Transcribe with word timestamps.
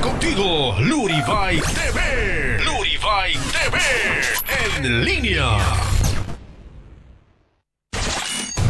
Está 0.00 0.12
contigo 0.12 0.76
Luribay 0.78 1.60
TV. 1.60 2.58
Luribay 2.64 3.34
TV. 3.34 3.78
En 4.74 5.04
línea. 5.04 5.58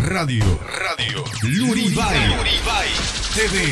Radio. 0.02 0.44
Radio. 0.76 1.24
Luribay. 1.42 2.36
Luribay 2.36 2.88
TV. 3.32 3.62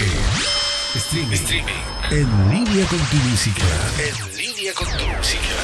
Streaming. 0.95 1.35
Streaming. 1.35 1.83
En 2.13 2.49
línea 2.49 2.87
con 2.87 3.01
tu 3.01 3.17
música. 3.17 3.65
En 3.99 4.37
línea 4.37 4.73
con 4.75 4.87
tu 4.87 5.05
música. 5.05 5.57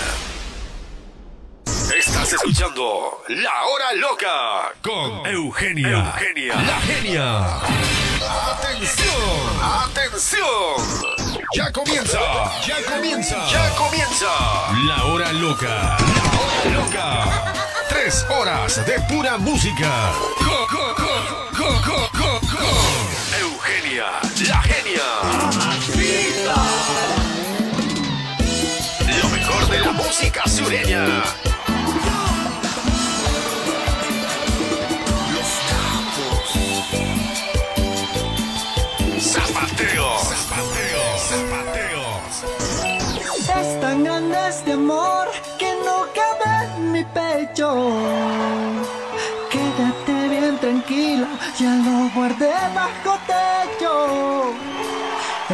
Estás 1.96 2.32
escuchando 2.32 3.22
La 3.28 3.66
Hora 3.66 3.92
Loca 3.94 4.74
con 4.82 5.24
Eugenia. 5.26 6.12
Eugenia. 6.18 6.54
La 6.56 6.80
genia. 6.80 7.60
Atención. 8.50 9.14
Atención. 9.62 11.23
Ya 11.54 11.70
comienza. 11.70 12.18
Ya 12.66 12.82
comienza. 12.82 13.36
Ya 13.48 13.70
comienza. 13.76 14.26
La 14.88 15.04
Hora 15.04 15.32
Loca. 15.32 15.96
La 15.98 16.30
Hora 16.40 16.64
Loca. 16.74 17.54
Tres 17.88 18.26
horas 18.28 18.84
de 18.84 19.00
pura 19.02 19.38
música. 19.38 20.12
Co, 20.38 20.66
co, 20.66 20.94
co. 20.96 21.14
Eugenia. 23.38 24.06
La 24.48 24.62
genia. 24.62 25.08
Lo 29.22 29.28
mejor 29.28 29.68
de 29.68 29.78
la 29.80 29.92
música 29.92 30.42
sureña. 30.48 31.43
Amor 44.84 45.28
que 45.58 45.70
no 45.86 45.96
cabe 46.18 46.52
en 46.76 46.92
mi 46.92 47.04
pecho. 47.18 47.68
Quédate 49.52 50.14
bien 50.28 50.58
tranquila, 50.58 51.28
ya 51.58 51.72
lo 51.86 51.96
guardé 52.14 52.54
bajo 52.80 53.12
techo. 53.32 53.92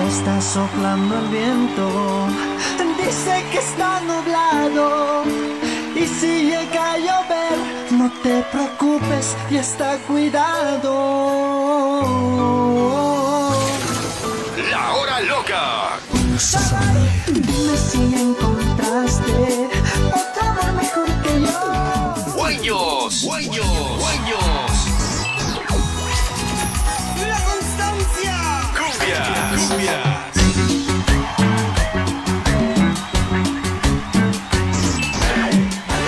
Está 0.08 0.40
soplando 0.40 1.12
el 1.20 1.28
viento, 1.28 1.86
dice 3.02 3.34
que 3.52 3.58
está 3.58 4.00
nublado. 4.10 5.24
Y 5.94 6.06
si 6.18 6.32
llega 6.50 6.92
a 6.92 6.98
llover, 7.06 7.58
no 7.90 8.10
te 8.24 8.34
preocupes 8.52 9.36
y 9.50 9.56
está 9.56 9.98
cuidado. 10.08 10.92
La 14.72 14.84
Hora 14.94 15.20
Loca. 15.20 15.64
Dime 17.26 17.76
si 17.76 17.98
otro 18.82 20.42
amor 20.42 20.72
mejor 20.74 21.08
que 21.22 21.40
yo. 21.42 22.32
Guaños. 22.34 23.22
Guaños. 23.24 23.98
Guaños. 23.98 24.70
La 27.28 27.40
constancia. 27.44 28.36
Cumbia. 28.78 29.22
Cumbia. 29.68 29.98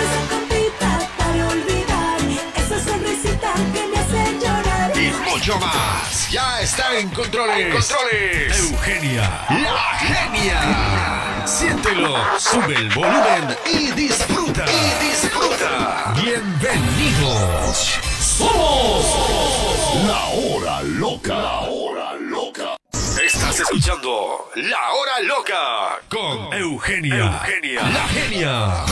Esa 0.00 0.20
copita 0.30 0.90
para 1.18 1.42
olvidar 1.48 2.20
esa 2.56 2.78
sonrisita 2.84 3.50
que 3.72 3.82
me 3.88 3.96
hace 3.98 4.22
llorar. 4.40 4.92
Y 4.96 5.30
mucho 5.30 5.58
más. 5.58 6.11
Ya 6.32 6.62
está 6.62 6.98
en 6.98 7.10
controles. 7.10 7.74
controles. 7.74 8.58
Eugenia. 8.58 9.44
La 9.50 9.98
genia. 9.98 11.46
Siéntelo. 11.46 12.16
Sube 12.38 12.74
el 12.74 12.88
volumen 12.88 13.54
y 13.70 13.90
disfruta. 13.90 14.64
Y 14.64 15.04
disfruta. 15.04 16.14
Bienvenidos. 16.22 17.98
Somos 18.18 19.04
La 20.06 20.24
Hora 20.28 20.82
Loca. 20.82 21.34
La 21.34 21.60
Hora 21.68 22.14
Loca. 22.14 22.76
Estás 23.22 23.60
escuchando 23.60 24.48
La 24.54 24.90
Hora 24.92 25.20
Loca 25.20 26.00
con 26.08 26.54
Eugenia. 26.54 27.42
Eugenia. 27.44 27.82
La 27.90 28.08
genia. 28.08 28.86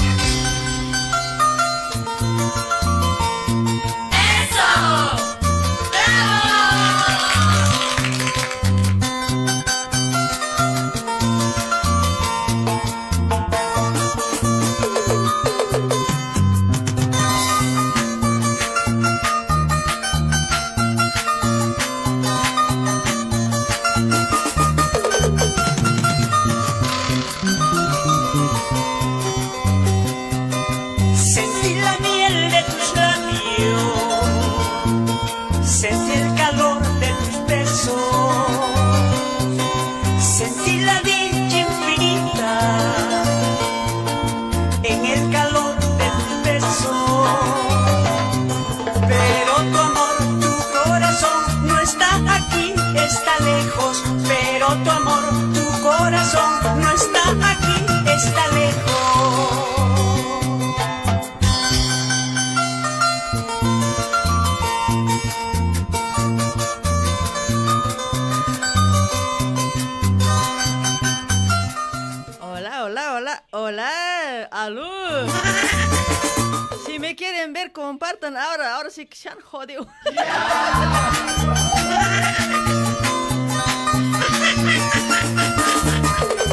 Quieren 77.40 77.54
ver, 77.54 77.72
compartan 77.72 78.36
ahora, 78.36 78.74
ahora 78.76 78.90
sí 78.90 79.06
que 79.06 79.16
se 79.16 79.30
han 79.30 79.40
jodido. 79.40 79.86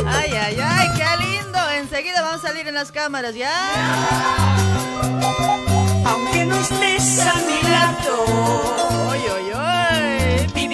Ay, 0.07 0.31
ay, 0.31 0.57
ay, 0.63 0.87
qué 0.95 1.25
lindo. 1.25 1.59
Enseguida 1.71 2.21
vamos 2.21 2.41
a 2.45 2.47
salir 2.47 2.69
en 2.69 2.73
las 2.75 2.93
cámaras, 2.93 3.35
¿ya? 3.35 3.51
Aunque 6.05 6.45
no 6.45 6.55
estés 6.55 7.19
a 7.19 7.33
mi 7.41 7.61
lado, 7.63 8.23
Oy, 9.09 9.19
oy, 9.19 9.51
oy, 9.51 9.76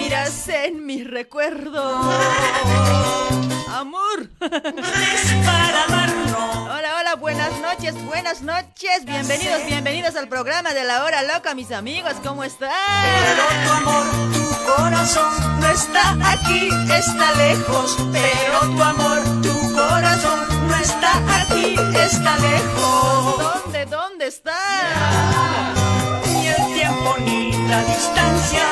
vivirás 0.04 0.48
en 0.48 0.84
mis 0.84 1.08
recuerdos. 1.10 2.14
Amor. 3.72 4.28
Hola, 6.70 6.96
hola, 7.00 7.14
buenas 7.18 7.58
noches, 7.60 7.94
buenas 8.04 8.42
noches. 8.42 9.04
Bienvenidos, 9.06 9.64
bienvenidos 9.66 10.14
al 10.16 10.28
programa 10.28 10.74
de 10.74 10.84
la 10.84 11.04
hora 11.04 11.22
loca, 11.22 11.54
mis 11.54 11.72
amigos. 11.72 12.14
¿Cómo 12.22 12.42
Pero 12.42 12.52
están? 12.52 12.70
tu 13.64 13.72
amor, 13.72 14.04
tu 14.34 14.72
corazón 14.74 15.60
no 15.60 15.68
está 15.68 16.32
aquí, 16.32 16.68
está 16.92 17.32
lejos. 17.36 17.96
Pero 18.12 18.60
tu 18.76 18.82
amor, 18.82 19.22
tu 19.42 19.74
corazón 19.74 20.68
no 20.68 20.76
está 20.76 21.12
aquí, 21.40 21.76
está 21.96 22.36
lejos. 22.38 23.62
¿Dónde, 23.64 23.86
dónde 23.86 24.26
está? 24.26 24.58
Ni 26.26 26.48
el 26.48 26.74
tiempo 26.74 27.16
ni 27.20 27.52
la 27.68 27.82
distancia 27.84 28.63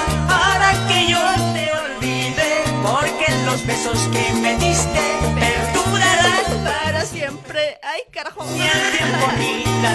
que 0.88 1.08
yo 1.08 1.18
te 1.54 1.70
olvide. 1.72 2.64
Porque 2.82 3.32
los 3.44 3.64
besos 3.66 3.98
que 4.12 4.32
me 4.34 4.56
diste 4.56 5.00
perdurarán 5.34 6.64
Para 6.64 7.04
siempre. 7.04 7.78
Ay, 7.82 8.02
carajo. 8.12 8.44
Ni 8.44 8.62
el 8.62 8.90
tiempo 8.96 9.32
ni 9.38 9.64
la 9.82 9.92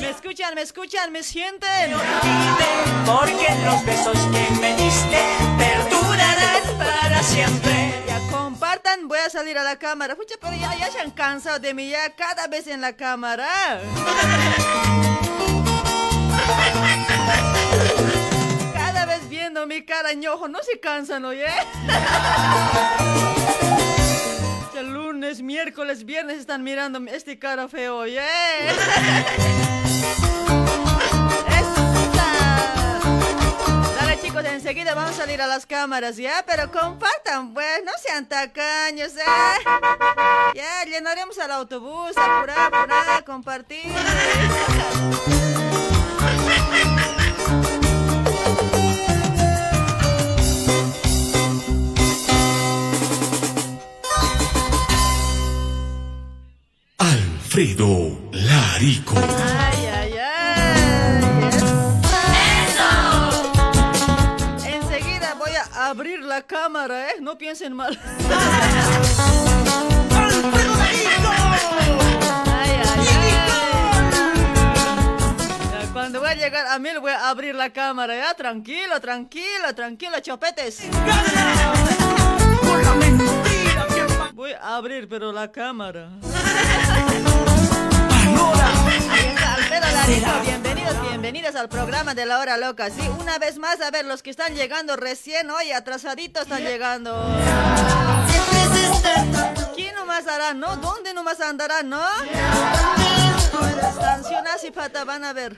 ¿Me 0.00 0.10
escuchan, 0.10 0.54
me 0.54 0.62
escuchan, 0.62 1.12
me 1.12 1.22
sienten? 1.22 1.94
olvide. 1.94 2.68
Porque 3.04 3.48
los 3.64 3.84
besos 3.84 4.16
que 4.32 4.60
me 4.60 4.76
diste 4.76 5.18
perdurarán 5.58 6.78
para 6.78 7.22
siempre. 7.22 8.04
Ya 8.06 8.20
compartan, 8.30 9.08
voy 9.08 9.18
a 9.18 9.30
salir 9.30 9.58
a 9.58 9.64
la 9.64 9.78
cámara. 9.78 10.14
Pucha, 10.16 10.36
pero 10.40 10.54
ya, 10.56 10.74
ya 10.76 10.90
se 10.90 11.00
han 11.00 11.10
cansado 11.10 11.58
de 11.58 11.74
mí, 11.74 11.90
ya 11.90 12.14
cada 12.14 12.46
vez 12.46 12.66
en 12.66 12.80
la 12.80 12.94
cámara. 12.96 13.80
Viendo 19.48 19.66
mi 19.66 19.82
cara 19.82 20.12
ñojo, 20.12 20.46
no 20.46 20.58
se 20.62 20.78
cansan, 20.78 21.24
oye. 21.24 21.46
Este 24.66 24.82
lunes, 24.82 25.40
miércoles, 25.40 26.04
viernes 26.04 26.36
están 26.36 26.62
mirando 26.62 27.00
este 27.10 27.38
cara 27.38 27.66
feo. 27.66 28.02
Dale 33.96 34.20
chicos, 34.20 34.44
enseguida 34.44 34.94
vamos 34.94 35.12
a 35.12 35.14
salir 35.14 35.40
a 35.40 35.46
las 35.46 35.64
cámaras, 35.64 36.18
¿ya? 36.18 36.44
Pero 36.46 36.70
compartan, 36.70 37.54
pues, 37.54 37.82
no 37.86 37.92
sean 38.06 38.28
tacaños, 38.28 39.16
¿eh? 39.16 39.64
Ya, 40.56 40.84
llenaremos 40.84 41.38
al 41.38 41.52
autobús, 41.52 42.12
apura, 42.18 42.66
apura, 42.66 43.22
compartir. 43.24 43.86
Alfredo 56.98 58.18
Larico. 58.32 59.14
Ay, 59.16 59.86
ay, 59.86 60.14
ay. 60.18 61.22
Enseguida 64.64 65.34
voy 65.34 65.52
a 65.52 65.88
abrir 65.88 66.18
la 66.20 66.42
cámara, 66.42 67.10
¿eh? 67.10 67.20
No 67.20 67.38
piensen 67.38 67.72
mal. 67.72 67.96
Ay, 72.50 72.70
ay, 72.70 73.06
ay. 73.06 73.06
Ya, 75.70 75.92
Cuando 75.92 76.18
voy 76.20 76.30
a 76.30 76.34
llegar 76.34 76.66
a 76.66 76.78
mil 76.80 76.98
voy 76.98 77.12
a 77.12 77.28
abrir 77.30 77.54
la 77.54 77.70
cámara, 77.72 78.16
ya 78.16 78.34
tranquilo, 78.34 79.00
tranquilo, 79.00 79.72
tranquilo, 79.74 80.18
chopetes. 80.20 80.82
Voy 84.34 84.52
a 84.52 84.76
abrir 84.76 85.08
pero 85.08 85.32
la 85.32 85.50
cámara. 85.50 86.10
Bienvenidas 91.02 91.56
al 91.56 91.68
programa 91.68 92.14
de 92.14 92.24
la 92.26 92.38
hora 92.38 92.56
loca. 92.56 92.90
Sí, 92.90 93.06
una 93.20 93.38
vez 93.38 93.58
más, 93.58 93.80
a 93.80 93.90
ver, 93.90 94.04
los 94.04 94.22
que 94.22 94.30
están 94.30 94.54
llegando 94.54 94.96
recién, 94.96 95.50
hoy 95.50 95.72
atrasaditos 95.72 96.44
están 96.44 96.62
llegando. 96.62 97.22
¿Quién 99.74 99.94
nomás 99.94 100.26
hará, 100.26 100.54
no? 100.54 100.76
¿Dónde 100.76 101.12
nomás 101.12 101.40
andarán, 101.40 101.88
no? 101.88 102.02
Estación 103.88 104.46
así 104.46 104.70
pata, 104.70 105.04
van 105.04 105.24
a 105.24 105.32
ver. 105.32 105.56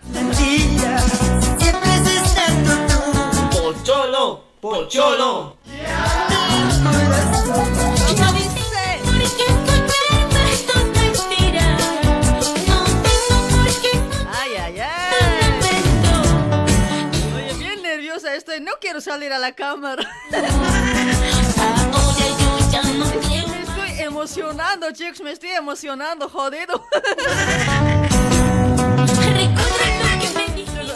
Pocholo, 3.52 4.44
pocholo. 4.60 5.56
A 19.32 19.38
la 19.38 19.52
cámara. 19.52 20.02
Me 20.30 20.38
estoy 23.62 24.00
emocionando, 24.00 24.90
chicos, 24.92 25.20
me 25.20 25.32
estoy 25.32 25.50
emocionando, 25.50 26.28
jodido. 26.28 26.86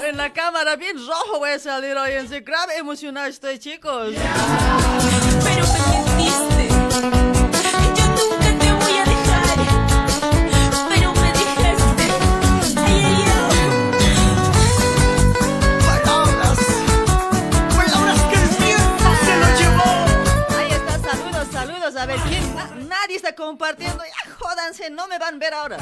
En 0.06 0.16
la 0.16 0.32
cámara 0.32 0.76
bien 0.76 0.96
rojo 0.96 1.38
voy 1.38 1.50
a 1.50 1.58
salir 1.58 1.96
hoy, 1.96 2.12
en 2.12 2.28
grave 2.44 2.78
emocionado 2.78 3.26
estoy, 3.26 3.58
chicos. 3.58 4.14
Pero 5.44 5.64
saludos. 22.04 22.04
A 22.04 22.06
ver, 22.06 22.18
¿quién? 22.28 22.54
Na- 22.54 22.70
nadie 22.96 23.16
está 23.16 23.34
compartiendo. 23.34 24.02
Ya 24.04 24.34
jódanse, 24.38 24.90
no 24.90 25.06
me 25.08 25.18
van 25.18 25.34
a 25.34 25.38
ver 25.38 25.54
ahora. 25.54 25.76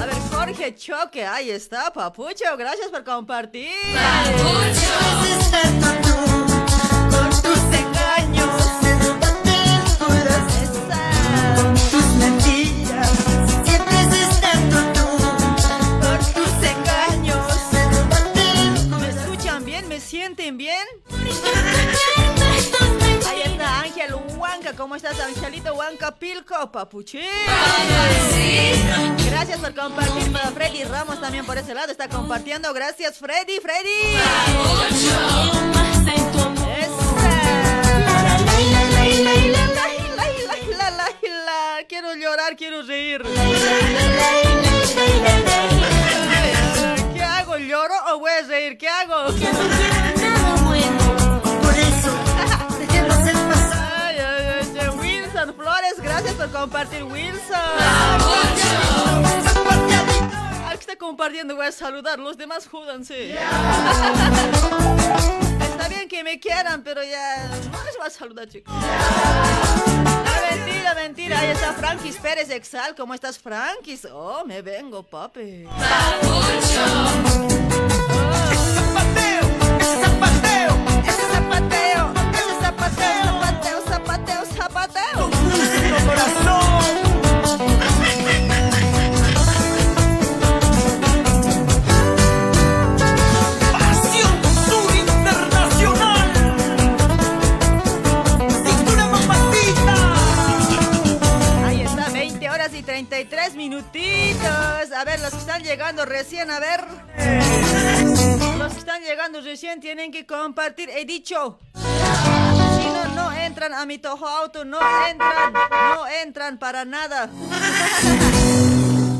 A 0.00 0.06
ver, 0.06 0.16
Jorge 0.32 0.74
Choque, 0.74 1.24
ahí 1.26 1.50
está, 1.50 1.92
Papucho, 1.92 2.56
gracias 2.56 2.88
por 2.90 3.04
compartir. 3.04 3.70
Con 7.10 7.30
tus 7.42 7.58
¿Cómo 24.76 24.96
estás, 24.96 25.18
Angelito 25.20 25.74
Huanca 25.74 26.14
Pilco, 26.14 26.70
papuchín? 26.72 27.20
Gracias 29.26 29.60
por 29.60 29.74
compartir 29.74 30.32
para 30.32 30.50
Freddy 30.50 30.84
Ramos 30.84 31.20
también 31.20 31.44
por 31.44 31.58
ese 31.58 31.74
lado. 31.74 31.92
Está 31.92 32.08
compartiendo. 32.08 32.72
Gracias, 32.72 33.18
Freddy, 33.18 33.60
Freddy. 33.60 34.16
Esa. 36.78 37.02
Quiero 41.88 42.14
llorar, 42.14 42.56
quiero 42.56 42.82
reír. 42.82 43.22
¿Qué 47.12 47.22
hago? 47.22 47.58
¿Lloro 47.58 47.94
o 48.12 48.18
voy 48.18 48.30
a 48.30 48.42
reír? 48.46 48.78
¿Qué 48.78 48.88
hago? 48.88 49.26
Compartir, 56.62 57.02
Wilson. 57.02 57.56
Al 60.64 60.78
que 60.78 60.80
está 60.80 60.96
compartiendo 60.96 61.56
voy 61.56 61.66
a 61.66 61.72
saludar, 61.72 62.20
los 62.20 62.36
demás 62.36 62.68
júdanse. 62.68 63.32
Está 65.60 65.88
bien 65.88 66.08
que 66.08 66.22
me 66.22 66.38
quieran, 66.38 66.84
pero 66.84 67.02
ya 67.02 67.48
no 67.72 67.82
les 67.82 67.96
voy 67.96 68.06
a 68.06 68.10
saludar, 68.10 68.48
chicos. 68.48 68.72
Mentira, 70.50 70.94
mentira. 70.94 71.40
Ahí 71.40 71.50
está 71.50 71.72
Frankis 71.72 72.16
Pérez 72.18 72.48
Exal. 72.50 72.94
¿Cómo 72.94 73.12
estás, 73.12 73.40
Frankis? 73.40 74.04
Oh, 74.04 74.44
me 74.44 74.62
vengo, 74.62 75.02
papi. 75.02 75.66
A 105.02 105.04
ver, 105.04 105.18
los 105.18 105.30
que 105.30 105.38
están 105.38 105.64
llegando 105.64 106.04
recién, 106.04 106.48
a 106.48 106.60
ver. 106.60 106.84
Los 108.56 108.72
que 108.72 108.78
están 108.78 109.02
llegando 109.02 109.40
recién 109.40 109.80
tienen 109.80 110.12
que 110.12 110.24
compartir. 110.24 110.90
He 110.90 111.04
dicho. 111.04 111.58
No, 113.14 113.30
entran 113.32 113.74
a 113.74 113.86
mi 113.86 113.98
Toho 113.98 114.26
Auto. 114.26 114.64
No 114.64 114.78
entran. 115.08 115.52
No 115.52 116.06
entran 116.06 116.58
para 116.58 116.84
nada. 116.84 117.28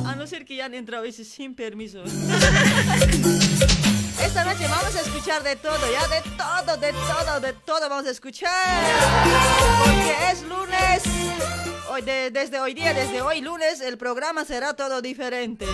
A 0.07 0.14
no 0.16 0.26
ser 0.26 0.45
que 0.45 0.57
ya 0.57 0.64
han 0.66 0.75
entrado 0.75 1.04
veces 1.04 1.28
sin 1.28 1.54
permiso. 1.54 2.02
Esta 4.23 4.45
noche 4.45 4.69
vamos 4.69 4.95
a 4.95 5.00
escuchar 5.00 5.42
de 5.42 5.57
todo, 5.57 5.81
ya 5.90 6.07
de 6.07 6.21
todo, 6.37 6.76
de 6.76 6.92
todo, 6.92 7.40
de 7.40 7.52
todo 7.54 7.88
vamos 7.88 8.07
a 8.07 8.11
escuchar. 8.11 8.50
Porque 9.85 10.14
es 10.31 10.42
lunes. 10.42 11.02
Hoy, 11.90 12.02
de- 12.02 12.31
desde 12.31 12.61
hoy 12.61 12.75
día, 12.75 12.92
desde 12.95 13.21
hoy 13.23 13.40
lunes, 13.40 13.81
el 13.81 13.97
programa 13.99 14.45
será 14.45 14.75
todo 14.75 15.00
diferente. 15.02 15.66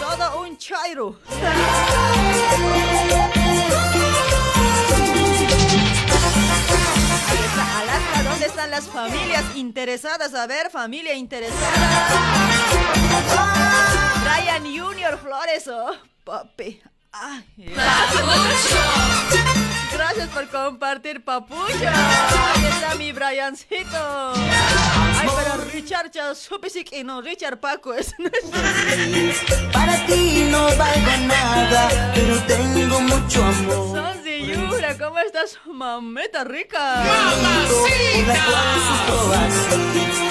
Todo 0.00 0.42
un 0.42 0.58
chairo. 0.58 1.18
están 8.52 8.70
las 8.70 8.86
familias 8.86 9.44
interesadas? 9.56 10.34
A 10.34 10.46
ver, 10.46 10.68
familia 10.70 11.14
interesada. 11.14 11.70
Brian 14.22 14.62
Junior 14.64 15.18
Flores, 15.18 15.66
oh, 15.68 15.92
papi. 16.22 16.82
Ay. 17.12 17.46
Gracias 19.92 20.28
por 20.28 20.48
compartir, 20.48 21.24
papucho. 21.24 21.62
Ahí 21.64 22.64
está 22.66 22.94
mi 22.96 23.12
Briancito. 23.12 24.32
Ay, 24.34 25.28
pero 25.34 25.64
Richard 25.72 26.10
ya 26.10 26.34
supiste 26.34 26.84
y 26.92 27.04
no, 27.04 27.22
Richard 27.22 27.58
Paco 27.58 27.94
es 27.94 28.14
Para 29.72 30.04
ti 30.04 30.46
no 30.50 30.64
valgo 30.76 31.26
nada, 31.26 32.12
pero 32.14 32.38
tengo 32.42 33.00
mucho 33.00 33.42
amor. 33.42 34.21
Yura, 34.52 34.96
¿cómo 34.98 35.18
estás, 35.18 35.58
mameta 35.66 36.44
rica? 36.44 37.02
Así. 37.02 38.24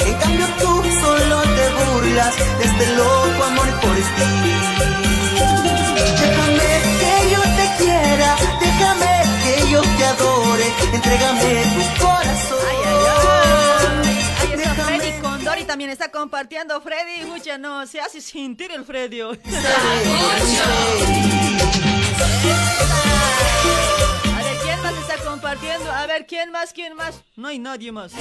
En 0.06 0.13
cambio 0.20 0.46
tú 0.60 0.84
solo 1.01 1.42
te 1.42 1.70
burlas 1.78 2.36
de 2.38 2.63
este 2.66 2.86
loco 2.96 3.44
amor 3.44 3.68
por 3.82 3.96
ti. 3.96 4.01
Déjame 6.22 6.70
que 7.00 7.13
yo 7.32 7.42
te 7.42 7.66
quiera, 7.84 8.30
déjame 8.60 9.12
que 9.44 9.54
yo 9.72 9.82
te 9.82 10.06
adore, 10.06 10.68
entrégame 10.94 11.63
tu 11.74 11.82
corazón. 12.04 12.60
Ay, 12.70 12.78
ay, 12.86 13.01
ay. 13.08 13.12
Ahí 14.40 14.50
está 14.54 14.58
Déjame 14.58 14.84
Freddy 15.00 15.12
Condori 15.22 15.63
también 15.63 15.90
está 15.90 16.12
compartiendo. 16.12 16.80
Freddy, 16.82 17.25
mucha 17.25 17.58
no, 17.58 17.88
se 17.88 18.00
hace 18.01 18.22
sentir 18.22 18.72
el 18.72 18.86
Freddy. 18.86 19.22
A 23.63 24.44
ver, 24.44 24.58
¿quién 24.63 24.82
más 24.82 24.94
está 24.98 25.18
compartiendo? 25.24 25.91
A 25.91 26.06
ver, 26.08 26.25
¿quién 26.25 26.51
más? 26.51 26.74
¿Quién 26.74 26.96
más? 26.96 27.24
No 27.36 27.48
hay 27.48 27.60
nadie 27.60 27.91
más. 27.91 28.13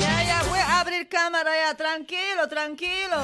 Ya, 0.00 0.22
ya, 0.24 0.42
voy 0.48 0.58
a 0.58 0.80
abrir 0.80 1.08
cámara 1.08 1.50
ya, 1.66 1.74
tranquilo, 1.76 2.48
tranquilo. 2.48 3.16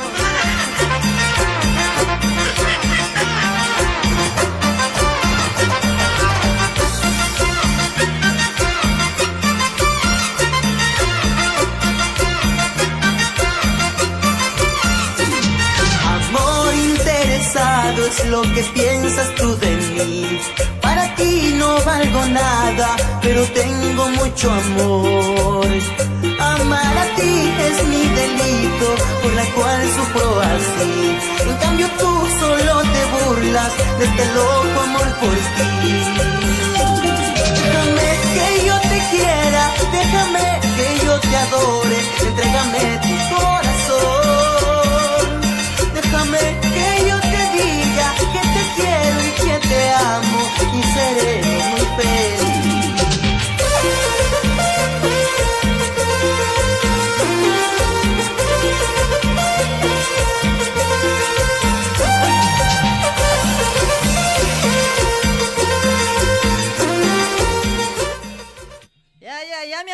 Lo 18.27 18.43
que 18.43 18.63
piensas 18.75 19.35
tú 19.37 19.57
de 19.59 19.71
mí. 19.95 20.41
Para 20.83 21.15
ti 21.15 21.55
no 21.57 21.81
valgo 21.85 22.27
nada, 22.27 22.89
pero 23.23 23.43
tengo 23.61 24.09
mucho 24.21 24.51
amor. 24.51 25.67
Amar 26.39 26.97
a 27.05 27.07
ti 27.17 27.33
es 27.67 27.77
mi 27.93 28.03
delito, 28.21 28.89
por 29.23 29.33
la 29.35 29.45
cual 29.55 29.81
sufro 29.97 30.41
así. 30.41 30.93
En 31.51 31.57
cambio 31.59 31.87
tú 32.01 32.11
solo 32.41 32.83
te 32.95 33.03
burlas 33.15 33.73
de 33.99 34.05
este 34.05 34.25
loco 34.35 34.81
amor 34.89 35.09
por 35.21 35.37
ti. 35.57 35.95
Déjame 37.63 38.09
que 38.35 38.67
yo 38.67 38.77
te 38.91 38.99
quiera, 39.13 39.63
déjame 39.93 40.45
que 40.77 41.07
yo 41.07 41.21
te 41.21 41.37
adore, 41.37 41.99
entrégame 42.27 43.10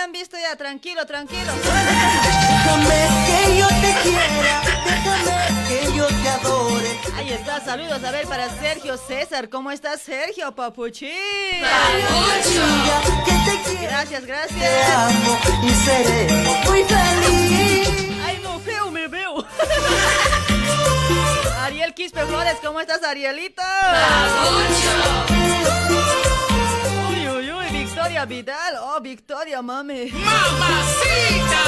han 0.06 0.12
visto 0.12 0.36
ya, 0.38 0.54
tranquilo, 0.54 1.04
tranquilo. 1.04 1.52
Déjame 1.64 3.08
que 3.26 3.58
yo 3.58 3.66
te 3.66 3.92
quiera, 4.04 4.62
déjame 4.84 5.34
que 5.68 5.92
yo 5.96 6.06
te 6.06 6.28
adore. 6.28 7.00
Ahí 7.16 7.32
está, 7.32 7.60
saludos 7.64 8.04
a 8.04 8.12
ver 8.12 8.25
para 8.28 8.48
Sergio 8.60 8.96
César. 8.98 9.48
¿Cómo 9.48 9.72
estás, 9.72 10.00
Sergio 10.02 10.54
Papuchín? 10.54 11.10
Te 11.10 11.58
quiero, 13.64 13.82
Gracias, 13.82 14.20
te 14.20 14.26
gracias. 14.26 14.88
amo 14.90 15.38
y 15.64 15.70
seremos 15.70 16.64
muy 16.66 16.84
felices. 16.84 17.88
Ay, 18.25 18.38
no, 18.44 18.60
feo 18.60 18.92
me 18.92 19.08
veo. 19.08 19.34
Ariel 21.62 21.94
Quispe 21.94 22.25
Flores, 22.26 22.58
¿cómo 22.62 22.78
estás, 22.80 23.02
Arielito? 23.02 23.60
Uy, 24.52 24.62
Victoria 27.96 28.26
Vidal. 28.26 28.76
Oh, 28.78 29.00
Victoria, 29.00 29.62
mami. 29.62 30.10
¡Mamacita! 30.10 31.62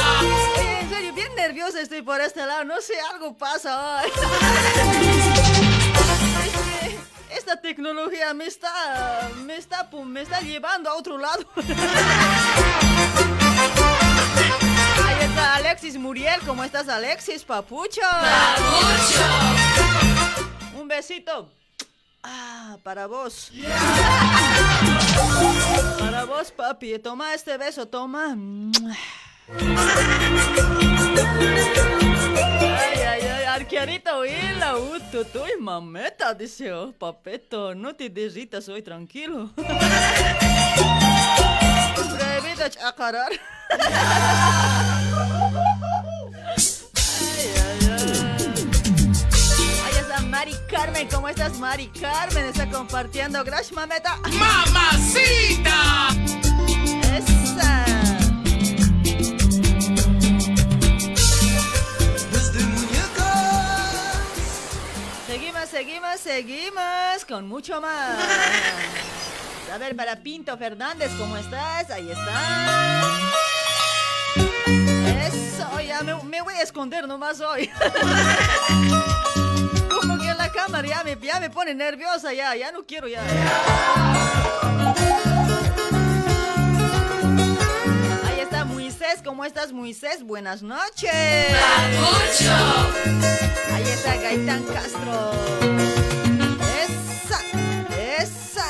En 0.60 0.90
serio, 0.90 1.14
bien 1.14 1.34
nerviosa 1.34 1.80
estoy 1.80 2.02
por 2.02 2.20
este 2.20 2.44
lado. 2.44 2.66
No 2.66 2.82
sé, 2.82 2.92
algo 3.10 3.34
pasa 3.34 4.02
hoy. 4.02 4.10
Es 4.10 4.14
que 7.30 7.34
Esta 7.34 7.58
tecnología 7.58 8.34
me 8.34 8.44
está, 8.44 9.30
me 9.46 9.56
está, 9.56 9.88
pum, 9.88 10.06
me 10.06 10.20
está 10.20 10.42
llevando 10.42 10.90
a 10.90 10.96
otro 10.96 11.16
lado. 11.16 11.46
Ahí 15.06 15.24
está 15.24 15.54
Alexis 15.54 15.96
Muriel. 15.96 16.42
¿Cómo 16.44 16.62
estás, 16.62 16.90
Alexis, 16.90 17.42
papucho? 17.42 18.02
Un 20.74 20.88
besito. 20.88 21.50
Ah, 22.30 22.76
para 22.82 23.06
vos. 23.06 23.50
Para 25.98 26.26
vos, 26.26 26.50
papi. 26.50 26.98
Toma 26.98 27.32
este 27.32 27.56
beso, 27.56 27.88
toma. 27.88 28.36
Ay, 32.78 33.00
ay, 33.00 33.22
ay, 33.22 33.44
arquearito, 33.44 34.26
hila, 34.26 34.76
uto, 34.76 35.24
tu 35.24 35.46
y 35.46 35.56
mameta, 35.58 36.34
dice, 36.34 36.70
oh, 36.74 36.92
papeto, 36.92 37.74
no 37.74 37.96
te 37.96 38.10
derritas 38.10 38.68
hoy, 38.68 38.82
tranquilo. 38.82 39.50
Prohibido 41.96 42.68
chacarar. 42.68 43.32
Mari 50.48 50.60
Carmen, 50.66 51.08
¿cómo 51.08 51.28
estás, 51.28 51.58
Mari 51.58 51.88
Carmen? 51.88 52.46
Está 52.46 52.70
compartiendo, 52.70 53.44
gracias, 53.44 53.72
mameta. 53.72 54.16
¡Mamacita! 54.16 56.08
Esa. 57.14 57.84
Seguimos, 65.26 65.68
seguimos, 65.68 66.18
seguimos 66.18 67.24
con 67.28 67.46
mucho 67.46 67.82
más. 67.82 68.16
A 69.70 69.76
ver, 69.76 69.94
para 69.94 70.16
Pinto 70.16 70.56
Fernández, 70.56 71.10
¿cómo 71.18 71.36
estás? 71.36 71.90
Ahí 71.90 72.10
está. 72.10 73.02
Eso, 75.26 75.80
ya 75.82 76.00
me, 76.02 76.14
me 76.22 76.40
voy 76.40 76.54
a 76.54 76.62
esconder 76.62 77.06
nomás 77.06 77.38
hoy. 77.42 77.68
Cámara 80.58 80.88
ya 80.88 81.04
me, 81.04 81.16
ya 81.22 81.38
me 81.38 81.50
pone 81.50 81.72
nerviosa, 81.72 82.32
ya, 82.32 82.56
ya 82.56 82.72
no 82.72 82.84
quiero 82.84 83.06
ya. 83.06 83.22
Ahí 88.26 88.40
está 88.40 88.64
Moisés, 88.64 89.20
¿cómo 89.24 89.44
estás 89.44 89.72
Moisés? 89.72 90.24
Buenas 90.24 90.60
noches. 90.64 91.12
Ahí 93.72 93.84
está 93.84 94.16
Gaitán 94.16 94.64
Castro. 94.64 95.30
Esa, 96.82 97.40
esa. 98.20 98.66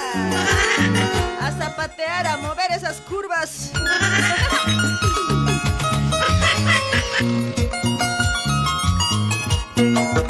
A 1.41 1.53
zapatear, 1.53 2.27
a 2.27 2.37
mover 2.37 2.71
esas 2.71 3.01
curvas. 3.01 3.73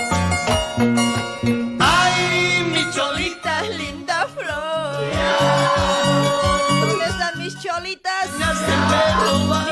cholitas? 7.89 8.29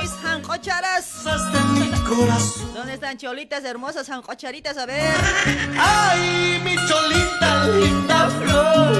Mis 0.00 0.12
jancocharas. 0.22 1.04
¿Dónde 2.74 2.94
están 2.94 3.18
cholitas 3.18 3.64
hermosas, 3.64 4.06
jancocharitas? 4.06 4.78
A 4.78 4.86
ver. 4.86 5.14
¡Ay, 5.78 6.60
mi 6.64 6.76
cholita 6.88 7.68
linda 7.68 8.30
flor! 8.30 8.92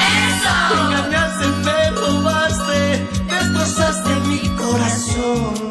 ¡Eso! 0.00 0.54
Engañaste, 0.80 1.46
me 1.64 1.90
robaste, 1.90 3.06
destrozaste 3.28 4.14
mi 4.26 4.48
corazón. 4.56 5.68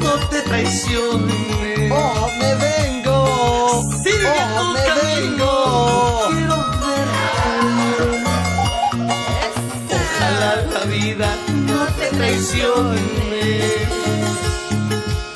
No 0.00 0.12
te 0.28 0.40
traicione. 0.42 1.90
Oh, 1.92 2.30
me 2.38 2.54
vengo. 2.56 3.92
Silvia, 4.02 4.48
oh, 4.58 4.72
me 4.72 4.80
vengo. 4.80 5.03
No 12.14 12.20
te 12.20 12.26
traicione. 12.26 13.86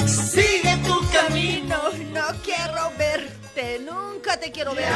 Sigue 0.07 0.77
tu 0.87 1.01
camino. 1.11 1.77
No, 2.13 2.21
no 2.21 2.27
quiero 2.43 2.93
verte, 2.99 3.81
nunca 3.85 4.37
te 4.39 4.51
quiero 4.51 4.75
ver. 4.75 4.89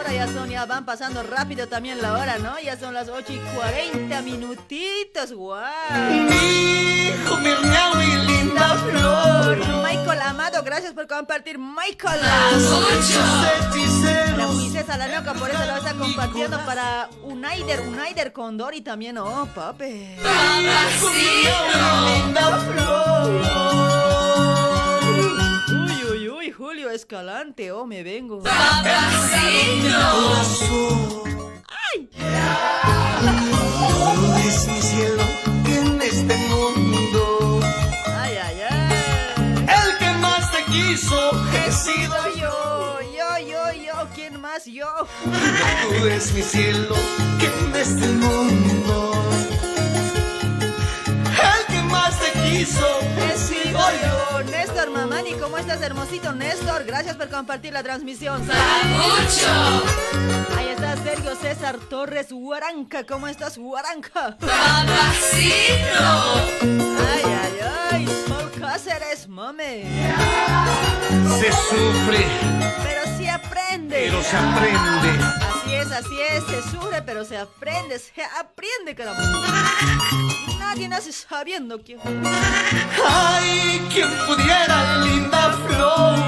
Ahora 0.00 0.14
ya 0.14 0.26
son, 0.32 0.48
ya 0.48 0.64
van 0.64 0.86
pasando 0.86 1.22
rápido 1.22 1.68
también 1.68 2.00
la 2.00 2.14
hora, 2.14 2.38
¿no? 2.38 2.58
Ya 2.58 2.78
son 2.78 2.94
las 2.94 3.10
8 3.10 3.32
y 3.34 3.38
40 3.54 4.22
minutitos. 4.22 5.32
Mi 5.32 5.36
hijo, 7.08 7.36
mi 7.36 7.50
y 7.50 8.16
linda 8.26 8.76
flor. 8.76 9.58
Michael 9.84 10.22
Amado, 10.22 10.62
gracias 10.62 10.94
por 10.94 11.06
compartir, 11.06 11.58
Michael. 11.58 12.20
La 14.36 14.48
princesa 14.48 14.96
la 14.96 15.08
loca, 15.08 15.34
por 15.34 15.50
eso 15.50 15.66
lo 15.66 15.76
está 15.76 15.92
compartiendo 15.92 16.58
para 16.64 17.10
Unaider, 17.22 17.80
Unaider 17.80 18.32
Condor 18.32 18.74
y 18.74 18.80
también, 18.80 19.18
oh, 19.18 19.46
papi. 19.54 20.16
linda 22.06 22.58
flor. 22.58 24.29
Julio 26.52 26.90
Escalante, 26.90 27.72
oh, 27.72 27.86
me 27.86 28.02
vengo. 28.02 28.42
¡Ay! 31.66 32.08
Tú 34.14 34.34
es 34.46 34.68
mi 34.68 34.80
cielo 34.80 35.22
en 35.66 36.02
este 36.02 36.36
mundo 36.36 37.60
¡Ay, 38.06 38.36
ay, 38.42 38.60
ay! 38.70 39.64
el 39.68 39.98
que 39.98 40.10
más 40.18 40.50
te 40.52 40.64
quiso 40.64 41.30
he 41.54 41.72
sido 41.72 42.16
Yo, 42.36 42.98
yo, 43.16 43.38
yo, 43.46 43.72
yo, 43.82 44.08
¿quién 44.14 44.40
más? 44.40 44.64
Yo. 44.66 44.86
Tú 45.24 46.06
es 46.06 46.32
mi 46.32 46.42
cielo 46.42 46.94
que 47.38 47.46
en 47.46 47.76
este 47.76 48.06
mundo 48.08 49.29
yo. 52.58 53.00
Yo, 54.02 54.42
Néstor 54.50 54.90
Mamani, 54.90 55.32
¿cómo 55.34 55.56
estás, 55.58 55.80
hermosito 55.82 56.32
Néstor? 56.32 56.84
Gracias 56.84 57.16
por 57.16 57.28
compartir 57.28 57.72
la 57.72 57.82
transmisión. 57.82 58.42
Ahí 60.56 60.68
está 60.68 60.96
Sergio 60.96 61.34
César 61.36 61.76
Torres 61.88 62.28
Huaranca. 62.32 63.04
¿Cómo 63.06 63.28
estás, 63.28 63.56
Huaranca? 63.58 64.36
Ay, 64.42 64.48
ay, 67.24 67.54
ay, 67.90 68.06
Sol 68.26 68.50
Cáceres, 68.58 69.28
mame. 69.28 69.84
Se 71.38 71.52
sufre, 71.52 72.26
Pero 72.82 73.02
sí 73.16 73.19
aprende. 73.80 73.96
pero 73.96 74.22
se 74.22 74.36
aprende. 74.36 75.24
Así 75.24 75.74
es, 75.74 75.92
así 75.92 76.20
es, 76.20 76.44
se 76.44 76.62
sufre, 76.70 77.02
pero 77.02 77.24
se 77.24 77.36
aprende, 77.36 77.98
se 77.98 78.22
aprende, 78.22 78.94
caramba. 78.94 79.22
Nadie 80.58 80.88
nace 80.88 81.12
sabiendo 81.12 81.82
que... 81.82 81.98
Ay, 83.06 83.80
quien 83.92 84.08
pudiera, 84.26 84.98
linda 84.98 85.52
flor, 85.66 86.18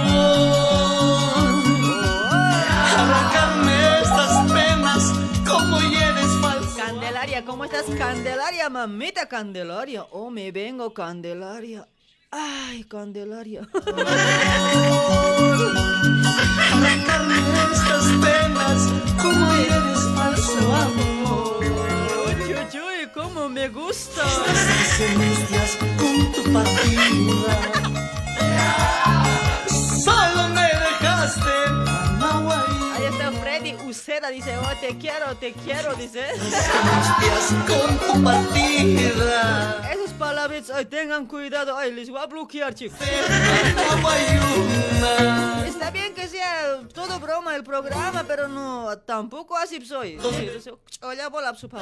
arrancarme 2.96 4.00
estas 4.03 4.53
penas 4.53 5.12
como 5.46 5.81
hieres 5.81 6.40
falsas. 6.40 6.74
Candelaria, 6.77 7.44
¿cómo 7.44 7.64
estás, 7.64 7.85
Candelaria, 7.96 8.68
mamita 8.68 9.29
Candelaria? 9.29 10.05
Oh, 10.11 10.31
me 10.31 10.50
vengo, 10.50 10.92
Candelaria. 10.92 11.87
Ay, 12.31 12.85
Candelaria. 12.85 13.68
Arrancarme 16.72 17.37
estas 17.72 18.05
penas 18.22 18.88
como 19.20 19.55
hieres 19.55 20.00
falso 20.14 20.74
amor. 20.74 21.61
Uy, 22.26 22.55
uy, 22.55 22.81
uy, 22.81 23.09
cómo 23.14 23.48
me 23.48 23.68
gusta. 23.68 24.22
Estas 24.98 25.76
con 25.98 26.33
tu 26.33 26.52
partida. 26.52 27.55
Solo 30.05 30.48
me 30.48 30.62
dejaste 30.62 31.55
Amaguay. 31.87 32.91
Freddy 33.40 33.75
Uceda, 33.87 34.29
dice, 34.31 34.57
oh, 34.59 34.77
te 34.81 34.97
quiero, 34.99 35.37
te 35.37 35.53
quiero, 35.53 35.95
dice. 35.95 36.25
Esos 39.92 40.11
palabras, 40.18 40.71
ay, 40.71 40.85
tengan 40.87 41.27
cuidado, 41.27 41.77
ay, 41.77 41.92
les 41.92 42.09
voy 42.11 42.21
a 42.21 42.27
bloquear, 42.27 42.75
chicos. 42.75 42.99
Está 45.66 45.90
bien 45.90 46.14
que 46.14 46.29
sea 46.29 46.81
todo 46.95 47.18
broma 47.18 47.55
el 47.57 47.64
programa, 47.64 48.25
pero 48.27 48.49
no, 48.49 48.97
tampoco 48.99 49.57
así 49.57 49.85
soy. 49.85 50.18
Oye, 51.03 51.29
bola, 51.29 51.55
su. 51.55 51.68
Tú 51.68 51.79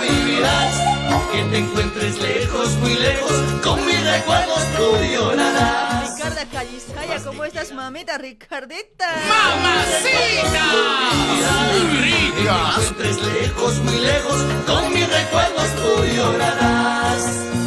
vivirás, 0.00 0.80
aunque 1.10 1.42
te 1.50 1.58
encuentres 1.58 2.20
lejos, 2.20 2.70
muy 2.76 2.94
lejos, 2.94 3.32
con 3.62 3.84
mis 3.84 4.00
recuerdos 4.04 4.62
tú 4.76 4.96
llorarás. 5.12 6.16
Ricarda 6.16 6.46
Callisaya, 6.46 7.24
¿cómo 7.24 7.44
estás, 7.44 7.72
mamita? 7.72 8.16
Ricardita. 8.18 9.08
Te 12.44 12.50
encuentres 12.50 13.22
lejos, 13.22 13.78
muy 13.78 13.98
lejos, 13.98 14.44
con 14.66 14.92
mis 14.92 15.08
recuerdos 15.08 15.68
tú 15.76 16.04
llorarás. 16.14 17.63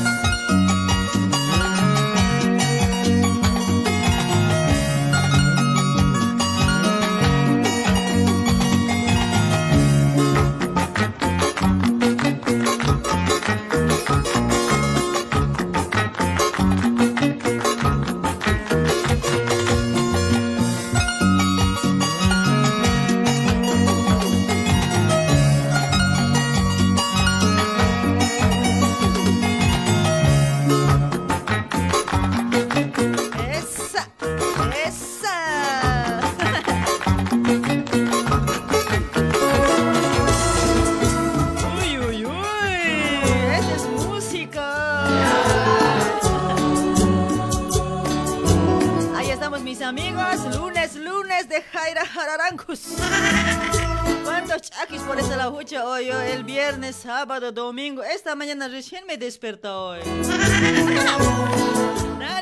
Viernes, 56.68 56.98
sábado, 56.98 57.52
domingo. 57.54 58.04
Esta 58.04 58.36
mañana 58.36 58.68
recién 58.68 59.06
me 59.08 59.18
despertó 59.18 59.88
hoy. 59.90 60.00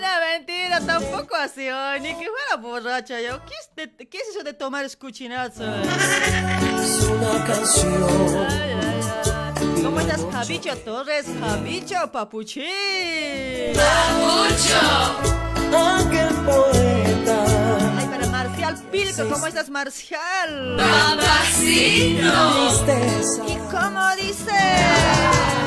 No, 0.06 0.12
mentira, 0.38 0.80
tampoco 0.82 1.36
así 1.36 1.68
hoy. 1.70 2.00
Ni 2.02 2.10
que 2.10 2.26
fuera 2.28 2.58
borracha 2.62 3.20
yo. 3.22 3.40
¿Qué 3.46 3.54
es, 3.62 3.70
de- 3.98 4.08
qué 4.08 4.18
es 4.18 4.28
eso 4.30 4.44
de 4.44 4.54
tomar 4.54 4.84
escuchinazo? 4.86 5.64
Es 5.64 7.04
una 7.06 7.44
canción. 7.46 8.48
Ay, 8.50 8.72
ay, 8.72 9.00
ay. 9.26 9.82
¿Cómo 9.84 10.00
estás, 10.02 10.22
Javicho 10.32 10.76
Torres? 10.80 11.26
Javicho 11.40 12.12
Papuchín. 12.12 12.66
Aquel 15.74 16.34
poeta. 16.46 17.45
Marcial 18.66 18.90
Pilco, 18.92 19.30
¿cómo 19.30 19.46
estás, 19.46 19.70
Marcial? 19.70 20.78
Tristeza. 21.54 23.44
¿Y 23.48 23.58
cómo 23.70 24.02
dice? 24.20 24.60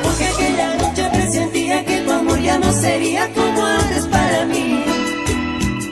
Porque 0.03 0.25
aquella 0.25 0.75
noche 0.75 1.09
presentía 1.13 1.85
que 1.85 2.01
tu 2.01 2.11
amor 2.11 2.39
ya 2.41 2.57
no 2.59 2.71
sería 2.73 3.31
como 3.33 3.65
antes 3.65 4.05
para 4.07 4.45
mí. 4.45 4.83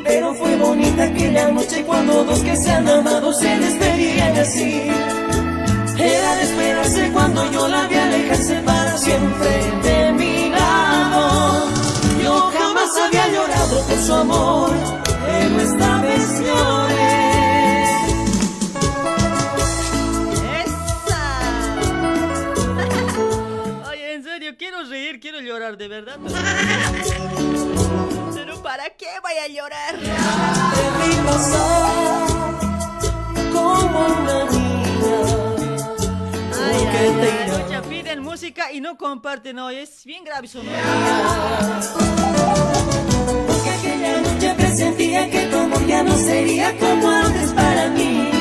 Pero 0.03 0.33
fue 0.35 0.57
bonita 0.57 1.03
aquella 1.03 1.49
noche 1.51 1.83
cuando 1.85 2.25
dos 2.25 2.39
que 2.41 2.57
se 2.57 2.71
han 2.71 2.87
amado 2.89 3.31
se 3.31 3.57
despedían 3.57 4.37
así. 4.37 4.91
Era 5.97 6.35
de 6.35 6.43
esperarse 6.43 7.09
cuando 7.13 7.49
yo 7.51 7.67
la 7.69 7.87
vi 7.87 7.95
alejarse 7.95 8.55
para 8.65 8.97
siempre 8.97 9.49
de 9.81 10.11
mi 10.11 10.49
lado. 10.49 11.69
Yo 12.21 12.51
jamás 12.51 12.97
había 12.97 13.27
llorado 13.29 13.81
por 13.87 13.97
su 13.97 14.13
amor, 14.13 14.71
quiero 25.37 25.53
llorar, 25.53 25.77
de 25.77 25.87
verdad. 25.87 26.17
Pero 28.33 28.61
¿para 28.61 28.89
qué 28.91 29.07
voy 29.21 29.33
a 29.33 29.47
llorar? 29.47 29.95
Te 29.95 31.07
vi 31.07 31.15
pasar 31.25 32.27
como 33.51 34.05
una 34.05 34.43
niña. 34.45 35.17
Ay, 36.53 36.83
¿Por 36.83 36.91
qué 36.91 36.97
ay, 36.97 37.13
te 37.21 37.31
ay, 37.31 37.63
mucha 37.63 37.81
piden 37.83 38.19
música 38.21 38.71
y 38.71 38.81
no 38.81 38.97
comparten 38.97 39.59
hoy. 39.59 39.75
Es 39.75 40.05
bien 40.05 40.23
grave. 40.23 40.49
¿no? 40.53 40.61
Porque 43.47 43.69
aquella 43.69 44.21
noche 44.21 44.55
presentía 44.57 45.29
que 45.29 45.41
amor 45.53 45.85
ya 45.85 46.03
no 46.03 46.17
sería 46.17 46.77
como 46.77 47.09
antes 47.09 47.53
para 47.53 47.89
mí. 47.89 48.36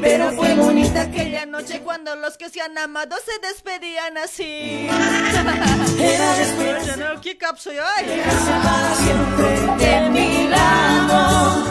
Pero 0.00 0.32
fue 0.32 0.54
bonita 0.54 1.02
aquella 1.02 1.46
noche 1.46 1.80
cuando 1.80 2.14
los 2.16 2.36
que 2.36 2.50
se 2.50 2.60
han 2.60 2.76
amado 2.78 3.16
se 3.24 3.46
despedían 3.46 4.16
así. 4.18 4.88
era 5.98 6.34
después 6.36 7.20
¿qué 7.22 7.36
capso 7.36 7.72
yo? 7.72 7.82
Siempre 8.96 9.84
de 9.84 10.10
mi 10.10 10.48
lado. 10.48 11.66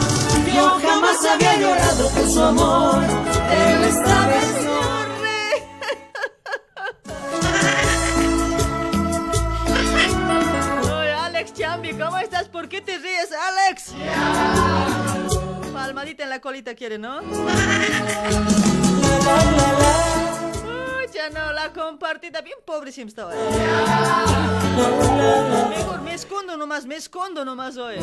Yo 0.54 0.80
jamás 0.80 1.24
había 1.24 1.56
llorado 1.56 2.10
por 2.10 2.28
su 2.28 2.42
amor, 2.42 3.02
pero 3.48 3.84
esta 3.84 4.26
vez 4.26 4.64
no. 4.64 4.78
Chambi, 11.58 11.92
¿cómo 11.92 12.16
estás? 12.18 12.48
¿Por 12.48 12.68
qué 12.68 12.80
te 12.80 12.98
ríes, 12.98 13.30
Alex? 13.32 13.92
Palmadita 15.78 16.24
en 16.24 16.30
la 16.30 16.40
colita 16.40 16.74
quiere, 16.74 16.98
¿no? 16.98 17.20
Uy, 17.20 17.26
ya 21.14 21.30
no, 21.30 21.52
la 21.52 21.72
compartida, 21.72 22.40
bien 22.40 22.58
pobre 22.64 22.90
siempre 22.90 23.10
estaba. 23.10 23.32
Mejor 25.70 26.00
me 26.02 26.14
escondo 26.14 26.56
nomás, 26.56 26.84
me 26.84 26.96
escondo 26.96 27.44
nomás 27.44 27.76
hoy. 27.76 27.94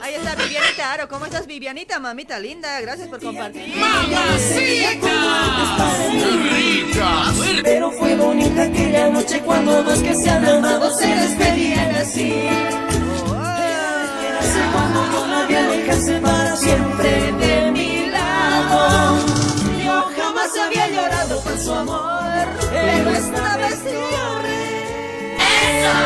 Ahí 0.00 0.14
está 0.14 0.36
Vivianita 0.36 0.92
Aro, 0.92 1.08
¿cómo 1.08 1.24
estás 1.24 1.48
Vivianita, 1.48 1.98
mamita 1.98 2.38
linda? 2.38 2.80
Gracias 2.80 3.08
por 3.08 3.20
compartir. 3.20 3.74
Pero 7.64 7.90
fue 7.90 8.14
bonita 8.14 8.62
aquella 8.62 9.10
noche 9.10 9.40
cuando 9.40 9.82
dos 9.82 9.98
que 9.98 10.14
se 10.14 10.30
han 10.30 10.46
amado 10.46 10.96
se 10.96 11.08
despedían 11.08 11.96
así. 11.96 12.48
Vi 15.48 15.54
alejarse 15.54 16.18
para 16.20 16.56
siempre 16.56 17.32
de 17.32 17.70
mi 17.72 18.06
lado. 18.10 19.18
Yo 19.84 20.02
jamás 20.16 20.56
había 20.56 20.88
llorado 20.88 21.40
por 21.42 21.58
su 21.58 21.72
amor, 21.72 22.46
pero 22.70 23.10
esta 23.10 23.56
vez 23.56 23.84
lloré. 23.84 25.36
¡Eso! 25.36 25.96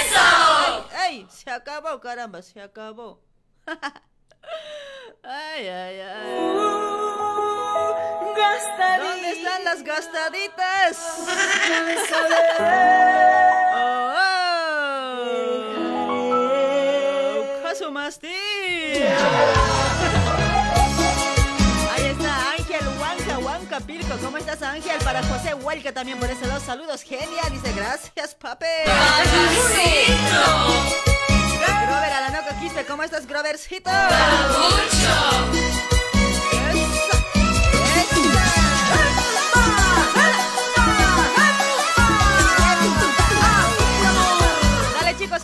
¡Eso! 0.00 0.86
¡Ey! 1.06 1.26
Se 1.30 1.50
acabó, 1.50 2.00
caramba, 2.00 2.42
se 2.42 2.60
acabó. 2.60 3.20
ay, 5.22 5.68
ay, 5.68 6.00
ay. 6.00 6.78
¿Dónde 8.98 9.30
están 9.32 9.64
las 9.64 9.82
gastaditas? 9.82 10.96
Oh, 13.80 14.12
oh. 14.16 14.47
Caso 17.88 17.92
Masti. 17.92 18.26
Ahí 21.90 22.06
está 22.10 22.50
Ángel 22.52 22.88
Huanca, 23.00 23.38
Huanca 23.38 23.80
Pilco. 23.80 24.16
¿Cómo 24.22 24.36
estás, 24.36 24.60
Ángel? 24.62 24.98
Para 25.02 25.22
José 25.22 25.54
Huelca 25.54 25.92
también 25.92 26.18
por 26.18 26.30
ese 26.30 26.46
dos 26.46 26.62
saludos. 26.62 27.02
Genial. 27.02 27.50
Dice, 27.50 27.72
gracias, 27.72 28.34
pape. 28.34 28.66
Grover 31.86 32.12
Alanoco 32.12 32.60
Quispe, 32.60 32.84
¿cómo 32.84 33.02
estás, 33.02 33.26
Grovercito? 33.26 33.90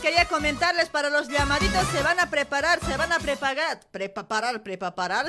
Quería 0.05 0.27
comentarles 0.27 0.91
para 0.91 1.09
los 1.09 1.29
llamaditos, 1.29 1.83
se 1.91 2.03
van 2.03 2.21
a 2.21 2.29
preparar, 2.29 2.79
se 2.87 2.95
van 2.95 3.11
a 3.11 3.19
preparar, 3.19 3.81
preparar, 3.91 4.63
preparar. 4.63 5.25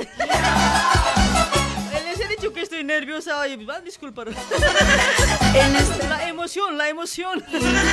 Les 2.03 2.19
he 2.19 2.27
dicho 2.27 2.51
que 2.51 2.59
estoy 2.61 2.83
nerviosa 2.83 3.39
hoy, 3.39 3.55
van 3.63 3.77
a 3.77 3.79
disculpar. 3.79 4.27
La 6.09 6.27
emoción, 6.27 6.77
la 6.77 6.89
emoción. 6.89 7.41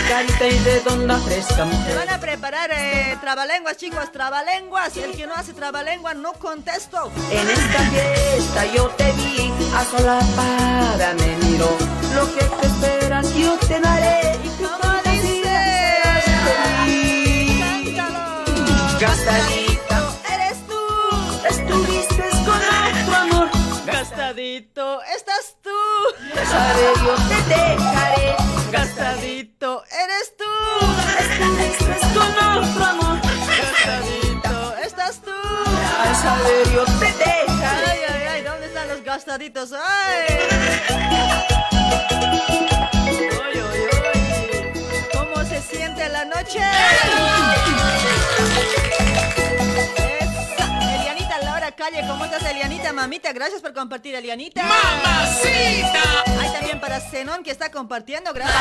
Carita 0.09 0.47
y 0.47 0.59
redonda 0.59 1.19
fresca 1.19 1.69
Se 1.87 1.95
van 1.95 2.11
a 2.11 2.19
preparar 2.19 2.71
eh, 2.73 3.17
trabalenguas, 3.21 3.77
chicos, 3.77 4.11
trabalenguas. 4.11 4.97
El 4.97 5.17
que 5.17 5.29
no 5.29 5.35
hace 5.35 5.53
trabalengua 5.53 6.15
no 6.15 6.33
contesto. 6.33 7.13
En 7.31 7.49
esta 7.49 7.79
fiesta 7.91 8.67
yo 8.75 8.89
te 8.89 9.13
vi 9.13 9.53
a 9.77 9.85
sola 9.85 10.19
para 10.35 11.15
me 11.15 11.37
miro. 11.47 11.79
Lo 12.17 12.35
que 12.35 12.43
te 12.43 12.67
esperas 12.67 13.33
yo 13.37 13.57
te 13.59 13.79
daré. 13.79 14.37
Y 14.45 14.49
Gastadito 19.03 19.99
eres 20.33 20.59
tú. 20.69 20.79
estuviste 21.51 22.23
con 22.47 22.55
otro 22.55 23.17
amor. 23.17 23.51
Gastadito, 23.85 25.03
estás 25.03 25.57
tú. 25.61 25.71
Sabe 26.49 26.83
yo 27.05 27.15
te 27.29 27.39
dejaré. 27.53 28.37
Gastadito, 28.71 29.83
eres 30.05 30.37
tú. 30.39 30.45
Estuviste 31.19 31.97
con 32.15 32.33
otro 32.59 32.85
amor. 32.85 33.19
Gastadito, 33.61 34.77
estás 34.85 35.21
tú. 35.21 35.33
Al 36.05 36.15
saber 36.15 36.73
yo 36.73 36.85
te 36.85 37.07
dejaré. 37.07 37.91
Ay, 37.91 38.01
ay, 38.09 38.23
ay, 38.35 38.43
¿dónde 38.43 38.67
están 38.67 38.87
los 38.87 39.03
gastaditos? 39.03 39.73
¡Ay! 39.73 40.27
Ay, 40.31 41.09
ay, 43.69 43.89
ay. 44.15 45.09
¿Cómo 45.13 45.45
se 45.45 45.61
siente 45.61 46.09
la 46.09 46.25
noche? 46.25 46.61
Calle, 51.77 52.05
¿cómo 52.07 52.25
estás, 52.25 52.45
Elianita? 52.45 52.93
Mamita, 52.93 53.33
gracias 53.33 53.61
por 53.63 53.73
compartir, 53.73 54.15
Elianita. 54.15 54.63
¡Mamacita! 54.63 56.25
Hay 56.41 56.53
también 56.53 56.81
para 56.81 57.01
Zenón 57.01 57.43
que 57.43 57.51
está 57.51 57.71
compartiendo, 57.71 58.33
gracias. 58.33 58.55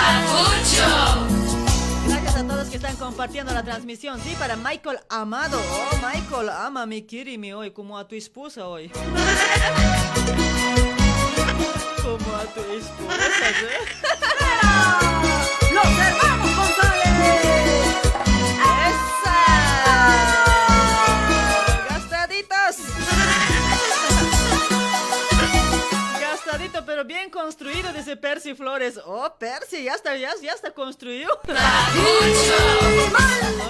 Gracias 2.08 2.36
a 2.36 2.48
todos 2.48 2.70
que 2.70 2.78
están 2.78 2.96
compartiendo 2.96 3.54
la 3.54 3.64
transmisión. 3.64 4.22
Sí, 4.22 4.36
para 4.40 4.56
Michael 4.56 5.00
Amado. 5.10 5.60
Oh, 5.60 5.98
Michael, 5.98 6.50
ama 6.50 6.86
mi 6.86 7.02
Kirimi 7.04 7.54
hoy, 7.54 7.72
como 7.72 7.98
a 7.98 8.08
tu 8.08 8.16
esposa 8.16 8.68
hoy. 8.68 8.90
como 12.02 12.36
a 12.36 12.46
tu 12.46 12.62
esposa, 12.62 13.50
¿eh? 13.50 15.11
Bien 27.06 27.30
construido, 27.30 27.92
dice 27.94 28.16
Percy 28.18 28.54
Flores. 28.54 29.00
Oh, 29.06 29.34
Percy, 29.38 29.84
ya 29.84 29.94
está, 29.94 30.16
ya, 30.18 30.32
ya 30.42 30.54
está 30.54 30.72
construido. 30.72 31.40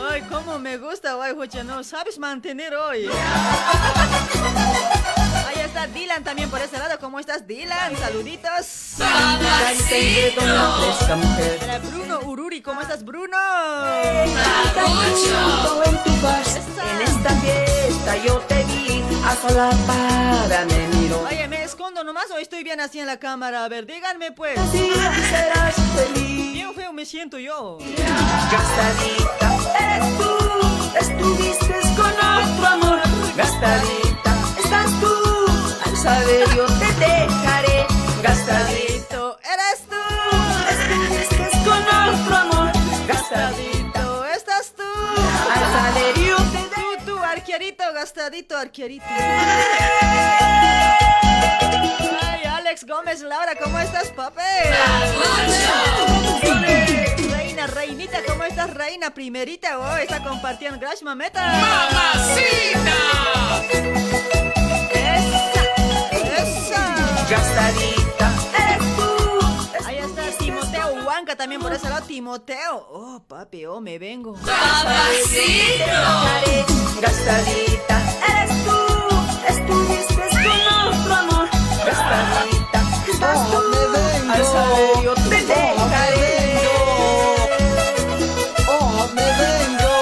Ay, 0.09 0.21
cómo 0.29 0.59
me 0.59 0.77
gusta 0.77 1.17
hoy, 1.17 1.33
Jucha, 1.33 1.63
no 1.63 1.83
sabes 1.83 2.17
mantener 2.19 2.75
hoy. 2.75 3.09
Ahí 5.47 5.59
está 5.63 5.87
Dylan 5.87 6.23
también 6.23 6.49
por 6.49 6.61
ese 6.61 6.77
lado. 6.77 6.97
¿Cómo 6.99 7.19
estás, 7.19 7.45
Dylan? 7.47 7.97
Saluditos. 7.97 8.95
Para 11.59 11.79
Bruno 11.79 12.19
Ururi, 12.21 12.61
¿cómo 12.61 12.81
estás, 12.81 13.03
Bruno? 13.03 13.37
En 16.93 17.01
esta 17.01 17.29
fiesta 17.41 18.17
yo 18.25 18.39
te 18.47 18.63
vi 18.65 19.03
a 19.23 19.35
escondo 21.81 22.03
nomás 22.03 22.29
o 22.29 22.37
estoy 22.37 22.63
bien 22.63 22.79
así 22.79 22.99
en 22.99 23.07
la 23.07 23.17
cámara? 23.17 23.65
A 23.65 23.67
ver, 23.67 23.87
díganme 23.87 24.31
pues. 24.31 24.55
Así 24.55 24.91
serás 25.31 25.73
feliz. 25.95 26.53
Bien 26.53 26.71
feo 26.75 26.93
me 26.93 27.07
siento 27.07 27.39
yo. 27.39 27.79
Gastadita, 28.51 29.47
eres 29.79 30.17
tú. 30.19 30.37
Estuviste 30.99 31.73
con 31.97 32.13
otro 32.13 32.67
amor. 32.67 32.99
Gastadita, 33.35 34.31
estás 34.63 34.91
tú. 35.01 35.15
Al 35.83 35.97
saber 35.97 36.47
yo 36.55 36.67
te 36.67 36.85
dejaré. 36.99 37.85
Gastadito, 38.21 39.39
eres 39.41 39.81
tú. 39.89 40.01
estuviste 40.69 41.49
con 41.65 41.81
otro 41.81 42.35
amor. 42.35 42.71
Gastadito, 43.07 44.25
estás 44.25 44.71
tú. 44.77 44.83
al 45.49 45.63
saber 45.73 46.13
yo 46.27 46.37
te 46.37 46.61
Tú, 46.75 47.05
tú, 47.05 47.23
arquerito, 47.23 47.83
gastadito, 47.91 48.55
arquerito. 48.55 49.05
Alex 52.81 52.87
Gómez 52.87 53.21
Laura, 53.21 53.53
¿cómo 53.61 53.77
estás, 53.79 54.07
papi? 54.09 54.41
Reina, 57.31 57.67
reinita, 57.67 58.19
¿cómo 58.27 58.43
estás, 58.43 58.73
reina? 58.73 59.13
Primerita, 59.13 59.77
oh, 59.77 59.97
está 59.97 60.23
compartiendo. 60.23 60.79
Gracias, 60.79 61.03
mameta. 61.03 61.45
¡Mamacita! 61.45 62.95
Esa, 64.91 65.63
esa. 66.41 66.95
Gastadita, 67.29 68.33
eres 68.57 68.81
tú. 68.95 69.11
Ahí 69.85 69.99
está 69.99 70.23
Timoteo 70.39 70.87
Huanca 71.05 71.35
también 71.35 71.61
por 71.61 71.71
ese 71.73 71.87
lado. 71.87 72.03
Timoteo. 72.07 72.87
Oh, 72.89 73.21
papi, 73.27 73.63
oh, 73.65 73.79
me 73.79 73.99
vengo. 73.99 74.33
Dejaré 74.33 75.21
Gastadita, 76.99 78.01
eres 78.27 78.65
tú. 78.65 78.79
Estuviste 79.47 80.23
con 80.43 80.61
otro 80.93 81.13
amor. 81.15 81.47
Gastadita, 81.85 82.60
estás 83.21 83.51
tú. 83.51 83.57
Al 84.31 84.43
dejaré. 85.29 86.37
Oh, 88.67 89.07
me 89.13 89.27
vengo. 89.41 89.95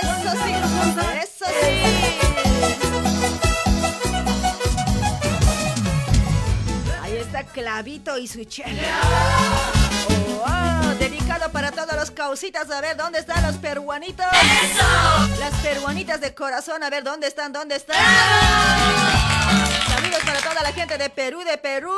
Eso 0.00 0.30
sí, 0.44 0.52
eso 1.22 1.46
sí. 1.60 1.74
Ahí 7.02 7.16
está 7.16 7.40
Clavito 7.44 8.12
y 8.18 8.26
su 8.26 8.44
chela. 8.44 9.81
Dedicado 10.98 11.50
para 11.50 11.72
todos 11.72 11.94
los 11.96 12.10
causitas. 12.10 12.70
A 12.70 12.80
ver, 12.80 12.96
¿dónde 12.96 13.18
están 13.18 13.42
los 13.42 13.56
peruanitos? 13.56 14.26
Las 15.40 15.54
peruanitas 15.62 16.20
de 16.20 16.34
corazón. 16.34 16.82
A 16.82 16.90
ver, 16.90 17.02
¿dónde 17.02 17.26
están? 17.26 17.52
¿Dónde 17.52 17.76
están? 17.76 17.96
Saludos 19.88 20.20
para 20.24 20.40
toda 20.40 20.62
la 20.62 20.72
gente 20.72 20.98
de 20.98 21.08
Perú, 21.10 21.40
de 21.44 21.56
Perú. 21.58 21.92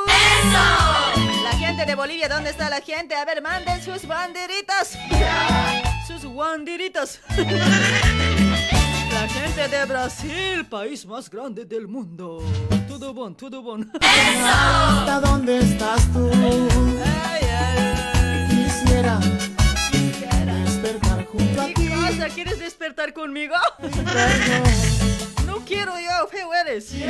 La 1.43 1.51
gente 1.57 1.85
de 1.85 1.95
Bolivia, 1.95 2.29
¿dónde 2.29 2.49
está 2.49 2.69
la 2.69 2.81
gente? 2.81 3.15
A 3.15 3.25
ver, 3.25 3.41
manden 3.41 3.83
sus 3.83 4.07
banderitas. 4.07 4.97
Sus 6.07 6.33
banderitas. 6.33 7.19
La 9.13 9.27
gente 9.29 9.67
de 9.67 9.85
Brasil, 9.85 10.65
país 10.67 11.05
más 11.05 11.29
grande 11.29 11.65
del 11.65 11.87
mundo. 11.87 12.41
Todo 12.87 13.13
bon, 13.13 13.35
todo 13.35 13.61
bon. 13.61 13.91
¿Hasta 14.01 15.19
dónde 15.19 15.59
estás 15.59 16.01
tú? 16.13 16.31
Ay. 17.03 17.44
Quisiera 18.95 20.55
despertar 20.63 21.25
junto 21.25 21.61
a 21.61 21.65
¿Qué 21.67 21.73
ti. 21.73 21.89
cosa? 21.89 22.29
¿Quieres 22.33 22.59
despertar 22.59 23.11
conmigo? 23.13 23.53
No 25.45 25.57
quiero 25.65 25.91
yo, 25.99 26.27
feo 26.31 26.53
eres. 26.53 26.93
Ay, 26.93 27.03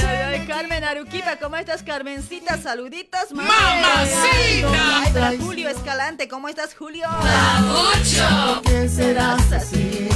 ay, 0.00 0.16
ay, 0.32 0.46
Carmen 0.48 0.82
Aruquipa, 0.82 1.36
¿cómo 1.36 1.54
estás, 1.56 1.84
Carmencita? 1.84 2.58
Saluditos, 2.60 3.30
mami. 3.32 3.48
¡Mamacita! 3.48 5.00
Ay, 5.04 5.12
para 5.12 5.32
Julio 5.38 5.68
Escalante, 5.68 6.26
¿cómo 6.26 6.48
estás, 6.48 6.74
Julio? 6.74 7.06
¿Por 7.08 8.62
qué 8.62 8.88
serás 8.88 9.52
así? 9.52 10.08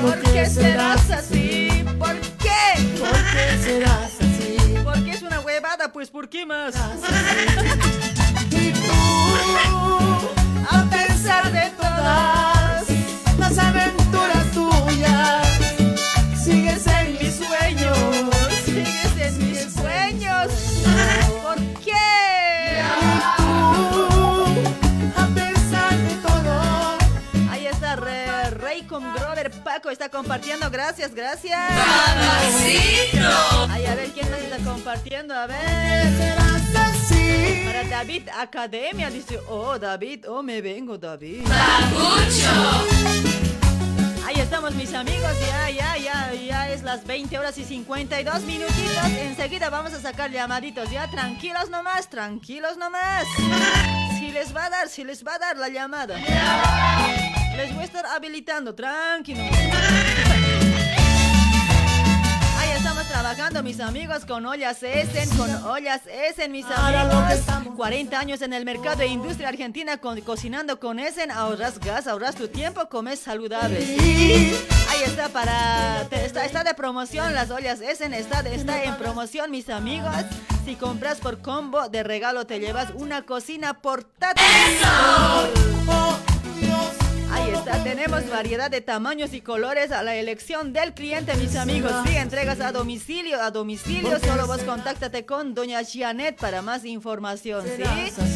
¿Por 0.00 0.18
qué 0.32 0.46
serás 0.46 1.10
así? 1.10 1.68
¿Por 1.98 2.18
qué? 2.38 2.98
¿Por 2.98 3.10
qué 3.10 3.58
serás 3.62 4.04
así? 4.04 4.19
Pues, 5.92 6.08
¿por 6.10 6.28
qué 6.28 6.46
más? 6.46 6.74
Y 8.50 8.72
tú, 8.72 8.80
A 10.70 10.84
pesar 10.88 11.52
de 11.52 11.70
todas, 11.78 12.84
las 13.38 13.58
aventuras 13.58 13.99
está 29.90 30.08
compartiendo. 30.08 30.70
Gracias, 30.70 31.14
gracias. 31.14 31.58
Ay, 33.68 33.86
a 33.86 33.94
ver, 33.94 34.10
¿quién 34.10 34.30
más 34.30 34.40
está 34.40 34.58
compartiendo? 34.58 35.34
A 35.34 35.46
ver. 35.46 35.60
Para 37.64 37.84
David 37.84 38.28
Academia, 38.36 39.10
dice, 39.10 39.38
oh, 39.48 39.78
David, 39.78 40.28
oh, 40.28 40.42
me 40.42 40.60
vengo, 40.60 40.98
David. 40.98 41.46
Ahí 44.26 44.36
estamos, 44.38 44.74
mis 44.74 44.92
amigos, 44.94 45.32
ya, 45.46 45.70
ya, 45.70 45.96
ya, 45.96 46.32
ya 46.32 46.68
es 46.70 46.82
las 46.82 47.04
20 47.04 47.38
horas 47.38 47.58
y 47.58 47.64
52 47.64 48.42
minutitos. 48.42 49.04
Enseguida 49.18 49.70
vamos 49.70 49.92
a 49.92 50.00
sacar 50.00 50.30
llamaditos, 50.30 50.90
ya, 50.90 51.08
tranquilos 51.10 51.68
nomás, 51.68 52.08
tranquilos 52.08 52.76
nomás. 52.76 53.26
Si 54.18 54.30
les 54.30 54.54
va 54.54 54.66
a 54.66 54.70
dar, 54.70 54.88
si 54.88 55.04
les 55.04 55.24
va 55.24 55.34
a 55.34 55.38
dar 55.38 55.56
la 55.56 55.68
llamada. 55.68 56.16
Les 57.60 57.72
voy 57.74 57.82
a 57.82 57.84
estar 57.84 58.06
habilitando, 58.06 58.74
tranquilo. 58.74 59.42
Ahí 62.58 62.70
estamos 62.76 63.06
trabajando, 63.08 63.62
mis 63.62 63.80
amigos, 63.80 64.24
con 64.24 64.46
Ollas 64.46 64.82
Essen, 64.82 65.28
con 65.36 65.50
Ollas 65.66 66.00
Essen, 66.06 66.52
mis 66.52 66.64
amigos. 66.66 67.32
estamos 67.32 67.74
40 67.76 68.18
años 68.18 68.40
en 68.42 68.52
el 68.54 68.64
mercado 68.64 68.96
de 68.96 69.06
industria 69.08 69.48
argentina 69.48 69.98
con- 69.98 70.20
cocinando 70.22 70.80
con 70.80 70.98
Essen. 70.98 71.30
Ahorras 71.30 71.78
gas, 71.80 72.06
ahorras 72.06 72.34
tu 72.34 72.48
tiempo, 72.48 72.88
comes 72.88 73.18
saludable. 73.20 73.78
Ahí 73.78 75.02
está 75.04 75.28
para 75.28 76.02
está, 76.10 76.44
está 76.44 76.64
de 76.64 76.74
promoción 76.74 77.34
las 77.34 77.50
ollas 77.50 77.80
Essen, 77.80 78.14
está, 78.14 78.40
está 78.40 78.84
en 78.84 78.96
promoción, 78.96 79.50
mis 79.50 79.68
amigos. 79.68 80.14
Si 80.64 80.76
compras 80.76 81.18
por 81.18 81.40
combo 81.42 81.88
de 81.88 82.02
regalo 82.02 82.46
te 82.46 82.58
llevas 82.58 82.88
una 82.94 83.22
cocina 83.22 83.74
portátil. 83.80 84.44
Dios. 84.78 86.29
Ahí 87.50 87.56
está, 87.56 87.82
tenemos 87.82 88.30
variedad 88.30 88.70
de 88.70 88.80
tamaños 88.80 89.34
y 89.34 89.40
colores 89.40 89.90
a 89.90 90.04
la 90.04 90.14
elección 90.14 90.72
del 90.72 90.94
cliente, 90.94 91.34
mis 91.34 91.56
amigos. 91.56 91.90
Sí, 92.06 92.14
entregas 92.14 92.60
a 92.60 92.70
domicilio, 92.70 93.42
a 93.42 93.50
domicilio. 93.50 94.20
Solo 94.20 94.46
vos 94.46 94.62
contáctate 94.62 95.26
con 95.26 95.52
Doña 95.52 95.80
Janet 95.84 96.38
para 96.38 96.62
más 96.62 96.84
información, 96.84 97.64
¿sí? 97.66 97.82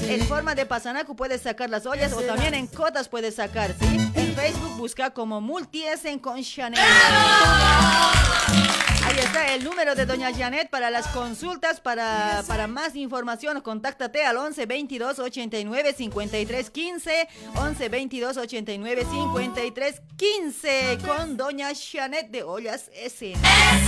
En 0.09 0.27
forma 0.27 0.57
de 0.57 0.67
pasanacu 0.67 1.15
puedes 1.15 1.43
sacar 1.43 1.71
las 1.71 1.87
ollas 1.87 2.13
o 2.13 2.23
también 2.23 2.55
en 2.55 2.67
cotas 2.67 3.09
puedes 3.09 3.37
sacar, 3.37 3.73
¿sí? 3.79 3.87
En 4.17 4.35
Facebook 4.35 4.79
busca 4.79 5.11
como 5.11 5.41
Multiesen 5.41 6.19
con 6.19 6.43
Janet. 6.43 6.81
Ahí 6.81 8.84
está 9.25 9.55
el 9.55 9.65
número 9.65 9.95
de 9.95 10.05
Doña 10.07 10.33
Janet 10.35 10.69
para 10.69 10.91
las 10.91 11.07
consultas, 11.09 11.81
para, 11.81 12.43
para 12.47 12.67
más 12.67 12.95
información, 12.95 13.61
contáctate 13.63 14.25
al 14.25 14.37
11 14.37 14.67
22 14.67 15.19
89 15.19 15.95
53 15.95 16.71
15, 16.71 17.29
11 17.55 17.89
22 17.89 18.37
89 18.37 19.07
53 19.11 20.03
15 20.17 20.99
con 21.07 21.37
Doña 21.37 21.71
Janet 21.75 22.31
de 22.31 22.43
Ollas 22.43 22.91
S. 22.95 23.35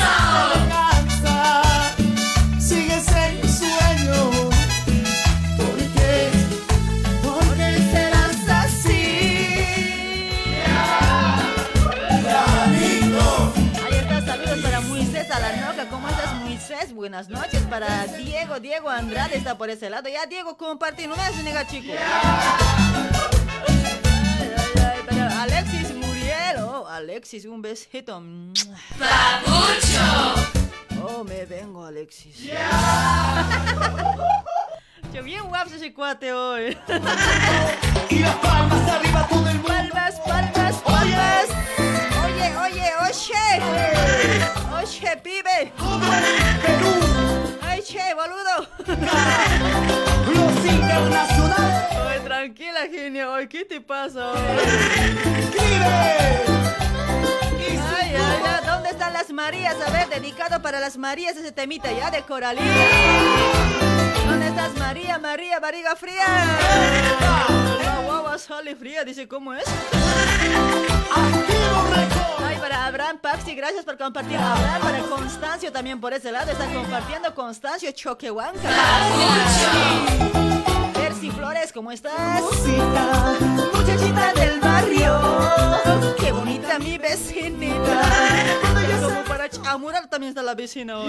Alcanza, 0.00 1.62
sigues 2.58 3.06
en 3.08 3.48
sueño. 3.48 4.35
Buenas 16.96 17.28
noches. 17.28 17.60
Para 17.68 18.06
Diego, 18.06 18.58
Diego 18.58 18.88
Andrade 18.88 19.36
está 19.36 19.58
por 19.58 19.68
ese 19.68 19.90
lado. 19.90 20.08
Ya, 20.08 20.24
Diego, 20.24 20.56
compartí. 20.56 21.06
No 21.06 21.14
me 21.14 21.22
hagas 21.22 21.44
negar, 21.44 21.66
chico. 21.66 21.92
Alexis 25.38 25.94
Muriel. 25.94 26.56
Oh, 26.62 26.86
Alexis, 26.88 27.44
un 27.44 27.60
besito. 27.60 28.16
Oh, 31.02 31.22
me 31.22 31.44
vengo, 31.44 31.84
Alexis. 31.84 32.44
Yo 35.12 35.22
bien 35.22 35.46
guapo 35.48 35.74
ese 35.74 35.92
cuate 35.92 36.32
hoy. 36.32 36.78
Y 38.08 38.20
las 38.20 38.36
palmas 38.36 38.88
arriba 38.88 39.26
todo 39.28 39.46
el 39.50 39.56
mundo. 39.56 39.68
Palmas, 39.68 40.14
palmas, 40.20 40.76
palmas. 40.76 41.46
Oye, 41.50 42.15
oye, 42.54 42.88
oye. 43.08 43.44
Oye, 44.76 45.16
pibe. 45.22 45.72
Ay, 47.62 47.82
che, 47.82 48.14
boludo. 48.14 48.68
Los 50.34 50.64
internacionales. 50.64 51.96
Ay, 52.08 52.20
tranquila, 52.24 52.80
genio. 52.90 53.34
Ay, 53.34 53.48
¿qué 53.48 53.64
te 53.64 53.80
pasa? 53.80 54.32
Ay, 54.32 54.56
ay, 57.98 58.16
ay, 58.16 58.66
¿dónde 58.66 58.90
están 58.90 59.12
las 59.12 59.30
Marías? 59.30 59.76
A 59.86 59.90
ver, 59.90 60.08
dedicado 60.08 60.60
para 60.62 60.80
las 60.80 60.96
Marías 60.96 61.36
ese 61.36 61.52
temita 61.52 61.90
ya 61.92 62.10
de 62.10 62.22
Coralina. 62.22 62.66
¿Dónde 64.26 64.48
estás, 64.48 64.74
María, 64.76 65.18
María, 65.18 65.60
barriga 65.60 65.96
fría? 65.96 66.26
La 67.84 68.00
guagua 68.04 68.38
sale 68.38 68.74
fría, 68.76 69.04
dice, 69.04 69.28
¿cómo 69.28 69.54
es? 69.54 69.64
Para 72.68 72.86
Abraham 72.86 73.18
Paxi, 73.18 73.54
gracias 73.54 73.84
por 73.84 73.96
compartir. 73.96 74.36
Abraham, 74.36 74.82
para 74.82 74.98
Constancio 75.02 75.70
también 75.70 76.00
por 76.00 76.12
ese 76.12 76.32
lado. 76.32 76.50
Está 76.50 76.66
compartiendo 76.66 77.32
Constancio 77.32 77.92
Choquehuanca. 77.92 78.58
Percy 80.92 81.30
Flores, 81.30 81.72
¿cómo 81.72 81.92
estás? 81.92 82.42
Muchachita 83.72 84.32
del 84.32 84.58
barrio. 84.58 85.16
Qué 86.18 86.32
bonita 86.32 86.80
mi 86.80 86.98
vecinita. 86.98 88.02
Como 89.00 89.22
para 89.22 89.48
chamurar 89.48 90.08
también 90.08 90.30
está 90.30 90.42
la 90.42 90.56
vecina 90.56 90.98
hoy. 90.98 91.06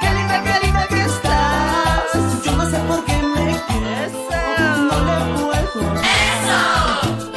Qué 0.00 0.10
linda, 0.12 0.42
qué 0.42 0.66
linda 0.66 0.88
que 0.88 1.02
estás. 1.02 2.44
Yo 2.44 2.50
no 2.56 2.68
sé 2.68 2.78
por 2.78 3.04
qué 3.04 3.16
me 3.22 3.60
quieres. 3.68 4.12
No 4.76 5.04
le. 5.04 5.14
¡Eso! 6.02 7.33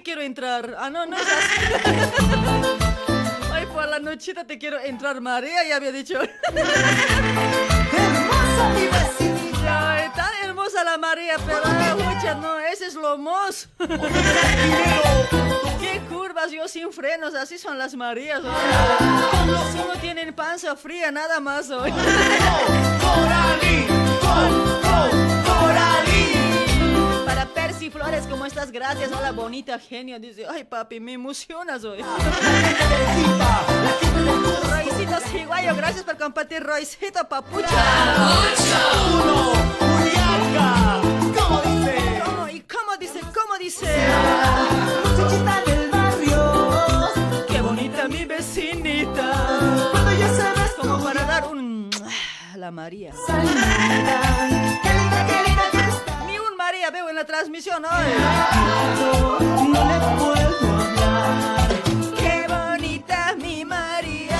Te 0.00 0.04
quiero 0.04 0.22
entrar. 0.22 0.76
Ah, 0.78 0.88
no, 0.88 1.04
no 1.04 1.14
es 1.14 1.22
así. 1.38 1.60
Ay, 3.52 3.66
por 3.66 3.86
la 3.86 3.98
nochita 3.98 4.46
te 4.46 4.56
quiero 4.58 4.80
entrar, 4.80 5.20
María, 5.20 5.62
ya 5.68 5.76
había 5.76 5.92
dicho. 5.92 6.18
Hermosa 7.92 8.68
mi 8.74 8.86
vecinita. 8.86 9.92
Ay, 9.92 10.08
tan 10.16 10.30
hermosa 10.42 10.84
la 10.84 10.96
María, 10.96 11.36
pero 11.44 11.60
mucha, 11.98 12.34
no, 12.36 12.58
ese 12.60 12.86
es 12.86 12.94
lo 12.94 13.18
mos. 13.18 13.68
Qué 15.78 16.00
curvas, 16.08 16.50
yo 16.50 16.66
sin 16.66 16.90
frenos, 16.94 17.34
así 17.34 17.58
son 17.58 17.76
las 17.78 17.94
Marías. 17.94 18.40
hoy. 18.42 18.50
Solo 19.76 19.96
tienen 20.00 20.32
panza 20.34 20.74
fría, 20.76 21.10
nada 21.10 21.40
más 21.40 21.68
hoy. 21.70 21.92
Percy 27.80 27.90
Flores, 27.98 28.26
¿cómo 28.28 28.44
estás? 28.44 28.70
Gracias, 28.70 29.10
hola 29.10 29.32
bonita 29.32 29.78
genio. 29.78 30.20
Dice, 30.20 30.44
ay 30.46 30.64
papi, 30.64 31.00
me 31.00 31.14
emocionas 31.14 31.82
hoy. 31.82 32.02
Roycito 34.68 35.18
Ciguayo, 35.32 35.74
gracias 35.74 36.04
por 36.04 36.18
compartir, 36.18 36.62
Roycito 36.62 37.26
Papucha. 37.26 37.68
Uno, 39.14 39.52
Juliaca. 39.78 41.00
¿Cómo 41.38 41.62
dice? 41.62 42.22
¿Cómo? 42.22 42.48
¿Y 42.48 42.60
cómo 42.60 42.96
dice? 42.98 43.20
¿Cómo 43.20 43.56
dice? 43.58 43.86
Muchachita 45.06 45.62
del 45.64 45.90
barrio. 45.90 47.08
Qué 47.48 47.62
bonita 47.62 48.08
mi 48.08 48.26
vecinita. 48.26 49.56
Cuando 49.90 50.12
ya 50.18 50.28
sabes 50.34 50.72
Como 50.78 51.02
para 51.02 51.24
dar 51.24 51.46
un... 51.46 51.88
a 52.52 52.56
La 52.58 52.70
María. 52.70 53.12
Qué 54.82 55.49
Veo 56.92 57.08
en 57.08 57.14
la 57.14 57.24
transmisión 57.24 57.84
hoy. 57.84 57.90
No 59.68 59.84
le 59.84 59.94
a 59.94 60.10
hablar. 60.82 61.68
Qué 62.18 62.46
bonita 62.48 63.36
mi 63.40 63.64
María. 63.64 64.38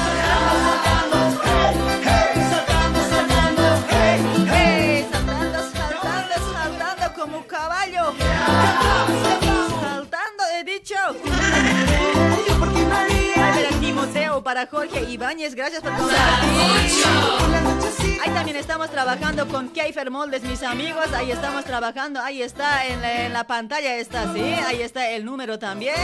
Saltando, 2.03 3.01
saltando, 3.09 3.63
hey, 3.91 4.19
Hey, 4.53 5.09
saltando, 5.13 5.59
saltando, 5.71 6.35
saltando 6.53 7.13
como 7.15 7.37
un 7.39 7.45
caballo. 7.45 8.15
Saltando, 9.81 10.43
he 10.57 10.65
dicho. 10.65 10.97
Ay, 12.93 13.09
mira, 13.37 13.81
Timoteo 13.81 14.43
para 14.43 14.67
Jorge 14.67 15.05
Ibáñez, 15.09 15.55
gracias 15.55 15.83
por 15.83 15.93
compartir. 15.93 17.80
Ahí 18.23 18.31
también 18.35 18.57
estamos 18.57 18.91
trabajando 18.91 19.49
con 19.49 19.71
Keifer 19.71 20.11
Moldes, 20.11 20.43
mis 20.43 20.63
amigos. 20.63 21.07
Ahí 21.15 21.31
estamos 21.31 21.65
trabajando. 21.65 22.21
Ahí 22.21 22.43
está 22.43 22.87
en 22.87 23.01
la, 23.01 23.27
en 23.27 23.33
la 23.33 23.45
pantalla, 23.45 23.97
está, 23.97 24.31
sí. 24.35 24.41
Ahí 24.41 24.83
está 24.83 25.09
el 25.11 25.25
número 25.25 25.59
también. 25.59 25.95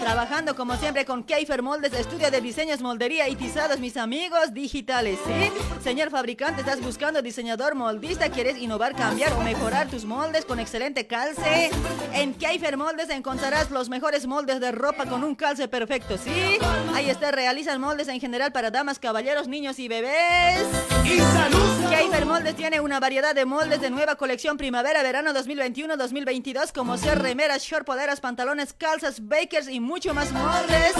Trabajando 0.00 0.54
como 0.54 0.76
siempre 0.76 1.06
con 1.06 1.24
Keifer 1.24 1.62
Moldes, 1.62 1.94
estudio 1.94 2.30
de 2.30 2.40
diseños, 2.42 2.82
moldería 2.82 3.28
y 3.28 3.36
tizados, 3.36 3.80
mis 3.80 3.96
amigos 3.96 4.52
digitales, 4.52 5.18
sí. 5.24 5.50
Señor 5.82 6.10
fabricante, 6.10 6.60
estás 6.60 6.80
buscando 6.80 7.22
diseñador 7.22 7.74
moldista, 7.74 8.28
quieres 8.28 8.58
innovar, 8.58 8.94
cambiar 8.94 9.32
o 9.32 9.40
mejorar 9.40 9.88
tus 9.88 10.04
moldes 10.04 10.44
con 10.44 10.60
excelente 10.60 11.06
calce. 11.06 11.70
En 12.12 12.34
Keifer 12.34 12.76
Moldes 12.76 13.08
encontrarás 13.08 13.70
los 13.70 13.88
mejores 13.88 14.26
moldes 14.26 14.60
de 14.60 14.72
ropa 14.72 15.06
con 15.06 15.24
un 15.24 15.34
calce 15.34 15.68
perfecto, 15.68 16.18
sí. 16.18 16.58
Ahí 16.94 17.08
está, 17.08 17.30
realizan 17.30 17.80
moldes 17.80 18.08
en 18.08 18.20
general 18.20 18.52
para 18.52 18.70
damas, 18.70 18.98
caballeros, 18.98 19.48
niños 19.48 19.78
y 19.78 19.88
bebés. 19.88 20.66
Y 21.04 21.18
salud. 21.18 21.61
Keifer 21.90 22.26
Moldes 22.26 22.54
tiene 22.56 22.80
una 22.80 23.00
variedad 23.00 23.34
de 23.34 23.44
moldes 23.44 23.80
de 23.80 23.90
nueva 23.90 24.16
colección 24.16 24.56
primavera-verano 24.56 25.32
2021-2022 25.32 26.72
como 26.72 26.96
ser 26.96 27.20
remeras, 27.20 27.62
short, 27.62 27.86
poleras, 27.86 28.20
pantalones, 28.20 28.72
calzas, 28.72 29.26
bakers 29.26 29.68
y 29.68 29.80
mucho 29.80 30.14
más 30.14 30.32
moldes. 30.32 30.92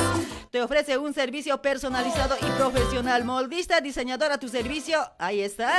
Te 0.50 0.62
ofrece 0.62 0.98
un 0.98 1.14
servicio 1.14 1.60
personalizado 1.62 2.36
y 2.40 2.50
profesional. 2.58 3.24
Moldista, 3.24 3.80
diseñador 3.80 4.32
a 4.32 4.38
tu 4.38 4.48
servicio. 4.48 5.00
Ahí 5.18 5.40
está. 5.40 5.70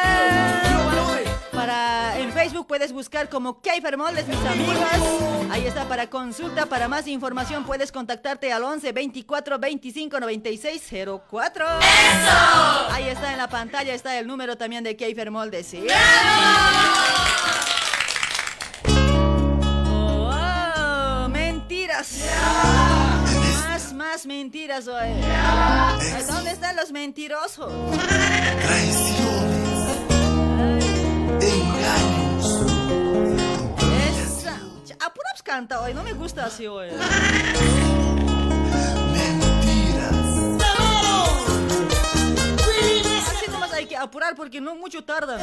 Para 1.54 2.18
en 2.18 2.32
Facebook 2.34 2.66
puedes 2.68 2.92
buscar 2.92 3.30
como 3.30 3.62
Keifer 3.62 3.98
Moldes, 3.98 4.28
mis 4.28 4.38
amigas. 4.40 5.00
Ahí 5.52 5.68
está 5.68 5.88
para 5.88 6.10
consulta, 6.10 6.66
para 6.66 6.88
más 6.88 7.08
información 7.08 7.64
puedes 7.64 7.92
contactarte 7.92 8.52
al 8.52 8.64
11 8.64 8.92
24 8.92 9.60
25 9.60 10.20
96 10.20 10.82
04. 11.30 11.66
Ahí 12.92 13.08
está 13.08 13.32
en 13.32 13.38
la 13.38 13.48
pantalla, 13.48 13.94
está 13.94 14.18
el 14.18 14.26
número 14.26 14.58
también 14.58 14.84
de 14.84 14.96
Keifer 14.96 15.30
Moldes, 15.30 15.68
¿sí? 15.68 15.86
Oh, 19.86 21.28
mentiras. 21.30 22.26
Más, 23.70 23.94
más 23.94 24.26
mentiras 24.26 24.88
hoy. 24.88 25.10
¿Dónde 26.28 26.52
están 26.52 26.76
los 26.76 26.92
mentirosos? 26.92 27.72
Esa. 34.98 35.06
Apuras 35.06 35.44
canta 35.44 35.82
hoy, 35.82 35.94
no 35.94 36.04
me 36.04 36.14
gusta 36.14 36.46
así 36.46 36.68
hoy. 36.68 36.90
Mentiras, 39.12 40.14
Así 43.28 43.52
nomás 43.52 43.74
hay 43.74 43.86
que 43.86 43.98
apurar 43.98 44.36
porque 44.36 44.62
no 44.62 44.76
mucho 44.76 45.04
tardan. 45.04 45.40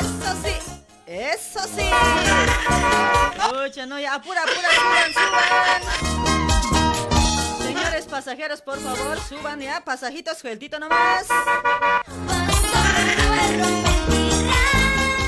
Eso 0.00 0.36
sí, 0.42 0.56
eso 1.06 1.60
sí. 1.76 1.90
No, 3.86 3.98
ya, 3.98 4.14
apura, 4.14 4.42
apura, 4.42 4.68
suban, 4.74 5.12
suban. 5.14 6.39
Señores 7.90 8.08
pasajeros, 8.08 8.62
por 8.62 8.78
favor, 8.78 9.18
suban 9.28 9.58
ya, 9.58 9.80
pasajitos, 9.80 10.38
sueltito 10.38 10.78
nomás. 10.78 11.26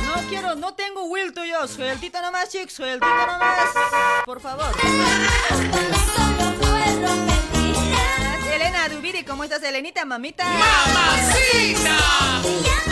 No 0.04 0.28
quiero, 0.28 0.54
no 0.54 0.72
tengo 0.72 1.06
will 1.06 1.34
yo, 1.34 1.66
sueltito 1.66 2.22
nomás, 2.22 2.50
chicos, 2.50 2.74
sueltito 2.74 3.26
nomás. 3.26 3.68
Por 4.24 4.40
favor. 4.40 4.72
Elena 8.52 8.88
Dubiri, 8.88 9.24
¿cómo 9.24 9.44
estás, 9.44 9.62
Elenita, 9.62 10.04
mamita? 10.04 10.44
¡Mamacita! 10.44 11.96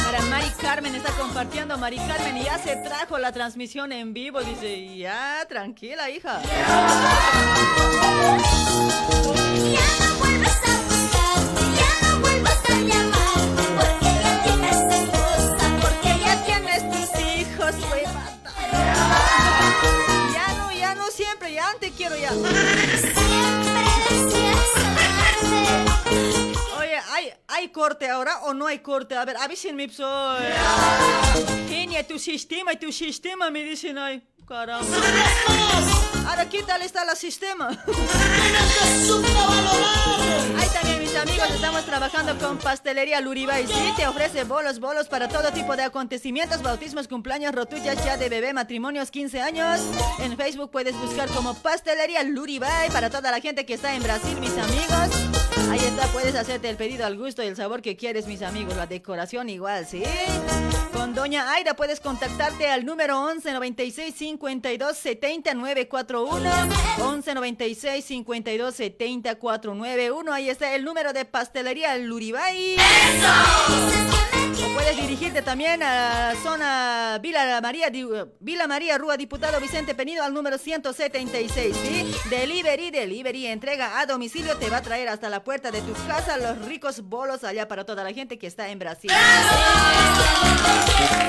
Para 0.04 0.22
Mari 0.22 0.50
Carmen 0.61 0.94
está 0.94 1.12
compartiendo, 1.12 1.76
Mari 1.76 1.98
Carmen, 1.98 2.38
y 2.38 2.44
ya 2.44 2.58
se 2.58 2.76
trajo 2.76 3.18
la 3.18 3.30
transmisión 3.32 3.92
en 3.92 4.14
vivo, 4.14 4.40
dice, 4.40 4.96
ya, 4.96 5.44
tranquila, 5.48 6.08
hija. 6.08 6.40
Porque 15.80 16.18
ya 16.24 16.44
tienes 16.44 16.90
tus 16.90 17.20
hijos, 17.20 17.74
bata. 17.90 18.52
Ya 20.32 20.54
no, 20.56 20.72
ya 20.72 20.94
no 20.94 21.11
siempre, 21.11 21.52
ya 21.52 21.74
te 21.78 21.90
quiero 21.90 22.16
ya. 22.16 22.30
Hay, 27.51 27.62
hay 27.62 27.62
¿hay 27.64 27.68
corte 27.68 28.09
ahora 28.09 28.40
o 28.42 28.55
no 28.55 28.66
hay 28.66 28.78
corte? 28.78 29.14
A 29.14 29.24
ver, 29.24 29.36
avísenme, 29.36 29.88
soy. 29.88 30.44
Genia, 31.68 32.07
tu 32.07 32.18
sistema 32.18 32.72
y 32.72 32.76
tu 32.76 32.92
sistema 32.92 33.51
me 33.51 33.62
dicen, 33.62 33.98
ay, 33.98 34.22
caramba. 34.46 34.96
Ahora, 36.31 36.49
¿qué 36.49 36.62
tal 36.62 36.81
está 36.83 37.03
el 37.03 37.16
sistema? 37.16 37.70
Ahí 40.57 40.68
también, 40.72 41.01
mis 41.01 41.16
amigos, 41.16 41.51
estamos 41.51 41.85
trabajando 41.85 42.39
con 42.39 42.57
Pastelería 42.57 43.20
Luribay. 43.20 43.66
Sí, 43.66 43.93
te 43.97 44.07
ofrece 44.07 44.45
bolos, 44.45 44.78
bolos 44.78 45.09
para 45.09 45.26
todo 45.26 45.51
tipo 45.51 45.76
de 45.76 45.83
acontecimientos, 45.83 46.62
bautismos, 46.62 47.09
cumpleaños, 47.09 47.53
rotullas 47.53 48.05
ya 48.05 48.16
de 48.16 48.28
bebé, 48.28 48.53
matrimonios, 48.53 49.11
15 49.11 49.41
años. 49.41 49.81
En 50.20 50.37
Facebook 50.37 50.70
puedes 50.70 50.95
buscar 51.01 51.28
como 51.31 51.55
Pastelería 51.55 52.22
Luribay 52.22 52.91
para 52.91 53.11
toda 53.11 53.33
la 53.33 53.41
gente 53.41 53.66
que 53.66 53.74
está 53.74 53.97
en 53.97 54.05
Brasil, 54.05 54.39
mis 54.41 54.57
amigos. 54.57 55.09
Ahí 55.68 55.81
está, 55.81 56.07
puedes 56.12 56.37
hacerte 56.37 56.70
el 56.70 56.76
pedido 56.76 57.07
al 57.07 57.18
gusto 57.18 57.43
y 57.43 57.49
el 57.49 57.57
sabor 57.57 57.83
que 57.83 57.97
quieres, 57.97 58.28
mis 58.28 58.43
amigos. 58.43 58.76
La 58.76 58.87
decoración 58.87 59.49
igual, 59.49 59.85
¿sí? 59.85 60.05
Con 60.93 61.14
Doña 61.14 61.53
Aida 61.53 61.74
puedes 61.74 61.99
contactarte 62.01 62.68
al 62.68 62.85
número 62.85 63.20
11 63.20 63.53
96 63.53 64.14
52 64.14 64.97
70 64.97 65.55
941. 65.55 66.20
11 66.25 67.35
96 67.35 68.05
52 68.05 68.75
70 68.75 69.35
491. 69.37 70.33
Ahí 70.33 70.51
está 70.51 70.75
el 70.75 70.85
número 70.85 71.12
de 71.12 71.25
pastelería 71.25 71.97
Luribay. 71.97 72.77
O 72.77 74.30
puedes 74.74 74.97
dirigirte 74.97 75.43
también 75.43 75.82
a 75.82 76.32
la 76.32 76.41
zona 76.43 77.18
Vila 77.20 77.61
María, 77.61 77.91
Vila 78.41 78.66
María, 78.66 78.99
Rúa 78.99 79.16
Diputado 79.16 79.61
Vicente 79.61 79.95
Penido 79.95 80.22
al 80.22 80.34
número 80.34 80.59
176, 80.59 81.76
¿sí? 81.76 82.14
Delivery, 82.28 82.91
delivery, 82.91 83.47
entrega 83.47 84.01
a 84.01 84.07
domicilio, 84.07 84.57
te 84.57 84.70
va 84.70 84.78
a 84.78 84.82
traer 84.82 85.09
hasta 85.09 85.28
la 85.28 85.45
puerta 85.45 85.70
de 85.70 85.80
tu 85.82 85.93
casa 86.07 86.36
los 86.36 86.66
ricos 86.66 87.03
bolos 87.03 87.45
allá 87.45 87.68
para 87.68 87.84
toda 87.84 88.05
la 88.05 88.12
gente 88.12 88.38
que 88.38 88.47
está 88.47 88.68
en 88.68 88.78
Brasil. 88.78 89.11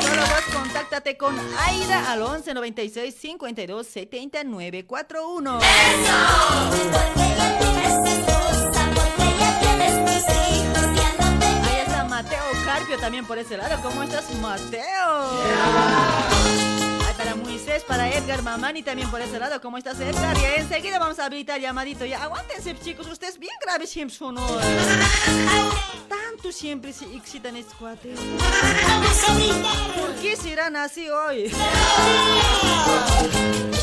Solo 0.02 0.22
vos 0.22 0.54
contáctate 0.54 1.18
con 1.18 1.38
Aida 1.58 2.12
al 2.12 2.22
11 2.22 2.54
96 2.54 3.16
52 3.16 3.88
79 3.88 4.86
41. 4.86 5.60
Ahí 5.62 8.11
También 13.00 13.26
por 13.26 13.38
ese 13.38 13.56
lado. 13.58 13.82
¿Cómo 13.82 14.04
estás, 14.04 14.30
Mateo? 14.36 15.42
Para 17.18 17.36
Moisés, 17.36 17.84
para 17.84 18.10
Edgar 18.10 18.42
Mamani 18.42 18.84
también 18.84 19.10
por 19.10 19.22
ese 19.22 19.40
lado. 19.40 19.62
¿Cómo 19.62 19.78
estás, 19.78 20.00
Edgar? 20.00 20.38
Y 20.38 20.60
enseguida 20.60 21.00
vamos 21.00 21.18
a 21.20 21.26
habilitar 21.26 21.60
llamadito 21.60 22.06
ya. 22.06 22.24
Aguántense, 22.24 22.78
chicos. 22.80 23.08
Ustedes 23.08 23.40
bien 23.40 23.54
graves 23.62 23.90
siempre 23.90 24.16
son 24.16 24.38
hoy. 24.38 24.64
Tanto 26.10 26.52
siempre 26.52 26.92
se 26.92 27.06
excitan 27.16 27.56
estos 27.56 27.76
cuates. 27.76 28.20
¿Por 28.20 30.16
qué 30.16 30.36
serán 30.36 30.76
así 30.76 31.10
hoy? 31.10 31.50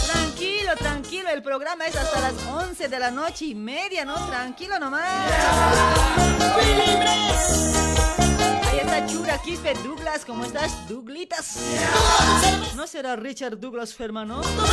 Tranquilo, 0.07 0.77
tranquilo. 0.77 1.31
El 1.31 1.43
programa 1.43 1.87
es 1.87 1.97
hasta 1.97 2.21
las 2.21 2.35
11 2.47 2.89
de 2.89 2.99
la 2.99 3.11
noche 3.11 3.47
y 3.47 3.55
media, 3.55 4.05
¿no? 4.05 4.15
Tranquilo 4.27 4.79
nomás. 4.79 5.33
Ahí 6.57 7.78
está 8.89 9.07
Chura 9.07 9.39
Quispe 9.39 9.75
Douglas. 9.85 10.25
¿Cómo 10.25 10.45
estás, 10.45 10.89
Douglitas? 10.89 11.59
¿No 12.75 12.87
será 12.87 13.17
Richard 13.17 13.59
Douglas 13.59 13.95
Ferman, 13.95 14.29
no? 14.29 14.41
Toma, 14.41 14.69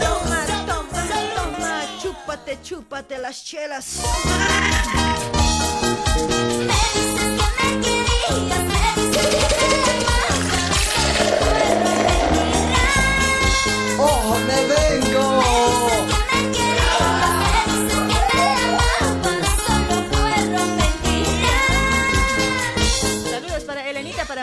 toma, 0.00 0.46
toma. 0.66 1.84
Chúpate, 2.00 2.58
chúpate 2.62 3.18
las 3.18 3.44
chelas. 3.44 4.00
¡Oh, 8.28 8.75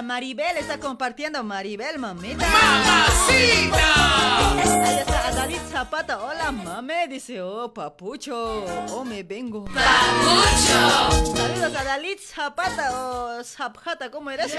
Maribel. 0.04 0.58
Está 0.58 0.80
compartiendo 0.80 1.44
Maribel, 1.44 2.00
mamita. 2.00 2.46
¡Mamacita! 2.48 4.54
Ahí 4.54 5.00
está 5.00 5.28
Adalid 5.30 5.62
Zapata. 5.72 6.22
Hola, 6.22 6.52
mame. 6.52 7.08
Dice, 7.08 7.42
oh, 7.42 7.74
papucho. 7.74 8.64
Oh, 8.92 9.04
me 9.04 9.24
vengo. 9.24 9.66
Papucho. 9.66 11.36
Saludos 11.36 11.76
a 11.76 11.84
Dalit 11.84 12.20
Zapata 12.20 12.92
o 12.94 13.44
Zapata. 13.44 14.12
¿Cómo 14.12 14.30
eres? 14.32 14.56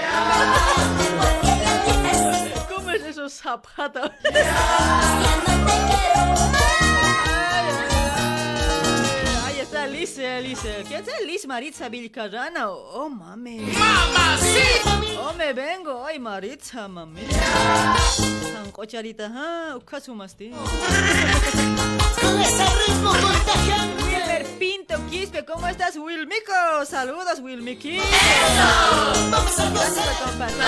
¿Cómo 2.69 2.91
es 2.91 3.03
eso, 3.03 3.29
Zapata? 3.29 4.11
Ay, 4.33 5.25
Liz. 9.87 10.17
eh. 10.17 10.83
¿Quién 10.87 11.03
es 11.07 11.25
Liz 11.25 11.47
Maritza 11.47 11.87
Vilcarrana? 11.89 12.69
Oh, 12.69 13.09
mame. 13.09 13.57
¡Mamacita! 13.61 15.01
Oh, 15.19 15.33
me 15.33 15.53
vengo. 15.53 16.05
Ay, 16.05 16.19
Maritza, 16.19 16.87
mami. 16.87 17.21
Sancocharita, 18.53 19.31
ah, 19.33 19.75
ukasumasti. 19.77 20.51
Wilmer 24.03 24.45
Pinto 24.59 24.95
Quispe, 25.09 25.43
¿cómo 25.45 25.67
estás, 25.67 25.95
Wilmico? 25.97 26.51
Saludos, 26.85 27.39
Wilmiki. 27.39 27.99
Gracias 29.31 29.71
por 29.71 30.27
compartir. 30.27 30.61
A 30.61 30.65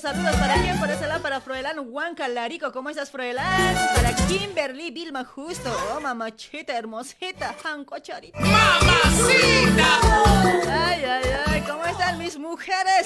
saludos 0.00 0.36
para 0.36 0.78
por 0.78 0.90
ese 0.90 1.06
lado, 1.06 1.22
para 1.22 1.40
Froelán 1.40 1.76
Huanca 1.80 2.26
Larico, 2.28 2.72
¿cómo 2.72 2.88
estás, 2.88 3.10
Froelán? 3.10 3.76
Para 3.94 4.14
Kimberly 4.26 4.90
Vilma 4.90 5.24
Justo, 5.24 5.70
oh 5.94 6.00
mamachita 6.00 6.74
hermosita, 6.74 7.54
Hanco 7.62 7.98
Charita. 7.98 8.38
¡Mamacita! 8.40 10.00
Ay, 10.70 11.04
ay, 11.04 11.24
ay, 11.46 11.60
¿cómo 11.62 11.84
están 11.84 12.18
mis 12.18 12.38
mujeres? 12.38 13.04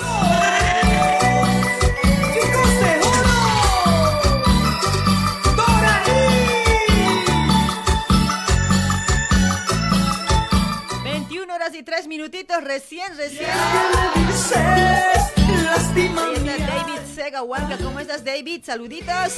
¡Chicos 2.35 2.81
de 2.81 3.01
oro! 3.03 3.37
¡Doraí! 5.57 6.05
21 11.03 11.53
horas 11.53 11.75
y 11.75 11.83
3 11.83 12.07
minutitos, 12.07 12.63
recién, 12.63 13.17
recién. 13.17 13.51
¿Qué 14.15 15.26
Ahí 15.69 16.35
está. 16.47 16.67
David 16.67 17.01
Sega 17.15 17.43
Huanca, 17.43 17.77
¿cómo 17.79 17.99
estás, 18.01 18.25
David? 18.25 18.63
Saluditos. 18.65 19.37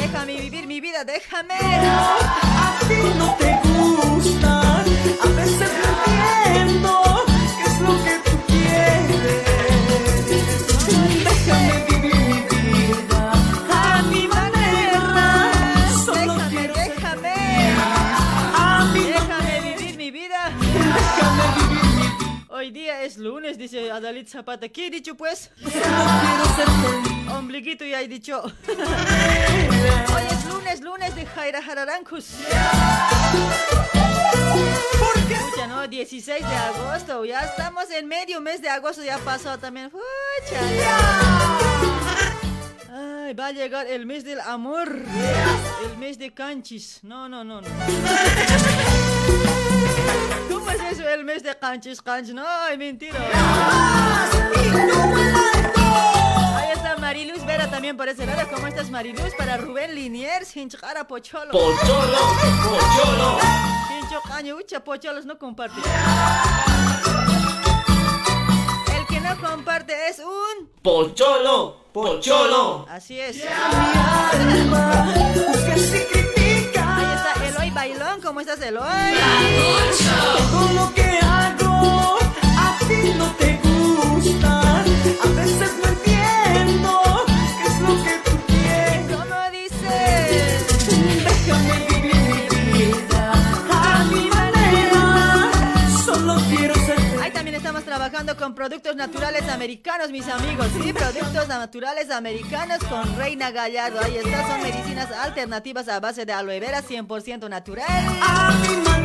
Déjame 0.00 0.40
vivir 0.40 0.66
mi 0.66 0.80
vida, 0.80 1.04
déjame. 1.04 1.54
A 1.54 2.78
ti 2.86 2.94
no 3.18 3.34
te 3.38 3.58
gusta, 3.64 4.80
a 4.80 5.28
veces 5.36 5.70
no 5.82 5.88
entiendo 6.04 7.01
Hoy 22.62 22.70
día 22.70 23.02
es 23.02 23.16
lunes, 23.16 23.58
dice 23.58 23.90
Adalit 23.90 24.28
Zapata. 24.28 24.68
¿Qué 24.68 24.86
he 24.86 24.90
dicho, 24.90 25.16
pues? 25.16 25.50
Ombliguito 27.36 27.84
ya 27.84 28.00
he 28.00 28.06
dicho. 28.06 28.40
Hoy 28.68 30.22
es 30.30 30.44
lunes, 30.46 30.80
lunes 30.80 31.12
de 31.16 31.26
Jaira 31.26 31.60
Jararancus. 31.60 32.34
Escucha, 35.28 35.66
¿no? 35.66 35.88
16 35.88 36.48
de 36.48 36.54
agosto. 36.54 37.24
Ya 37.24 37.40
estamos 37.40 37.90
en 37.90 38.06
medio 38.06 38.40
mes 38.40 38.62
de 38.62 38.68
agosto. 38.68 39.02
Ya 39.02 39.18
pasó 39.18 39.58
también. 39.58 39.90
Pucha, 39.90 40.60
Ay, 42.92 43.34
va 43.34 43.46
a 43.46 43.52
llegar 43.52 43.88
el 43.88 44.06
mes 44.06 44.22
del 44.22 44.38
amor. 44.38 45.02
El 45.84 45.98
mes 45.98 46.16
de 46.16 46.32
canchis. 46.32 47.00
No, 47.02 47.28
no, 47.28 47.42
no, 47.42 47.60
no. 47.60 47.68
¿Cómo 50.50 50.70
es 50.70 50.80
eso 50.92 51.08
el 51.08 51.24
mes 51.24 51.42
de 51.42 51.56
canchis, 51.58 52.00
canchis? 52.02 52.34
No, 52.34 52.44
es 52.68 52.78
mentira. 52.78 53.18
Ahí 56.56 56.72
está 56.72 56.96
Mariluz 56.98 57.44
Vera 57.44 57.70
también 57.70 57.96
por 57.96 58.08
ese 58.08 58.26
lado. 58.26 58.48
¿Cómo 58.52 58.66
estás, 58.66 58.90
Mariluz? 58.90 59.34
Para 59.36 59.56
Rubén 59.56 59.94
Liniers, 59.94 60.56
Hinchara 60.56 61.06
Pocholo. 61.06 61.50
Pocholo, 61.52 62.18
pocholo. 62.64 63.38
Pocho 64.12 64.20
caño, 64.28 64.56
ucha, 64.56 64.84
pocholos 64.84 65.24
no 65.24 65.38
comparte. 65.38 65.80
El 68.94 69.06
que 69.06 69.20
no 69.20 69.36
comparte 69.40 70.08
es 70.08 70.18
un. 70.18 70.68
Pocholo, 70.82 71.86
pocholo. 71.92 72.86
Así 72.90 73.18
es. 73.18 73.36
Mi 74.46 76.21
Bailón. 77.74 78.20
¿Cómo 78.22 78.40
estás, 78.40 78.60
Eloy? 78.60 78.84
Todo 80.50 80.94
que 80.94 81.18
hago 81.22 82.18
a 82.56 82.78
ti 82.86 83.14
no 83.16 83.30
te 83.36 83.60
gusta. 83.62 84.80
A 84.80 85.28
veces 85.34 85.70
no 85.82 85.88
trabajando 97.92 98.34
con 98.38 98.54
productos 98.54 98.96
naturales 98.96 99.46
americanos, 99.50 100.10
mis 100.10 100.26
amigos. 100.26 100.66
Sí, 100.82 100.94
productos 100.94 101.46
naturales 101.46 102.10
americanos 102.10 102.78
con 102.88 103.18
Reina 103.18 103.50
Gallardo. 103.50 104.00
Ahí 104.00 104.16
está, 104.16 104.46
son 104.46 104.62
medicinas 104.62 105.12
alternativas 105.12 105.88
a 105.88 106.00
base 106.00 106.24
de 106.24 106.32
aloe 106.32 106.58
vera 106.58 106.82
100% 106.82 107.50
natural. 107.50 107.86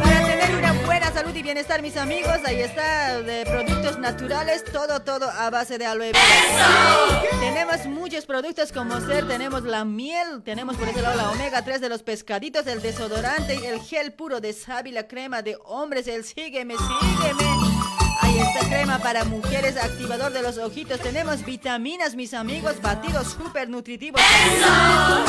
Para 0.01 0.25
tener 0.25 0.55
una 0.55 0.71
buena 0.85 1.11
salud 1.11 1.35
y 1.35 1.43
bienestar, 1.43 1.81
mis 1.81 1.97
amigos, 1.97 2.37
ahí 2.45 2.61
está, 2.61 3.21
de 3.21 3.45
productos 3.45 3.99
naturales, 3.99 4.63
todo, 4.63 5.01
todo 5.01 5.29
a 5.31 5.49
base 5.49 5.77
de 5.77 5.85
aloe 5.85 6.13
vera. 6.13 7.27
Tenemos 7.41 7.87
muchos 7.87 8.25
productos 8.25 8.71
como 8.71 9.01
ser, 9.01 9.27
tenemos 9.27 9.63
la 9.63 9.83
miel, 9.83 10.43
tenemos 10.45 10.77
por 10.77 10.87
ese 10.87 11.01
lado 11.01 11.17
la 11.17 11.29
omega 11.31 11.61
3 11.61 11.81
de 11.81 11.89
los 11.89 12.03
pescaditos, 12.03 12.65
el 12.67 12.81
desodorante, 12.81 13.67
el 13.67 13.81
gel 13.81 14.13
puro 14.13 14.39
de 14.39 14.53
sábila, 14.53 15.09
crema 15.09 15.41
de 15.41 15.57
hombres, 15.65 16.07
el 16.07 16.23
sígueme, 16.23 16.75
sígueme. 16.77 17.86
Está 18.37 18.59
crema 18.69 18.99
para 18.99 19.23
mujeres, 19.23 19.77
activador 19.77 20.31
de 20.31 20.43
los 20.43 20.59
ojitos. 20.59 20.99
Tenemos 20.99 21.43
vitaminas, 21.43 22.15
mis 22.15 22.35
amigos, 22.35 22.79
batidos 22.81 23.29
súper 23.29 23.67
nutritivos. 23.67 24.21
Está, 24.21 25.25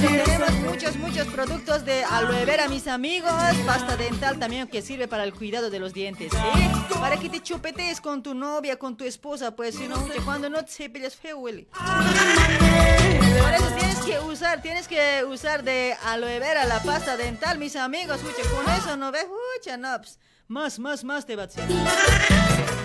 tenemos 0.00 0.52
muchos, 0.60 0.96
muchos 0.96 1.26
productos 1.28 1.84
de 1.84 2.04
aloe 2.04 2.44
vera, 2.44 2.68
mis 2.68 2.86
amigos. 2.86 3.32
Pasta 3.66 3.96
dental 3.96 4.38
también 4.38 4.68
que 4.68 4.80
sirve 4.80 5.08
para 5.08 5.24
el 5.24 5.34
cuidado 5.34 5.70
de 5.70 5.80
los 5.80 5.92
dientes, 5.92 6.32
¿sí? 6.32 6.94
Para 7.00 7.16
que 7.16 7.28
te 7.28 7.42
chupetees 7.42 8.00
con 8.00 8.22
tu 8.22 8.34
novia, 8.34 8.78
con 8.78 8.96
tu 8.96 9.04
esposa, 9.04 9.56
pues 9.56 9.74
si 9.74 9.88
no, 9.88 9.96
cuando 10.24 10.48
no 10.48 10.64
te 10.64 10.70
cepillas 10.70 11.16
feo 11.16 11.38
huele. 11.38 11.66
Por 11.72 13.54
eso 13.54 13.66
tienes 13.76 13.98
que 13.98 14.20
usar, 14.20 14.62
tienes 14.62 14.86
que 14.86 15.24
usar 15.24 15.64
de 15.64 15.96
aloe 16.04 16.38
vera 16.38 16.64
la 16.64 16.80
pasta 16.80 17.16
dental, 17.16 17.58
mis 17.58 17.74
amigos. 17.74 18.20
Uche, 18.22 18.48
con 18.50 18.72
eso 18.72 18.96
no 18.96 19.10
ves, 19.10 19.26
ucha, 19.58 19.76
no, 19.76 19.96
pues, 19.98 20.18
más, 20.48 20.78
más, 20.78 21.04
más 21.04 21.26
te 21.26 21.36
va 21.36 21.42
a 21.42 21.46
hacer. 21.46 21.64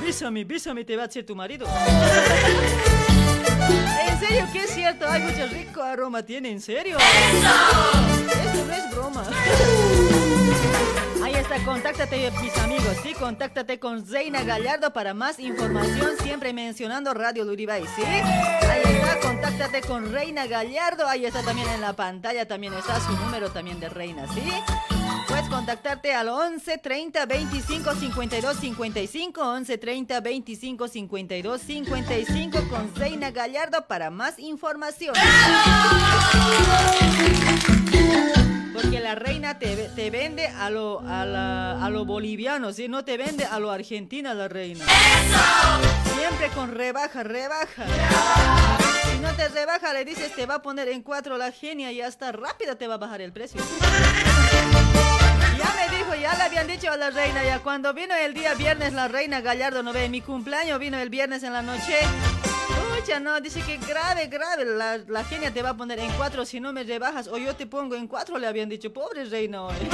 Bésame, 0.02 0.44
bésame, 0.46 0.86
te 0.86 0.96
va 0.96 1.04
a 1.04 1.06
hacer 1.06 1.26
tu 1.26 1.36
marido. 1.36 1.68
En 4.08 4.20
serio, 4.20 4.48
que 4.52 4.64
es 4.64 4.70
cierto, 4.72 5.08
hay 5.08 5.22
mucho 5.24 5.48
rico 5.48 5.82
aroma, 5.82 6.24
tiene, 6.24 6.52
en 6.52 6.62
serio. 6.62 6.98
Esto 6.98 8.66
no 8.66 8.74
es 8.74 8.92
broma. 8.92 9.24
Ahí 11.24 11.36
está, 11.36 11.64
contáctate, 11.64 12.32
mis 12.42 12.58
amigos, 12.58 12.98
sí, 13.04 13.14
contáctate 13.14 13.80
con 13.80 14.06
Zeina 14.06 14.44
Gallardo 14.44 14.92
para 14.94 15.14
más 15.14 15.40
información, 15.40 16.12
siempre 16.24 16.54
mencionando 16.54 17.14
Radio 17.14 17.44
Luribay, 17.46 17.84
¿sí? 17.96 18.04
Ahí 18.04 18.82
está, 18.86 19.20
contáctate 19.20 19.82
con 19.82 20.12
Reina 20.12 20.48
Gallardo, 20.48 21.08
ahí 21.08 21.26
está 21.26 21.44
también 21.44 21.68
en 21.70 21.82
la 21.82 21.94
pantalla, 21.94 22.48
también 22.48 22.74
está 22.74 23.00
su 23.02 23.12
número 23.12 23.52
también 23.52 23.80
de 23.80 23.90
Reina, 23.90 24.26
¿sí? 24.34 24.99
Contactarte 25.50 26.14
al 26.14 26.30
11 26.30 26.78
30 26.78 27.26
25 27.26 27.96
52 27.96 28.58
55, 28.58 29.42
11 29.42 29.78
30 29.78 30.22
25 30.22 30.88
52 30.88 31.62
55 31.62 32.60
con 32.70 32.90
Zeina 32.96 33.32
Gallardo 33.32 33.86
para 33.88 34.10
más 34.10 34.40
información. 34.40 35.16
Porque 38.74 39.00
la 39.00 39.16
reina 39.16 39.60
te, 39.60 39.76
te 39.96 40.10
vende 40.10 40.48
a 40.48 40.70
lo, 40.70 41.02
a, 41.02 41.26
la- 41.26 41.84
a 41.86 41.90
lo 41.90 42.06
boliviano, 42.06 42.72
¿sí? 42.72 42.88
No 42.88 43.04
te 43.04 43.18
vende 43.18 43.46
a 43.46 43.60
lo 43.60 43.72
argentina 43.72 44.34
la 44.34 44.48
reina. 44.48 44.86
Siempre 46.16 46.48
con 46.56 46.72
rebaja, 46.74 47.24
rebaja. 47.24 47.86
Si 49.12 49.20
no 49.20 49.34
te 49.34 49.50
rebaja, 49.50 49.94
le 49.94 50.06
dices, 50.06 50.34
te 50.36 50.46
va 50.46 50.56
a 50.56 50.62
poner 50.62 50.88
en 50.90 51.02
cuatro 51.02 51.38
la 51.38 51.52
genia 51.52 51.92
y 51.92 52.02
hasta 52.02 52.32
rápida 52.32 52.76
te 52.76 52.88
va 52.88 52.94
a 52.96 52.98
bajar 52.98 53.22
el 53.22 53.34
precio. 53.34 53.62
Ya 55.60 55.76
me 55.76 55.98
dijo, 55.98 56.16
ya 56.16 56.34
le 56.36 56.44
habían 56.44 56.68
dicho 56.68 56.90
a 56.90 56.96
la 56.96 57.10
reina, 57.10 57.44
ya 57.44 57.60
cuando 57.60 57.94
vino 57.94 58.16
el 58.16 58.34
día 58.34 58.54
viernes 58.54 58.94
la 58.94 59.10
reina 59.10 59.42
Gallardo, 59.42 59.84
no 59.84 59.92
ve, 59.92 60.08
mi 60.08 60.22
cumpleaños 60.22 60.80
vino 60.80 60.98
el 60.98 61.10
viernes 61.10 61.44
en 61.44 61.52
la 61.52 61.62
noche. 61.62 61.98
Pucha, 62.96 63.20
no, 63.20 63.42
dice 63.42 63.62
que 63.64 63.78
grave, 63.78 64.28
grave, 64.28 64.64
la, 64.64 65.24
genia 65.26 65.52
te 65.52 65.62
va 65.62 65.72
a 65.72 65.78
poner 65.78 66.00
en 66.00 66.12
cuatro 66.12 66.46
si 66.46 66.62
no 66.62 66.72
me 66.72 66.84
rebajas 66.84 67.28
o 67.28 67.38
yo 67.38 67.58
te 67.58 67.68
pongo 67.68 67.96
en 67.96 68.08
cuatro, 68.08 68.38
le 68.38 68.48
habían 68.48 68.70
dicho, 68.70 68.94
pobre 68.94 69.26
reina. 69.26 69.64
oye. 69.64 69.90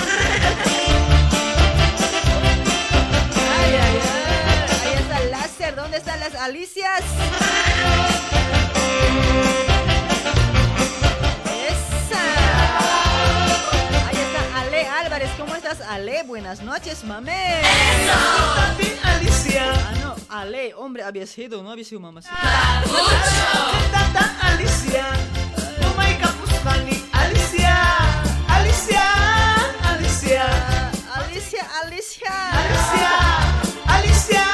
Ay, 3.58 3.74
ay, 3.74 4.00
ay, 4.04 4.86
ahí 4.86 4.94
está 5.00 5.24
el 5.24 5.32
láser, 5.32 5.76
¿dónde 5.76 5.98
están 5.98 6.20
las 6.20 6.36
alicias? 6.36 7.02
Ale? 15.90 16.24
Buenas 16.24 16.62
noches, 16.62 17.04
mame. 17.04 17.62
Tati 18.56 18.94
Alicia. 19.04 19.74
Ah, 19.74 19.94
no, 20.02 20.16
Ale, 20.30 20.74
hombre, 20.76 21.04
había 21.04 21.26
sido, 21.28 21.62
no 21.64 21.72
había 21.72 21.84
sido 21.86 22.00
mamá. 22.02 22.22
Tata 22.22 24.36
Alicia. 24.42 25.06
Jamaica 25.82 26.28
Puspani. 26.40 27.04
Alicia. 27.14 27.76
Alicia. 28.48 29.04
Alicia. 29.84 30.46
Alicia, 31.14 31.68
Alicia. 31.84 32.32
Alicia. 32.52 33.10
Alicia. 33.88 34.46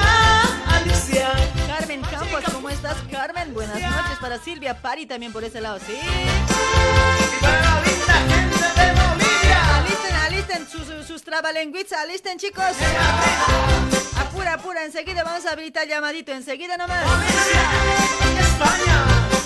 Alicia. 0.67 1.27
Carmen 1.67 2.01
Campos, 2.01 2.43
¿cómo 2.53 2.69
estás, 2.69 2.97
Carmen? 3.11 3.53
Buenas 3.53 3.79
noches 3.79 4.17
para 4.19 4.39
Silvia 4.39 4.82
Pari 4.82 5.05
también 5.05 5.32
por 5.32 5.43
ese 5.43 5.61
lado, 5.61 5.77
¿sí? 5.79 5.93
Y 5.93 5.95
para 7.41 7.61
la 7.61 7.82
linda 7.82 8.13
gente 8.29 8.65
de 8.82 8.88
Bolivia. 9.01 9.30
Alisten, 9.82 10.15
alisten 10.15 10.67
sus, 10.67 11.07
sus, 11.07 11.23
trabalenguitas, 11.23 11.99
alisten, 11.99 12.38
chicos. 12.38 12.63
Apura, 14.17 14.53
apura, 14.53 14.86
enseguida 14.86 15.23
vamos 15.23 15.45
a 15.45 15.51
habilitar 15.51 15.88
llamadito, 15.88 16.32
enseguida 16.32 16.77
nomás. 16.77 17.03
España. 18.39 19.05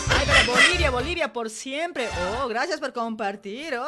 Ay, 0.09 0.25
pero 0.25 0.53
Bolivia, 0.53 0.91
Bolivia 0.91 1.33
por 1.33 1.49
siempre. 1.49 2.09
Oh, 2.41 2.47
gracias 2.47 2.79
por 2.79 2.93
compartir. 2.93 3.75
Oh. 3.75 3.85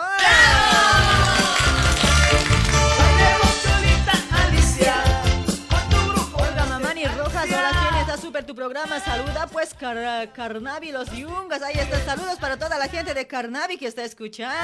Olga 6.33 6.65
Mamani 6.65 7.05
Rojas, 7.05 7.45
hola, 7.45 7.71
¿quién 7.89 8.01
está 8.01 8.17
súper 8.17 8.45
tu 8.45 8.55
programa? 8.55 8.99
Saluda 8.99 9.47
pues 9.47 9.73
Car 9.73 10.31
Carnavi, 10.33 10.91
los 10.91 11.11
yungas. 11.11 11.61
Ahí 11.61 11.75
está, 11.77 12.03
saludos 12.05 12.37
para 12.39 12.57
toda 12.57 12.77
la 12.77 12.87
gente 12.87 13.13
de 13.13 13.27
Carnavi 13.27 13.77
que 13.77 13.87
está 13.87 14.03
escuchando. 14.03 14.55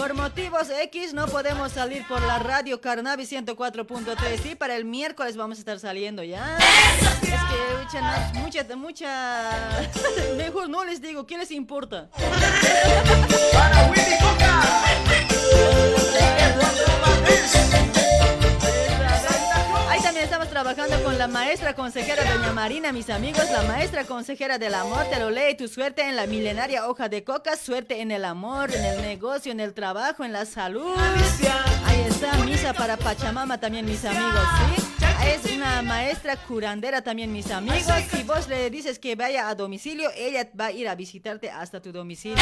Por 0.00 0.14
motivos 0.14 0.70
X 0.70 1.12
no 1.12 1.26
podemos 1.26 1.72
salir 1.72 2.06
por 2.08 2.22
la 2.22 2.38
radio 2.38 2.80
Carnavi 2.80 3.24
104.3. 3.24 4.42
Sí, 4.42 4.54
para 4.54 4.74
el 4.74 4.86
miércoles 4.86 5.36
vamos 5.36 5.58
a 5.58 5.60
estar 5.60 5.78
saliendo 5.78 6.22
ya. 6.22 6.56
Es 6.56 7.28
que 7.28 8.40
mucha, 8.40 8.76
mucha... 8.76 9.90
Mejor 10.38 10.70
no 10.70 10.86
les 10.86 11.02
digo, 11.02 11.26
¿qué 11.26 11.36
les 11.36 11.50
importa? 11.50 12.08
Para 13.52 13.90
Willy 13.90 14.16
Coca. 14.22 14.62
Trabajando 20.60 21.02
con 21.02 21.16
la 21.16 21.26
maestra 21.26 21.74
consejera 21.74 22.22
doña 22.22 22.52
Marina, 22.52 22.92
mis 22.92 23.08
amigos, 23.08 23.50
la 23.50 23.62
maestra 23.62 24.04
consejera 24.04 24.58
del 24.58 24.74
amor, 24.74 25.04
te 25.04 25.18
lo 25.18 25.30
lee 25.30 25.56
tu 25.56 25.68
suerte 25.68 26.06
en 26.06 26.16
la 26.16 26.26
milenaria 26.26 26.86
hoja 26.86 27.08
de 27.08 27.24
coca, 27.24 27.56
suerte 27.56 28.02
en 28.02 28.10
el 28.10 28.26
amor, 28.26 28.70
en 28.74 28.84
el 28.84 29.00
negocio, 29.00 29.52
en 29.52 29.60
el 29.60 29.72
trabajo, 29.72 30.22
en 30.22 30.34
la 30.34 30.44
salud. 30.44 30.94
Ahí 31.86 32.04
está, 32.06 32.36
misa 32.44 32.74
para 32.74 32.98
Pachamama 32.98 33.58
también, 33.58 33.86
mis 33.86 34.04
amigos, 34.04 34.42
¿sí? 34.76 34.82
Es 35.24 35.50
una 35.50 35.80
maestra 35.80 36.36
curandera 36.36 37.00
también, 37.00 37.32
mis 37.32 37.50
amigos. 37.50 37.86
Si 38.12 38.22
vos 38.24 38.46
le 38.46 38.68
dices 38.68 38.98
que 38.98 39.16
vaya 39.16 39.48
a 39.48 39.54
domicilio, 39.54 40.10
ella 40.14 40.46
va 40.60 40.66
a 40.66 40.72
ir 40.72 40.90
a 40.90 40.94
visitarte 40.94 41.50
hasta 41.50 41.80
tu 41.80 41.90
domicilio. 41.90 42.36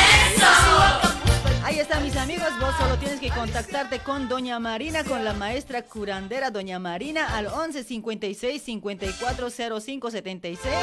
Ahí 1.65 1.79
está, 1.79 2.01
mis 2.01 2.17
amigos. 2.17 2.49
Vos 2.61 2.75
solo 2.79 2.97
tienes 2.99 3.21
que 3.21 3.31
contactarte 3.31 3.99
con 4.01 4.29
Doña 4.29 4.59
Marina, 4.59 5.05
con 5.05 5.25
la 5.25 5.33
maestra 5.35 5.83
curandera 5.83 6.51
Doña 6.51 6.79
Marina 6.79 7.37
al 7.37 7.47
11 7.47 7.85
56 7.85 8.63
54 8.63 9.51
05 9.81 10.11
76. 10.11 10.75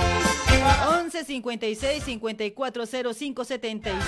11 0.99 1.23
56 1.25 2.03
54 2.03 2.85
05 3.13 3.45
76. 3.45 4.03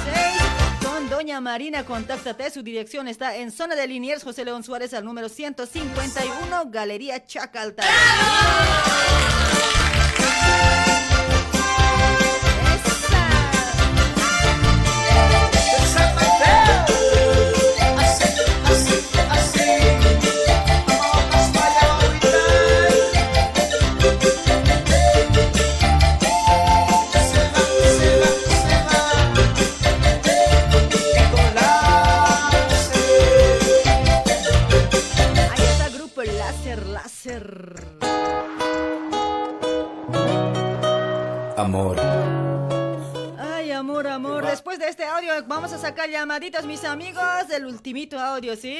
Con 0.83 1.09
Doña 1.09 1.41
Marina, 1.41 1.83
contáctate. 1.83 2.51
Su 2.51 2.63
dirección 2.63 3.07
está 3.07 3.35
en 3.37 3.51
zona 3.51 3.75
de 3.75 3.87
Liniers, 3.87 4.23
José 4.23 4.45
León 4.45 4.63
Suárez, 4.63 4.93
al 4.93 5.05
número 5.05 5.29
151, 5.29 6.69
Galería 6.69 7.25
Chacaltaya. 7.25 7.89
Ahí 7.89 9.76
Después 44.57 44.79
de 44.79 44.89
este 44.89 45.03
audio 45.03 45.33
vamos 45.45 45.71
a 45.71 45.77
sacar 45.77 46.09
llamaditas, 46.09 46.65
mis 46.65 46.83
amigos, 46.83 47.47
del 47.47 47.67
ultimito 47.67 48.19
audio, 48.19 48.55
¿sí? 48.55 48.79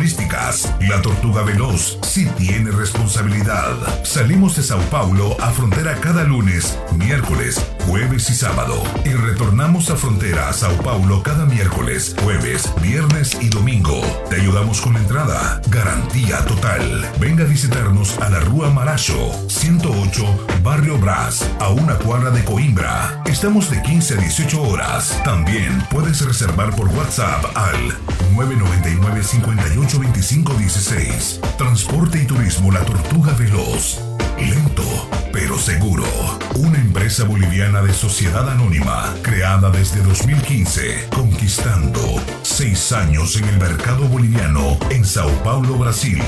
La 0.89 0.99
Tortuga 0.99 1.43
Veloz 1.43 1.99
sí 2.01 2.25
tiene 2.35 2.71
responsabilidad. 2.71 4.03
Salimos 4.03 4.55
de 4.55 4.63
Sao 4.63 4.81
Paulo 4.89 5.37
a 5.39 5.51
frontera 5.51 5.95
cada 6.01 6.23
lunes, 6.23 6.75
miércoles, 6.97 7.63
jueves 7.87 8.29
y 8.29 8.33
sábado. 8.33 8.83
Y 9.05 9.09
retornamos 9.09 9.89
a 9.89 9.95
frontera 9.95 10.49
a 10.49 10.53
Sao 10.53 10.75
Paulo 10.77 11.23
cada 11.23 11.45
miércoles, 11.45 12.15
jueves, 12.23 12.71
viernes 12.81 13.37
y 13.41 13.49
domingo. 13.49 14.01
Te 14.29 14.37
ayudamos 14.37 14.81
con 14.81 14.93
la 14.93 14.99
entrada. 14.99 15.61
Garantía 15.69 16.45
total. 16.45 17.09
Venga 17.19 17.43
a 17.43 17.47
visitarnos 17.47 18.17
a 18.19 18.29
la 18.29 18.39
Rúa 18.39 18.69
Maracho, 18.69 19.31
108, 19.47 20.47
Barrio 20.63 20.97
Brás, 20.97 21.49
a 21.59 21.69
una 21.69 21.95
cuadra 21.95 22.31
de 22.31 22.43
Coimbra. 22.43 23.21
Estamos 23.25 23.69
de 23.69 23.81
15 23.81 24.15
a 24.15 24.17
18 24.17 24.61
horas. 24.61 25.21
También 25.23 25.83
puedes 25.89 26.25
reservar 26.25 26.75
por 26.75 26.87
WhatsApp 26.89 27.45
al 27.55 27.97
999 28.35 29.23
58 29.23 29.99
25 29.99 30.53
16. 30.53 31.39
Transporte 31.57 32.21
y 32.21 32.25
turismo 32.25 32.71
La 32.71 32.83
Tortuga 32.85 33.33
Veloz. 33.33 33.99
Lento, 34.39 35.09
pero 35.31 35.57
seguro. 35.57 36.03
Una 36.55 36.77
empresa 36.77 37.23
boliviana 37.23 37.81
de 37.81 37.93
sociedad 37.93 38.49
anónima, 38.49 39.13
creada 39.21 39.69
desde 39.69 40.01
2015, 40.01 41.07
conquistando 41.15 42.21
seis 42.41 42.91
años 42.91 43.35
en 43.37 43.45
el 43.45 43.57
mercado 43.57 44.07
boliviano 44.07 44.77
en 44.89 45.05
Sao 45.05 45.31
Paulo, 45.43 45.77
Brasil. 45.77 46.21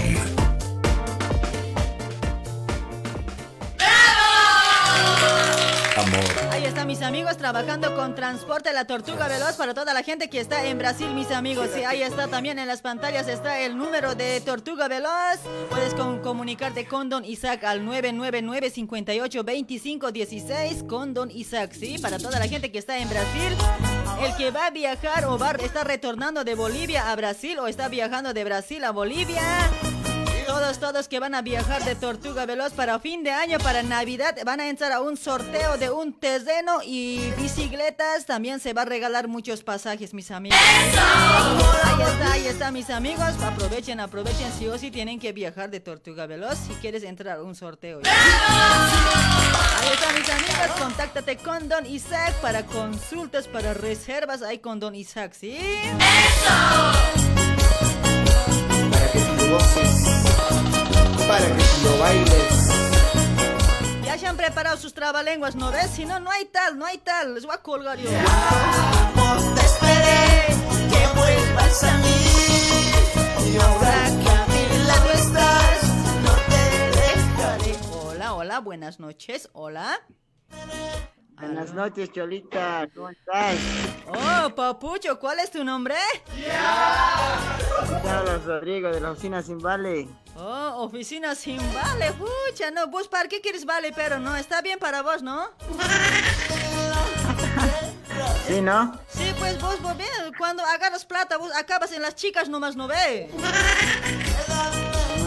Trabajando 7.37 7.95
con 7.95 8.15
Transporte 8.15 8.73
La 8.73 8.85
Tortuga 8.85 9.27
Veloz 9.27 9.55
para 9.55 9.73
toda 9.73 9.93
la 9.93 10.03
gente 10.03 10.29
que 10.29 10.39
está 10.39 10.65
en 10.65 10.77
Brasil, 10.77 11.13
mis 11.13 11.31
amigos. 11.31 11.69
Sí, 11.73 11.83
ahí 11.83 12.01
está 12.01 12.27
también 12.27 12.59
en 12.59 12.67
las 12.67 12.81
pantallas 12.81 13.27
está 13.27 13.59
el 13.59 13.77
número 13.77 14.15
de 14.15 14.41
Tortuga 14.41 14.87
Veloz. 14.87 15.39
Puedes 15.69 15.93
comunicarte 15.93 16.87
con 16.87 17.09
Don 17.09 17.25
Isaac 17.25 17.63
al 17.63 17.85
999 17.85 18.69
58 18.69 19.43
25 19.43 20.11
16 20.11 20.83
con 20.83 21.13
Don 21.13 21.31
Isaac, 21.31 21.73
sí, 21.73 21.97
para 21.99 22.17
toda 22.17 22.39
la 22.39 22.47
gente 22.47 22.71
que 22.71 22.79
está 22.79 22.97
en 22.97 23.09
Brasil. 23.09 23.53
El 24.21 24.35
que 24.35 24.51
va 24.51 24.67
a 24.67 24.69
viajar 24.71 25.25
o 25.25 25.37
va 25.37 25.51
está 25.51 25.83
retornando 25.83 26.43
de 26.43 26.55
Bolivia 26.55 27.11
a 27.11 27.15
Brasil 27.15 27.59
o 27.59 27.67
está 27.67 27.87
viajando 27.87 28.33
de 28.33 28.43
Brasil 28.43 28.83
a 28.83 28.91
Bolivia. 28.91 29.41
Todos, 30.53 30.77
todos 30.77 31.07
que 31.07 31.19
van 31.19 31.33
a 31.33 31.41
viajar 31.41 31.83
de 31.83 31.95
Tortuga 31.95 32.45
Veloz 32.45 32.73
para 32.73 32.99
fin 32.99 33.23
de 33.23 33.31
año, 33.31 33.57
para 33.57 33.81
Navidad, 33.81 34.37
van 34.45 34.59
a 34.59 34.69
entrar 34.69 34.91
a 34.91 35.01
un 35.01 35.17
sorteo 35.17 35.79
de 35.79 35.89
un 35.89 36.13
terreno 36.13 36.81
y 36.85 37.31
bicicletas. 37.37 38.27
También 38.27 38.59
se 38.59 38.71
va 38.71 38.83
a 38.83 38.85
regalar 38.85 39.27
muchos 39.27 39.63
pasajes, 39.63 40.13
mis 40.13 40.29
amigos. 40.29 40.59
Ahí 40.59 42.01
está, 42.03 42.31
ahí 42.33 42.45
está, 42.45 42.71
mis 42.71 42.91
amigos. 42.91 43.33
Aprovechen, 43.43 43.99
aprovechen. 43.99 44.51
Sí 44.59 44.67
o 44.67 44.77
sí 44.77 44.91
tienen 44.91 45.19
que 45.19 45.33
viajar 45.33 45.71
de 45.71 45.79
Tortuga 45.79 46.27
Veloz 46.27 46.59
si 46.67 46.75
quieres 46.75 47.01
entrar 47.01 47.39
a 47.39 47.41
un 47.41 47.55
sorteo. 47.55 48.01
Ahí 48.05 48.11
está, 49.91 50.13
mis 50.13 50.29
amigos. 50.29 50.77
Contáctate 50.79 51.37
con 51.37 51.67
Don 51.67 51.83
Isaac 51.87 52.35
para 52.41 52.63
consultas, 52.67 53.47
para 53.47 53.73
reservas. 53.73 54.43
Ahí 54.43 54.59
con 54.59 54.79
Don 54.79 54.93
Isaac, 54.93 55.33
¿sí? 55.33 55.57
Para 58.91 59.11
que 59.11 59.17
tú 59.17 59.33
lo 59.35 59.57
goces. 59.57 60.22
Para 61.33 61.47
que 61.47 61.63
lo 61.83 61.97
bailes. 61.97 62.53
Ya 64.05 64.19
se 64.19 64.27
han 64.27 64.37
preparado 64.37 64.77
sus 64.77 64.93
trabalenguas, 64.93 65.55
¿no 65.55 65.71
ves? 65.71 65.89
Si 65.89 66.05
no, 66.05 66.19
no 66.19 66.29
hay 66.29 66.45
tal, 66.45 66.77
no 66.77 66.85
hay 66.85 66.99
tal. 66.99 67.33
Les 67.33 67.43
voy 67.43 67.55
a 67.55 67.57
colgar 67.57 67.97
yo. 67.97 68.07
Te 68.07 69.61
esperé 69.65 70.45
que 70.91 71.19
vuelvas 71.19 71.83
a 71.85 71.97
mí 71.97 73.51
Y 73.51 73.57
ahora 73.57 73.93
que 74.21 74.29
a 74.29 74.45
mi 74.45 74.85
lado 74.85 75.11
estás 75.11 75.83
No 76.23 76.33
te 76.49 76.99
dejaré 76.99 77.75
Hola, 77.91 78.33
hola, 78.35 78.59
buenas 78.59 78.99
noches. 78.99 79.49
Hola. 79.53 79.99
Buenas 81.37 81.73
noches, 81.73 82.11
Cholita, 82.11 82.87
¿cómo 82.95 83.09
estás? 83.09 83.55
Oh, 84.07 84.49
papucho, 84.55 85.19
¿cuál 85.19 85.39
es 85.39 85.51
tu 85.51 85.63
nombre? 85.63 85.95
Te 86.35 88.09
habla 88.09 88.37
Rodrigo 88.45 88.89
de 88.89 89.01
la 89.01 89.11
oficina 89.11 89.41
Sin 89.41 89.57
Vale. 89.59 90.07
Oh, 90.35 90.83
oficina 90.83 91.35
sin 91.35 91.57
vale, 91.73 92.11
pucha, 92.13 92.71
no, 92.71 92.87
vos 92.87 93.07
para 93.07 93.27
qué 93.29 93.39
quieres 93.41 93.65
vale, 93.65 93.91
pero 93.93 94.19
no, 94.19 94.35
está 94.35 94.61
bien 94.61 94.79
para 94.79 95.01
vos, 95.03 95.21
¿no? 95.21 95.47
¿Sí, 98.47 98.61
no? 98.61 98.97
Sí, 99.09 99.31
pues 99.37 99.59
vos, 99.61 99.81
vos 99.81 99.95
bien, 99.97 100.09
cuando 100.37 100.63
agarras 100.65 101.05
plata, 101.05 101.37
vos 101.37 101.51
acabas 101.55 101.91
en 101.91 102.01
las 102.01 102.15
chicas 102.15 102.49
nomás, 102.49 102.75
¿no 102.75 102.87
ve? 102.87 103.29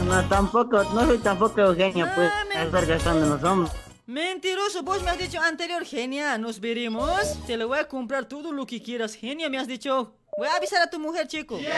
No, 0.07 0.23
no, 0.23 0.29
tampoco, 0.29 0.83
no 0.85 1.07
soy 1.07 1.19
tampoco 1.19 1.61
Eugenio, 1.61 2.09
pues, 2.15 2.31
Ah, 2.33 2.45
me- 2.49 2.57
a 2.57 2.65
estar 2.65 2.87
gastando 2.87 3.25
en 3.25 3.31
los 3.31 3.43
hombres. 3.45 3.73
Mentiroso, 4.07 4.85
vos 4.85 5.03
me 5.03 5.11
has 5.11 5.19
dicho 5.19 5.41
anterior, 5.41 5.85
genia, 5.85 6.39
nos 6.39 6.61
veremos, 6.61 7.45
te 7.45 7.57
lo 7.57 7.67
voy 7.67 7.81
a 7.81 7.89
comprar 7.89 8.25
todo 8.25 8.53
lo 8.53 8.65
que 8.65 8.81
quieras, 8.81 9.17
genia, 9.17 9.51
me 9.51 9.59
has 9.59 9.67
dicho. 9.67 10.15
Voy 10.39 10.47
a 10.47 10.55
avisar 10.55 10.81
a 10.81 10.89
tu 10.89 11.01
mujer, 11.01 11.27
chico. 11.27 11.59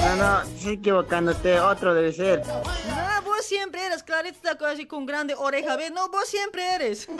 No, 0.00 0.16
no, 0.16 0.42
estoy 0.42 0.74
equivocándote, 0.74 1.58
otro 1.58 1.92
debe 1.92 2.12
ser. 2.12 2.46
No, 2.46 3.22
vos 3.24 3.44
siempre 3.44 3.84
eres, 3.84 4.04
Clarita 4.04 4.52
está 4.52 4.70
así 4.70 4.86
con 4.86 5.06
grande 5.06 5.34
oreja, 5.36 5.76
¿ves? 5.76 5.90
No, 5.90 6.08
vos 6.08 6.28
siempre 6.28 6.64
eres. 6.74 7.08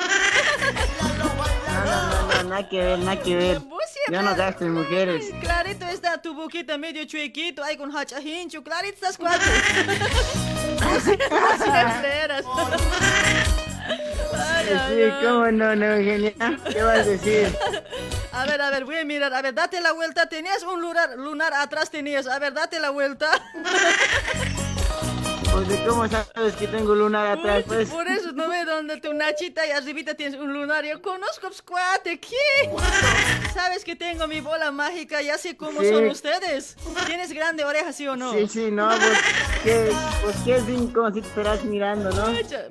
No, 1.79 1.85
no, 1.85 2.11
no, 2.11 2.43
no, 2.43 2.49
nada 2.51 2.69
que 2.69 2.79
ver, 2.79 2.99
nada 3.01 3.23
que 3.23 3.37
ver. 3.37 3.61
Vos 3.61 3.81
siempre 3.93 4.15
Yo 4.17 4.23
no 4.23 4.37
gasto 4.37 4.65
en 4.65 4.73
mujeres. 4.75 5.27
Clarito 5.41 5.87
está 5.87 6.21
tu 6.21 6.35
boquita 6.35 6.77
medio 6.79 7.05
chuequito, 7.05 7.63
ahí 7.63 7.77
con 7.77 7.95
hacha 7.97 8.21
hincho. 8.21 8.63
Clarito 8.63 8.95
estás 8.95 9.17
cuatro. 9.17 9.47
Sí, 14.89 15.03
cómo 15.23 15.51
no, 15.51 15.75
no, 15.75 15.87
Eugenia. 15.87 16.33
¿Qué 16.71 16.83
vas 16.83 16.99
a 16.99 17.05
decir? 17.05 17.57
A 18.33 18.45
ver, 18.45 18.61
a 18.61 18.71
ver, 18.71 18.85
voy 18.85 18.97
a 18.97 19.05
mirar. 19.05 19.33
A 19.33 19.41
ver, 19.43 19.55
date 19.55 19.81
la 19.81 19.93
vuelta. 19.93 20.29
Tenías 20.29 20.63
un 20.63 20.81
lunar, 20.81 21.17
lunar 21.17 21.55
atrás, 21.55 21.91
tenías. 21.91 22.27
A 22.27 22.39
ver, 22.39 22.53
date 22.53 22.79
la 22.79 22.91
vuelta. 22.91 23.31
Pues, 25.67 25.81
¿cómo 25.81 26.07
sabes 26.09 26.55
que 26.55 26.67
tengo 26.69 26.95
lunar 26.95 27.39
atrás? 27.39 27.65
Pues, 27.67 27.89
Por 27.91 28.07
eso 28.07 28.33
no 28.33 28.49
ve 28.49 28.65
donde 28.65 29.01
tu 29.01 29.13
nachita 29.13 29.67
y 29.67 29.71
arribita 29.71 30.15
tienes 30.15 30.39
un 30.39 30.53
lunar. 30.53 30.85
Yo 30.85 31.03
conozco, 31.03 31.49
cuate, 31.65 32.19
¿qué? 32.21 32.71
Sabes 33.53 33.85
que 33.85 33.97
tengo 33.97 34.27
mi 34.29 34.41
bola 34.41 34.71
mágica, 34.71 35.21
ya 35.21 35.37
sé 35.37 35.57
cómo 35.57 35.81
Sí. 35.81 35.89
son 35.89 36.07
ustedes. 36.09 36.77
¿Tienes 37.07 37.33
grande 37.33 37.65
oreja, 37.65 37.93
sí 37.93 38.07
o 38.07 38.17
no? 38.17 38.33
sí, 38.33 38.47
sí, 38.49 38.71
no, 38.71 38.89
pues, 38.89 39.19
¿qué, 39.65 39.93
pues, 40.23 40.37
qué 40.45 40.59
rincón 40.61 41.13
si 41.15 41.23
te 41.23 41.29
estarás 41.29 41.65
mirando, 41.65 42.11
no? 42.11 42.27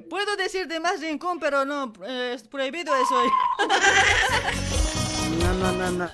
Puedo 0.10 0.36
decir 0.38 0.68
de 0.68 0.80
más 0.80 1.00
rincón, 1.02 1.40
pero 1.40 1.66
no, 1.66 1.92
eh, 2.06 2.34
es 2.36 2.44
prohibido 2.44 2.94
eso. 2.96 3.16
No, 5.42 5.54
no, 5.54 5.72
no, 5.74 5.92
no. 5.92 6.10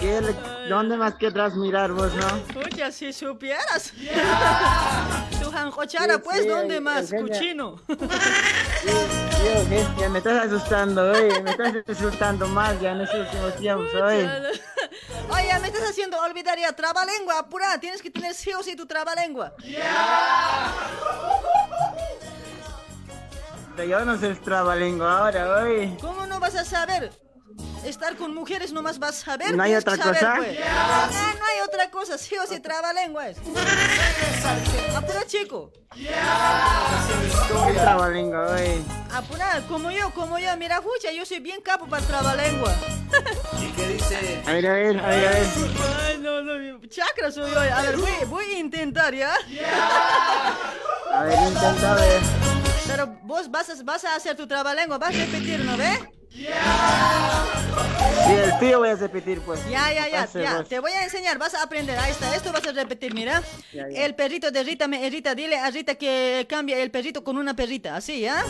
¿Qué 0.00 0.20
le- 0.20 0.68
¿Dónde 0.68 0.96
más 0.96 1.14
querrás 1.16 1.54
mirar 1.54 1.90
vos, 1.92 2.12
no? 2.14 2.60
Pucha, 2.60 2.90
si 2.92 3.12
supieras. 3.12 3.92
Tu 5.40 5.50
janjochara, 5.50 6.14
Sí, 6.14 6.20
pues, 6.24 6.42
sí, 6.42 6.48
¿dónde 6.48 6.80
más? 6.80 7.12
Eugenia. 7.12 7.34
Cuchino. 7.38 7.80
Dios, 7.88 9.68
bestia, 9.68 10.08
me 10.08 10.18
estás 10.18 10.46
asustando, 10.46 11.10
oye, 11.10 11.42
me 11.42 11.50
estás 11.50 11.74
asustando 11.88 12.46
más 12.48 12.80
ya 12.80 12.92
en 12.92 13.00
estos 13.02 13.26
últimos 13.26 13.56
tiempos, 13.56 13.94
oye. 13.94 14.28
Oye, 15.30 15.58
me 15.60 15.68
estás 15.68 15.90
haciendo 15.90 16.18
olvidar 16.20 16.58
ya 16.58 16.72
trabalengua, 16.72 17.38
apura. 17.40 17.78
Tienes 17.80 18.00
que 18.02 18.10
tener 18.10 18.34
sí 18.34 18.52
o 18.54 18.62
sí 18.62 18.76
tu 18.76 18.86
trabalengua. 18.86 19.52
Pero 23.76 23.88
yo 23.88 24.04
no 24.04 24.16
sé 24.18 24.34
trabalengua 24.36 25.18
ahora, 25.18 25.62
oye. 25.64 25.96
¿Cómo 26.00 26.26
no 26.26 26.38
vas 26.38 26.54
a 26.56 26.64
saber? 26.64 27.10
Estar 27.84 28.16
con 28.16 28.34
mujeres 28.34 28.72
nomás 28.72 28.98
vas 28.98 29.22
a 29.22 29.24
saber. 29.24 29.56
¿No 29.56 29.62
hay 29.62 29.74
otra 29.74 29.96
saber, 29.96 30.20
cosa? 30.20 30.34
pues. 30.36 30.58
Ah, 30.64 31.34
no 31.38 31.44
hay 31.44 31.60
otra 31.66 31.90
cosa, 31.90 32.16
sí 32.16 32.36
o 32.38 32.46
sí 32.46 32.60
trabalengua 32.60 33.28
es. 33.28 33.38
Apura, 34.94 35.26
chico. 35.26 35.72
¿Qué 35.94 37.72
trabalengua, 37.74 38.52
oye? 38.52 38.82
Apura, 39.12 39.62
como 39.68 39.90
yo, 39.90 40.10
como 40.14 40.38
yo. 40.38 40.56
Mira, 40.56 40.80
fucha, 40.80 41.10
yo 41.12 41.26
soy 41.26 41.40
bien 41.40 41.60
capo 41.60 41.86
para 41.86 42.06
trabalengua. 42.06 42.74
¿Y 43.60 43.66
qué 43.72 43.88
dice? 43.88 44.42
A 44.46 44.52
ver, 44.52 44.66
a 44.66 44.72
ver, 44.74 44.98
a 44.98 45.08
ver, 45.08 45.26
a 45.26 45.30
ver. 45.30 45.46
Ay, 46.06 46.18
no, 46.18 46.42
no, 46.42 46.86
chakra 46.88 47.30
soy 47.32 47.50
yo. 47.50 47.60
A 47.60 47.82
ver, 47.82 47.96
voy, 47.96 48.12
voy 48.26 48.44
a 48.44 48.58
intentar, 48.58 49.14
¿ya? 49.14 49.34
A 51.12 51.24
ver, 51.24 51.38
intenta 51.48 51.94
ver. 51.94 52.20
Pero 52.86 53.06
vos 53.22 53.50
vas 53.50 53.68
a, 53.70 53.74
vas 53.82 54.04
a 54.04 54.14
hacer 54.14 54.36
tu 54.36 54.46
trabalengua, 54.46 54.98
vas 54.98 55.14
a 55.14 55.18
repetir, 55.18 55.60
¿no 55.60 55.76
ves? 55.76 55.98
Sí, 56.34 58.32
el 58.32 58.58
tuyo 58.58 58.78
voy 58.78 58.88
a 58.88 58.94
repetir, 58.94 59.40
pues. 59.40 59.60
Ya, 59.68 59.92
ya, 59.92 60.08
ya, 60.08 60.26
ya. 60.32 60.58
vos. 60.58 60.68
Te 60.68 60.78
voy 60.78 60.92
a 60.92 61.04
enseñar, 61.04 61.38
vas 61.38 61.54
a 61.54 61.62
aprender. 61.62 61.98
Ahí 61.98 62.12
está, 62.12 62.34
esto 62.34 62.52
vas 62.52 62.66
a 62.66 62.72
repetir, 62.72 63.14
mira. 63.14 63.42
Ya, 63.72 63.88
ya. 63.88 64.04
El 64.04 64.14
perrito 64.14 64.50
de 64.50 64.62
Rita 64.62 64.88
me 64.88 65.08
Rita, 65.10 65.34
dile 65.34 65.58
a 65.58 65.70
Rita 65.70 65.96
que 65.96 66.46
cambie 66.48 66.80
el 66.82 66.90
perrito 66.90 67.22
con 67.22 67.36
una 67.36 67.54
perrita, 67.54 67.96
así, 67.96 68.20
¿ya? 68.20 68.44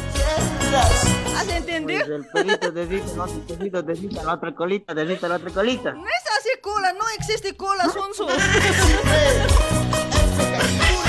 ¿Has 1.37 1.49
entendido? 1.49 2.07
Pues 2.07 2.11
el 2.11 2.25
perrito 2.27 2.71
de 2.71 2.87
Rita, 2.87 3.13
el 3.13 3.21
otro 3.21 3.47
perrito 3.47 3.83
de 3.83 3.95
Rita, 3.95 4.23
la 4.23 4.35
otra 4.35 4.55
colita, 4.55 4.95
de 4.95 5.05
Rita, 5.05 5.29
la 5.29 5.37
otra 5.37 5.51
colita. 5.51 5.93
No 5.93 6.07
es 6.07 6.25
así 6.39 6.51
cola, 6.61 6.93
no 6.93 7.05
existe 7.19 7.57
cola, 7.57 7.89
Sonso. 7.89 8.29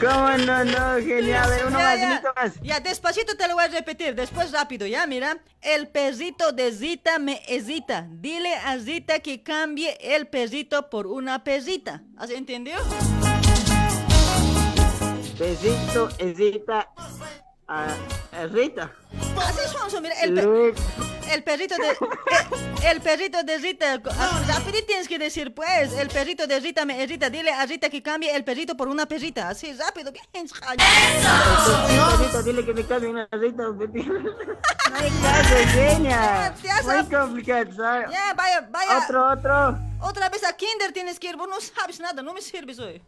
¿Cómo 0.00 0.28
no, 0.38 0.64
no, 0.64 0.96
genial? 1.04 1.44
A 1.44 1.48
ver, 1.48 1.66
uno 1.66 1.78
Ya, 1.78 1.84
más, 1.84 2.00
ya. 2.00 2.22
más. 2.36 2.54
Ya, 2.62 2.80
despacito 2.80 3.36
te 3.36 3.46
lo 3.48 3.54
voy 3.54 3.64
a 3.64 3.68
repetir, 3.68 4.14
después 4.14 4.50
rápido, 4.52 4.86
ya, 4.86 5.06
mira. 5.06 5.38
El 5.60 5.88
perrito 5.88 6.52
de 6.52 6.72
Zita 6.72 7.18
me 7.18 7.42
hesita. 7.48 8.06
Dile 8.10 8.54
a 8.54 8.78
Zita 8.78 9.20
que 9.20 9.42
cambie 9.42 9.96
el 10.00 10.26
perrito 10.28 10.88
por 10.90 11.06
una 11.06 11.44
perrita. 11.44 12.02
¿Has 12.16 12.30
entendido? 12.30 12.78
Besito, 15.38 16.08
esita, 16.18 16.90
a, 17.70 17.86
a 18.32 18.46
Rita. 18.46 18.92
Así 19.38 19.60
Sonso, 19.72 20.00
mira. 20.00 20.14
El, 20.20 20.34
pe- 20.34 20.74
el 21.32 21.42
perrito 21.44 21.76
de... 21.76 21.88
El, 21.90 21.96
el 22.86 23.00
perrito 23.00 23.42
de 23.44 23.58
Rita. 23.58 24.00
ah, 24.18 24.42
Rápido 24.48 24.84
tienes 24.86 25.06
que 25.08 25.18
decir, 25.18 25.54
pues. 25.54 25.92
El 25.92 26.08
perrito 26.08 26.46
de 26.46 26.58
Rita 26.60 26.84
me 26.84 27.06
Rita. 27.06 27.30
Dile 27.30 27.52
a 27.52 27.64
Rita 27.66 27.88
que 27.88 28.02
cambie 28.02 28.34
el 28.34 28.42
perrito 28.44 28.76
por 28.76 28.88
una 28.88 29.06
perrita. 29.06 29.48
Así, 29.48 29.72
rápido. 29.72 30.10
Bien, 30.12 30.24
Rita, 32.18 32.42
dile 32.42 32.64
que 32.64 32.74
me 32.74 32.84
cambie 32.84 33.08
una 33.10 33.28
Rita. 33.32 33.62
No 34.90 34.96
hay 34.96 35.08
caso, 35.22 35.54
genia. 35.72 36.52
Muy 36.84 37.04
complicado, 37.04 37.72
¿sabes? 37.76 38.10
Ya, 38.10 38.34
vaya, 38.34 38.68
vaya. 38.72 38.98
Otro, 39.04 39.30
otro. 39.30 39.78
Otra 40.00 40.28
vez 40.28 40.42
a 40.42 40.52
Kinder 40.56 40.90
tienes 40.92 41.20
que 41.20 41.28
ir. 41.28 41.36
Vos 41.36 41.48
no 41.48 41.60
sabes 41.60 42.00
nada. 42.00 42.22
No 42.24 42.34
me 42.34 42.40
sirves 42.42 42.80
hoy. 42.80 43.00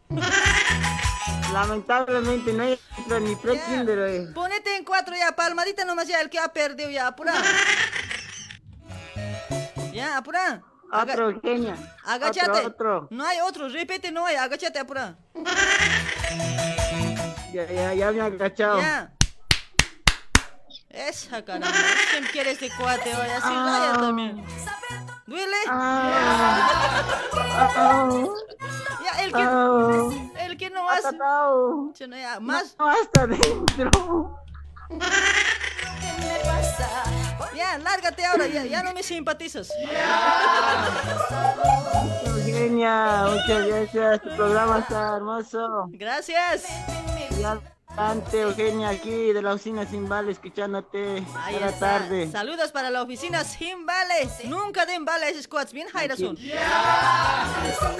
Lamentablemente 1.51 2.51
no 2.53 2.63
entro 2.63 3.19
ni 3.19 3.35
pre-kinder. 3.35 4.33
Ponete 4.33 4.75
en 4.75 4.83
cuatro 4.83 5.15
ya, 5.15 5.31
palmadita 5.35 5.85
nomás 5.85 6.07
ya, 6.07 6.19
el 6.21 6.29
que 6.29 6.39
ha 6.39 6.47
perdido 6.51 6.89
ya, 6.89 7.07
apura. 7.07 7.33
Ya, 9.91 10.17
apura. 10.17 10.61
Aga- 10.91 11.13
Otro, 11.13 11.41
genia. 11.41 11.75
Agáchate. 12.05 12.49
Otro, 12.51 12.67
otro. 12.67 13.07
No 13.11 13.25
hay 13.25 13.39
otro, 13.41 13.67
repite, 13.69 14.11
no 14.11 14.25
hay, 14.25 14.35
agáchate, 14.35 14.79
apura. 14.79 15.15
Ya, 17.53 17.65
ya, 17.71 17.93
ya 17.93 18.11
me 18.11 18.17
he 18.17 18.21
agachado. 18.21 18.79
Ya. 18.79 19.11
Esa 20.89 21.43
caramba, 21.43 21.67
¿quién 22.11 22.25
quiere 22.31 22.51
este 22.51 22.69
cuate 22.77 23.15
hoy? 23.15 23.27
Así 23.29 23.47
Ah. 23.49 23.89
raya 23.93 23.99
también. 23.99 24.43
¿Duele? 25.25 25.55
Ah, 25.69 26.69
Ya, 29.03 29.23
el 29.23 29.31
que, 29.31 29.41
ah, 29.41 30.09
el 30.45 30.57
que 30.57 30.69
no 30.69 30.89
hace. 30.89 31.17
ah, 31.21 31.51
ya, 31.95 32.39
más. 32.39 32.75
No, 32.77 32.89
hasta 32.89 33.27
dentro. 33.27 34.39
Ya, 37.55 37.77
lárgate 37.77 38.25
ahora, 38.25 38.47
ya, 38.47 38.65
ya 38.65 38.83
no 38.83 38.93
me 38.93 39.01
simpatizas. 39.03 39.69
Eugenia, 42.25 43.25
muchas 43.29 43.67
gracias. 43.67 44.21
Tu 44.21 44.35
programa 44.35 44.79
está 44.79 45.15
hermoso. 45.17 45.85
Gracias. 45.89 46.65
Y 47.39 47.43
adelante, 47.97 48.41
Eugenia, 48.41 48.89
aquí 48.89 49.31
de 49.33 49.41
la 49.41 49.53
oficina 49.53 49.85
sin 49.85 50.07
vale, 50.09 50.31
escuchándote 50.31 51.17
está. 51.19 51.71
tarde. 51.79 52.29
Saludos 52.31 52.71
para 52.71 52.89
la 52.89 53.01
oficina 53.03 53.43
sin 53.43 53.85
vales. 53.85 54.43
Nunca 54.45 54.85
den 54.85 55.05
vale 55.05 55.25
a 55.25 55.29
esos 55.29 55.43
squats. 55.43 55.73
Bien, 55.73 55.87
Jaira 55.89 56.15
son. 56.15 56.37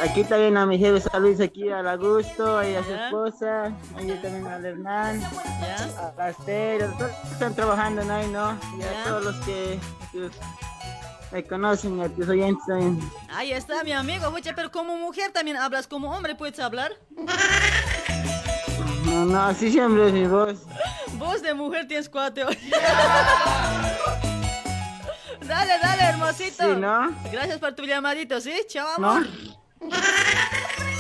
Aquí 0.02 0.24
también 0.24 0.58
a 0.58 0.66
mi 0.66 0.78
jefe, 0.78 1.02
saludos 1.02 1.40
aquí 1.42 1.70
al 1.70 1.88
Augusto 1.88 2.64
y 2.64 2.76
a 2.76 2.84
su 2.84 2.90
Ya. 2.90 3.06
esposa. 3.06 3.64
Ahí 3.96 4.20
también 4.22 4.48
al 4.48 4.66
Hernán, 4.66 5.22
Ya. 5.22 6.14
a 6.20 6.26
Astero, 6.28 6.92
todos 6.98 7.12
están 7.32 7.54
trabajando 7.56 8.04
¿no? 8.04 8.14
ahí, 8.14 8.28
¿no? 8.28 8.58
Y 8.80 8.84
a 8.84 8.92
Ya. 8.92 9.04
todos 9.06 9.24
los 9.26 9.36
que, 9.46 9.80
que 10.12 10.30
me 11.32 11.44
conocen, 11.44 12.02
a 12.02 12.10
tus 12.10 12.28
oyentes 12.30 12.64
también. 12.68 13.00
Ahí 13.30 13.52
está 13.54 13.84
mi 13.84 13.92
amigo, 13.92 14.32
pero 14.56 14.72
como 14.72 14.96
mujer 14.98 15.32
también 15.32 15.58
hablas, 15.58 15.88
como 15.88 16.16
hombre 16.16 16.36
puedes 16.36 16.60
hablar. 16.60 16.92
No, 19.24 19.32
no, 19.32 19.42
así 19.46 19.72
siempre 19.72 20.08
es 20.08 20.14
mi 20.14 20.28
voz. 20.28 20.60
Voz 21.14 21.42
de 21.42 21.54
mujer 21.54 21.88
tienes 21.88 22.10
cuatro. 22.10 22.48
dale, 25.48 25.74
dale, 25.82 26.04
hermosito. 26.04 26.74
Sí, 26.74 26.80
¿no? 26.80 27.10
Gracias 27.32 27.58
por 27.60 27.74
tu 27.74 27.86
llamadito, 27.86 28.42
¿sí? 28.42 28.54
Chao, 28.68 28.86
¿No? 28.98 29.12
amor. 29.12 29.28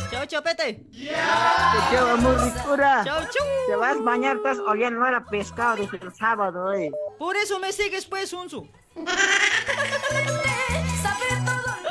Chao, 0.10 0.26
chopete. 0.26 0.86
Te 0.94 1.90
quiero 1.90 2.16
muy 2.18 2.36
ricura. 2.36 3.04
Chao, 3.04 3.20
chau. 3.24 3.46
Te 3.68 3.76
vas 3.76 3.98
a 3.98 4.02
bañar, 4.02 4.38
estás 4.38 4.60
oliendo 4.60 5.02
no 5.02 5.08
era 5.08 5.26
pescado 5.26 5.76
desde 5.78 5.98
el 5.98 6.14
sábado, 6.16 6.72
eh. 6.72 6.92
Por 7.20 7.36
eso 7.36 7.60
me 7.60 7.74
sigues, 7.74 8.06
pues, 8.06 8.32
Unsu. 8.32 8.70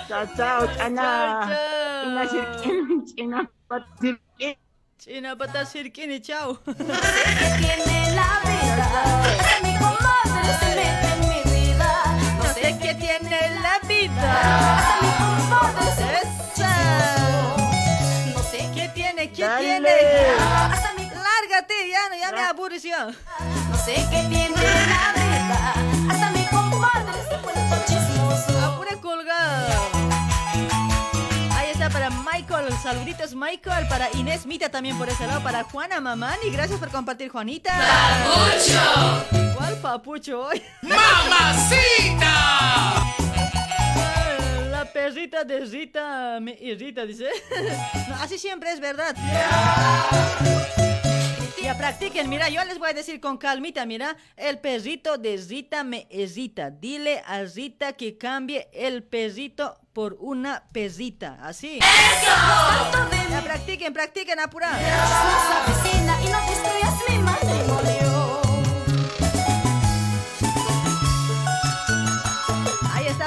Chao, 0.09 0.27
chao, 0.35 0.67
Chana. 0.77 1.47
Chao, 2.17 3.47
chao. 3.69 4.17
Shirkin, 5.03 5.23
China, 5.23 5.37
pata 5.37 5.65
cirquini, 5.65 6.21
chao. 6.21 6.59
Tiene 6.65 8.15
la 8.15 8.41
vida, 8.45 8.87
es 9.41 9.63
mi 9.63 9.75
comadre, 9.77 10.55
se 10.61 10.69
mete 10.77 11.09
en 11.13 11.21
mi 11.29 11.41
vida. 11.51 11.91
No 12.37 12.45
sé 12.55 12.79
qué 12.81 12.95
tiene 12.95 13.61
la 13.61 13.79
vida. 13.89 14.31
mi 15.03 15.11
comadre 15.19 15.95
se 15.97 16.07
Esa. 16.23 16.73
No 18.33 18.43
sé 18.45 18.71
¿Qué 18.75 18.89
tiene? 18.95 19.31
¿Qué 19.31 19.49
tiene? 19.59 19.91
Lárgate, 21.15 21.89
ya, 21.91 22.09
no, 22.09 22.17
ya 22.17 22.33
me 22.33 22.43
aburres 22.43 22.83
ya. 22.83 23.07
no 23.07 23.77
sé 23.85 23.95
qué 23.95 24.27
tiene 24.31 24.51
la 24.51 25.13
vida. 25.15 25.75
Hasta 26.11 26.31
mi 26.31 26.42
Michael. 32.53 32.73
Saluditos, 32.83 33.35
Michael. 33.35 33.89
Para 33.89 34.11
Inés 34.15 34.45
Mita 34.47 34.69
también 34.69 34.99
por 34.99 35.09
ese 35.09 35.27
lado. 35.27 35.43
Para 35.43 35.65
Juana 35.65 36.01
Mamani. 36.01 36.51
Gracias 36.51 36.79
por 36.79 36.91
compartir, 36.91 37.31
Juanita. 37.31 37.73
¡Papucho! 37.73 39.55
¿Cuál 39.57 39.75
papucho 39.77 40.43
hoy? 40.43 40.63
¡Mamacita! 40.83 42.29
La 44.71 44.85
perrita 44.93 45.45
de 45.45 45.61
Rita 45.61 46.39
me 46.41 46.53
irrita, 46.61 47.07
dice. 47.07 47.29
No, 48.09 48.17
así 48.17 48.39
siempre 48.39 48.73
es 48.73 48.81
verdad. 48.81 49.15
Practiquen, 51.79 52.29
mira, 52.29 52.49
yo 52.49 52.65
les 52.65 52.79
voy 52.79 52.91
a 52.91 52.93
decir 52.93 53.21
con 53.21 53.39
calmita, 53.39 53.87
mira, 53.87 54.17
el 54.37 54.59
perrito 54.59 55.19
de 55.19 55.37
Rita 55.37 55.85
me 55.85 56.07
hesita. 56.11 56.71
Dile 56.71 57.23
a 57.27 57.43
Rita 57.43 57.95
que 57.95 58.17
cambie 58.19 58.69
el 58.73 59.03
perrito 59.03 59.81
por 59.93 60.17
una 60.21 60.65
perrita, 60.73 61.39
así. 61.43 61.81
Ya 63.31 63.43
practiquen, 63.43 63.93
practiquen, 63.93 64.39
apura. 64.41 64.71
Vecina, 65.67 66.23
y 66.23 66.29
no 66.29 66.39
destruyas 66.47 66.95
mi 67.09 67.19
matrimonio. 67.19 68.02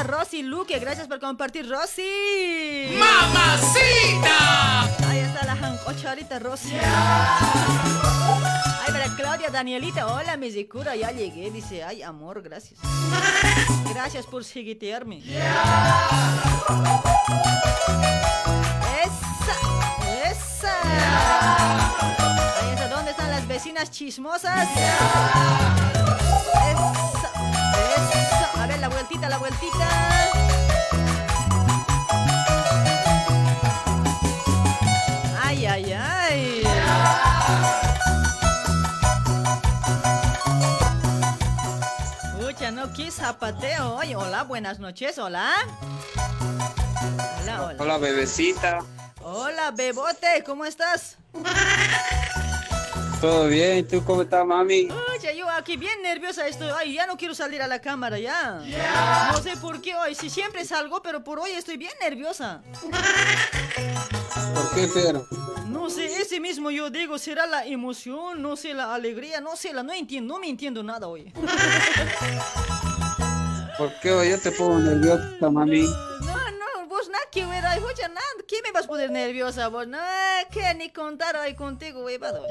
Rosy 0.05 0.43
Luque, 0.43 0.77
gracias 0.79 1.07
por 1.07 1.19
compartir, 1.19 1.67
Rosy. 1.69 2.95
¡Mamacita! 2.97 4.83
Ahí 5.09 5.19
está 5.19 5.45
la 5.45 5.55
jancocha 5.55 6.09
ahorita, 6.09 6.39
Rosy. 6.39 6.73
Ay, 6.75 8.91
para 8.91 9.07
Claudia 9.15 9.49
Danielita, 9.49 10.05
hola, 10.07 10.35
mi 10.37 10.51
Zikura, 10.51 10.95
ya 10.95 11.11
llegué. 11.11 11.49
Dice, 11.49 11.83
ay, 11.83 12.03
amor, 12.03 12.41
gracias. 12.43 12.79
Gracias 13.89 14.25
por 14.27 14.43
seguitearme. 14.43 15.19
Esa, 15.19 16.09
esa. 20.29 20.81
Ahí 22.61 22.69
está, 22.73 22.87
¿dónde 22.89 23.11
están 23.11 23.31
las 23.31 23.47
vecinas 23.47 23.89
chismosas? 23.89 24.67
Eso. 26.71 27.14
A 28.65 28.67
ver, 28.67 28.79
la 28.79 28.89
vueltita, 28.89 29.29
la 29.29 29.37
vueltita. 29.37 29.87
Ay, 35.39 35.67
ay, 35.67 35.93
ay. 35.93 36.63
Ucha, 42.43 42.71
no, 42.71 42.91
qué 42.91 43.11
zapateo. 43.11 43.97
Hola, 43.97 44.41
buenas 44.45 44.79
noches, 44.79 45.19
hola. 45.19 45.53
Hola, 47.43 47.65
hola. 47.65 47.75
Hola, 47.77 47.97
bebecita. 47.99 48.79
Hola, 49.21 49.69
bebote, 49.69 50.43
¿cómo 50.43 50.65
estás? 50.65 51.17
¿Todo 53.21 53.47
bien? 53.47 53.77
¿Y 53.79 53.83
tú 53.83 54.03
cómo 54.03 54.21
estás, 54.21 54.45
mami? 54.45 54.87
Oye, 55.17 55.37
yo 55.37 55.49
aquí 55.49 55.77
bien 55.77 56.01
nerviosa 56.01 56.47
estoy. 56.47 56.69
Ay, 56.77 56.93
ya 56.93 57.07
no 57.07 57.17
quiero 57.17 57.33
salir 57.33 57.61
a 57.61 57.67
la 57.67 57.79
cámara, 57.79 58.19
ya. 58.19 58.61
No 59.31 59.41
sé 59.41 59.57
por 59.57 59.81
qué 59.81 59.95
hoy. 59.95 60.15
Si 60.15 60.29
siempre 60.29 60.65
salgo, 60.65 61.01
pero 61.01 61.23
por 61.23 61.39
hoy 61.39 61.51
estoy 61.51 61.77
bien 61.77 61.93
nerviosa. 62.01 62.61
¿Por 64.53 64.75
qué, 64.75 64.89
pero? 64.93 65.25
No 65.67 65.89
sé, 65.89 66.21
ese 66.21 66.39
mismo 66.39 66.71
yo 66.71 66.89
digo, 66.89 67.17
será 67.17 67.45
la 67.45 67.65
emoción, 67.65 68.41
no 68.41 68.55
sé, 68.55 68.73
la 68.73 68.93
alegría, 68.93 69.41
no 69.41 69.55
sé, 69.55 69.73
la 69.73 69.83
no 69.83 69.93
entiendo, 69.93 70.33
no 70.33 70.39
me 70.39 70.47
entiendo 70.47 70.83
nada 70.83 71.07
hoy. 71.07 71.31
¿Por 73.77 73.91
qué 74.01 74.11
hoy 74.11 74.29
yo 74.29 74.39
te 74.39 74.51
pongo 74.51 74.79
nerviosa, 74.79 75.49
mami? 75.49 75.85
Vos 76.95 77.09
nada 77.09 77.25
que 77.29 77.45
ver, 77.45 77.65
ay, 77.65 77.79
oye, 77.83 78.07
nada, 78.07 78.21
¿qué 78.47 78.61
me 78.63 78.71
vas 78.71 78.85
a 78.85 78.87
poner 78.87 79.11
nerviosa 79.11 79.67
vos? 79.67 79.85
No, 79.85 79.97
que 80.49 80.73
ni 80.75 80.93
contar 80.93 81.35
ahí 81.35 81.53
contigo, 81.53 82.05
huevado. 82.05 82.45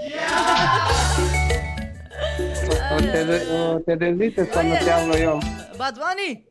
¿O 2.93 2.97
te, 2.99 3.25
de- 3.25 3.47
o 3.51 3.81
te 3.81 3.97
desdices 3.97 4.47
cuando 4.53 4.75
Oye. 4.75 4.85
te 4.85 4.93
hablo 4.93 5.17
yo? 5.17 5.41
Bad 5.79 5.95
Bunny, 5.95 6.47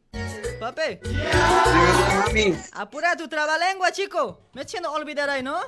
papi, 0.59 0.99
mami. 2.17 2.55
apura 2.71 3.15
tu 3.15 3.27
trabalengua, 3.27 3.91
chico. 3.91 4.41
Me 4.53 4.63
haciendo 4.63 4.91
olvidar 4.91 5.29
ahí, 5.29 5.43
¿no? 5.43 5.59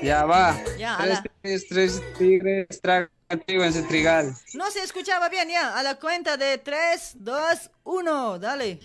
Ya 0.00 0.24
va. 0.24 0.56
Ya, 0.78 0.96
tres 0.98 1.20
tigres, 1.42 1.68
tres 1.68 2.02
tigres, 2.16 2.80
en 3.28 3.72
su 3.72 3.82
trigal. 3.86 4.34
No 4.54 4.70
se 4.70 4.82
escuchaba 4.82 5.28
bien, 5.28 5.48
ya. 5.48 5.76
A 5.76 5.82
la 5.82 5.96
cuenta 5.96 6.36
de 6.36 6.58
3, 6.58 7.12
2, 7.16 7.70
1, 7.84 8.38
dale. 8.38 8.78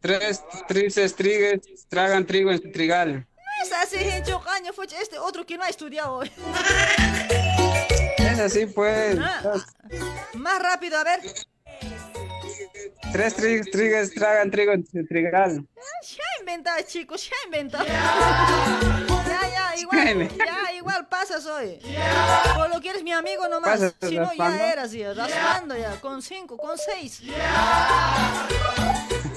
Tres 0.00 0.42
tristes 0.66 1.14
tigres 1.14 1.60
tragan 1.88 2.26
trigo 2.26 2.50
en 2.50 2.60
su 2.60 2.70
trigal. 2.72 3.26
No 3.36 3.64
es 3.64 3.72
así, 3.72 3.96
hincho 3.96 4.40
caño, 4.40 4.72
fue 4.72 4.86
este 4.86 5.18
otro 5.18 5.46
que 5.46 5.56
no 5.56 5.62
ha 5.62 5.68
estudiado 5.68 6.14
hoy. 6.14 6.32
Es 8.18 8.38
así, 8.38 8.66
pues. 8.66 9.18
Ah, 9.20 9.64
Más 10.34 10.60
rápido, 10.60 10.98
a 10.98 11.04
ver. 11.04 11.20
Tres 13.12 13.36
tri- 13.36 13.64
tigres 13.70 14.12
tragan 14.14 14.50
trigo 14.50 14.72
en 14.72 14.86
su 14.86 15.04
trigal. 15.06 15.66
Ya 16.02 16.22
inventado, 16.40 16.78
chicos, 16.86 17.28
ya 17.28 17.36
inventado. 17.46 17.84
Ya, 17.86 19.48
ya, 19.50 19.76
igual, 19.80 20.28
ya, 20.38 20.72
igual 20.74 21.08
pasas 21.08 21.44
hoy. 21.46 21.78
Por 22.54 22.70
lo 22.70 22.80
que 22.80 22.90
eres 22.90 23.02
mi 23.02 23.12
amigo 23.12 23.48
nomás. 23.48 23.72
Pasas 23.72 23.94
Si 24.00 24.16
no, 24.16 24.24
raspando. 24.24 24.56
ya 24.58 24.72
eras, 24.72 24.92
ya, 24.92 25.14
raspando 25.14 25.76
ya, 25.76 26.00
con 26.00 26.22
cinco, 26.22 26.56
con 26.56 26.76
seis. 26.78 27.22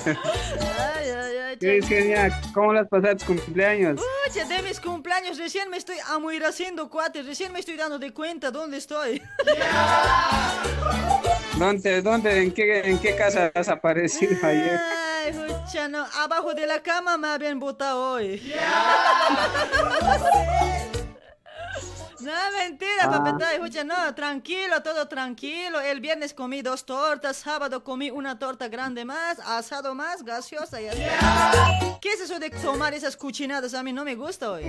Ay, 0.05 1.09
ay, 1.09 1.37
ay. 1.37 1.57
¿Qué 1.57 1.77
es 1.77 1.87
genial? 1.87 2.33
¿Cómo 2.53 2.73
las 2.73 2.87
pasaste 2.87 3.25
tus 3.25 3.41
cumpleaños? 3.41 3.99
Pucha, 4.25 4.45
de 4.45 4.61
mis 4.61 4.79
cumpleaños 4.79 5.37
recién 5.37 5.69
me 5.69 5.77
estoy 5.77 5.97
haciendo 6.45 6.89
cuates, 6.89 7.25
recién 7.25 7.51
me 7.51 7.59
estoy 7.59 7.75
dando 7.77 7.99
de 7.99 8.13
cuenta 8.13 8.51
dónde 8.51 8.77
estoy. 8.77 9.21
¿Dónde, 11.57 12.01
dónde, 12.01 12.43
en 12.43 12.53
qué, 12.53 12.81
en 12.81 12.99
qué 12.99 13.15
casa 13.15 13.51
has 13.55 13.69
aparecido 13.69 14.35
ayer? 14.43 14.79
Ay, 15.25 15.31
no, 15.89 16.05
abajo 16.17 16.53
de 16.53 16.67
la 16.67 16.83
cama 16.83 17.17
me 17.17 17.29
habían 17.29 17.59
botado 17.59 18.13
hoy. 18.13 18.53
No, 22.21 22.31
mentira, 22.57 23.03
Ah. 23.03 23.09
papeta, 23.11 23.53
escucha, 23.53 23.83
no, 23.83 24.15
tranquilo, 24.15 24.81
todo 24.81 25.07
tranquilo. 25.07 25.79
El 25.81 25.99
viernes 25.99 26.33
comí 26.33 26.61
dos 26.61 26.85
tortas, 26.85 27.37
sábado 27.37 27.83
comí 27.83 28.09
una 28.11 28.39
torta 28.39 28.67
grande 28.67 29.03
más, 29.05 29.39
asado 29.39 29.93
más, 29.95 30.23
gaseosa 30.23 30.81
y 30.81 30.87
así. 30.87 31.01
¿Qué 32.01 32.09
es 32.13 32.21
eso 32.21 32.39
de 32.39 32.49
tomar 32.49 32.93
esas 32.93 33.17
cuchinadas? 33.17 33.73
A 33.73 33.83
mí 33.83 33.91
no 33.93 34.03
me 34.05 34.15
gusta 34.15 34.51
hoy. 34.51 34.63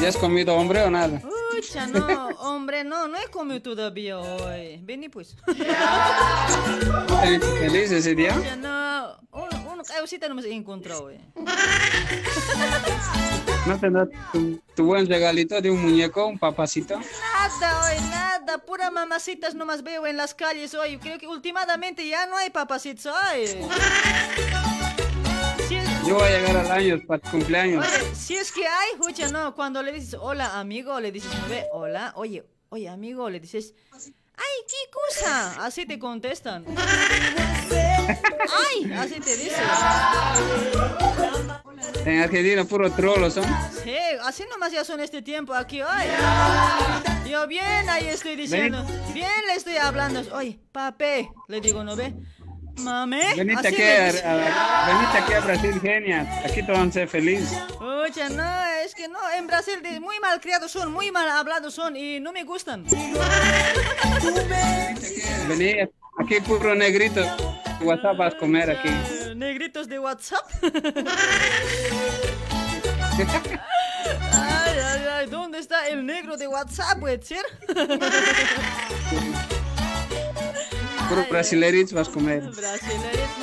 ¿Ya 0.00 0.08
has 0.08 0.16
comido 0.16 0.54
hombre 0.54 0.82
o 0.82 0.90
nada? 0.90 1.20
Pucha, 1.20 1.86
no, 1.86 2.28
hombre, 2.40 2.82
no, 2.84 3.06
no 3.08 3.18
he 3.18 3.26
comido 3.28 3.60
todavía 3.62 4.18
hoy. 4.18 4.78
Vení 4.82 5.08
pues. 5.08 5.36
¿Feliz 7.60 7.90
ese 7.92 8.14
día? 8.14 8.34
Pucha, 8.34 8.56
no, 8.56 9.16
un, 9.32 9.66
un 9.78 9.84
causita 9.84 10.28
no 10.28 10.34
me 10.34 10.42
he 10.42 10.52
encontrado 10.54 11.04
hoy. 11.04 11.20
¿No 13.66 13.78
te 13.78 13.90
da 13.90 14.06
tu, 14.32 14.60
tu 14.74 14.84
buen 14.86 15.06
regalito 15.06 15.60
de 15.60 15.70
un 15.70 15.81
muñeco, 15.82 16.26
un 16.26 16.38
papacito? 16.38 16.98
Nada 16.98 17.84
hoy, 17.84 18.00
nada, 18.10 18.58
pura 18.58 18.90
mamacitas 18.90 19.54
nomás 19.54 19.82
veo 19.82 20.06
en 20.06 20.16
las 20.16 20.34
calles 20.34 20.74
hoy. 20.74 20.98
Creo 20.98 21.18
que 21.18 21.26
últimamente 21.26 22.06
ya 22.06 22.26
no 22.26 22.36
hay 22.36 22.50
papacitos 22.50 23.06
hoy. 23.06 23.46
Si 25.68 25.76
es, 25.76 26.06
Yo 26.06 26.14
voy 26.16 26.24
a 26.28 26.30
llegar 26.30 26.56
al 26.56 26.70
año 26.70 27.00
para 27.06 27.20
tu 27.20 27.30
cumpleaños. 27.30 27.84
oye, 27.86 28.14
si 28.14 28.36
es 28.36 28.50
que 28.52 28.66
hay, 28.66 28.90
escucha, 28.94 29.28
no, 29.28 29.54
cuando 29.54 29.82
le 29.82 29.92
dices 29.92 30.16
hola 30.20 30.58
amigo, 30.58 30.98
le 31.00 31.12
dices, 31.12 31.30
no 31.40 31.48
ve, 31.48 31.66
hola, 31.72 32.12
oye, 32.16 32.44
oye 32.70 32.88
amigo, 32.88 33.28
le 33.30 33.40
dices, 33.40 33.74
ay, 33.92 34.64
¿qué 34.68 34.90
cosa? 34.90 35.64
Así 35.64 35.86
te 35.86 35.98
contestan. 35.98 36.64
Ay, 38.08 38.92
así 38.98 39.20
te 39.20 39.36
dicen. 39.36 39.64
En 42.04 42.20
Argentina 42.20 42.64
puro 42.64 42.90
trolo 42.92 43.30
son. 43.30 43.44
Sí, 43.84 43.94
así 44.24 44.44
nomás 44.50 44.72
ya 44.72 44.84
son 44.84 45.00
este 45.00 45.22
tiempo 45.22 45.54
aquí 45.54 45.82
hoy. 45.82 46.04
Yo 47.28 47.46
bien 47.46 47.88
ahí 47.88 48.08
estoy 48.08 48.36
diciendo, 48.36 48.84
bien 49.14 49.30
le 49.46 49.54
estoy 49.54 49.76
hablando. 49.76 50.22
Oye, 50.34 50.58
pape, 50.72 51.30
le 51.48 51.60
digo, 51.60 51.82
¿no 51.84 51.96
ve? 51.96 52.12
Mame, 52.78 53.34
Venite 53.36 53.68
aquí, 53.68 53.82
a, 53.82 54.06
dice. 54.06 54.26
a- 54.26 54.86
venite 54.86 55.18
aquí 55.18 55.32
a 55.34 55.40
Brasil, 55.40 55.80
genia. 55.80 56.42
Aquí 56.44 56.62
te 56.64 56.72
van 56.72 56.88
a 56.88 56.92
ser 56.92 57.06
feliz. 57.06 57.52
Oye, 57.78 58.30
no, 58.30 58.64
es 58.84 58.94
que 58.94 59.08
no, 59.08 59.18
en 59.36 59.46
Brasil 59.46 59.74
muy 60.00 60.18
mal 60.20 60.40
criados 60.40 60.72
son, 60.72 60.90
muy 60.90 61.10
mal 61.12 61.28
hablados 61.28 61.74
son 61.74 61.96
y 61.96 62.18
no 62.18 62.32
me 62.32 62.44
gustan. 62.44 62.84
Vení, 65.48 65.74
aquí 66.32 66.40
puro 66.40 66.74
negrito. 66.74 67.20
WhatsApp 67.82 68.16
vas 68.16 68.34
a 68.34 68.36
comer 68.38 68.70
aquí. 68.70 68.88
Negritos 69.34 69.88
de 69.88 69.98
WhatsApp. 69.98 70.46
Ay, 74.32 74.78
ay, 74.82 75.06
ay, 75.12 75.26
¿dónde 75.28 75.58
está 75.58 75.86
el 75.88 76.04
negro 76.04 76.36
de 76.36 76.48
WhatsApp, 76.48 76.98
puede 76.98 77.22
ser? 77.22 77.44
Puro 81.08 81.26
brasileritos 81.30 81.92
vas 81.92 82.08
a 82.08 82.10
comer. 82.10 82.42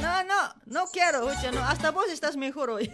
No, 0.01 0.23
no, 0.23 0.55
no 0.65 0.85
quiero, 0.91 1.29
no, 1.53 1.63
hasta 1.63 1.91
vos 1.91 2.09
estás 2.09 2.35
mejor 2.35 2.71
hoy. 2.71 2.91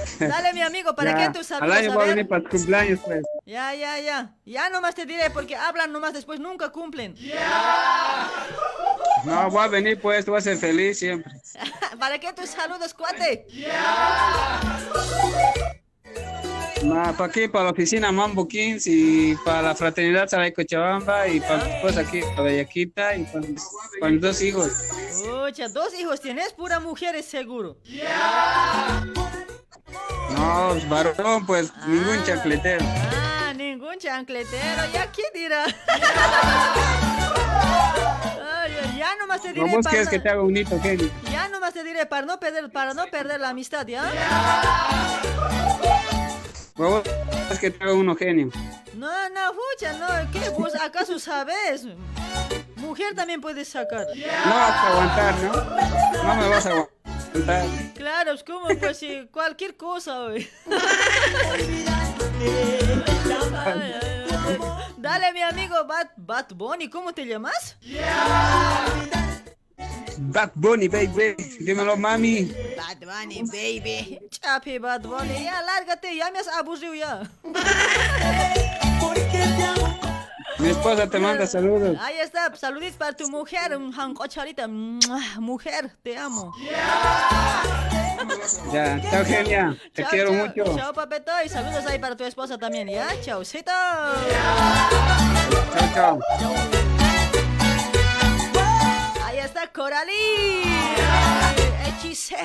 Dale, 0.18 0.52
mi 0.52 0.62
amigo, 0.62 0.94
¿para 0.94 1.12
Ya, 1.12 1.32
qué 1.32 1.38
tus 1.38 1.50
Al 1.52 1.62
amigos? 1.62 1.78
año 1.78 1.90
A 1.92 1.94
voy 1.94 2.02
a 2.02 2.06
ver. 2.06 2.16
venir 2.16 2.28
para 2.28 2.42
tu 2.42 2.48
cumpleaños, 2.50 3.00
pues. 3.04 3.22
Ya, 3.46 3.74
ya, 3.74 3.98
ya. 4.00 4.34
Ya 4.44 4.68
nomás 4.70 4.94
te 4.94 5.06
diré 5.06 5.30
porque 5.30 5.56
hablan 5.56 5.92
nomás 5.92 6.12
después 6.12 6.38
nunca 6.40 6.70
cumplen. 6.70 7.14
No, 9.24 9.50
voy 9.50 9.64
a 9.64 9.68
venir 9.68 10.00
pues, 10.00 10.24
voy 10.26 10.38
a 10.38 10.40
ser 10.40 10.56
feliz 10.56 10.98
siempre. 10.98 11.32
¿Para 11.98 12.18
qué 12.18 12.32
tus 12.32 12.50
saludos, 12.50 12.94
cuate? 12.94 13.46
Ma, 16.84 17.12
para 17.12 17.26
aquí, 17.30 17.46
para 17.46 17.64
la 17.66 17.70
oficina 17.72 18.10
Mambo 18.10 18.48
Kings 18.48 18.86
y 18.86 19.36
para 19.44 19.60
la 19.60 19.74
fraternidad 19.74 20.28
Saray 20.28 20.52
Cochabamba 20.52 21.28
y 21.28 21.38
para 21.40 21.62
mi 21.64 21.70
esposa 21.72 22.00
aquí, 22.00 22.20
para 22.22 22.42
Bellaquita 22.44 23.16
y 23.16 23.24
para 23.24 23.40
mis, 23.40 23.62
para 24.00 24.12
mis 24.12 24.20
dos 24.22 24.40
hijos. 24.40 24.72
Pucha, 25.22 25.68
dos 25.68 25.92
hijos 26.00 26.20
tienes, 26.22 26.54
pura 26.54 26.80
mujeres 26.80 27.26
seguro. 27.26 27.76
No, 30.40 30.74
varón, 30.88 31.44
pues 31.44 31.70
ningún 31.86 32.24
chacletero. 32.24 32.82
Ah, 33.12 33.52
ningún 33.54 33.98
chancletero, 33.98 34.86
¿ya 34.90 35.06
quién 35.10 35.26
dirá? 35.34 35.64
Ay, 38.62 38.72
ya 38.96 39.16
nomás 39.16 39.42
te 39.42 39.48
¿No 39.48 39.64
diré 39.64 39.76
vos 39.76 39.84
para 39.84 39.90
quieres 39.90 40.08
que 40.08 40.18
te 40.18 40.30
haga 40.30 40.42
un 40.42 40.56
hito, 40.56 40.80
Kenny? 40.80 41.10
Ya 41.30 41.48
nomás 41.48 41.74
te 41.74 41.84
diré 41.84 42.06
para 42.06 42.24
no 42.26 42.40
perder, 42.40 42.72
para 42.72 42.94
no 42.94 43.06
perder 43.08 43.38
la 43.38 43.50
amistad, 43.50 43.86
¿ya? 43.86 44.02
¿Vos 46.74 47.02
quieres 47.02 47.58
que 47.58 47.70
te 47.70 47.84
haga 47.84 47.92
uno 47.92 48.16
genio? 48.16 48.50
No, 48.94 49.28
no, 49.28 49.52
pucha, 49.52 49.92
no, 49.92 50.30
¿qué? 50.32 50.48
¿Vos 50.50 50.74
acaso 50.74 51.18
sabes? 51.18 51.86
Mujer 52.76 53.14
también 53.14 53.42
puedes 53.42 53.68
sacar. 53.68 54.06
No 54.46 54.54
vas 54.54 54.70
a 54.70 54.88
aguantar, 54.88 55.34
¿no? 55.40 55.52
No 56.24 56.34
me 56.34 56.48
vas 56.48 56.64
a 56.64 56.70
aguantar. 56.70 56.89
Claro, 57.94 58.32
es 58.32 58.44
como 58.44 58.68
pues 58.78 58.98
si 58.98 59.26
cualquier 59.32 59.76
cosa, 59.76 60.28
güey. 60.28 60.48
Dale, 64.96 65.32
mi 65.32 65.42
amigo 65.42 65.84
Bad, 65.86 66.08
Bad 66.16 66.46
Bunny, 66.54 66.88
¿cómo 66.88 67.12
te 67.12 67.26
llamas? 67.26 67.76
Bad 70.18 70.50
Bunny, 70.54 70.88
baby. 70.88 71.34
Dímelo, 71.60 71.96
mami. 71.96 72.52
Bad 72.76 72.98
Bunny, 73.00 73.42
baby. 73.50 74.20
Chapi, 74.30 74.78
Bad 74.78 75.02
Bunny, 75.02 75.44
ya 75.44 75.62
lárgate, 75.62 76.14
ya 76.14 76.30
me 76.30 76.38
has 76.38 76.48
aburrido 76.48 76.94
ya. 76.94 77.22
Mi 80.60 80.68
esposa 80.70 81.06
te 81.06 81.18
manda 81.18 81.46
saludos. 81.46 81.96
Ahí 82.00 82.18
está, 82.20 82.54
saluditos 82.54 82.96
para 82.96 83.12
tu 83.14 83.28
mujer, 83.30 83.76
un 83.76 83.92
jancocharita. 83.92 84.68
Mua, 84.68 85.20
Mujer, 85.38 85.90
te 86.02 86.16
amo. 86.18 86.52
Ya, 88.72 89.00
chao, 89.10 89.24
genia. 89.24 89.74
Te 89.94 90.02
Chao, 90.02 90.10
quiero 90.10 90.30
chao. 90.30 90.46
mucho. 90.46 90.76
Chao, 90.76 90.92
papeto, 90.92 91.32
y 91.44 91.48
saludos 91.48 91.86
ahí 91.86 91.98
para 91.98 92.14
tu 92.16 92.24
esposa 92.24 92.58
también, 92.58 92.88
¿ya? 92.88 93.08
Chaucito. 93.22 93.72
Chao, 95.72 95.88
chao. 95.94 96.18
Ahí 99.24 99.38
está 99.38 99.66
Coralí. 99.72 100.62
Hechicera. 101.86 102.44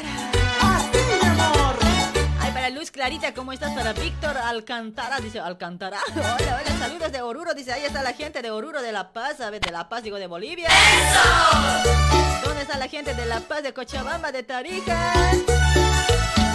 Para 2.65 2.73
Luz 2.77 2.89
Clarita, 2.89 3.31
¿cómo 3.35 3.53
estás? 3.53 3.75
Para 3.75 3.93
Víctor 3.93 4.35
Alcantara, 4.35 5.19
dice 5.19 5.39
Alcantara. 5.39 5.99
Hola, 6.15 6.35
hola, 6.63 6.79
saludos 6.79 7.11
de 7.11 7.21
Oruro, 7.21 7.53
dice, 7.53 7.71
ahí 7.71 7.85
está 7.85 8.01
la 8.01 8.13
gente 8.13 8.41
de 8.41 8.49
Oruro, 8.49 8.81
de 8.81 8.91
La 8.91 9.13
Paz, 9.13 9.39
a 9.39 9.51
ver, 9.51 9.61
de 9.61 9.71
La 9.71 9.87
Paz, 9.87 10.01
digo, 10.01 10.17
de 10.17 10.25
Bolivia. 10.25 10.67
¿Dónde 12.43 12.63
está 12.63 12.79
la 12.79 12.87
gente 12.87 13.13
de 13.13 13.27
La 13.27 13.39
Paz, 13.41 13.61
de 13.61 13.71
Cochabamba, 13.71 14.31
de 14.31 14.41
Tarija? 14.41 15.13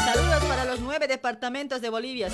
Saludos 0.05 0.43
para 0.49 0.65
los 0.65 0.81
nueve 0.81 1.07
departamentos 1.07 1.81
de 1.81 1.91
Bolivia. 1.91 2.27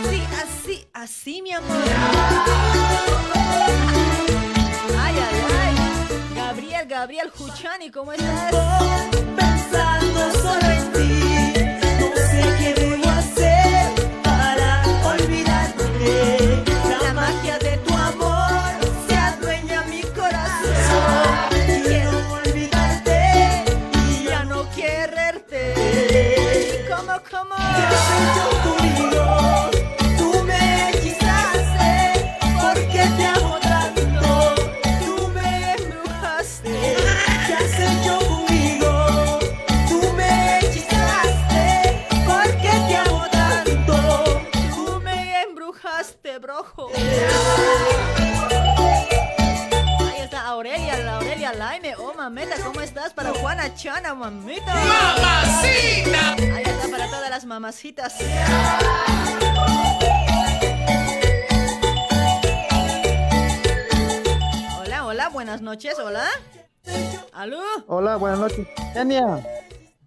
Así, 0.00 0.22
así, 0.42 0.88
así, 0.92 1.40
mi 1.40 1.52
amor. 1.52 1.76
Ay, 4.98 5.14
ay, 5.14 5.44
ay. 5.46 5.53
Gabriel, 6.86 6.88
Gabriel 6.88 7.30
Juchani, 7.30 7.90
¿cómo 7.90 8.12
estás? 8.12 8.52
Pensando 9.36 10.32
solo 10.42 10.66
en 10.70 10.92
ti, 10.92 11.22
no 12.00 12.06
sé 12.16 12.42
qué 12.58 12.74
debo 12.74 13.08
hacer 13.10 13.92
para 14.22 14.82
olvidarte. 15.06 16.62
La 17.02 17.12
magia 17.14 17.58
de 17.58 17.78
tu 17.78 17.94
amor 17.94 18.50
se 19.08 19.16
adueña 19.16 19.82
mi 19.84 20.02
corazón. 20.02 20.72
Quiero 21.84 22.32
olvidarte 22.32 23.64
y 24.10 24.24
ya 24.24 24.44
no 24.44 24.68
quererte. 24.74 25.74
¿Cómo, 26.88 27.14
cómo? 27.30 27.54
Brojo. 46.54 46.90
Ahí 50.00 50.20
está 50.20 50.46
Aurelia, 50.48 50.98
la 50.98 51.16
Aurelia 51.16 51.52
Laime. 51.52 51.96
Oh, 51.96 52.14
mameta, 52.14 52.56
¿cómo 52.64 52.80
estás? 52.80 53.12
Para 53.12 53.32
Juana 53.34 53.74
Chana, 53.74 54.14
mamita. 54.14 54.74
¡Mamacita! 54.74 56.32
Ahí 56.54 56.64
está 56.64 56.88
para 56.90 57.06
todas 57.08 57.30
las 57.30 57.44
mamacitas. 57.44 58.14
Hola, 64.80 65.06
hola, 65.06 65.28
buenas 65.30 65.60
noches, 65.60 65.98
hola. 65.98 66.24
¿Aló? 67.32 67.62
Hola, 67.88 68.16
buenas 68.16 68.38
noches. 68.38 68.66
Genia, 68.92 69.22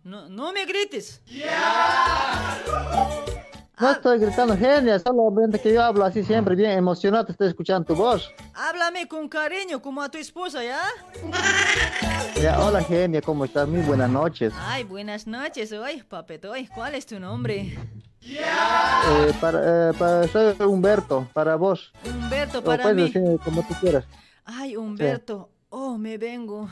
No, 0.04 0.30
no 0.30 0.54
me 0.54 0.66
grites. 0.66 1.22
No 3.80 3.92
estoy 3.92 4.20
gritando 4.20 4.58
genia, 4.58 4.98
solamente 5.00 5.60
que 5.60 5.74
yo 5.74 5.84
hablo 5.84 6.04
así 6.06 6.24
siempre, 6.24 6.56
bien 6.56 6.72
emocionado, 6.72 7.28
estoy 7.30 7.48
escuchando 7.50 7.86
tu 7.86 7.96
voz. 7.96 8.32
Háblame 8.54 9.08
con 9.08 9.28
cariño, 9.30 9.82
como 9.82 10.02
a 10.02 10.10
tu 10.10 10.18
esposa, 10.18 10.64
¿ya? 10.64 10.80
Ya, 12.42 12.60
hola 12.60 12.84
genia, 12.84 13.22
¿cómo 13.22 13.46
estás? 13.46 13.68
Muy 13.68 13.82
buenas 13.82 14.10
noches. 14.10 14.54
Ay, 14.60 14.84
buenas 14.84 15.28
noches, 15.28 15.72
hoy, 15.72 16.02
papetoy. 16.04 16.68
¿Cuál 16.68 16.96
es 16.96 17.06
tu 17.06 17.20
nombre? 17.20 17.78
Eh, 18.24 19.34
para, 19.40 19.90
eh, 19.90 19.94
para- 19.98 20.28
soy 20.28 20.56
Humberto, 20.66 21.28
para 21.34 21.56
vos. 21.56 21.92
Humberto, 22.06 22.60
O 22.60 22.64
para 22.64 22.84
puedes 22.84 22.98
mí. 22.98 23.04
decir 23.12 23.40
como 23.44 23.62
tú 23.66 23.74
quieras. 23.80 24.06
Ay, 24.46 24.76
Humberto. 24.76 25.50
Oh, 25.70 25.98
me 25.98 26.18
vengo. 26.18 26.70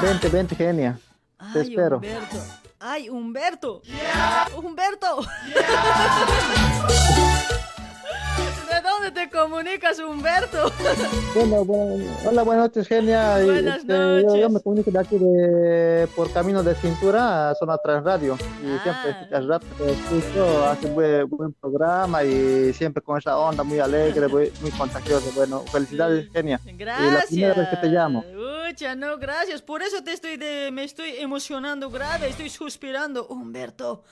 Vente, 0.00 0.28
vente 0.28 0.54
genia. 0.56 0.98
Te 1.52 1.60
Ay, 1.60 1.68
espero. 1.70 1.96
Humberto. 1.96 2.36
Ay, 2.80 3.08
Humberto. 3.08 3.82
Humberto. 4.56 5.26
¿De 8.68 8.76
dónde 9.08 9.20
te 9.26 9.30
comunicas, 9.30 9.98
Humberto? 9.98 10.72
Bueno, 11.34 11.64
bueno, 11.64 12.04
hola, 12.26 12.42
buenas 12.42 12.64
noches, 12.64 12.88
genia. 12.88 13.38
Buenas 13.44 13.78
este, 13.80 13.92
yo- 13.92 14.20
Yo, 14.20 14.26
noches. 14.28 14.50
me 14.50 14.60
comunico 14.60 14.90
de 14.90 14.98
aquí 14.98 15.18
de, 15.18 16.08
por 16.16 16.32
Camino 16.32 16.62
de 16.62 16.74
Cintura 16.74 17.50
a 17.50 17.54
Zona 17.54 17.76
Trans 17.78 18.02
Radio. 18.04 18.36
Y 18.62 18.66
Ah. 18.70 18.80
siempre 18.82 19.10
escuchas 19.10 19.46
rap, 19.46 19.62
te 19.76 19.90
escucho, 19.92 20.64
hace 20.68 20.86
buen, 20.88 21.28
buen 21.28 21.52
programa 21.52 22.24
y 22.24 22.72
siempre 22.72 23.02
con 23.02 23.18
esa 23.18 23.36
onda 23.38 23.62
muy 23.62 23.78
alegre, 23.78 24.26
muy, 24.28 24.50
muy 24.60 24.70
contagiosa. 24.72 25.30
Bueno, 25.36 25.60
felicidades, 25.70 26.28
genia. 26.32 26.58
Y 26.64 26.72
la 26.72 26.76
Gracias. 26.76 27.26
primera 27.28 27.54
vez 27.54 27.68
que 27.68 27.76
te 27.76 27.86
llamo. 27.88 28.24
Ucha, 28.70 28.94
no, 28.96 29.16
gracias. 29.18 29.62
Por 29.62 29.82
eso 29.82 30.02
te 30.02 30.12
estoy 30.12 30.36
de, 30.38 30.70
me 30.72 30.84
estoy 30.84 31.16
emocionando 31.18 31.90
grave, 31.90 32.28
estoy 32.28 32.48
suspirando. 32.50 33.26
Humberto, 33.28 34.02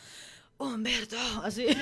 Humberto, 0.59 1.17
así. 1.43 1.67
Ay, 1.69 1.77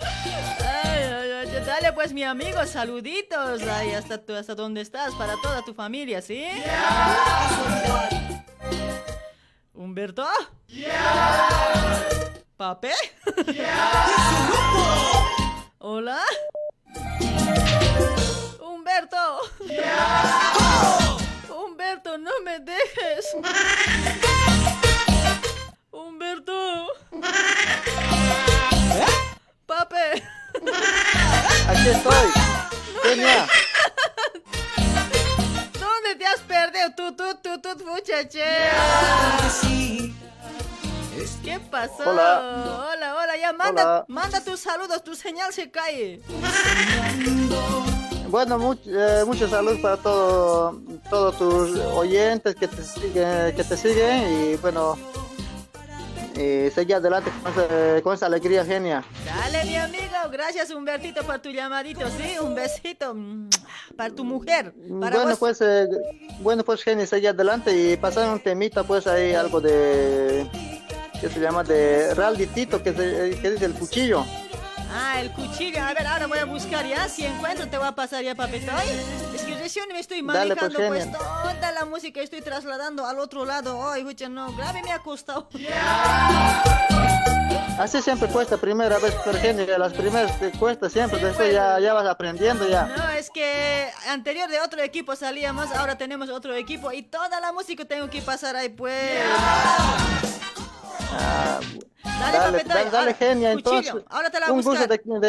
ay, 0.00 1.02
ay, 1.30 1.64
dale 1.66 1.92
pues 1.92 2.12
mi 2.12 2.24
amigo, 2.24 2.64
saluditos. 2.66 3.62
Ay, 3.62 3.92
hasta, 3.92 4.20
hasta 4.38 4.54
donde 4.54 4.80
estás, 4.80 5.14
para 5.14 5.34
toda 5.42 5.62
tu 5.62 5.74
familia, 5.74 6.20
¿sí? 6.22 6.46
Humberto. 9.72 10.26
¿Pape? 12.56 12.92
¿Hola? 15.78 16.20
Humberto. 18.60 19.40
Humberto, 21.50 22.18
no 22.18 22.30
me 22.44 22.60
dejes. 22.60 23.36
Humberto. 25.90 26.86
Pape. 29.94 30.22
Aquí 31.68 31.88
estoy. 31.88 32.26
Genia. 33.04 33.46
¿Dónde 35.78 36.16
te 36.18 36.26
has 36.26 36.40
perdido? 36.40 36.90
Tú, 36.96 37.14
tú, 37.14 37.24
tú, 37.42 37.60
tú, 37.60 37.84
muchacha. 37.86 38.40
¿Qué 41.44 41.60
pasó? 41.70 42.02
Hola. 42.06 42.86
Hola, 42.92 43.16
hola, 43.16 43.36
ya 43.36 43.52
manda, 43.52 43.82
Hola. 43.82 44.04
manda 44.08 44.40
tus 44.42 44.60
saludos, 44.60 45.04
tu 45.04 45.14
señal 45.14 45.52
se 45.52 45.70
cae. 45.70 46.20
Bueno, 48.28 48.58
much- 48.58 48.86
eh, 48.86 49.24
muchos 49.26 49.50
saludos 49.50 49.78
para 49.80 49.96
todo- 49.98 50.80
todos 51.10 51.38
tus 51.38 51.78
oyentes 51.80 52.54
que 52.56 52.66
te, 52.66 52.82
que 53.54 53.64
te 53.64 53.76
siguen 53.76 54.52
y 54.52 54.56
bueno, 54.56 54.96
y 56.36 56.70
sigue 56.70 56.94
adelante 56.94 57.30
con 57.42 57.52
esa, 57.52 58.02
con 58.02 58.14
esa 58.14 58.26
alegría 58.26 58.64
genia. 58.64 59.04
Dale, 59.24 59.64
mi 59.64 59.76
amigo. 59.76 60.02
Gracias, 60.32 60.70
Humbertito, 60.70 61.22
por 61.24 61.38
tu 61.38 61.50
llamadito. 61.50 62.08
Sí, 62.10 62.38
un 62.40 62.54
besito 62.54 63.14
mm, 63.14 63.48
para 63.96 64.14
tu 64.14 64.24
mujer. 64.24 64.72
Para 65.00 65.16
Bueno 65.16 65.30
vos. 65.30 65.38
pues, 65.38 65.60
eh, 65.60 65.86
bueno 66.40 66.64
pues 66.64 66.82
genia, 66.82 67.06
sigue 67.06 67.28
adelante 67.28 67.76
y 67.76 67.96
pasar 67.96 68.28
un 68.30 68.40
temita 68.40 68.82
pues 68.84 69.06
ahí 69.06 69.34
algo 69.34 69.60
de, 69.60 70.46
que 71.20 71.28
se 71.28 71.40
llama 71.40 71.62
de 71.62 72.14
Raldi 72.14 72.46
Tito, 72.46 72.82
que, 72.82 72.92
se- 72.92 73.38
que 73.40 73.50
dice 73.50 73.64
el 73.66 73.74
cuchillo. 73.74 74.24
Ah, 74.96 75.20
el 75.20 75.32
cuchillo. 75.32 75.82
A 75.82 75.92
ver, 75.92 76.06
ahora 76.06 76.28
voy 76.28 76.38
a 76.38 76.44
buscar 76.44 76.86
ya. 76.86 77.08
Si 77.08 77.26
encuentro, 77.26 77.68
te 77.68 77.76
voy 77.76 77.88
a 77.88 77.92
pasar 77.92 78.22
ya, 78.22 78.36
papetoy. 78.36 78.88
Es 79.34 79.42
que 79.42 79.56
recién 79.56 79.88
me 79.88 79.98
estoy 79.98 80.22
Dale, 80.22 80.54
pues, 80.54 80.72
manejando, 80.72 80.88
pues, 80.88 81.10
toda 81.10 81.72
la 81.72 81.84
música 81.84 82.20
estoy 82.20 82.42
trasladando 82.42 83.04
al 83.04 83.18
otro 83.18 83.44
lado. 83.44 83.90
Ay, 83.90 84.04
pucha, 84.04 84.28
no, 84.28 84.54
grave 84.54 84.82
me 84.84 84.92
ha 84.92 85.00
costado. 85.00 85.48
Así 87.76 88.00
siempre 88.02 88.28
cuesta 88.28 88.56
primera 88.56 89.00
vez, 89.00 89.16
pero 89.24 89.36
genia, 89.36 89.76
las 89.78 89.92
primeras 89.94 90.38
te 90.38 90.52
cuesta 90.52 90.88
siempre, 90.88 91.18
Sí, 91.18 91.24
después 91.24 91.52
ya, 91.52 91.80
ya 91.80 91.92
vas 91.92 92.06
aprendiendo 92.06 92.68
ya. 92.68 92.84
No, 92.84 93.10
es 93.10 93.30
que 93.30 93.90
anterior 94.08 94.48
de 94.48 94.60
otro 94.60 94.80
equipo 94.80 95.16
salíamos, 95.16 95.72
ahora 95.72 95.98
tenemos 95.98 96.28
otro 96.28 96.54
equipo 96.54 96.92
y 96.92 97.02
toda 97.02 97.40
la 97.40 97.50
música 97.52 97.84
tengo 97.84 98.08
que 98.08 98.22
pasar 98.22 98.54
ahí, 98.54 98.68
pues. 98.68 99.24
Ah, 101.16 101.60
Dale, 102.04 102.38
dale, 102.38 102.58
papetoy, 102.58 102.68
dale, 102.68 102.90
dale, 102.90 102.96
ahora, 102.98 103.14
genia, 103.14 103.52
cuchillo, 103.54 103.78
entonces. 103.78 104.04
ahora 104.10 104.30
te 104.30 104.40
la 104.40 104.46
voy 104.46 104.50
a 104.50 104.58
un 104.58 104.62
gusto 104.64 104.86
de, 104.86 105.26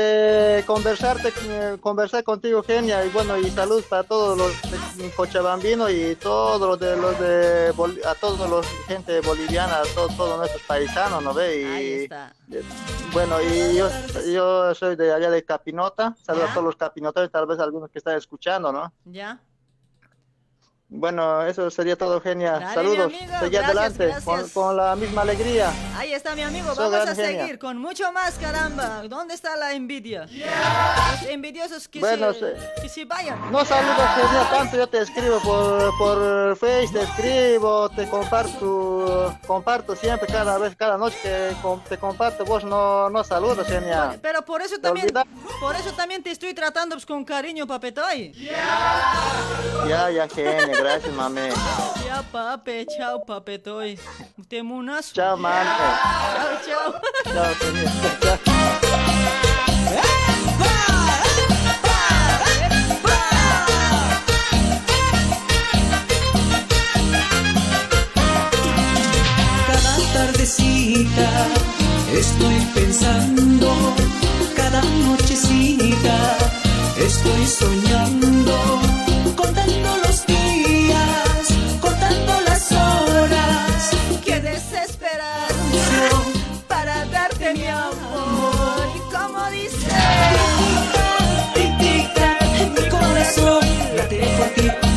de 0.57 0.63
conversarte, 0.65 1.33
conversar 1.81 2.23
contigo, 2.23 2.61
genia, 2.63 3.03
y 3.05 3.09
bueno, 3.09 3.37
y 3.37 3.49
salud 3.49 3.83
para 3.89 4.03
todos 4.03 4.37
los 4.37 4.51
de 4.71 5.09
cochabambinos 5.11 5.89
y 5.91 6.15
todos 6.15 6.61
los 6.61 6.79
de 6.79 6.95
los 6.97 7.19
de 7.19 7.71
Bol- 7.73 8.01
a 8.05 8.13
todos 8.15 8.49
los 8.49 8.65
gente 8.87 9.19
boliviana, 9.21 9.79
a 9.79 9.83
todos, 9.95 10.15
todos 10.15 10.37
nuestros 10.37 10.61
paisanos, 10.63 11.23
¿no 11.23 11.33
ve? 11.33 11.61
Y, 11.61 11.65
Ahí 11.65 11.93
está. 12.03 12.33
eh, 12.51 12.61
Bueno, 13.13 13.41
y 13.41 13.75
yo, 13.77 13.87
yo 14.31 14.75
soy 14.75 14.95
de 14.95 15.11
allá 15.13 15.29
de 15.31 15.43
Capinota, 15.43 16.15
saludos 16.23 16.49
a 16.51 16.53
todos 16.53 16.65
los 16.65 16.75
capinoteros, 16.75 17.31
tal 17.31 17.45
vez 17.47 17.59
algunos 17.59 17.89
que 17.89 17.97
están 17.99 18.17
escuchando, 18.17 18.71
¿no? 18.71 18.93
¿Ya? 19.05 19.39
Bueno, 20.97 21.45
eso 21.45 21.69
sería 21.69 21.97
todo, 21.97 22.21
genia. 22.21 22.53
Dale, 22.53 22.73
Saludos, 22.73 23.11
seguí 23.39 23.55
adelante. 23.57 24.13
Con, 24.23 24.49
con 24.49 24.77
la 24.77 24.95
misma 24.95 25.21
alegría. 25.23 25.71
Ahí 25.97 26.13
está 26.13 26.35
mi 26.35 26.41
amigo, 26.41 26.73
vamos 26.75 26.93
a 26.93 27.15
genia. 27.15 27.41
seguir 27.41 27.59
con 27.59 27.77
mucho 27.77 28.11
más, 28.11 28.35
caramba. 28.35 29.03
¿Dónde 29.07 29.33
está 29.33 29.55
la 29.55 29.73
envidia? 29.73 30.21
Los 30.21 31.29
envidiosos 31.29 31.87
que, 31.87 31.99
Bueno, 31.99 32.33
se, 32.33 32.39
se- 32.39 32.81
que 32.81 32.89
se 32.89 33.05
vayan. 33.05 33.51
No 33.51 33.63
saludos, 33.65 33.97
genia, 34.15 34.49
tanto 34.49 34.77
yo 34.77 34.87
te 34.87 34.99
escribo 35.01 35.39
por, 35.41 35.97
por 35.97 36.55
Face, 36.57 36.89
te 36.93 37.01
escribo, 37.01 37.89
te 37.89 38.07
comparto, 38.09 39.37
comparto 39.45 39.95
siempre, 39.95 40.27
cada 40.27 40.57
vez, 40.57 40.75
cada 40.75 40.97
noche 40.97 41.17
que 41.21 41.55
te 41.89 41.97
comparto, 41.97 42.45
vos 42.45 42.63
no, 42.63 43.09
no 43.09 43.23
saludas, 43.23 43.67
genia. 43.67 44.17
Pero 44.21 44.43
por 44.43 44.61
eso 44.61 44.77
también, 44.79 45.07
por 45.59 45.75
eso 45.75 45.91
también 45.93 46.23
te 46.23 46.31
estoy 46.31 46.53
tratando 46.53 46.95
pues, 46.95 47.05
con 47.05 47.23
cariño, 47.25 47.67
papetoy. 47.67 48.31
Ya, 49.87 50.09
ya, 50.09 50.27
genia, 50.27 50.67
gracias, 50.85 51.13
mami. 51.15 51.41
Ya, 52.05 52.21
pape, 52.31 52.85
chao, 52.85 53.25
papetoy. 53.25 53.97
Te 54.47 54.61
munas. 54.61 55.11
Chao, 55.13 55.35
mami. 55.35 55.65
Chao, 55.65 56.57
chao. 56.65 57.01
Chao. 57.33 57.53
Chao. 58.21 58.39
Cada 69.67 69.93
tardecita 70.13 71.29
estoy 72.13 72.57
pensando, 72.75 73.73
cada 74.55 74.81
nochecita 74.81 76.37
estoy 76.97 77.45
soñando, 77.47 78.84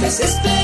ti, 0.08 0.57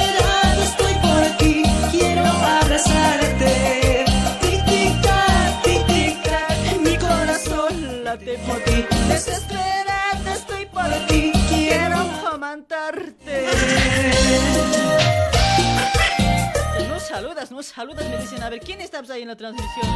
saludas, 17.65 18.09
me 18.09 18.19
dicen. 18.19 18.43
A 18.43 18.51
ver, 18.51 18.61
¿quién 18.61 18.81
está 18.81 19.03
ahí 19.11 19.23
en 19.23 19.29
la 19.29 19.37
transmisión? 19.37 19.87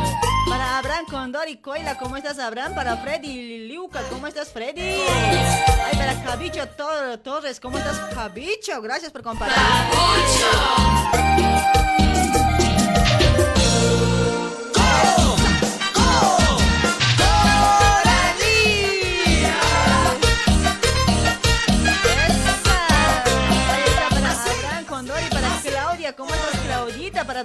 Para 0.48 0.78
Abraham 0.78 1.04
Condor 1.10 1.48
y 1.48 1.56
Coila, 1.58 1.96
¿cómo 1.98 2.16
estás, 2.16 2.38
Abraham? 2.38 2.74
Para 2.74 2.96
Freddy 2.96 3.68
Liuca, 3.68 4.00
¿cómo 4.10 4.26
estás, 4.26 4.50
Freddy? 4.50 4.80
Ay, 4.80 5.96
para 5.96 6.22
Cabicho 6.24 6.66
Tor- 6.76 7.18
Torres, 7.18 7.60
¿cómo 7.60 7.78
estás, 7.78 7.98
Cabicho? 8.14 8.80
Gracias 8.80 9.12
por 9.12 9.22
compartir. 9.22 9.56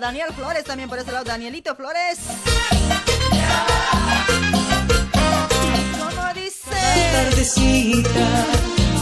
Daniel 0.03 0.33
Flores 0.33 0.65
también 0.65 0.89
por 0.89 0.99
ese 0.99 1.13
lado. 1.13 1.23
Danielito 1.23 1.73
Flores. 1.77 2.19
¿Cómo 5.97 6.33
dice? 6.33 6.75
tardecita 7.13 8.45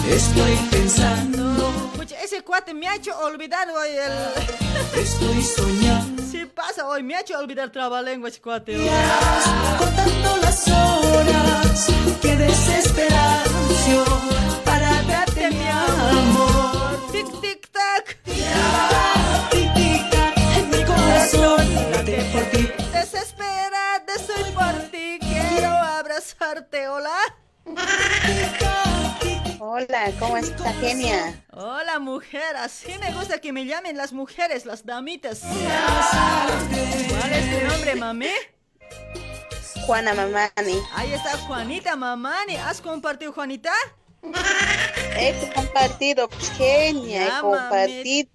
estoy 0.07 0.55
pensando, 0.69 1.73
ese 2.21 2.43
cuate 2.43 2.75
me 2.75 2.87
ha 2.87 2.97
hecho 2.97 3.17
olvidar 3.17 3.67
hoy 3.71 3.89
el... 3.89 5.01
estoy 5.01 5.41
soñando, 5.41 6.21
Sí 6.31 6.45
pasa 6.45 6.87
hoy, 6.87 7.01
me 7.01 7.15
ha 7.15 7.21
hecho 7.21 7.39
olvidar 7.39 7.71
trabalengua 7.71 8.29
ese 8.29 8.39
cuate 8.39 8.77
contando 9.79 10.37
las 10.37 10.67
horas, 10.67 11.87
qué 12.21 12.35
desesperación 12.35 14.40
hola. 26.89 27.15
Hola, 29.59 30.11
¿cómo 30.19 30.37
está, 30.37 30.73
genia? 30.73 31.41
Hola, 31.51 31.99
mujer, 31.99 32.57
así 32.57 32.97
me 32.99 33.13
gusta 33.13 33.39
que 33.39 33.53
me 33.53 33.65
llamen 33.65 33.95
las 33.95 34.11
mujeres, 34.11 34.65
las 34.65 34.85
damitas. 34.85 35.41
¿Cuál 35.43 37.33
es 37.33 37.59
tu 37.59 37.67
nombre, 37.67 37.95
mami? 37.95 38.31
Juana 39.85 40.13
Mamani. 40.13 40.79
Ahí 40.93 41.13
está 41.13 41.37
Juanita 41.37 41.95
Mamani. 41.95 42.55
¿Has 42.55 42.81
compartido, 42.81 43.31
Juanita? 43.31 43.71
He 45.17 45.51
compartido, 45.55 46.29
pues, 46.29 46.51
genia, 46.51 47.27
Ya, 47.27 47.37
he 47.37 47.41
compartido. 47.41 48.29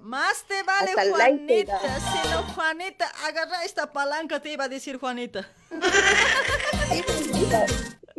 Más 0.00 0.44
te 0.44 0.62
vale, 0.62 0.90
Hasta 0.90 1.10
Juanita. 1.10 1.80
Si 1.80 2.28
no, 2.28 2.42
Juanita, 2.54 3.10
agarra 3.24 3.64
esta 3.64 3.92
palanca, 3.92 4.40
te 4.40 4.52
iba 4.52 4.64
a 4.64 4.68
decir 4.68 4.98
Juanita. 4.98 5.48
Itu 6.92 7.14
bisa. 7.32 7.64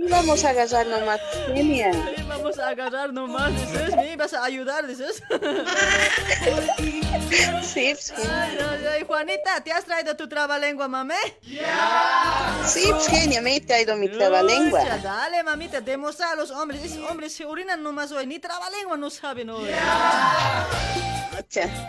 Y 0.03 0.09
vamos 0.09 0.43
a 0.43 0.49
agarrar 0.49 0.85
nomás, 0.87 1.19
genia. 1.53 1.93
Sí, 1.93 2.23
vamos 2.27 2.59
a 2.59 2.67
agarrar 2.69 3.13
nomás, 3.13 3.51
dices. 3.53 3.95
Me 3.95 4.11
ibas 4.13 4.33
a 4.33 4.43
ayudar, 4.43 4.85
dices. 4.87 5.23
Sí, 7.63 7.95
genia. 7.95 8.43
Ay, 8.43 8.57
ay, 8.59 8.85
ay, 8.93 9.03
Juanita, 9.07 9.61
¿te 9.63 9.71
has 9.71 9.85
traído 9.85 10.15
tu 10.15 10.27
trabalengua, 10.29 10.87
mamé? 10.87 11.15
Sí, 12.67 12.85
pues, 12.91 13.07
genia, 13.07 13.41
me 13.41 13.55
he 13.55 13.61
traído 13.61 13.95
mi 13.95 14.07
trabalengua. 14.09 14.81
Pucha, 14.81 14.97
Dale, 14.97 15.41
mamita, 15.41 15.81
demostra 15.81 16.31
a 16.31 16.35
los 16.35 16.51
hombres. 16.51 16.83
Esos 16.83 17.09
hombres 17.09 17.33
se 17.33 17.45
orinan 17.45 17.81
nomás 17.81 18.11
hoy. 18.11 18.27
Ni 18.27 18.37
trabalengua 18.39 18.97
no 18.97 19.09
saben 19.09 19.49
hoy. 19.49 19.69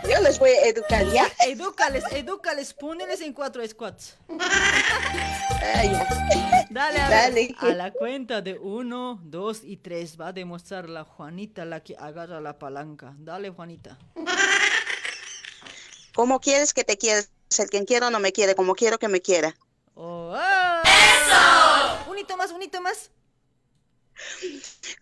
Yo 0.09 0.21
les 0.21 0.39
voy 0.39 0.51
a 0.51 0.65
educar 0.67 1.05
ya. 1.11 1.27
Edúcales, 1.45 2.03
edúcales, 2.11 2.73
póneles 2.73 3.21
en 3.21 3.33
cuatro 3.33 3.67
squats. 3.67 4.15
Ah, 4.39 5.83
ya. 5.83 6.65
Dale, 6.69 6.99
a, 6.99 7.09
Dale. 7.09 7.55
a 7.59 7.67
la 7.69 7.91
cuenta 7.91 8.04
de 8.05 8.59
uno, 8.61 9.19
dos 9.23 9.61
y 9.63 9.77
tres 9.77 10.21
va 10.21 10.27
a 10.27 10.31
demostrar 10.31 10.87
la 10.87 11.03
Juanita 11.03 11.65
la 11.65 11.81
que 11.81 11.95
agarra 11.97 12.39
la 12.39 12.59
palanca. 12.59 13.15
Dale, 13.17 13.49
Juanita. 13.49 13.97
¿Cómo 16.13 16.39
quieres 16.39 16.75
que 16.75 16.83
te 16.83 16.97
quiera? 16.97 17.21
El 17.57 17.69
quien 17.71 17.85
quiero 17.85 18.11
no 18.11 18.19
me 18.19 18.31
quiere, 18.31 18.53
como 18.53 18.75
quiero 18.75 18.99
que 18.99 19.07
me 19.07 19.21
quiera. 19.21 19.55
Oh, 19.95 20.35
¡Eso! 20.35 22.11
Un 22.11 22.19
hito 22.19 22.37
más, 22.37 22.51
un 22.51 22.61
hito 22.61 22.79
más. 22.79 23.09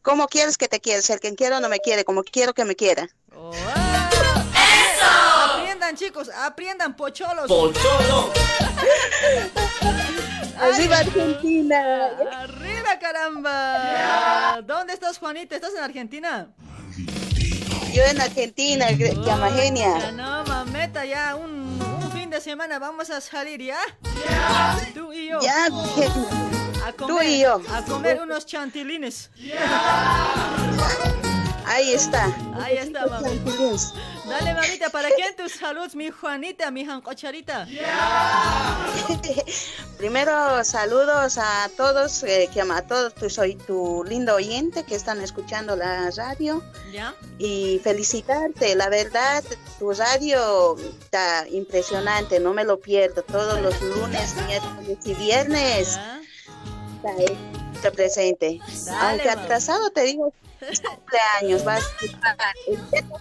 ¿Cómo 0.02 0.28
quieres 0.28 0.58
que 0.58 0.70
te 0.70 0.80
quieres? 0.80 1.10
El 1.10 1.20
quien 1.20 1.36
quiero 1.36 1.60
no 1.60 1.68
me 1.68 1.80
quiere, 1.80 2.06
como 2.06 2.24
quiero 2.24 2.54
que 2.54 2.64
me 2.64 2.78
quiera. 2.78 3.10
¡Eso! 3.34 5.06
Aprendan, 5.52 5.98
chicos, 5.98 6.30
aprendan, 6.30 6.96
pocholos. 6.96 7.48
Pocholo. 7.48 8.32
Arriba 10.64 11.00
Argentina. 11.00 12.08
¡Arriba, 12.32 12.63
caramba! 13.00 14.62
¿Dónde 14.66 14.94
estás, 14.94 15.18
Juanita? 15.18 15.56
¿Estás 15.56 15.74
en 15.78 15.84
Argentina? 15.84 16.48
Yo 17.94 18.04
en 18.04 18.20
Argentina, 18.22 18.88
gr- 18.90 19.24
llama 19.24 19.50
Ya 19.50 19.56
genia. 19.56 20.12
no, 20.12 20.44
mameta, 20.46 21.06
ya 21.06 21.36
un, 21.36 21.80
un 22.04 22.12
fin 22.12 22.30
de 22.30 22.42
semana 22.42 22.80
vamos 22.80 23.10
a 23.12 23.22
salir, 23.22 23.62
¿ya? 23.62 23.78
Tú 24.96 25.14
y 25.14 25.28
yo. 25.30 25.40
Ya, 25.42 25.66
A 26.86 26.92
tú 26.94 27.08
comer, 27.08 27.30
y 27.30 27.42
yo. 27.42 27.62
A 27.72 27.84
comer 27.84 28.20
unos 28.22 28.46
chantilines. 28.48 29.30
Ahí 31.66 31.94
está. 31.94 32.26
Ahí 32.56 32.78
está, 32.78 33.06
mami. 33.08 33.42
Dale, 34.26 34.54
mamita, 34.54 34.90
¿para 34.90 35.10
quién 35.12 35.36
tus 35.36 35.54
saludos, 35.54 35.96
mi 35.96 36.10
Juanita, 36.10 36.72
mi 36.72 36.86
jancocharita? 36.86 37.68
Primero 39.98 40.64
saludos 40.64 41.38
a 41.38 41.70
todos, 41.76 42.24
eh, 42.24 42.50
que 42.54 42.62
a 42.62 42.82
todos, 42.84 43.14
tu, 43.16 43.30
soy 43.30 43.56
tu 43.56 44.04
lindo 44.08 44.36
oyente 44.36 44.84
que 44.84 44.96
están 44.96 45.22
escuchando 45.22 45.76
la 45.76 46.10
radio 46.12 46.64
¿Ya? 46.92 47.14
y 47.38 47.80
felicitarte, 47.84 48.76
la 48.76 48.90
verdad, 48.90 49.44
tu 49.80 49.92
radio 49.92 50.78
está 50.78 51.46
impresionante, 51.50 52.40
no 52.40 52.54
me 52.54 52.64
lo 52.64 52.80
pierdo, 52.80 53.24
todos 53.24 53.62
los 53.62 53.82
lunes, 53.82 54.36
miércoles 54.48 54.98
y 55.06 55.14
viernes 55.16 56.00
está, 57.04 57.73
está 57.84 57.92
presente. 57.92 58.60
Dale, 58.86 59.00
Aunque 59.10 59.28
mami. 59.30 59.42
atrasado 59.42 59.90
te 59.92 60.02
digo 60.04 60.34
cumpleaños, 60.60 61.66
vas 61.66 61.84
a. 62.24 62.54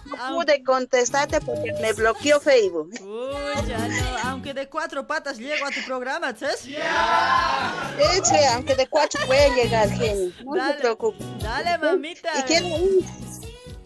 No 0.05 0.35
pude 0.35 0.63
contestarte 0.63 1.41
porque 1.41 1.73
me 1.81 1.91
bloqueó 1.91 2.39
Facebook. 2.39 2.89
Uy, 3.01 3.67
ya 3.67 3.85
no, 3.87 4.17
aunque 4.29 4.53
de 4.53 4.69
cuatro 4.69 5.05
patas 5.05 5.37
llego 5.37 5.65
a 5.65 5.71
tu 5.71 5.83
programa, 5.85 6.33
¿sabes? 6.37 6.65
Eche, 6.65 8.45
aunque 8.53 8.75
de 8.75 8.87
cuatro 8.87 9.19
puede 9.25 9.49
llegar, 9.55 9.89
genio. 9.89 10.31
No 10.45 10.55
Dale, 10.55 10.73
se 10.73 10.79
preocupe. 10.79 11.23
Dale, 11.39 11.77
mamita. 11.79 12.39
Y 12.39 12.43
quiero 12.43 12.67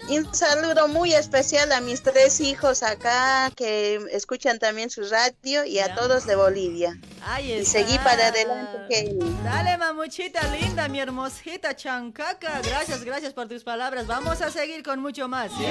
un, 0.09 0.25
un 0.25 0.33
saludo 0.33 0.87
muy 0.87 1.13
especial 1.13 1.71
a 1.71 1.81
mis 1.81 2.01
tres 2.03 2.39
hijos 2.41 2.83
acá 2.83 3.51
que 3.55 3.95
escuchan 4.11 4.59
también 4.59 4.89
su 4.89 5.01
radio 5.09 5.65
y 5.65 5.79
a 5.79 5.93
todos 5.95 6.25
de 6.25 6.35
Bolivia. 6.35 6.97
Ahí 7.25 7.51
Y 7.51 7.53
está. 7.59 7.71
seguí 7.79 7.97
para 7.99 8.27
adelante, 8.27 8.77
genio. 8.89 9.25
Dale, 9.43 9.77
mamuchita 9.77 10.41
linda, 10.55 10.87
mi 10.87 10.99
hermosita 10.99 11.75
chancaca. 11.75 12.61
Gracias, 12.63 13.03
gracias 13.03 13.33
por 13.33 13.47
tus 13.47 13.63
palabras. 13.63 14.07
Vamos 14.07 14.41
a 14.41 14.51
seguir 14.51 14.83
con 14.83 14.99
mucho 15.01 15.27
más. 15.27 15.51
¿sí? 15.51 15.65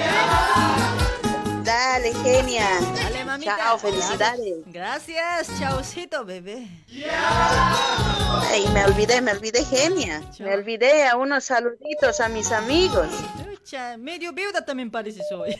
Dale, 1.67 2.13
genia. 2.23 2.79
Dale, 2.95 3.25
mamita. 3.25 3.57
Chao, 3.57 3.77
felicidades. 3.77 4.63
Gracias, 4.67 5.49
chaucito, 5.59 6.23
bebé. 6.23 6.65
Ay, 8.49 8.65
me 8.73 8.85
olvidé, 8.85 9.19
me 9.19 9.33
olvidé, 9.33 9.65
genia. 9.65 10.21
Me 10.39 10.53
olvidé 10.53 11.05
a 11.05 11.17
unos 11.17 11.43
saluditos 11.43 12.21
a 12.21 12.29
mis 12.29 12.53
amigos. 12.53 13.09
Pucha, 13.43 13.97
medio 13.97 14.31
viuda 14.31 14.63
también 14.63 14.89
pareces 14.89 15.29
hoy. 15.33 15.57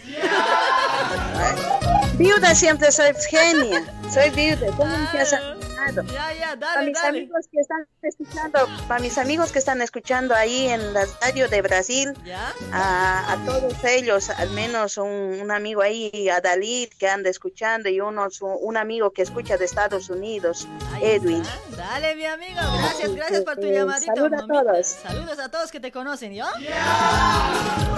Viuda 2.14 2.56
siempre 2.56 2.90
soy 2.94 3.14
genia. 3.30 3.84
Soy 4.10 4.30
viuda. 4.30 4.68
¿Cómo 4.78 4.96
has 4.96 5.34
Ya, 5.78 6.34
ya, 6.34 6.60
Para 6.60 6.74
dale, 6.74 6.86
mis 6.88 6.94
dale. 6.96 7.20
amigos 7.20 7.46
que 7.52 7.60
están 7.60 7.88
escuchando, 8.02 8.68
para 8.88 9.00
mis 9.00 9.18
amigos 9.18 9.52
que 9.52 9.60
están 9.60 9.82
escuchando 9.82 10.34
ahí 10.34 10.68
en 10.70 10.94
la 10.94 11.06
radio 11.22 11.48
de 11.48 11.62
Brasil, 11.62 12.14
¿Ya? 12.26 12.52
a, 12.74 13.34
a 13.34 13.46
todos 13.46 13.84
ellos, 13.84 14.30
al 14.32 14.50
menos 14.52 14.98
un, 14.98 15.08
un 15.42 15.52
amigo 15.52 15.82
ahí, 15.84 16.30
a 16.30 16.42
Dalit 16.42 16.94
que 16.98 17.08
anda 17.08 17.30
escuchando 17.30 17.90
y 17.90 18.02
unos, 18.02 18.40
un 18.42 18.76
amigo 18.76 19.12
que 19.12 19.22
escucha 19.22 19.58
de 19.58 19.66
Estados 19.66 20.10
Unidos, 20.10 20.68
Edwin. 21.02 21.44
Dale, 21.76 22.16
mi 22.16 22.26
amigo. 22.26 22.60
Gracias, 22.80 23.16
gracias 23.16 23.42
por 23.44 23.56
tu 23.56 23.68
Eh, 23.68 23.74
llamadito. 23.74 24.14
saluda 24.16 24.38
a 24.44 24.48
todos. 24.48 24.88
Saludos 24.88 25.40
a 25.40 25.50
todos 25.50 25.72
que 25.72 25.80
te 25.80 25.92
conocen, 25.92 26.34
¿yo? 26.34 26.46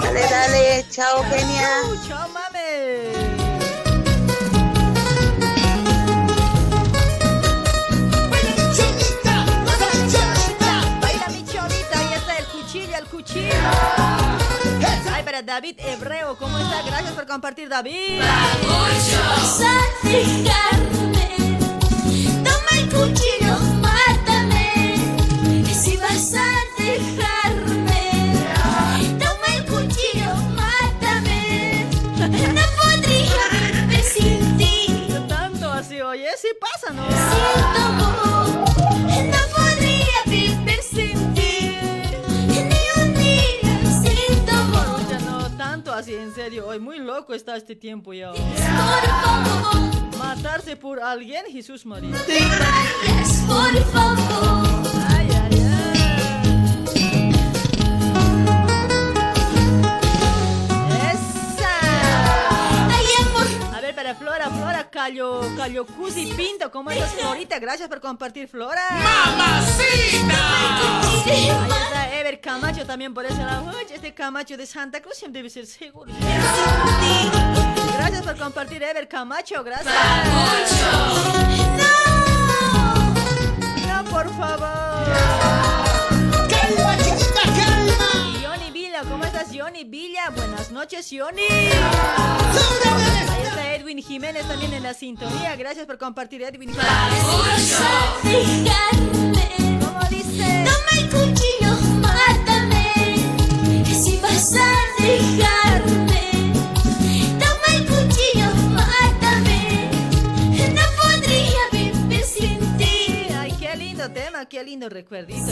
Dale, 0.01 0.22
dale, 0.30 0.85
chao, 0.91 1.23
genia. 1.23 1.69
Chao, 2.07 2.27
mame. 2.30 3.48
Cuchillo. 13.10 13.53
Ay, 15.11 15.23
para 15.23 15.41
David 15.41 15.80
Hebreo, 15.80 16.38
¿cómo 16.38 16.57
está? 16.57 16.81
Gracias 16.84 17.14
por 17.14 17.26
compartir, 17.26 17.69
David. 17.69 18.19
Vas 18.22 19.61
a 19.61 20.07
dejarme, 20.07 21.57
toma 22.44 22.80
el 22.80 22.90
cuchillo, 22.90 23.57
mátame. 23.81 24.95
Si 25.73 25.98
vas 25.98 26.34
a 26.36 26.81
dejarme, 26.81 28.34
toma 29.19 29.56
el 29.56 29.65
cuchillo, 29.65 30.36
mátame. 30.56 31.88
No 32.18 32.61
podría 32.81 33.44
vivir 33.52 34.03
sin 34.03 34.57
ti. 34.57 35.07
Tanto 35.27 35.72
así, 35.72 36.02
oye, 36.02 36.30
sí 36.38 36.49
pasa, 36.60 36.94
¿no? 36.94 37.03
Sin 37.07 37.78
serio. 46.43 46.67
Hoy 46.67 46.79
muy 46.79 46.99
loco 46.99 47.33
está 47.33 47.57
este 47.57 47.75
tiempo 47.75 48.13
ya. 48.13 48.31
Matarse 50.17 50.77
por 50.77 51.01
alguien, 51.01 51.43
Jesús 51.51 51.85
María. 51.85 52.15
por 53.45 53.83
favor. 53.91 55.09
¡Esa! 64.10 64.15
A 64.15 64.15
ver, 64.15 64.15
para 64.15 64.15
Flora, 64.15 64.49
Flora, 64.49 64.90
Cayo, 64.90 65.41
Cayo 65.56 65.86
Cusi 65.86 66.34
Pinto, 66.34 66.72
¿cómo 66.72 66.90
estás, 66.91 67.11
Florita? 67.14 67.60
Gracias 67.60 67.88
por 67.88 68.02
compartir, 68.02 68.48
Flora. 68.48 68.81
¡Mamacita! 68.91 70.38
Ahí 71.26 71.49
está 71.49 72.19
Ever 72.19 72.41
Camacho 72.41 72.86
también 72.86 73.14
por 73.14 73.26
ese 73.26 73.38
lado. 73.38 73.72
Este 73.80 74.14
Camacho 74.14 74.57
de 74.57 74.65
Santa 74.65 75.02
Cruz 75.02 75.18
siempre 75.18 75.40
debe 75.40 75.49
ser 75.49 75.65
seguro. 75.65 76.11
Gracias 77.98 78.23
por 78.23 78.38
compartir, 78.38 78.81
Ever 78.81 79.07
Camacho, 79.07 79.64
gracias. 79.64 79.94
No, 83.88 84.03
por 84.06 84.27
favor. 84.36 85.06
Calma, 86.49 86.98
chiquita, 86.98 87.44
calma. 87.44 88.10
Johnny 88.41 88.72
Villa, 88.72 89.03
¿cómo 89.03 89.26
estás, 89.26 89.48
Johnny 89.53 89.84
Villa? 89.84 90.30
Buenas 90.36 90.72
noches, 90.72 91.07
Johnny. 91.11 91.44
Edwin 93.60 93.99
Jiménez 94.02 94.48
también 94.48 94.73
en 94.73 94.84
la 94.84 94.94
sintonía. 94.94 95.56
Gracias 95.56 95.86
por 95.86 95.98
compartir, 95.98 96.41
Edwin. 96.41 96.72
¿Cómo 99.80 99.99
dice? 100.10 100.65
Toma 100.65 100.91
el 100.98 101.10
cuchillo, 101.10 101.72
mátame. 102.02 103.15
Si 103.86 104.18
vas 104.18 104.53
a 104.56 105.02
dejarme, 105.02 106.53
toma 107.40 107.68
el 107.76 107.86
cuchillo, 107.86 108.48
mátame. 108.72 109.90
No 110.73 110.84
podría 111.02 111.64
vivir 111.72 112.23
sin 112.23 112.60
ti. 112.77 113.27
Ay, 113.38 113.53
qué 113.60 113.76
lindo 113.76 114.10
tema, 114.11 114.45
qué 114.45 114.64
lindo 114.64 114.90
recuerdito. 114.90 115.48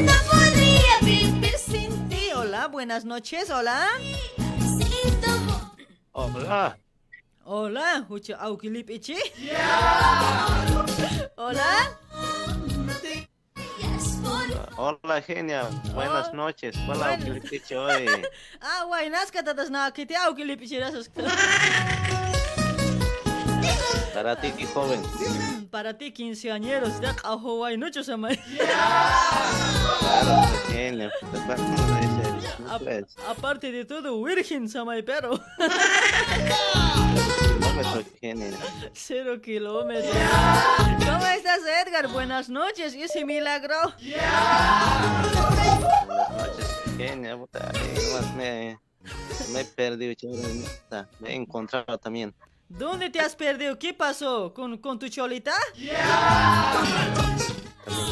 No 0.00 0.12
podría 0.30 0.98
vivir 1.02 1.54
sin 1.58 2.08
ti. 2.08 2.30
Hola, 2.34 2.68
buenas 2.68 3.04
noches, 3.04 3.50
hola. 3.50 3.88
Sin 4.60 5.20
tu 5.20 5.63
Hola. 6.16 6.78
Hola, 7.44 8.06
Hucho 8.08 8.36
Aukilip 8.36 8.88
Ichi. 8.88 9.16
Hola. 11.36 11.90
Hola, 14.76 15.20
genia. 15.22 15.68
Buenas 15.92 16.32
noches. 16.32 16.76
Hola, 16.88 17.16
Bueno. 17.16 17.24
Ukilipichi, 17.24 17.74
hoy. 17.74 18.06
Ah, 18.62 18.84
guay, 18.86 19.10
nazca 19.10 19.42
tatas 19.42 19.70
na, 19.70 19.90
que 19.90 20.06
te 20.06 20.14
Aukilip 20.14 20.62
Ichi, 20.62 20.76
gracias. 20.76 21.10
Para 24.14 24.36
ti, 24.40 24.52
joven. 24.72 25.02
Para 25.72 25.98
ti, 25.98 26.12
quinceañeros, 26.12 27.00
de 27.00 27.08
Hawái, 27.08 27.76
no 27.76 27.92
samay. 27.92 28.38
Claro, 29.98 30.46
genia. 30.68 31.10
A- 32.68 33.30
aparte 33.30 33.70
de 33.72 33.84
todo, 33.84 34.22
virgen, 34.22 34.68
samay, 34.68 35.02
pero 35.02 35.40
cero 38.92 39.40
kilómetros. 39.42 40.14
¿Cómo 41.04 41.26
estás, 41.26 41.60
Edgar? 41.86 42.08
Buenas 42.08 42.48
noches, 42.48 42.94
¿y 42.94 43.02
ese 43.02 43.24
milagro? 43.24 43.74
Buenas 46.06 46.30
noches, 46.30 46.66
me, 48.36 48.78
me 49.52 49.60
he 49.60 49.64
perdido, 49.64 50.14
Me 51.20 51.30
he 51.30 51.34
encontrado 51.34 51.98
también. 51.98 52.34
¿Dónde 52.68 53.10
te 53.10 53.20
has 53.20 53.36
perdido? 53.36 53.78
¿Qué 53.78 53.92
pasó? 53.94 54.54
¿Con, 54.54 54.78
con 54.78 54.98
tu 54.98 55.08
cholita? 55.08 55.52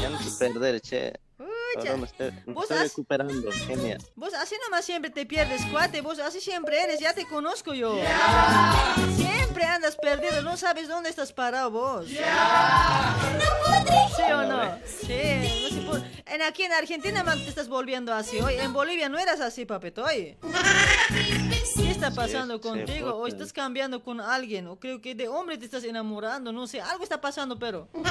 Ya 0.00 0.10
no 0.10 0.18
perder, 0.38 0.80
che. 0.80 1.12
Estoy, 1.76 2.32
me 2.46 2.52
Vos 2.54 2.64
estoy 2.64 2.76
has- 2.78 2.82
recuperando, 2.84 3.50
genia. 3.66 3.98
Vos 4.16 4.34
así 4.34 4.54
nomás 4.64 4.84
siempre 4.84 5.10
te 5.10 5.24
pierdes, 5.26 5.64
cuate. 5.66 6.00
Vos 6.00 6.18
así 6.18 6.40
siempre 6.40 6.80
eres, 6.82 7.00
ya 7.00 7.12
te 7.14 7.26
conozco 7.26 7.74
yo. 7.74 7.98
Siempre 9.16 9.64
andas 9.64 9.96
perdido, 9.96 10.42
no 10.42 10.56
sabes 10.56 10.88
dónde 10.88 11.10
estás 11.10 11.32
parado 11.32 11.70
vos. 11.70 12.06
¿Sí 12.08 12.18
o 14.32 14.42
no? 14.42 14.78
Sí. 14.86 15.68
no 15.84 15.94
se 15.98 16.34
En, 16.34 16.42
aquí 16.42 16.62
en 16.64 16.72
Argentina 16.72 17.22
man, 17.24 17.38
te 17.42 17.48
estás 17.48 17.68
volviendo 17.68 18.12
así 18.14 18.40
hoy. 18.40 18.54
En 18.54 18.72
Bolivia 18.72 19.08
no 19.08 19.18
eras 19.18 19.40
así, 19.40 19.64
papetoy. 19.66 20.36
¿Qué 22.02 22.08
está 22.08 22.20
pasando 22.20 22.60
contigo? 22.60 23.14
¿O 23.14 23.26
estás 23.28 23.52
cambiando 23.52 24.02
con 24.02 24.20
alguien? 24.20 24.66
¿O 24.66 24.74
creo 24.76 25.00
que 25.00 25.14
de 25.14 25.28
hombre 25.28 25.56
te 25.56 25.66
estás 25.66 25.84
enamorando? 25.84 26.52
No 26.52 26.66
sé, 26.66 26.80
algo 26.80 27.04
está 27.04 27.20
pasando, 27.20 27.56
pero... 27.56 27.88
No, 27.94 28.02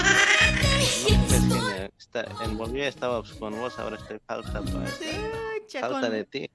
genia. 1.30 1.92
Está, 2.00 2.26
en 2.44 2.58
Bolivia 2.58 2.88
estaba 2.88 3.22
pues, 3.22 3.34
con 3.34 3.60
vos, 3.60 3.78
ahora 3.80 3.98
estoy 3.98 4.20
falta, 4.26 4.62
pues. 4.62 5.00
Falta 5.74 5.90
con- 5.90 6.12
de 6.12 6.24
ti. 6.24 6.50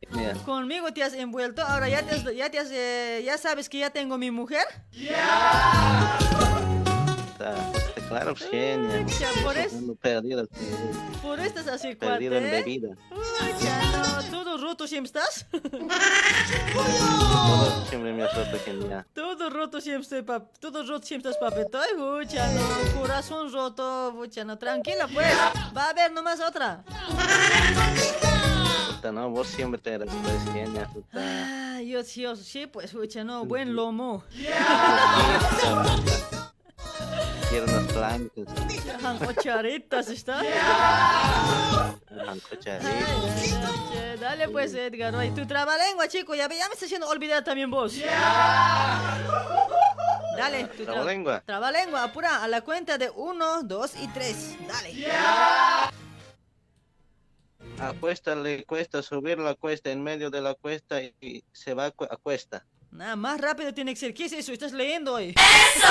Conmigo 0.47 0.93
te 0.95 1.03
has 1.03 1.13
envuelto, 1.13 1.61
ahora 1.63 1.89
ya, 1.91 2.03
te 2.03 2.15
has- 2.15 2.35
ya, 2.35 2.51
te 2.51 2.59
has, 2.59 2.71
eh, 2.71 3.23
ya 3.25 3.37
sabes 3.37 3.69
que 3.69 3.79
ya 3.81 3.91
tengo 3.91 4.17
mi 4.17 4.31
mujer. 4.31 4.65
Está 7.33 7.55
claro, 8.09 8.35
pues, 8.35 8.51
genia. 8.51 9.07
Por 9.43 9.57
eso- 9.57 9.77
Ando 9.79 9.95
perdido, 9.95 10.47
Por 11.23 11.41
así, 11.41 11.95
perdido 11.95 12.37
en 12.37 12.43
cuate. 12.43 12.63
bebida. 12.63 12.89
Chano, 13.61 14.23
todo 14.31 14.59
roto 14.59 14.87
siempre 14.87 15.07
estás. 15.09 15.47
Todo 15.51 15.61
siempre 17.89 18.13
me 18.13 18.23
ha 18.25 18.29
roto, 18.29 18.59
genia. 18.65 19.07
todo 19.15 19.51
roto 19.51 19.81
siempre 19.81 20.03
estoy, 20.03 20.23
pap 20.23 20.57
todo 20.59 20.83
roto 20.87 21.07
siempre 21.07 21.31
estás, 21.31 21.51
papetoy. 21.51 21.87
Uy, 21.99 22.27
chano, 22.27 22.61
corazón 22.99 23.53
roto, 23.53 24.15
uy, 24.17 24.29
chano, 24.31 24.59
tranquila 24.59 25.09
pues. 25.13 25.35
Va 25.77 25.85
a 25.87 25.91
haber 25.91 26.13
nomás 26.13 26.41
otra. 26.41 26.85
No, 29.13 29.31
vos 29.31 29.47
siempre 29.47 29.81
te 29.81 29.93
eres, 29.95 30.11
pues, 30.23 30.53
genia. 30.53 30.89
Puta. 30.93 31.07
Ah, 31.15 31.81
yo 31.81 32.03
sí, 32.03 32.23
yo 32.23 32.35
sí, 32.35 32.67
pues, 32.67 32.93
uy, 32.93 33.07
chano, 33.07 33.45
buen 33.45 33.77
lomo. 33.77 34.25
Piernas 37.57 37.89
blancas, 37.95 38.45
Jan 39.01 39.17
ocharitas, 39.27 40.09
¿está? 40.11 40.43
Che, 42.61 42.79
Dale 44.21 44.49
pues, 44.51 44.75
Edgar. 44.75 45.15
ay, 45.17 45.31
Tu 45.31 45.47
trabalengua, 45.47 46.07
chico, 46.07 46.35
ya, 46.35 46.49
ya 46.51 46.69
me 46.69 46.75
está 46.75 46.85
haciendo 46.85 47.09
olvidar 47.09 47.43
también 47.45 47.71
vos. 47.71 47.95
Dale, 50.37 50.65
tu 50.77 50.83
tra- 50.83 50.93
Trabalengua. 50.93 51.41
Trabalengua, 51.47 52.03
apura, 52.05 52.43
a 52.43 52.49
la 52.49 52.61
cuenta 52.61 52.99
de 52.99 53.09
uno, 53.09 53.63
dos 53.63 53.93
y 54.03 54.07
tres. 54.09 54.55
Dale. 54.69 55.07
A 57.79 57.93
cuesta 57.99 58.35
le 58.35 58.65
cuesta 58.65 59.03
subir 59.03 59.39
la 59.39 59.55
cuesta 59.55 59.91
en 59.91 60.03
medio 60.03 60.29
de 60.29 60.43
la 60.43 60.53
cuesta 60.55 61.01
y 61.01 61.43
se 61.53 61.73
va 61.73 61.87
a 61.87 61.91
cuesta. 62.23 62.67
Nada, 62.91 63.17
más 63.17 63.41
rápido 63.41 63.73
tiene 63.73 63.95
que 63.95 64.01
ser. 64.01 64.13
¿Qué 64.13 64.27
es 64.27 64.33
eso? 64.35 64.53
Estás 64.53 64.73
leyendo 64.73 65.15
hoy. 65.15 65.35
¡Eso! 65.37 65.87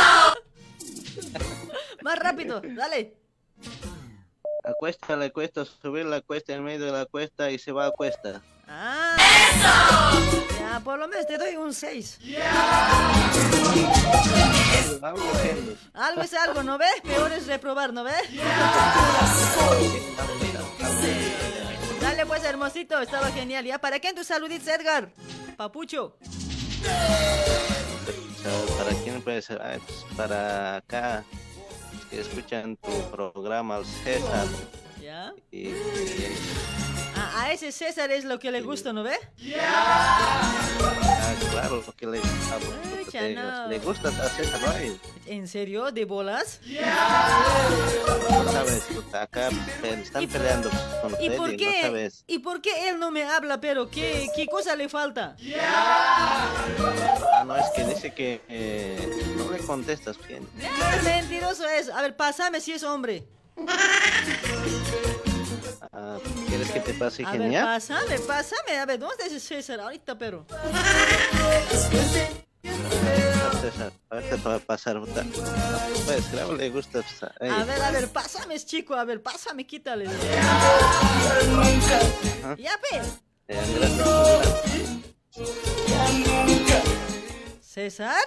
más 2.02 2.20
rápido, 2.20 2.62
dale. 2.64 3.16
A 4.64 4.74
cuesta 4.74 5.16
le 5.16 5.32
cuesta 5.32 5.64
subir 5.64 6.06
la 6.06 6.22
cuesta 6.22 6.54
en 6.54 6.64
medio 6.64 6.86
de 6.88 6.92
la 6.92 7.06
cuesta 7.06 7.52
y 7.52 7.60
se 7.60 7.72
va 7.72 7.88
a 7.88 7.92
cuesta. 7.92 8.42
Ah. 8.68 9.16
Ya, 10.60 10.80
por 10.80 10.98
lo 10.98 11.08
menos 11.08 11.28
te 11.28 11.38
doy 11.38 11.56
un 11.56 11.74
6. 11.74 12.20
Algo 15.94 16.22
es 16.22 16.34
algo, 16.34 16.64
¿no 16.64 16.78
ves? 16.78 17.02
Peor 17.04 17.32
es 17.32 17.46
reprobar, 17.46 17.94
¿no 17.94 18.04
ves? 18.04 18.24
Dale 22.02 22.26
pues, 22.26 22.44
hermosito, 22.44 23.00
estaba 23.00 23.32
genial. 23.32 23.66
¿Ya? 23.66 23.78
¿Para 23.80 24.00
quién 24.00 24.16
tus 24.16 24.28
saluditos, 24.28 24.68
Edgar? 24.68 25.12
Papucho. 25.58 26.18
¿Para 28.78 28.92
quién 29.04 29.22
puede 29.22 29.42
ser? 29.42 29.60
Ah, 29.62 29.78
pues, 29.86 30.06
para 30.16 30.78
acá, 30.78 31.24
que 32.10 32.20
escuchan 32.22 32.78
tu 32.78 32.92
programa, 33.12 33.84
César. 34.04 34.48
¿Ya? 35.02 35.34
Y, 35.52 35.70
y- 35.70 35.74
A, 37.34 37.41
a 37.43 37.52
ese 37.52 37.72
César 37.72 38.11
es 38.11 38.23
lo 38.26 38.39
que 38.39 38.52
le 38.52 38.61
gusta, 38.61 38.93
¿no 38.93 39.03
ves? 39.03 39.19
ah, 39.60 41.34
claro, 41.52 41.84
lo 41.85 41.93
que 41.95 42.06
le, 42.06 42.18
lo 42.19 43.11
que 43.11 43.34
no. 43.34 43.68
le 43.68 43.80
gusta 43.80 44.10
a 44.10 44.30
César, 44.30 44.60
¿no? 44.61 44.73
¿En 45.26 45.47
serio? 45.47 45.91
¿De 45.91 46.06
bolas? 46.06 46.60
No 48.30 48.52
sabes, 48.52 48.84
acá 49.14 49.49
pe- 49.81 50.02
están 50.02 50.27
peleando 50.27 50.69
con 51.02 51.15
¿Y 51.19 51.30
por 51.31 51.52
no 51.52 51.57
qué? 51.57 51.81
sabes. 51.81 52.23
¿Y 52.27 52.39
por 52.39 52.61
qué 52.61 52.89
él 52.89 52.99
no 52.99 53.10
me 53.11 53.23
habla, 53.23 53.60
pero 53.60 53.89
qué, 53.89 54.27
qué 54.35 54.45
cosa 54.47 54.76
le 54.76 54.88
falta? 54.89 55.35
Ah, 55.60 57.43
no, 57.45 57.56
es 57.56 57.65
que 57.76 57.84
dice 57.85 58.14
que 58.14 58.41
eh, 58.49 59.34
no 59.38 59.52
le 59.52 59.60
contestas 59.60 60.18
bien. 60.27 60.47
Ah, 60.64 60.97
mentiroso 61.03 61.68
es. 61.68 61.89
A 61.89 62.02
ver, 62.02 62.15
pásame 62.15 62.60
si 62.61 62.73
es 62.73 62.84
hombre. 62.84 63.26
Ah, 65.98 66.18
¿Quieres 66.50 66.70
que 66.72 66.82
te 66.82 66.94
pase 66.94 67.24
A 67.26 67.32
ver, 67.32 67.42
genial? 67.44 67.64
pásame, 67.66 68.20
pásame. 68.20 68.78
A 68.80 68.86
ver, 68.86 69.00
¿dónde 69.00 69.16
está 69.16 69.28
ese 69.28 69.40
César 69.40 69.80
ahorita, 69.80 70.18
pero? 70.18 70.46
César, 73.62 73.94
ahorita 74.10 74.36
te 74.36 74.42
va 74.50 74.56
a 74.56 74.60
pasar. 74.60 75.00
Pues, 75.00 76.26
claro, 76.32 76.54
le 76.54 76.70
gusta. 76.70 77.02
pues, 77.02 77.24
A 77.52 77.64
ver, 77.64 77.82
a 77.82 77.92
ver, 77.92 78.10
pásame, 78.10 78.60
chico. 78.60 78.94
A 78.94 79.06
ver, 79.06 79.24
pásame, 79.24 79.66
quítale. 79.66 80.06
Ya, 82.58 82.78
pues. 82.90 83.08
eh, 83.48 83.62
gracias. 83.80 84.08
¿César? 87.62 88.26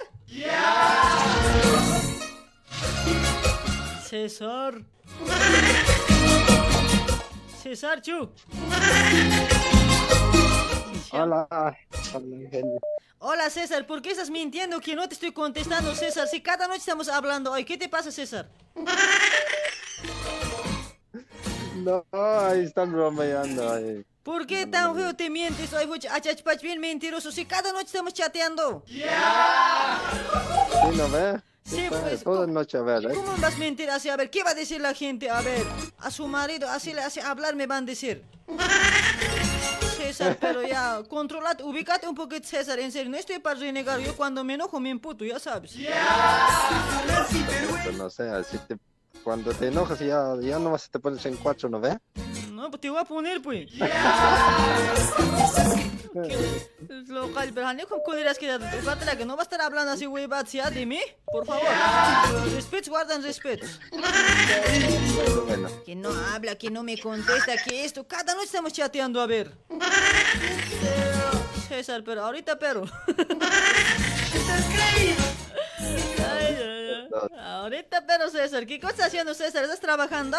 César. 4.09 4.81
Hola. 11.11 11.77
Hola, 13.19 13.49
César. 13.49 13.85
¿Por 13.85 14.01
qué 14.01 14.11
estás 14.11 14.29
mintiendo 14.29 14.79
que 14.79 14.95
no 14.95 15.07
te 15.07 15.13
estoy 15.13 15.31
contestando, 15.31 15.93
César? 15.93 16.27
Si 16.27 16.41
cada 16.41 16.67
noche 16.67 16.79
estamos 16.79 17.09
hablando 17.09 17.51
hoy, 17.51 17.65
¿qué 17.65 17.77
te 17.77 17.89
pasa, 17.89 18.11
César? 18.11 18.49
No, 21.75 22.05
ahí 22.11 22.65
están 22.65 22.91
bromeando. 22.91 23.71
ahí. 23.71 24.05
¿Por 24.23 24.45
qué 24.45 24.67
tan 24.67 24.95
feo 24.95 25.15
te 25.15 25.29
mientes? 25.29 25.71
Hoy, 25.73 25.87
achachpach, 26.09 26.61
bien 26.61 26.79
mentiroso. 26.79 27.31
Si 27.31 27.45
cada 27.45 27.71
noche 27.71 27.85
estamos 27.85 28.13
chateando. 28.13 28.83
¿Sí 28.87 29.03
no 30.95 31.09
ve? 31.09 31.41
Sí, 31.69 31.81
Está 31.81 32.01
pues, 32.01 32.23
Toda 32.23 32.47
noche 32.47 32.77
a 32.77 32.81
ver, 32.81 33.05
¿eh? 33.05 33.13
¿Cómo 33.13 33.37
vas 33.37 33.53
a 33.55 33.57
mentir 33.57 33.89
así? 33.91 34.09
A 34.09 34.17
ver, 34.17 34.29
¿qué 34.31 34.43
va 34.43 34.51
a 34.51 34.55
decir 34.55 34.81
la 34.81 34.93
gente? 34.93 35.29
A 35.29 35.41
ver, 35.41 35.65
a 35.99 36.09
su 36.09 36.27
marido, 36.27 36.67
así 36.67 36.93
le 36.93 37.01
hace 37.01 37.21
hablar, 37.21 37.55
me 37.55 37.67
van 37.67 37.83
a 37.83 37.87
decir. 37.87 38.23
César, 39.97 40.37
pero 40.41 40.63
ya, 40.63 41.03
controlate, 41.07 41.61
ubícate 41.63 42.07
un 42.07 42.15
poquito, 42.15 42.47
César, 42.47 42.79
en 42.79 42.91
serio, 42.91 43.11
no 43.11 43.17
estoy 43.17 43.37
para 43.39 43.59
renegar. 43.59 43.99
Yo 43.99 44.15
cuando 44.15 44.43
me 44.43 44.55
enojo 44.55 44.79
me 44.79 44.89
imputo, 44.89 45.23
ya 45.23 45.37
sabes. 45.37 45.73
Pero 47.83 47.97
no 47.97 48.09
sé, 48.09 48.29
así 48.29 48.57
te- 48.67 48.77
cuando 49.23 49.53
te 49.53 49.67
enojas 49.67 49.99
ya, 49.99 50.33
ya 50.41 50.57
nomás 50.57 50.89
te 50.89 50.97
pones 50.99 51.23
en 51.25 51.35
cuatro, 51.37 51.69
¿no 51.69 51.79
ve? 51.79 51.97
No, 52.59 52.69
pues 52.69 52.81
te 52.81 52.89
voy 52.89 52.99
a 52.99 53.05
poner, 53.05 53.41
pues. 53.41 53.71
Local, 57.07 57.51
pero 57.55 57.73
no 57.73 57.87
con 57.87 58.01
culeras 58.01 58.37
que 58.37 58.47
la 58.47 59.15
que 59.17 59.25
no 59.25 59.37
va 59.37 59.43
a 59.43 59.45
estar 59.45 59.61
hablando 59.61 59.93
así, 59.93 60.05
güey, 60.05 60.27
¿ya? 60.51 60.69
de 60.69 60.85
mí, 60.85 60.99
por 61.25 61.45
favor. 61.45 61.63
Respetos, 62.53 62.89
guardan 62.89 63.23
respetos. 63.23 63.79
Bueno, 65.45 65.69
Que 65.85 65.95
no 65.95 66.09
habla, 66.33 66.55
que 66.55 66.69
no 66.69 66.83
me 66.83 66.99
contesta, 66.99 67.55
que 67.63 67.85
esto. 67.85 68.05
Cada 68.05 68.33
noche 68.33 68.47
estamos 68.47 68.73
chateando, 68.73 69.21
a 69.21 69.25
ver. 69.25 69.53
César, 71.69 72.03
pero 72.03 72.25
ahorita, 72.25 72.59
pero. 72.59 72.83
Ay, 74.89 75.15
ay, 76.17 76.57
ay. 76.59 77.07
Ahorita, 77.39 78.05
pero 78.05 78.29
César, 78.29 78.65
¿qué 78.65 78.81
cosa 78.81 78.91
está 78.91 79.05
haciendo 79.05 79.33
César? 79.33 79.63
¿Estás 79.63 79.79
trabajando? 79.79 80.37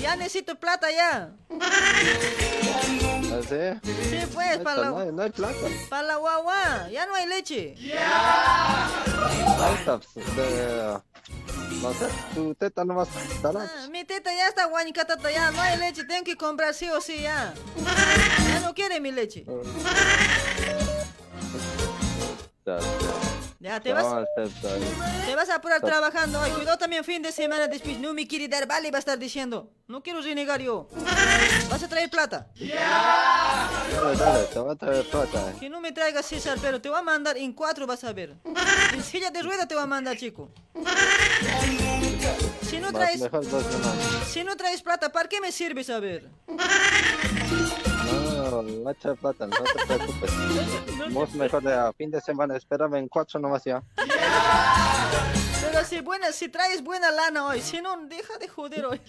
Ya 0.00 0.16
necesito 0.16 0.54
plata 0.58 0.90
ya. 0.90 1.30
¿Ah, 1.60 3.40
sí? 3.48 3.80
Sí, 4.10 4.18
pues, 4.32 4.58
para 4.58 4.84
No 4.90 4.98
hay, 4.98 5.06
la, 5.06 5.12
no 5.12 5.22
hay 5.22 5.30
plata. 5.30 5.56
para 5.88 6.02
la 6.02 6.16
guagua. 6.16 6.88
Ya 6.90 7.06
no 7.06 7.14
hay 7.14 7.26
leche. 7.26 7.74
Está, 9.78 9.98
pues, 10.12 10.36
de- 10.36 10.98
no 11.82 11.92
sé, 11.92 12.06
tu 12.34 12.54
teta 12.54 12.84
no 12.84 12.94
va 12.94 13.02
a 13.02 13.06
estar. 13.06 13.56
Ah, 13.56 13.88
mi 13.90 14.04
teta 14.04 14.32
ya 14.34 14.48
está 14.48 14.66
guanicatata, 14.66 15.30
ya 15.30 15.50
no 15.50 15.60
hay 15.60 15.78
leche, 15.78 16.04
tengo 16.04 16.24
que 16.24 16.36
comprar 16.36 16.72
sí 16.74 16.88
o 16.88 17.00
sí 17.00 17.20
ya. 17.22 17.52
Ya 18.48 18.60
no 18.60 18.74
quiere 18.74 19.00
mi 19.00 19.10
leche. 19.12 19.44
Ya 23.64 23.80
te 23.80 23.94
vas, 23.94 24.04
te 25.26 25.34
vas 25.34 25.48
a 25.48 25.54
apurar 25.54 25.80
trabajando 25.80 26.38
hoy. 26.38 26.50
Cuidado 26.50 26.76
también 26.76 27.02
fin 27.02 27.22
de 27.22 27.32
semana 27.32 27.66
después. 27.66 27.98
No 27.98 28.12
me 28.12 28.28
quiere 28.28 28.46
dar 28.46 28.66
vale, 28.66 28.90
va 28.90 28.98
a 28.98 29.00
estar 29.00 29.18
diciendo. 29.18 29.70
No 29.88 30.02
quiero 30.02 30.20
renegar 30.20 30.60
yo. 30.60 30.86
Vas 31.70 31.82
a 31.82 31.88
traer 31.88 32.10
plata. 32.10 32.48
Dale, 32.60 34.16
dale, 34.18 34.44
te 34.52 34.58
va 34.58 34.72
a 34.72 34.76
traer 34.76 35.08
plata. 35.08 35.50
eh. 35.50 35.54
Que 35.58 35.70
no 35.70 35.80
me 35.80 35.92
traigas 35.92 36.26
César, 36.26 36.58
pero 36.60 36.78
te 36.82 36.90
voy 36.90 36.98
a 36.98 37.02
mandar 37.02 37.38
en 37.38 37.54
cuatro, 37.54 37.86
vas 37.86 38.04
a 38.04 38.12
ver. 38.12 38.34
En 38.92 39.02
silla 39.02 39.30
de 39.30 39.42
rueda 39.42 39.66
te 39.66 39.74
voy 39.74 39.84
a 39.84 39.86
mandar, 39.86 40.14
chico. 40.18 40.50
Si 42.68 42.78
no 42.78 42.92
traes, 42.92 43.22
si 44.30 44.44
no 44.44 44.56
traes 44.58 44.82
plata, 44.82 45.10
¿para 45.10 45.26
qué 45.26 45.40
me 45.40 45.50
sirves 45.50 45.88
a 45.88 46.00
ver? 46.00 46.28
No, 48.54 48.62
no 48.62 48.94
plata, 49.16 49.48
te 49.48 49.86
preocupes. 49.86 50.30
Vos 51.10 51.34
mejor 51.34 51.62
de 51.62 51.74
a 51.74 51.92
fin 51.92 52.08
de 52.10 52.20
semana, 52.20 52.56
espérame 52.56 52.94
en 52.98 53.08
cuatro 53.08 53.40
nomás 53.40 53.64
ya. 53.64 53.82
Pero 55.60 55.84
si 55.84 56.00
buena, 56.00 56.30
si 56.30 56.48
traes 56.48 56.82
buena 56.82 57.10
lana 57.10 57.46
hoy, 57.46 57.60
si 57.60 57.80
no, 57.80 57.96
deja 58.06 58.38
de 58.38 58.46
joder 58.46 58.86
hoy. 58.86 59.00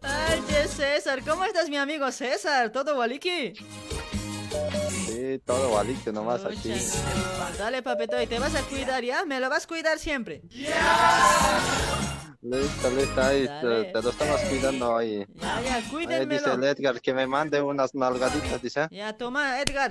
Ay, 0.00 0.42
César, 0.68 1.22
¿cómo 1.26 1.44
estás, 1.44 1.68
mi 1.68 1.76
amigo 1.76 2.12
César? 2.12 2.70
¿Todo 2.70 2.96
waliki? 2.96 3.54
Sí, 5.06 5.40
todo 5.44 5.72
valito 5.72 6.12
nomás 6.12 6.44
aquí. 6.44 6.72
Dale, 7.58 7.82
papito, 7.82 8.22
y 8.22 8.28
te 8.28 8.38
vas 8.38 8.54
a 8.54 8.62
cuidar, 8.62 9.02
¿ya? 9.02 9.24
Me 9.24 9.40
lo 9.40 9.50
vas 9.50 9.64
a 9.64 9.66
cuidar 9.66 9.98
siempre. 9.98 10.42
Listo, 12.42 12.90
listo, 12.90 13.22
ahí 13.22 13.46
te, 13.60 13.84
te 13.92 14.02
lo 14.02 14.10
estamos 14.10 14.40
cuidando 14.40 14.96
ahí. 14.96 15.24
Ya, 15.34 15.60
ya, 15.60 15.74
Ahí 15.76 15.82
dice 15.82 15.90
cuídenmelo. 15.90 16.54
el 16.54 16.64
Edgar 16.64 17.00
que 17.00 17.14
me 17.14 17.24
mande 17.24 17.62
unas 17.62 17.94
nalgaditas, 17.94 18.60
dice. 18.60 18.88
Ya, 18.90 19.12
toma, 19.12 19.60
Edgar. 19.60 19.90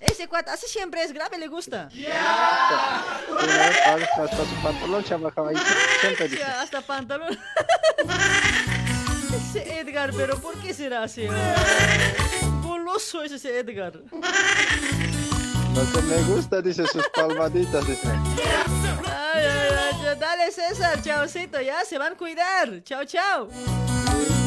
Ese 0.00 0.26
cuate, 0.26 0.50
así 0.50 0.66
siempre 0.66 1.04
es 1.04 1.12
grave, 1.12 1.38
le 1.38 1.46
gusta. 1.46 1.88
Sí, 1.92 2.04
hasta, 2.04 3.94
hasta 4.24 4.44
su 4.44 4.54
pantalón 4.60 5.04
se 5.04 5.14
ahí, 5.14 5.56
siempre 6.00 6.28
dice. 6.28 6.40
Ya, 6.40 6.62
hasta 6.62 6.80
pantalón. 6.80 7.38
Ese 9.36 9.78
Edgar, 9.78 10.10
pero 10.16 10.40
¿por 10.40 10.60
qué 10.60 10.74
será 10.74 11.04
así? 11.04 11.28
Goloso 12.62 13.22
es 13.22 13.30
ese 13.30 13.60
Edgar. 13.60 14.00
Lo 15.74 15.90
que 15.92 16.02
me 16.06 16.22
gusta, 16.24 16.60
dice 16.60 16.86
sus 16.86 17.08
palmaditas, 17.14 17.86
dice. 17.86 18.08
Ay, 18.08 19.44
ay, 19.44 19.70
ay, 20.06 20.16
dale 20.18 20.50
César, 20.50 21.00
chaucito, 21.02 21.60
ya 21.60 21.84
se 21.84 21.98
van 21.98 22.12
a 22.12 22.16
cuidar. 22.16 22.82
Chao, 22.84 23.04
chao. 23.04 23.48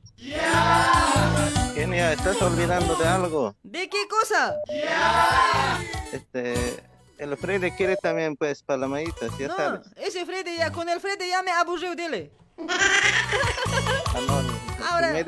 Genia, 1.75 2.13
estás 2.13 2.41
olvidando 2.41 2.95
de 2.97 3.07
algo. 3.07 3.55
¿De 3.63 3.89
qué 3.91 4.09
cosa? 4.09 4.55
Este, 6.13 6.83
el 7.19 7.37
Freddy 7.37 7.71
quiere 7.73 7.97
también, 7.97 8.35
pues, 8.37 8.63
palmaditas, 8.63 9.37
ya 9.39 9.49
No, 9.49 9.57
sabes. 9.57 9.87
ese 9.97 10.25
Freddy 10.25 10.57
ya, 10.57 10.73
con 10.73 10.89
el 10.89 11.01
Freddy 11.01 11.29
ya 11.29 11.43
me 11.43 11.51
aburrió, 11.51 11.95
dile. 11.95 12.31
Ah, 12.59 14.21
no, 14.27 14.43
no, 14.43 14.53
Ahora- 14.87 15.13
me 15.13 15.25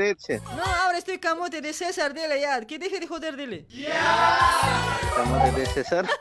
No, 0.56 0.64
ahora 0.64 0.98
estoy 0.98 1.18
camote 1.18 1.60
de 1.60 1.72
César, 1.72 2.14
dile 2.14 2.40
ya. 2.40 2.60
Que 2.62 2.78
deje 2.78 3.00
de 3.00 3.06
joder, 3.06 3.36
dile. 3.36 3.66
¿cómo 5.16 5.36
de 5.56 5.66
César? 5.66 6.08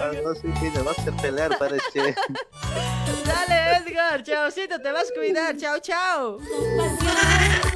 Ah, 0.00 0.12
no 0.22 0.32
sé 0.34 0.48
si 0.60 0.70
le 0.70 0.82
vas 0.82 0.98
a 1.06 1.12
pelear, 1.20 1.58
parece. 1.58 2.14
Dale, 3.26 3.76
Edgar, 3.78 4.22
chaucito, 4.22 4.80
te 4.80 4.92
vas 4.92 5.10
a 5.10 5.14
cuidar. 5.14 5.56
Chao, 5.56 5.78
chao. 5.80 6.38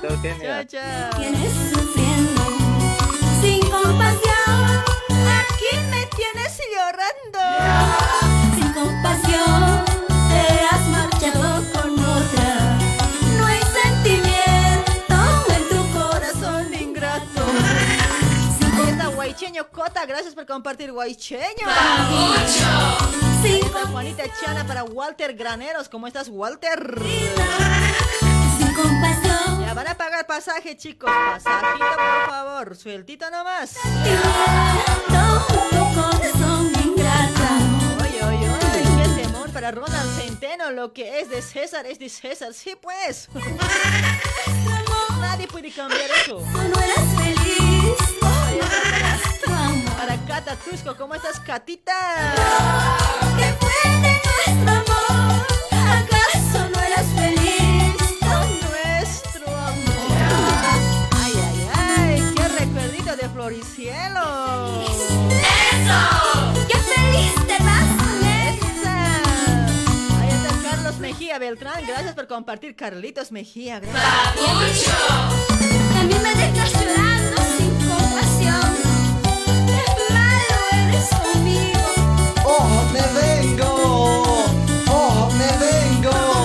Chao, 0.01 0.09
Chao, 0.09 0.23
Genia. 0.23 0.67
chao. 0.67 1.11
Tienes 1.19 1.53
sufriendo 1.73 2.43
sin 3.41 3.61
compasión. 3.69 4.85
Aquí 5.41 5.77
me 5.91 6.07
tienes 6.17 6.59
llorando. 6.73 7.41
Sin 8.21 8.32
Guaycheño 19.33 19.69
Cota, 19.71 20.05
gracias 20.05 20.35
por 20.35 20.47
compartir 20.47 20.93
Guaycheño. 20.93 21.67
Está 23.45 23.87
Juanita 23.87 24.25
Chana 24.41 24.67
para 24.67 24.85
Walter 24.85 25.35
Graneros. 25.35 25.89
¿Cómo 25.89 26.07
estás, 26.07 26.29
Walter? 26.29 27.01
Sin 28.59 28.75
compasión. 28.75 29.65
Ya 29.65 29.75
van 29.75 29.89
a 29.89 29.97
pagar 29.97 30.27
pasaje, 30.27 30.77
chicos. 30.77 31.11
Pasajito, 31.11 31.87
por 31.97 32.31
favor. 32.31 32.77
Sueltito 32.77 33.31
nomás. 33.31 33.77
Para 39.53 39.71
Ronald 39.71 40.11
Centeno. 40.19 40.71
Lo 40.71 40.93
que 40.93 41.21
es 41.21 41.29
de 41.31 41.43
César 41.43 41.87
es 41.87 41.99
de 41.99 42.09
César. 42.09 42.55
Sí, 42.55 42.77
pues. 42.81 43.29
Nadie 45.21 45.47
puede 45.47 45.71
cambiar 45.71 46.11
eso. 46.23 46.41
No 46.41 46.81
eras 46.81 47.07
feliz. 47.17 47.97
Para, 49.97 50.17
Cata 50.27 50.57
Tusco. 50.57 50.97
¿Cómo 50.97 51.15
estás, 51.15 51.41
Catita? 51.41 52.35
¿Qué 53.37 53.55
fue 53.61 53.91
de 54.01 54.21
nuestro 54.25 54.73
amor? 54.73 55.47
¿Acaso 55.71 56.69
no 56.71 56.81
eras 56.81 57.07
feliz? 57.15 57.95
Con 58.21 58.61
nuestro 58.71 59.47
amor. 59.57 60.19
Ay, 61.23 61.33
ay, 61.37 61.69
ay. 61.75 62.35
Qué 62.35 62.49
recuerdito 62.49 63.17
de 63.17 63.29
Floricielo. 63.29 64.83
¡Eso! 65.31 66.67
¡Qué 66.69 66.79
feliz 66.79 67.35
te 67.47 67.72
Mejía 71.03 71.39
Beltrán. 71.41 71.85
Gracias 71.85 72.15
por 72.15 72.29
compartir, 72.29 72.77
Carlitos 72.77 73.33
Mejía. 73.33 73.81
Gracias. 73.81 74.95
También 75.93 76.23
me 76.23 76.33
dejas 76.33 76.73
llorando 76.73 77.43
sin 77.59 77.75
compasión. 77.89 78.77
Qué 79.67 79.85
malo 80.15 80.57
eres 80.73 81.09
conmigo. 81.11 81.81
Oh, 82.45 82.85
me 82.93 83.03
vengo, 83.21 84.47
oh, 84.89 85.31
me 85.37 85.51
vengo. 85.59 86.42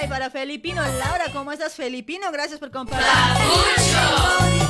Ay, 0.00 0.08
para 0.08 0.30
Felipino, 0.30 0.82
Laura, 0.82 1.24
¿cómo 1.32 1.52
estás, 1.52 1.74
Felipino? 1.74 2.30
Gracias 2.32 2.58
por 2.58 2.70
compartir. 2.70 3.06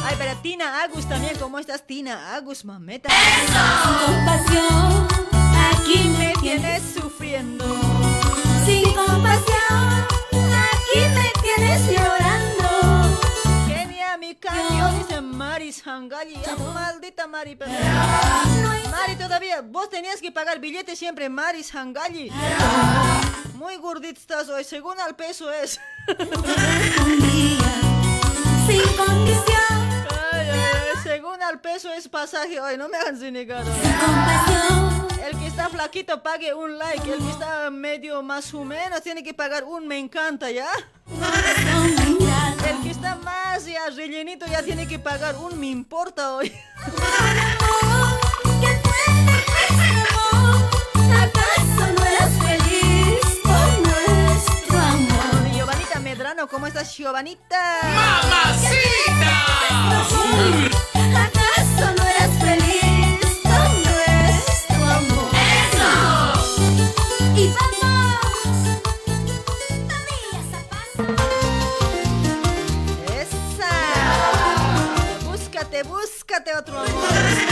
Ay, 0.05 0.17
para 0.17 0.35
Tina 0.43 0.83
Agus 0.83 1.09
también, 1.09 1.37
¿cómo 1.39 1.59
estás, 1.59 1.87
Tina 1.87 2.35
Agus, 2.35 2.65
mameta? 2.65 3.09
Sin 3.11 4.07
compasión. 4.07 5.09
Aquí 5.73 6.09
me 6.19 6.33
tienes. 6.41 6.83
sufriendo. 6.95 7.65
Sin 8.65 8.85
compasión. 8.95 10.07
Aquí 10.33 11.01
me 11.15 11.33
tienes 11.43 11.87
llorando. 11.87 13.19
Kenia, 13.69 14.17
mi 14.19 14.35
cambio, 14.35 14.89
dice 14.99 15.21
Mari 15.21 15.73
Sangali. 15.73 16.35
Ya, 16.45 16.57
maldita 16.57 17.27
Mari. 17.27 17.57
pero- 17.57 17.71
Mari, 18.91 19.15
todavía, 19.17 19.61
vos 19.63 19.89
tenías 19.91 20.21
que 20.21 20.33
pagar 20.33 20.59
billete 20.61 20.97
siempre, 20.97 21.29
Mari 21.29 21.63
Sangali. 21.63 22.31
Muy 23.61 23.77
gordita 23.77 24.19
estás 24.19 24.49
hoy, 24.49 24.65
según 24.65 24.99
al 25.01 25.15
peso 25.15 25.53
es. 25.53 25.79
Sin 28.67 28.83
condición. 28.97 30.07
Ay, 30.33 30.49
ay, 30.49 30.99
según 31.03 31.43
al 31.43 31.61
peso 31.61 31.93
es 31.93 32.09
pasaje 32.09 32.59
hoy, 32.59 32.79
no 32.79 32.89
me 32.89 32.97
hagan 32.97 33.21
compasión. 34.01 35.09
El 35.23 35.39
que 35.39 35.47
está 35.47 35.69
flaquito 35.69 36.23
pague 36.23 36.55
un 36.55 36.79
like. 36.79 37.13
El 37.13 37.19
que 37.19 37.29
está 37.29 37.69
medio 37.71 38.23
más 38.23 38.55
o 38.55 38.65
menos 38.65 39.03
tiene 39.03 39.23
que 39.23 39.35
pagar 39.35 39.65
un 39.65 39.87
me 39.87 39.99
encanta, 39.99 40.51
¿ya? 40.51 40.71
El 42.67 42.83
que 42.83 42.89
está 42.89 43.17
más 43.17 43.67
ya 43.67 43.91
rellenito 43.91 44.47
ya 44.47 44.63
tiene 44.63 44.89
que 44.89 44.99
pagar 44.99 45.37
un 45.37 45.61
me 45.61 45.67
importa 45.67 46.33
hoy. 46.33 46.51
¿Cómo 56.49 56.67
estás, 56.67 56.97
Giovanita? 56.97 57.81
¿Acaso 61.21 61.95
no 61.97 62.03
eras 62.07 62.31
feliz 62.41 63.21
con 63.43 63.83
nuestro 63.83 64.87
amor? 64.87 65.29
¡Eso! 65.73 65.91
Y 67.37 67.53
vamos. 67.53 68.59
¡Esa! 73.21 73.75
Búscate, 75.25 75.83
búscate 75.83 76.55
otro 76.55 76.79
amor. 76.81 77.50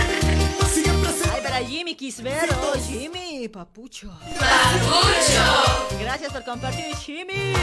Jimmy 1.88 1.96
Quisvero. 1.96 2.54
Jimmy, 2.86 3.48
papucho. 3.48 4.10
Papucho. 4.38 5.96
Gracias 5.98 6.30
por 6.32 6.44
compartir, 6.44 6.94
Jimmy. 6.96 7.54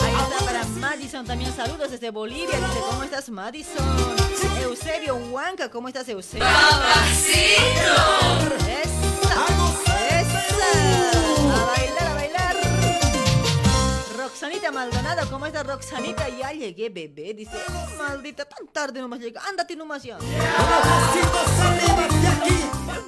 Ahí 0.00 0.14
está 0.14 0.44
para 0.44 0.64
Madison 0.64 1.24
también. 1.24 1.54
Saludos 1.54 1.92
desde 1.92 2.10
Bolivia. 2.10 2.58
Dice, 2.58 2.80
¿cómo 2.90 3.04
estás, 3.04 3.30
Madison? 3.30 3.86
Eusebio 4.62 5.14
Huanca, 5.14 5.70
¿cómo 5.70 5.86
estás, 5.86 6.08
Eusebio? 6.08 6.44
¡Papacito! 6.44 7.92
¡Esa! 8.66 10.20
¡Esa! 10.20 11.21
Roxanita 14.32 14.72
Maldonado, 14.72 15.28
¿cómo 15.30 15.44
estás, 15.44 15.66
Roxanita? 15.66 16.26
Ya 16.30 16.52
llegué, 16.52 16.88
bebé. 16.88 17.34
Dice, 17.34 17.52
"Oh, 17.68 17.86
maldita, 17.98 18.46
tan 18.46 18.66
tarde 18.68 18.98
nomás 18.98 19.20
llega. 19.20 19.42
Ándate 19.46 19.76
nomás 19.76 20.02
ya. 20.02 20.16
Qué 20.18 20.24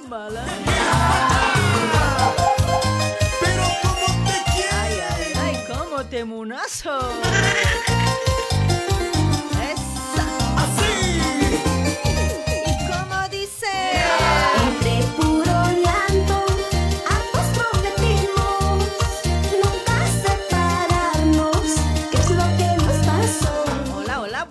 mala. 0.07 0.45
Ay, 4.71 4.99
ay, 5.09 5.33
ay, 5.41 5.65
cómo 5.67 6.05
te 6.05 6.23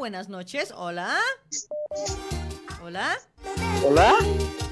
buenas 0.04 0.28
noches. 0.28 0.70
Hola. 0.76 1.16
Hola. 2.82 3.18
Hola. 3.82 4.12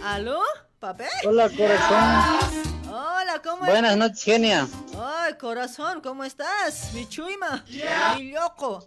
¿Aló? 0.05 0.43
¿Papé? 0.79 1.09
Hola, 1.25 1.49
corazón. 1.49 2.93
Hola, 2.93 3.41
¿cómo 3.43 3.65
Buenas 3.65 3.93
estás? 3.93 3.97
noches, 3.97 4.25
genia. 4.25 4.69
Ay, 5.01 5.33
corazón, 5.41 6.03
¿cómo 6.03 6.23
estás? 6.23 6.93
Mi 6.93 7.09
chuima. 7.09 7.65
Mi 8.19 8.33
loco. 8.33 8.87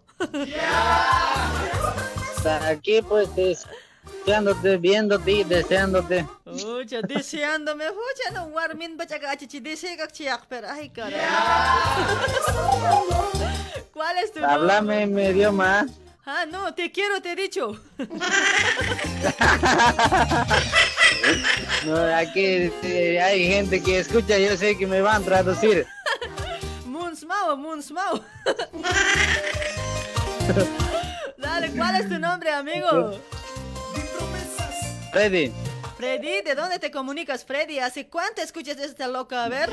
Está 2.38 2.67
aquí, 2.67 3.01
pues, 3.01 3.27
deseándote, 3.35 4.77
viéndote 4.77 5.31
y 5.31 5.43
deseándote. 5.45 6.27
Ucha, 6.45 7.01
deseándome. 7.01 7.85
Ucha, 7.89 8.30
no 8.35 8.43
warmin 8.53 8.95
ba 8.97 9.07
chaga 9.07 9.35
chichi 9.35 9.61
desea 9.61 10.07
chiak 10.09 10.45
pero 10.47 10.69
ay 10.69 10.91
caray. 10.91 11.19
¿Cuál 13.91 14.17
es 14.19 14.31
tu 14.31 14.41
nombre? 14.41 14.53
Háblame 14.53 15.01
en 15.01 15.15
mi 15.15 15.23
idioma. 15.23 15.88
Ah, 16.27 16.45
no, 16.49 16.73
te 16.73 16.91
quiero, 16.91 17.22
te 17.22 17.34
he 17.34 17.35
dicho. 17.35 17.80
No, 21.85 21.95
aquí 22.15 22.72
eh, 22.84 23.22
hay 23.22 23.47
gente 23.47 23.81
que 23.81 23.99
escucha, 23.99 24.38
yo 24.38 24.56
sé 24.57 24.77
que 24.77 24.85
me 24.88 25.02
van 25.02 25.22
a 25.22 25.26
traducir. 25.26 25.85
Munsmao, 26.85 27.56
Munsmao. 27.57 28.22
Dale, 31.38 31.72
¿cuál 31.72 31.95
es 31.97 32.10
tu 32.10 32.19
nombre, 32.19 32.52
amigo? 32.52 33.19
Freddy, 35.11 35.52
Freddy, 35.97 36.41
¿de 36.41 36.56
dónde 36.56 36.80
te 36.80 36.91
comunicas, 36.91 37.45
Freddy? 37.45 37.80
¿Hace 37.80 38.07
cuánto 38.07 38.41
escuchas 38.41 38.77
esta 38.77 39.07
loca? 39.07 39.45
A 39.45 39.49
ver. 39.49 39.69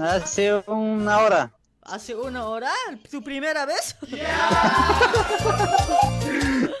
hace 0.00 0.62
una 0.66 1.18
hora. 1.18 1.50
¿Hace 1.90 2.14
una 2.14 2.46
hora? 2.46 2.70
¿Tu 3.10 3.22
primera 3.22 3.66
vez? 3.66 3.96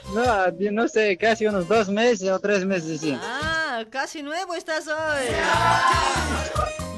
No, 0.08 0.24
no 0.72 0.88
sé, 0.88 1.18
casi 1.18 1.46
unos 1.46 1.68
dos 1.68 1.90
meses 1.90 2.30
o 2.30 2.38
tres 2.40 2.64
meses, 2.64 3.02
sí. 3.02 3.16
Ah, 3.22 3.84
casi 3.90 4.22
nuevo 4.22 4.54
estás 4.54 4.88
hoy. 4.88 5.26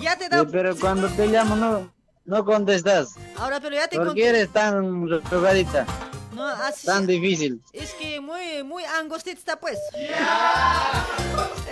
Ya 0.01 0.17
te 0.17 0.29
da... 0.29 0.41
Sí, 0.41 0.47
pero 0.51 0.77
cuando 0.77 1.09
te 1.09 1.27
llamo 1.27 1.57
no, 1.57 1.93
no 2.25 2.45
contestas. 2.45 3.17
Ahora, 3.37 3.59
pero 3.61 3.75
ya 3.75 3.89
te 3.89 3.97
¿Por 3.97 4.15
qué 4.15 4.29
eres 4.29 4.53
tan 4.53 5.09
rogadita? 5.29 5.87
No, 6.33 6.47
así... 6.47 6.87
Tan 6.87 7.05
difícil. 7.05 7.61
Es 7.73 7.95
que 7.95 8.21
muy, 8.21 8.63
muy 8.63 8.85
angostita 8.85 9.39
está, 9.39 9.59
pues. 9.59 9.79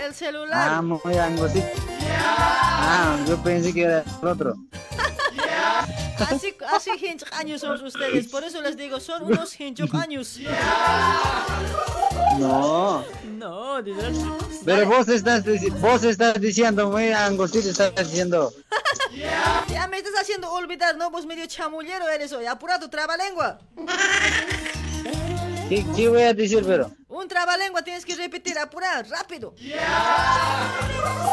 El 0.05 0.13
celular. 0.13 0.71
Ah, 0.73 0.81
muy 0.81 1.17
angosito. 1.17 1.67
Ah, 2.11 3.17
yo 3.25 3.41
pensé 3.41 3.73
que 3.73 3.83
era 3.83 4.03
el 4.21 4.27
otro. 4.27 4.55
Así, 6.19 6.55
así 6.73 6.89
años 7.33 7.61
son 7.61 7.83
ustedes. 7.83 8.27
Por 8.27 8.43
eso 8.43 8.61
les 8.61 8.75
digo, 8.77 8.99
son 8.99 9.23
unos 9.23 9.55
años. 9.93 10.39
No. 12.37 13.05
No. 13.37 13.83
Pero 14.65 14.85
vos 14.87 15.07
estás, 15.07 15.43
vos 15.79 16.03
estás 16.03 16.39
diciendo 16.39 16.89
muy 16.89 17.11
angostito, 17.11 17.69
estás 17.69 17.93
diciendo. 17.95 18.51
Ya 19.67 19.87
me 19.87 19.97
estás 19.97 20.13
haciendo 20.21 20.51
olvidar, 20.51 20.95
¿no? 20.95 21.09
Vos 21.09 21.25
medio 21.25 21.45
chamullero 21.47 22.07
eres 22.07 22.31
hoy. 22.31 22.45
Apura 22.45 22.79
tu 22.79 22.89
trabalengua. 22.89 23.59
¿Qué, 25.67 25.85
qué 25.95 26.09
voy 26.09 26.21
a 26.21 26.33
decir, 26.33 26.63
pero? 26.65 26.91
Un 27.07 27.27
trabalengua 27.27 27.81
tienes 27.81 28.05
que 28.05 28.15
repetir, 28.15 28.57
apura, 28.57 29.03
rápido. 29.03 29.53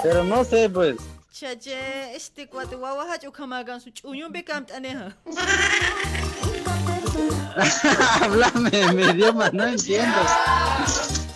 Pero 0.02 0.24
no 0.24 0.44
sé, 0.44 0.68
pues. 0.68 0.96
Chache, 1.38 2.16
este 2.16 2.48
cuate 2.48 2.76
wawaha 2.76 3.18
chukamagan 3.18 3.78
su 3.78 3.90
chuyun 3.90 4.32
becamt 4.32 4.70
aneja. 4.70 5.14
Háblame 8.22 8.92
mi 8.94 9.02
idioma, 9.02 9.50
no 9.52 9.66
entiendo. 9.66 10.16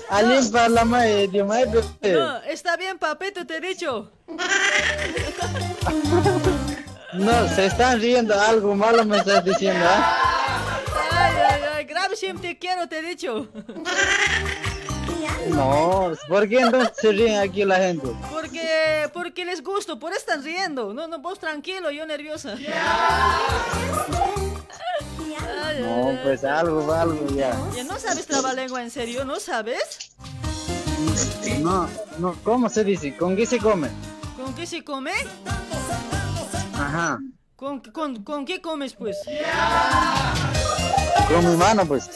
Alguien 0.08 0.56
habla 0.56 0.86
más 0.86 1.06
idioma, 1.06 1.60
eh, 1.60 2.14
No, 2.14 2.38
está 2.44 2.78
bien, 2.78 2.98
papito, 2.98 3.44
te 3.44 3.58
he 3.58 3.60
dicho. 3.60 4.10
No, 7.12 7.48
se 7.54 7.66
están 7.66 8.00
riendo, 8.00 8.40
algo 8.40 8.74
malo 8.74 9.04
me 9.04 9.18
estás 9.18 9.44
diciendo, 9.44 9.84
¿ah? 9.86 10.80
Ay, 11.10 11.34
ay, 11.50 11.62
ay, 11.74 11.84
grave 11.84 12.16
siempre 12.16 12.48
te 12.48 12.58
quiero, 12.58 12.88
te 12.88 13.00
he 13.00 13.02
dicho. 13.02 13.48
No, 15.48 16.12
¿por 16.28 16.48
qué 16.48 16.60
entonces 16.60 16.92
se 17.00 17.12
ríen 17.12 17.38
aquí 17.38 17.64
la 17.64 17.76
gente? 17.76 18.08
Porque, 18.30 19.10
porque 19.12 19.44
les 19.44 19.62
gusto, 19.62 19.98
por 19.98 20.12
eso 20.12 20.20
están 20.20 20.42
riendo. 20.42 20.94
No, 20.94 21.08
no, 21.08 21.18
vos 21.18 21.38
tranquilo, 21.38 21.90
yo 21.90 22.06
nerviosa. 22.06 22.56
No, 25.80 26.18
pues 26.22 26.44
algo, 26.44 26.92
algo 26.92 27.26
ya. 27.34 27.56
Ya 27.74 27.84
no 27.84 27.98
sabes 27.98 28.26
trabalengua, 28.26 28.82
en 28.82 28.90
serio, 28.90 29.24
¿no 29.24 29.40
sabes? 29.40 30.12
No, 31.60 31.88
no, 32.18 32.36
¿cómo 32.44 32.68
se 32.68 32.84
dice? 32.84 33.16
¿Con 33.16 33.36
qué 33.36 33.46
se 33.46 33.58
come? 33.58 33.88
¿Con 34.36 34.54
qué 34.54 34.66
se 34.66 34.84
come? 34.84 35.12
Ajá, 36.74 37.18
¿Con, 37.60 37.80
con, 37.80 38.24
con 38.24 38.46
qué 38.46 38.62
comes, 38.62 38.94
pues? 38.94 39.18
con 41.28 41.50
mi 41.50 41.56
mano, 41.58 41.84
pues. 41.86 42.08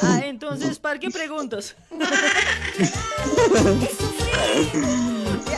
Ah, 0.00 0.20
entonces, 0.24 0.78
¿para 0.78 1.00
qué 1.00 1.10
preguntas? 1.10 1.74
Ya, 1.90 2.06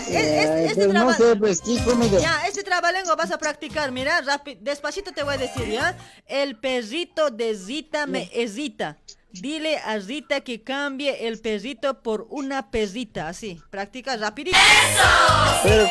es- 0.01 0.09
es- 0.15 0.71
este 0.71 0.85
pues 0.87 0.95
no 0.95 1.13
sé, 1.13 1.37
pues, 1.37 1.61
¿qué? 1.67 2.23
Ya, 2.23 2.47
este 2.47 2.63
trabalengua 2.63 3.15
vas 3.15 3.31
a 3.31 3.37
practicar, 3.39 3.93
mira, 3.93 4.23
despacito 4.61 5.13
te 5.13 5.23
voy 5.23 5.35
a 5.35 5.39
decir, 5.39 5.69
¿ya? 5.69 5.97
El 6.27 6.57
perrito 6.59 7.31
de 7.31 7.55
Zita 7.57 8.07
me 8.07 8.31
hesita. 8.33 8.97
Dile 9.41 9.79
a 9.79 10.01
Zita 10.01 10.41
que 10.41 10.63
cambie 10.63 11.27
el 11.27 11.41
perrito 11.41 12.03
por 12.03 12.27
una 12.31 12.71
perrita, 12.71 13.29
así. 13.29 13.61
Practica 13.71 14.17
rapidito. 14.17 14.57
Pero, 15.63 15.89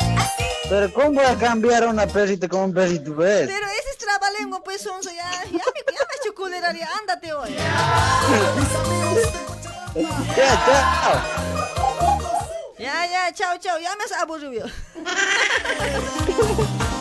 pero 0.70 0.94
¿cómo 0.94 1.12
voy 1.14 1.26
a 1.26 1.36
cambiar 1.36 1.88
una 1.88 2.08
perrita 2.08 2.48
con 2.48 2.62
un 2.62 2.74
perrito, 2.74 3.16
pues? 3.16 3.48
Pero 3.48 3.68
ese 3.68 3.90
es 3.92 3.98
trabalengua, 3.98 4.64
pues, 4.64 4.82
Sonso, 4.82 5.10
ya, 5.12 5.32
ya 5.46 5.52
me, 5.52 5.60
ya 5.60 6.72
me 6.72 6.80
ya, 6.80 6.90
ándate 7.00 7.34
hoy. 7.34 7.54
Ya, 10.36 10.60
chao. 10.66 11.22
Ya, 12.78 13.06
ya, 13.08 13.34
chao, 13.34 13.58
chao. 13.60 13.80
Ya 13.80 13.96
me 13.96 14.04
has 14.04 14.12
aburrido. 14.12 14.68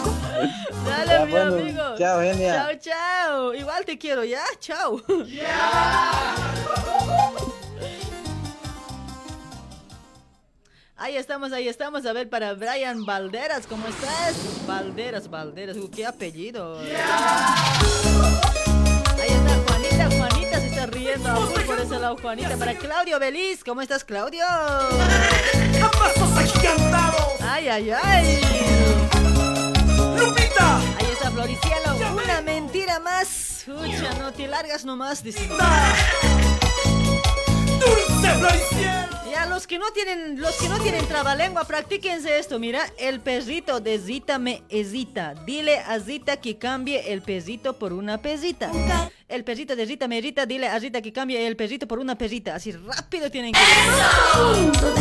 Dale, 0.86 1.12
Ya, 1.12 1.24
mi 1.24 1.30
bueno, 1.32 1.54
amigo. 1.56 1.82
chao, 1.98 2.20
genia. 2.20 2.54
Chao, 2.54 2.70
chao. 2.80 3.54
Igual 3.54 3.84
te 3.84 3.98
quiero, 3.98 4.24
¿ya? 4.24 4.42
Chao. 4.60 5.00
Ahí 10.96 11.16
estamos, 11.16 11.52
ahí 11.52 11.68
estamos. 11.68 12.06
A 12.06 12.12
ver, 12.12 12.28
para 12.30 12.54
Brian 12.54 13.04
Valderas, 13.04 13.66
¿cómo 13.66 13.86
estás? 13.88 14.34
Valderas, 14.66 15.28
Valderas. 15.28 15.76
Uh, 15.76 15.90
qué 15.90 16.06
apellido. 16.06 16.78
Ahí 16.80 16.88
está 19.28 19.56
Juanita, 19.66 20.08
Juanita 20.16 20.60
se 20.60 20.66
está 20.68 20.86
riendo 20.86 21.28
a 21.28 21.36
full 21.36 21.62
por 21.62 21.80
ese 21.80 21.98
lado, 21.98 22.16
Juanita. 22.16 22.56
Para 22.56 22.74
Claudio 22.74 23.18
Beliz, 23.18 23.64
¿cómo 23.64 23.82
estás, 23.82 24.04
Claudio? 24.04 24.44
Ay, 27.42 27.68
ay, 27.68 27.90
ay. 27.90 28.40
Lupita. 30.24 30.78
Ahí 30.98 31.06
está 31.12 31.30
Floricielo. 31.30 31.96
Una 32.22 32.40
mentira 32.40 32.98
más. 33.00 33.66
Escucha, 33.66 34.14
no 34.18 34.32
te 34.32 34.46
largas 34.46 34.84
nomás. 34.84 35.22
Dice. 35.22 35.46
Dulce 37.80 38.30
Floricielo. 38.38 39.24
Ya, 39.30 39.46
los 39.46 39.66
que 39.66 39.78
no 39.78 39.90
tienen, 39.92 40.40
los 40.40 40.54
que 40.56 40.68
no 40.68 40.78
tienen 40.78 41.06
trabalengua, 41.06 41.64
practíquense 41.64 42.38
esto. 42.38 42.58
Mira, 42.58 42.80
el 42.98 43.20
perrito 43.20 43.80
de 43.80 43.98
Zita 43.98 44.38
me 44.38 44.62
hesita. 44.68 45.34
Dile 45.44 45.78
a 45.78 45.98
Zita 45.98 46.36
que 46.36 46.56
cambie 46.56 47.12
el 47.12 47.20
perrito 47.22 47.78
por 47.78 47.92
una 47.92 48.18
perrita. 48.18 48.70
El 49.28 49.42
perrito 49.42 49.74
de 49.74 49.84
Rita 49.84 50.06
me 50.06 50.18
irrita, 50.18 50.46
dile 50.46 50.68
a 50.68 50.78
Rita 50.78 51.02
que 51.02 51.12
cambie 51.12 51.46
el 51.46 51.56
perrito 51.56 51.88
por 51.88 51.98
una 51.98 52.16
perrita. 52.16 52.54
Así 52.54 52.70
rápido 52.72 53.30
tienen 53.30 53.52
que 53.52 53.60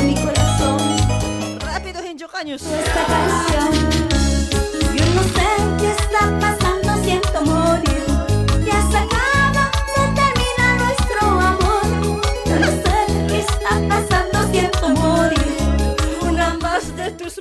mi 0.03 0.15
corazón. 0.15 1.59
Rápido, 1.59 1.99
en 1.99 2.17
años. 2.35 2.61
Esta 2.63 3.05
canción. 3.05 4.12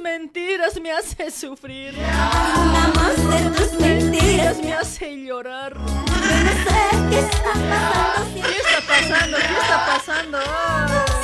Mentiras 0.03 0.81
me 0.81 0.93
hace 0.93 1.31
sufrir. 1.31 1.95
Una 1.95 2.89
más 2.95 3.17
de 3.29 3.51
tus 3.51 3.73
mentiras 3.81 4.59
me 4.63 4.73
hace 4.75 5.17
llorar. 5.25 5.77
No 5.77 5.89
sé 5.89 6.81
qué 7.11 7.19
está 7.19 7.53
pasando, 7.53 8.35
¿Qué 8.35 8.57
está 8.59 8.81
pasando? 8.87 9.37
¿Qué 9.37 9.55
está 9.61 9.87
pasando? 9.87 10.39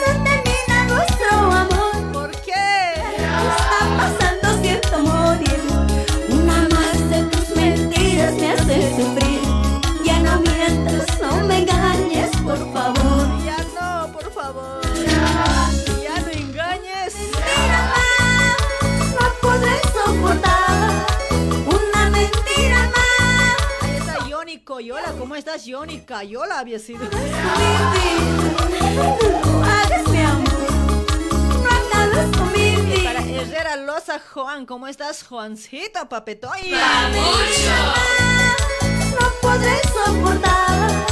se 0.05 0.13
termina 0.27 0.85
nuestro 0.89 1.31
amor. 1.37 2.13
¿Por 2.13 2.31
qué? 2.43 2.95
¿Qué 3.17 3.25
está 3.25 3.81
pasando? 3.97 4.28
Mentiras 8.19 8.35
me 8.35 8.53
hace 8.53 8.97
sufrir. 8.97 9.41
Ya 10.05 10.21
no 10.21 10.41
mientas, 10.41 11.07
no 11.21 11.45
me 11.47 11.59
engañes, 11.59 12.31
por 12.39 12.59
favor. 12.73 13.45
Ya 13.45 13.57
no, 13.79 14.13
por 14.13 14.33
favor. 14.33 14.81
Ya 16.03 16.21
no 16.21 16.31
engañes. 16.31 17.15
Mentira 17.15 17.95
más, 17.95 18.57
no 19.13 19.27
podré 19.41 19.81
soportar. 19.93 21.07
Una 21.67 22.11
mentira 22.11 22.91
más. 22.97 23.57
Ahí 23.83 23.97
está 23.97 24.15
Johnny 24.29 24.59
Coyola. 24.59 25.13
¿Cómo 25.19 25.35
estás, 25.37 25.65
Johnny 25.67 26.01
Coyola? 26.01 26.59
Había 26.59 26.79
sido. 26.79 27.01
No 29.45 29.65
hagas 29.65 30.09
mi 30.09 30.21
amor. 30.21 30.48
Para 33.05 33.21
Herrera 33.21 33.77
Loza 33.77 34.21
Juan. 34.33 34.67
¿Cómo 34.67 34.87
estás, 34.87 35.25
Juancito, 35.25 36.09
papetoy? 36.09 36.73
No 39.11 39.31
podré 39.43 39.81
soportar 39.83 41.07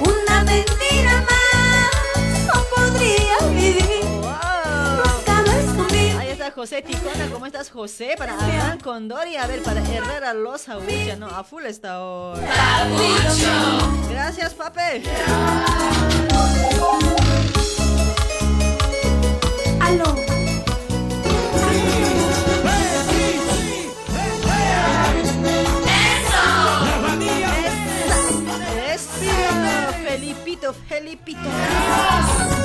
una 0.00 0.44
mentira 0.44 1.24
más. 1.28 2.46
No 2.46 2.64
podría 2.74 3.38
vivir. 3.50 4.00
Conmigo. 5.76 6.18
Ahí 6.18 6.30
está 6.30 6.50
José 6.50 6.82
Ticona. 6.82 7.28
¿Cómo 7.32 7.46
estás, 7.46 7.70
José? 7.70 8.14
Para 8.16 8.34
Adán 8.34 8.80
Condori. 8.80 9.36
A 9.36 9.46
ver, 9.46 9.62
para 9.62 9.80
Herrera 9.80 10.34
Loza 10.34 10.78
Hucha. 10.78 11.16
No, 11.16 11.26
a 11.28 11.44
full 11.44 11.64
está 11.64 12.02
hoy. 12.02 12.40
Gracias, 14.10 14.54
pape. 14.54 15.02
Eso. 28.94 29.12
Felipito, 30.08 30.74
Felipito. 30.88 31.40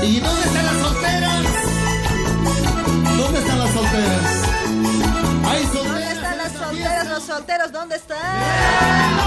¿Y 0.03 0.19
dónde 0.19 0.41
están 0.45 0.65
las 0.65 0.75
solteras? 0.77 1.43
¿Dónde 3.17 3.39
están 3.39 3.59
las 3.59 3.71
solteras? 3.71 4.23
Hay 5.49 5.65
¿Dónde 5.65 5.79
solteras. 5.79 6.13
están 6.13 6.37
las 6.37 6.51
solteras, 6.53 7.07
los 7.07 7.23
solteros? 7.23 7.71
¿Dónde 7.71 7.95
están? 7.95 9.26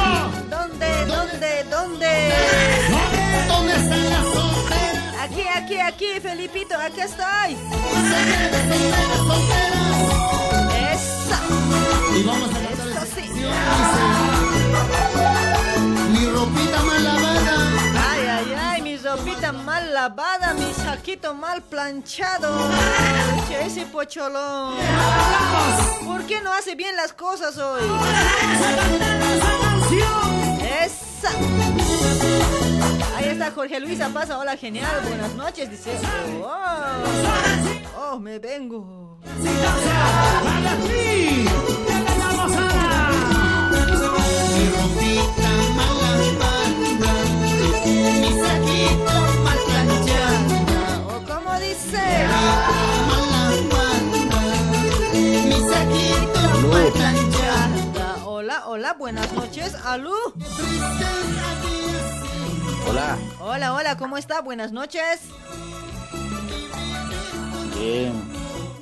Aquí, 5.80 6.20
Felipito, 6.20 6.76
aquí 6.76 7.00
estoy. 7.00 7.56
Esa. 10.92 11.40
Y 12.16 12.22
vamos 12.22 12.50
a 12.50 12.52
cantar 12.52 12.88
Eso 12.88 13.06
sí. 13.14 13.22
Dice, 13.22 13.48
Mi 16.10 16.26
ropita 16.26 16.82
mal 16.82 17.04
lavada. 17.04 17.54
Ay, 18.10 18.26
ay, 18.26 18.54
ay, 18.58 18.82
mi 18.82 18.96
ropita 18.96 19.52
mal 19.52 19.92
lavada, 19.94 20.54
mi 20.54 20.72
saquito 20.72 21.34
mal 21.34 21.62
planchado. 21.62 22.70
Che, 23.48 23.66
ese 23.66 23.86
pocholón. 23.86 24.74
¿Por 26.06 26.24
qué 26.26 26.40
no 26.40 26.52
hace 26.52 26.74
bien 26.74 26.94
las 26.96 27.12
cosas 27.12 27.56
hoy? 27.58 27.82
Esa. 30.84 31.30
Ahí 33.20 33.28
está 33.28 33.50
Jorge 33.50 33.78
Luisa 33.80 34.08
Pasa, 34.08 34.38
hola 34.38 34.56
genial, 34.56 34.90
buenas 35.06 35.34
noches, 35.34 35.70
dice. 35.70 35.90
Oh, 36.42 38.12
oh 38.14 38.18
me 38.18 38.38
vengo. 38.38 39.18
¿O 51.06 51.22
cómo 51.26 51.60
dice? 51.60 52.26
Hola, 58.24 58.62
hola, 58.66 58.94
buenas 58.94 59.30
noches, 59.34 59.74
Alú. 59.84 60.14
Hola. 62.90 63.16
Hola, 63.38 63.74
hola, 63.74 63.96
¿cómo 63.96 64.18
está? 64.18 64.40
Buenas 64.40 64.72
noches. 64.72 65.20
Bien. 67.78 68.12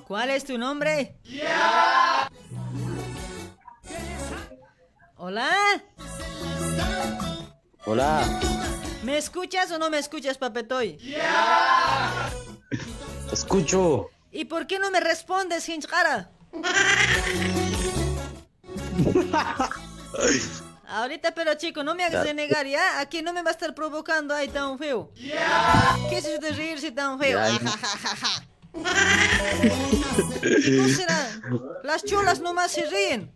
¿Cuál 0.06 0.30
es 0.30 0.46
tu 0.46 0.56
nombre? 0.56 1.18
Hola, 5.18 5.50
Hola. 7.84 8.40
¿me 9.02 9.18
escuchas 9.18 9.70
o 9.72 9.78
no 9.78 9.90
me 9.90 9.98
escuchas, 9.98 10.38
papetoy? 10.38 10.98
Escucho. 13.30 14.08
¿Y 14.32 14.46
por 14.46 14.66
qué 14.66 14.78
no 14.78 14.90
me 14.90 15.00
respondes, 15.00 15.68
hinchara? 15.68 16.30
Ahorita, 20.88 21.32
pero 21.34 21.54
chico, 21.54 21.84
no 21.84 21.94
me 21.94 22.04
hagas 22.04 22.24
renegar, 22.24 22.66
¿ya? 22.66 22.98
Aquí 23.00 23.20
no 23.20 23.32
me 23.34 23.42
va 23.42 23.50
a 23.50 23.52
estar 23.52 23.74
provocando 23.74 24.34
ahí 24.34 24.48
tan 24.48 24.78
feo. 24.78 25.10
¿Qué 25.14 26.16
es 26.18 26.24
eso 26.24 26.38
de 26.40 26.52
reírse 26.52 26.90
tan 26.92 27.18
feo? 27.18 27.38
Ajajajaja. 27.38 28.44
¿Qué 30.40 30.94
será? 30.94 31.28
Las 31.84 32.04
cholas 32.04 32.40
nomás 32.40 32.70
se 32.72 32.86
ríen. 32.86 33.30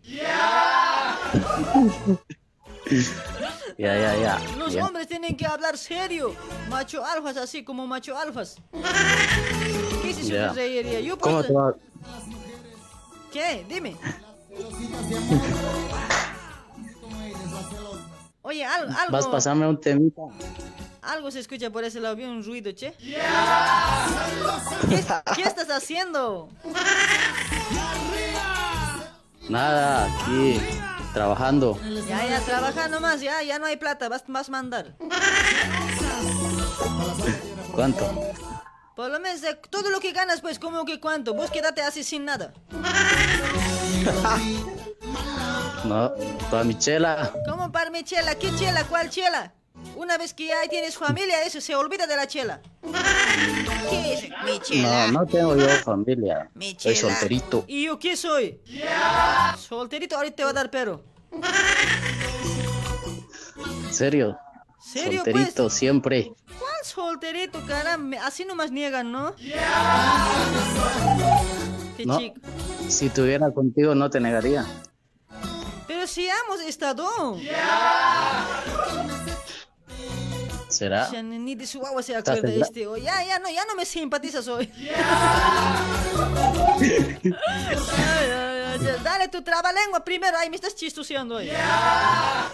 Ya, 3.79 3.97
ya, 3.99 4.17
ya. 4.17 4.41
Los 4.57 4.75
hombres 4.77 5.07
tienen 5.09 5.37
que 5.37 5.47
hablar 5.47 5.77
serio. 5.77 6.35
Macho 6.71 7.05
alfas, 7.05 7.37
así 7.37 7.65
como 7.65 7.87
macho 7.87 8.17
alfas. 8.17 8.57
¿Qué 10.03 10.11
es 10.11 10.19
eso 10.19 10.55
de 10.55 10.83
Ya. 10.85 11.01
Yo 11.01 11.19
¿Cómo 11.19 11.43
puedo- 11.43 11.47
te 11.47 11.53
va? 11.53 11.75
¿Qué? 13.31 13.65
Dime. 13.69 13.97
Oye, 18.43 18.65
algo, 18.65 18.93
algo. 18.99 19.13
Vas 19.13 19.27
a 19.27 19.31
pasarme 19.31 19.67
un 19.67 19.81
temita. 19.81 20.23
Algo 21.03 21.31
se 21.31 21.41
escucha 21.41 21.71
por 21.71 21.85
ese 21.85 22.01
lado, 22.01 22.17
vi 22.17 22.25
un 22.25 22.45
ruido, 22.45 22.73
che. 22.73 22.93
¿Qué, 22.93 23.21
qué 25.35 25.43
estás 25.43 25.71
haciendo? 25.71 26.49
Nada, 29.49 30.07
aquí 30.07 30.61
trabajando. 31.13 31.79
Ya, 32.09 32.27
ya, 32.27 32.41
trabaja 32.41 32.89
nomás, 32.89 33.21
ya, 33.21 33.43
ya 33.43 33.59
no 33.59 33.67
hay 33.67 33.77
plata, 33.77 34.09
vas, 34.09 34.25
vas 34.27 34.49
a 34.49 34.53
mandar. 34.53 34.95
¿Cuánto? 37.73 38.11
Por 38.97 39.11
lo 39.11 39.21
menos 39.21 39.43
todo 39.71 39.91
lo 39.91 40.01
que 40.01 40.13
ganas, 40.13 40.41
pues, 40.41 40.59
como 40.59 40.85
que 40.85 41.01
cuánto. 41.01 41.35
Vos 41.35 41.51
quédate 41.51 41.83
así 41.83 42.05
sin 42.05 42.25
nada. 42.25 42.53
No, 45.85 46.13
para 46.51 46.65
mi 46.65 46.79
chela. 46.79 47.33
¿Cómo 47.49 47.71
para 47.73 47.91
mi 47.91 48.05
chela? 48.05 48.35
¿Qué 48.37 48.55
chela? 48.57 48.85
¿Cuál 48.85 49.11
chela? 49.11 49.53
Una 49.97 50.17
vez 50.17 50.33
que 50.33 50.47
ya 50.47 50.69
tienes 50.69 50.97
familia, 50.97 51.43
eso 51.45 51.61
se 51.61 51.75
olvida 51.75 52.07
de 52.07 52.17
la 52.17 52.27
chela. 52.27 52.61
¿Qué 53.91 54.15
es 54.15 54.23
mi 54.45 54.61
chela? 54.61 55.09
No, 55.09 55.21
no 55.21 55.27
tengo 55.27 55.57
yo 55.57 55.69
familia. 55.85 56.49
Mi 56.55 56.77
Soy 56.79 56.95
solterito. 56.95 57.65
¿Y 57.67 57.85
yo 57.87 57.99
qué 57.99 58.17
soy? 58.17 58.61
Solterito, 59.59 60.17
ahorita 60.17 60.37
te 60.37 60.45
va 60.45 60.51
a 60.51 60.53
dar 60.53 60.71
pero. 60.71 61.03
¿En 63.85 63.93
serio? 63.93 64.39
¿Serio, 64.81 65.23
Solterito, 65.25 65.71
siempre. 65.71 66.33
¿Cuál 66.59 66.85
solterito, 66.85 67.61
caramba? 67.67 68.19
Así 68.27 68.45
nomás 68.45 68.71
niegan, 68.71 69.11
¿no? 69.11 69.35
No, 72.05 72.19
chico. 72.19 72.41
si 72.89 73.09
tuviera 73.11 73.53
contigo 73.53 73.95
no 73.95 74.11
te 74.11 74.19
negaría. 74.21 74.67
Pero 75.87 76.07
si 76.07 76.29
hemos 76.29 76.61
estado. 76.61 77.39
¿Será? 80.69 81.11
Ya 81.11 81.23
ni 81.23 81.39
ni 81.39 81.55
de 81.55 81.67
su 81.67 81.85
agua 81.85 82.03
se 82.03 82.17
¿Estás 82.17 82.39
acuerda 82.39 82.49
segura? 82.49 82.67
este. 82.67 82.87
oh, 82.87 82.97
Ya, 82.97 83.23
ya 83.25 83.39
no, 83.39 83.51
ya 83.51 83.65
no 83.67 83.75
me 83.75 83.85
simpatizas 83.85 84.49
hoy. 84.49 84.71
Dale 89.05 89.29
tu 89.29 89.43
trabalengua 89.43 90.03
primero. 90.05 90.37
Ay, 90.39 90.49
me 90.51 90.57
estás 90.57 90.75
chistoseando 90.75 91.37
hoy. 91.37 91.47
Ya, 91.47 92.49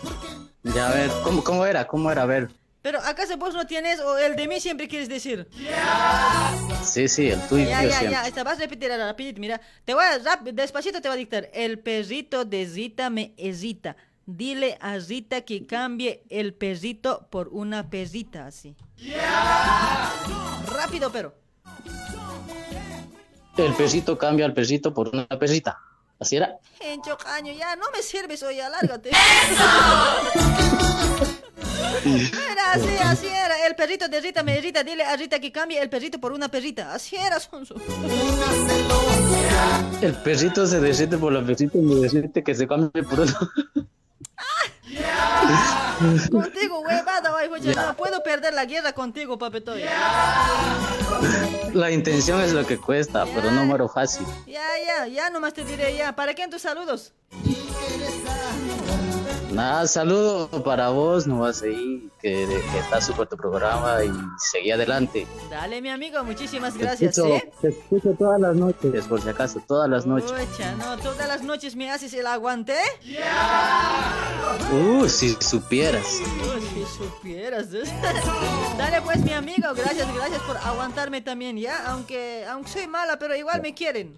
a 0.89 0.91
ver, 0.91 1.11
¿cómo, 1.23 1.45
cómo 1.45 1.65
era? 1.65 1.87
¿Cómo 1.87 2.11
era? 2.11 2.23
A 2.23 2.27
ver. 2.27 2.51
Pero 2.89 3.03
¿acaso 3.05 3.37
vos 3.37 3.53
no 3.53 3.67
tienes 3.67 4.01
o 4.01 4.17
el 4.17 4.35
de 4.35 4.49
mí 4.49 4.61
siempre 4.61 4.89
quieres 4.89 5.11
decir? 5.11 5.47
Sí, 6.83 7.07
sí, 7.07 7.29
el 7.29 7.39
tuyo 7.47 7.67
Ya, 7.69 7.83
yo 7.83 7.89
ya, 7.91 7.99
siempre. 7.99 8.11
ya, 8.13 8.27
esta, 8.27 8.43
vas 8.45 8.57
a 8.57 8.61
repetir 8.63 8.91
ahora, 8.91 9.09
rapidito, 9.09 9.39
mira. 9.43 9.61
Te 9.85 9.93
voy 9.93 10.05
a, 10.05 10.17
rap- 10.21 10.49
despacito 10.55 11.03
te 11.03 11.09
voy 11.09 11.17
a 11.17 11.19
dictar. 11.19 11.51
El 11.53 11.81
perrito 11.81 12.47
de 12.47 12.67
Zita 12.67 13.11
me 13.11 13.35
hesita. 13.37 13.95
Dile 14.25 14.79
a 14.81 14.99
Zita 15.01 15.43
que 15.43 15.67
cambie 15.67 16.23
el 16.31 16.55
perrito 16.55 17.29
por 17.31 17.49
una 17.49 17.91
perrita, 17.91 18.47
así. 18.47 18.75
Rápido, 20.73 21.13
pero. 21.13 21.35
El 23.59 23.75
pesito 23.75 24.17
cambia 24.17 24.47
al 24.47 24.55
pesito 24.55 24.95
por 24.95 25.09
una 25.09 25.27
pesita. 25.27 25.79
¿Así 26.21 26.37
era? 26.37 26.59
Encho 26.81 27.17
caño, 27.17 27.53
ya 27.53 27.77
no 27.77 27.91
me 27.93 28.03
sirves 28.03 28.43
hoy, 28.43 28.61
alárgate. 28.61 29.11
Era 32.05 32.73
así, 32.73 32.97
así 33.03 33.27
era. 33.27 33.67
El 33.67 33.75
perrito 33.75 34.09
de 34.09 34.21
Rita 34.21 34.43
me 34.43 34.61
Rita, 34.61 34.83
dile 34.83 35.05
a 35.05 35.17
Rita 35.17 35.39
que 35.41 35.53
cambie 35.53 35.81
el 35.81 35.89
perrito 35.89 36.19
por 36.19 36.33
una 36.33 36.49
perrita. 36.49 36.95
Así 36.95 37.17
era, 37.17 37.39
Sonso. 37.41 37.75
El 40.01 40.15
perrito 40.15 40.67
se 40.67 40.81
decide 40.81 41.19
por 41.19 41.33
la 41.33 41.45
pesita 41.45 41.77
y 41.79 41.81
me 41.83 41.97
decide 41.97 42.31
que 42.43 42.55
se 42.55 42.67
cambie 42.67 43.03
por 43.03 43.21
una. 43.21 43.39
Contigo, 46.31 46.81
huevada, 46.81 47.31
güey, 47.31 47.75
no 47.75 47.97
puedo 47.97 48.23
perder 48.23 48.55
la 48.55 48.65
guerra 48.65 48.93
contigo, 48.93 49.39
papetoy. 49.39 49.83
La 51.73 51.91
intención 51.91 52.41
es 52.41 52.53
lo 52.53 52.67
que 52.67 52.79
cuesta, 52.79 53.25
pero 53.35 53.51
no 53.51 53.65
muero 53.65 53.89
fácil. 53.89 54.27
Ya, 54.47 54.63
ya, 54.87 55.07
ya 55.07 55.31
nomás 55.31 55.55
te 55.55 55.65
diré 55.65 55.97
ya. 55.97 56.15
¿Para 56.15 56.35
qué 56.35 56.43
en 56.45 56.51
tus 56.51 56.63
saludos? 56.63 57.13
Nada, 59.59 59.89
saludo 59.89 60.49
para 60.63 60.91
vos, 60.91 61.27
no 61.27 61.41
vas 61.41 61.63
ahí, 61.63 62.09
que, 62.23 62.47
que 62.71 62.79
está 62.79 63.01
súper 63.01 63.27
tu 63.27 63.37
programa 63.37 64.05
y 64.05 64.13
seguí 64.39 64.71
adelante. 64.71 65.27
Dale, 65.51 65.83
mi 65.83 65.89
amigo, 65.89 66.23
muchísimas 66.23 66.75
Te 66.75 66.79
gracias, 66.79 67.19
escucho, 67.19 67.35
¿eh? 67.35 67.53
te 67.61 67.69
escucho 67.71 68.15
todas 68.17 68.41
las 68.41 68.55
noches, 68.55 69.07
por 69.07 69.21
si 69.21 69.29
acaso, 69.29 69.61
todas 69.67 69.91
las 69.91 70.07
noches. 70.07 70.31
Pucha, 70.31 70.77
no, 70.77 70.97
todas 70.99 71.27
las 71.27 71.43
noches 71.43 71.75
me 71.75 71.91
haces 71.91 72.15
el 72.15 72.29
aguante. 72.29 72.77
Uh, 74.73 75.09
si 75.09 75.37
supieras. 75.41 76.07
Uy, 76.21 76.61
si 76.61 76.85
supieras. 76.97 77.75
¿eh? 77.75 77.83
Dale 78.79 79.03
pues, 79.03 79.19
mi 79.25 79.33
amigo, 79.33 79.75
gracias, 79.75 80.07
gracias 80.15 80.41
por 80.43 80.57
aguantarme 80.59 81.21
también, 81.21 81.57
¿ya? 81.59 81.85
Aunque, 81.87 82.47
aunque 82.49 82.71
soy 82.71 82.87
mala, 82.87 83.19
pero 83.19 83.35
igual 83.35 83.61
me 83.61 83.75
quieren. 83.75 84.17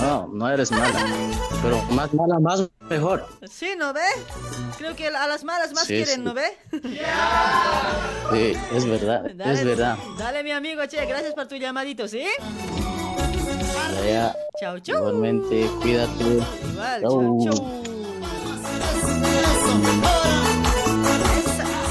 No, 0.00 0.28
no 0.32 0.48
eres 0.48 0.70
mala, 0.70 0.92
pero 1.62 1.82
más 1.90 2.14
mala, 2.14 2.38
más 2.38 2.68
mejor. 2.88 3.26
Sí, 3.50 3.70
¿no 3.76 3.92
ve? 3.92 4.00
Creo 4.76 4.94
que 4.96 5.08
a 5.08 5.26
las 5.26 5.44
malas 5.44 5.72
más 5.72 5.84
Sí, 5.86 5.94
quieren, 5.94 6.16
sí. 6.16 6.20
¿no 6.22 6.34
ve? 6.34 6.56
Sí, 8.32 8.56
es 8.74 8.86
verdad, 8.86 9.26
es 9.26 9.64
verdad. 9.64 9.96
Dale, 10.18 10.42
mi 10.44 10.52
amigo, 10.52 10.84
che, 10.86 11.04
gracias 11.06 11.34
por 11.34 11.46
tu 11.48 11.56
llamadito, 11.56 12.06
¿sí? 12.08 12.24
Ya, 14.06 14.34
Chau, 14.60 14.78
chau. 14.80 14.98
igualmente, 14.98 15.68
cuídate. 15.80 16.24
Igual, 16.72 17.00
Chau. 17.02 17.38
chau, 17.44 17.52
chau. 17.52 17.82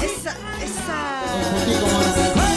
Esa, 0.02 0.32
esa, 0.62 0.98
Saludos, 1.64 2.47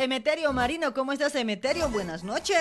Emeterio 0.00 0.52
Marino. 0.52 0.94
¿Cómo 0.94 1.12
estás, 1.12 1.34
Emeterio? 1.34 1.88
Buenas 1.88 2.22
noches. 2.22 2.56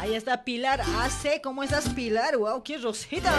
Ahí 0.00 0.14
está 0.16 0.42
Pilar 0.44 0.80
AC. 0.80 1.40
¿Cómo 1.42 1.62
estás, 1.62 1.88
Pilar? 1.90 2.36
¡Wow! 2.36 2.64
¡Qué 2.64 2.78
rosita! 2.78 3.32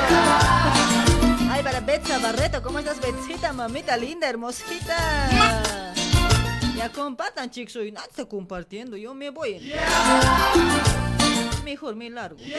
Ay, 1.51 1.61
para 1.61 1.81
Betsa 1.81 2.19
Barreto. 2.19 2.63
¿Cómo 2.63 2.79
estás, 2.79 3.01
Betsita? 3.01 3.51
Mamita 3.51 3.97
linda, 3.97 4.29
hermosita. 4.29 5.93
Ya 6.77 6.89
compartan, 6.89 7.51
chicos. 7.51 7.75
Hoy 7.75 7.91
nada 7.91 8.07
compartiendo. 8.29 8.95
Yo 8.95 9.13
me 9.13 9.29
voy. 9.29 9.73
Mejor 11.64 11.95
me 11.95 12.10
largo. 12.10 12.38
Yo 12.40 12.53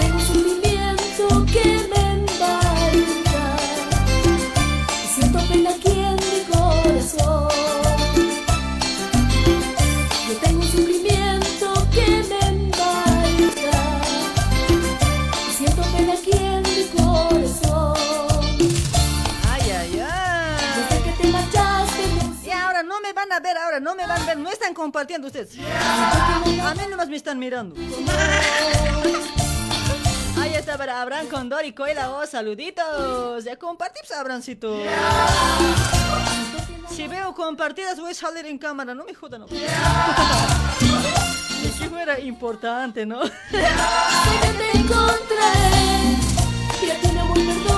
tengo 0.00 0.16
un 0.16 0.26
sentimiento 0.26 1.46
que 1.52 1.64
me 1.90 2.00
embarga 2.12 3.56
Siento 5.14 5.38
pena 5.48 5.70
aquí 5.70 5.92
en 5.92 6.16
mi 6.16 6.40
corazón 6.50 7.67
no 23.80 23.94
me 23.94 24.06
van 24.06 24.22
a 24.22 24.26
ver. 24.26 24.38
No 24.38 24.50
están 24.50 24.74
compartiendo 24.74 25.26
ustedes. 25.26 25.56
A 25.58 26.74
mí 26.74 26.82
nomás 26.90 27.08
me 27.08 27.16
están 27.16 27.38
mirando. 27.38 27.74
Ahí 30.40 30.54
está 30.54 30.76
para 30.76 31.02
Abraham 31.02 31.26
Condor 31.28 31.64
y 31.64 31.72
Coela. 31.72 32.10
Oh, 32.10 32.26
saluditos. 32.26 33.44
Ya 33.44 33.56
compartimos, 33.56 34.10
Abrancito. 34.12 34.78
Si 36.90 37.06
veo 37.06 37.34
compartidas, 37.34 38.00
voy 38.00 38.12
a 38.12 38.14
salir 38.14 38.46
en 38.46 38.58
cámara. 38.58 38.94
No 38.94 39.04
me 39.04 39.14
jodan. 39.14 39.42
No. 39.42 39.46
Que 41.78 41.88
fuera 41.88 42.18
importante, 42.18 43.06
¿no? 43.06 43.20
Que 46.80 46.94
te 47.00 47.12
mi 47.12 47.18
amor 47.18 47.34
perdón 47.34 47.77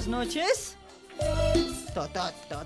Buenas 0.00 0.26
noches. 0.26 0.76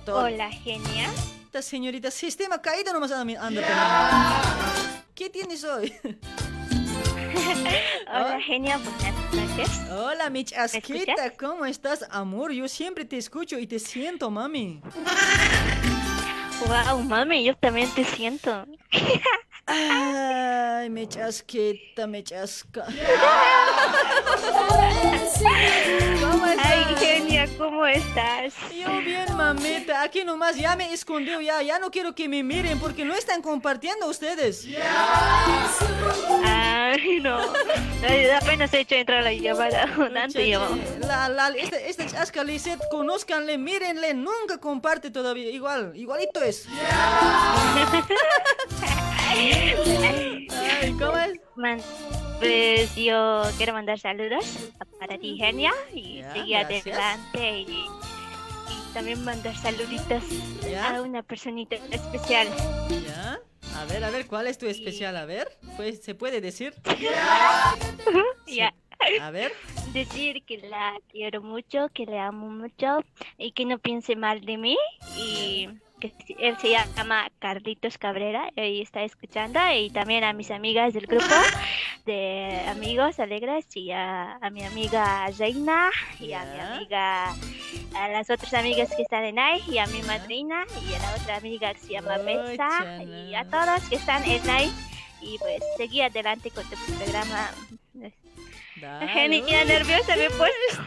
Hola, 0.06 0.52
genia. 0.52 1.10
Esta 1.46 1.62
señorita, 1.62 2.12
sistema 2.12 2.62
caído 2.62 2.92
nomás 2.92 3.10
anda. 3.10 4.40
¿Qué 5.16 5.28
tienes 5.30 5.64
hoy? 5.64 5.92
Hola, 8.06 8.40
genia, 8.40 8.78
buenas 8.78 9.34
noches. 9.34 9.80
Hola, 9.90 10.30
mi 10.30 10.44
chasquita, 10.44 11.12
escuchas? 11.12 11.32
¿cómo 11.36 11.66
estás, 11.66 12.06
amor? 12.10 12.52
Yo 12.52 12.68
siempre 12.68 13.04
te 13.04 13.18
escucho 13.18 13.58
y 13.58 13.66
te 13.66 13.80
siento, 13.80 14.30
mami. 14.30 14.80
Wow, 16.68 17.02
mami, 17.02 17.42
yo 17.42 17.56
también 17.56 17.90
te 17.96 18.04
siento. 18.04 18.64
Ay, 19.66 20.90
mi 20.90 21.06
chasquita, 21.06 22.06
me 22.06 22.22
chasca. 22.22 22.84
¿Cómo 26.20 26.46
estás? 26.46 26.66
Ay, 26.66 26.84
genia, 26.98 27.48
¿cómo 27.56 27.86
estás? 27.86 28.52
Yo 28.70 28.98
bien, 29.00 29.34
mamita. 29.36 30.02
Aquí 30.02 30.22
nomás 30.22 30.56
ya 30.56 30.76
me 30.76 30.92
escondió 30.92 31.40
ya. 31.40 31.62
Ya 31.62 31.78
no 31.78 31.90
quiero 31.90 32.14
que 32.14 32.28
me 32.28 32.42
miren 32.42 32.78
porque 32.78 33.06
no 33.06 33.14
están 33.14 33.40
compartiendo 33.40 34.06
ustedes. 34.06 34.66
Ay, 36.44 37.20
no. 37.22 37.38
Apenas 38.42 38.72
he 38.74 38.80
hecho 38.80 38.96
entrar 38.96 39.24
la 39.24 39.32
llamada. 39.32 39.86
Llamó. 40.34 40.78
La, 41.00 41.30
la, 41.30 41.48
este, 41.48 41.88
este 41.88 42.06
chasca 42.06 42.44
Lisette, 42.44 42.82
conózcanle, 42.90 43.56
mírenle, 43.56 44.12
nunca 44.12 44.58
comparte 44.58 45.10
todavía. 45.10 45.48
Igual, 45.48 45.92
igualito 45.96 46.42
es. 46.42 46.66
Ay, 49.34 50.92
¿cómo 50.98 51.18
es? 51.18 51.40
Man- 51.56 51.80
pues 52.38 52.94
yo 52.96 53.42
quiero 53.56 53.72
mandar 53.72 53.98
saludos 53.98 54.44
para 54.98 55.16
ti, 55.18 55.36
genia, 55.36 55.72
y 55.94 56.18
Ya, 56.18 56.32
seguir 56.32 56.56
adelante 56.56 57.60
y, 57.60 57.86
y 57.86 58.92
también 58.92 59.24
mandar 59.24 59.56
saluditos 59.56 60.22
a 60.82 61.00
una 61.00 61.22
personita 61.22 61.76
especial. 61.90 62.48
¿Ya? 63.06 63.38
A 63.76 63.84
ver, 63.86 64.04
a 64.04 64.10
ver, 64.10 64.26
¿cuál 64.26 64.46
es 64.46 64.58
tu 64.58 64.66
especial? 64.66 65.16
A 65.16 65.24
ver, 65.24 65.48
pues, 65.76 66.02
¿se 66.02 66.14
puede 66.14 66.40
decir? 66.40 66.74
Ya. 68.46 68.74
A 69.20 69.30
ver. 69.30 69.52
Decir 69.92 70.44
que 70.44 70.58
la 70.58 70.94
quiero 71.10 71.40
mucho, 71.42 71.88
que 71.92 72.04
le 72.06 72.18
amo 72.18 72.48
mucho 72.48 73.04
y 73.38 73.52
que 73.52 73.64
no 73.64 73.78
piense 73.78 74.16
mal 74.16 74.40
de 74.44 74.56
mí 74.58 74.76
y 75.16 75.68
que 76.12 76.36
él 76.38 76.56
se 76.58 76.70
llama 76.70 77.28
Carlitos 77.38 77.98
Cabrera 77.98 78.50
y 78.56 78.82
está 78.82 79.02
escuchando 79.02 79.60
y 79.74 79.90
también 79.90 80.24
a 80.24 80.32
mis 80.32 80.50
amigas 80.50 80.92
del 80.94 81.06
grupo 81.06 81.24
de 82.06 82.60
amigos 82.68 83.18
alegres 83.20 83.66
y 83.74 83.90
a, 83.92 84.36
a 84.36 84.50
mi 84.50 84.64
amiga 84.64 85.26
Reina 85.38 85.90
y 86.20 86.32
a 86.32 86.44
mi 86.44 86.60
amiga 86.60 87.34
a 87.96 88.08
las 88.08 88.28
otras 88.30 88.52
amigas 88.54 88.94
que 88.94 89.02
están 89.02 89.24
en 89.24 89.38
ahí 89.38 89.62
y 89.68 89.78
a 89.78 89.86
mi 89.86 90.02
madrina 90.02 90.64
y 90.88 90.94
a 90.94 90.98
la 90.98 91.14
otra 91.14 91.36
amiga 91.36 91.72
que 91.74 91.80
se 91.80 91.92
llama 91.92 92.18
Mesa 92.18 93.02
y 93.02 93.34
a 93.34 93.44
todos 93.44 93.88
que 93.88 93.96
están 93.96 94.24
en 94.24 94.48
ahí 94.50 94.72
y 95.20 95.38
pues 95.38 95.62
seguí 95.76 96.02
adelante 96.02 96.50
con 96.50 96.64
tu 96.64 96.76
programa 96.96 97.50
Dale. 98.76 99.08
Genia, 99.08 99.64
nerviosa 99.64 100.16
me 100.16 100.24
he 100.24 100.30
puesto. 100.30 100.82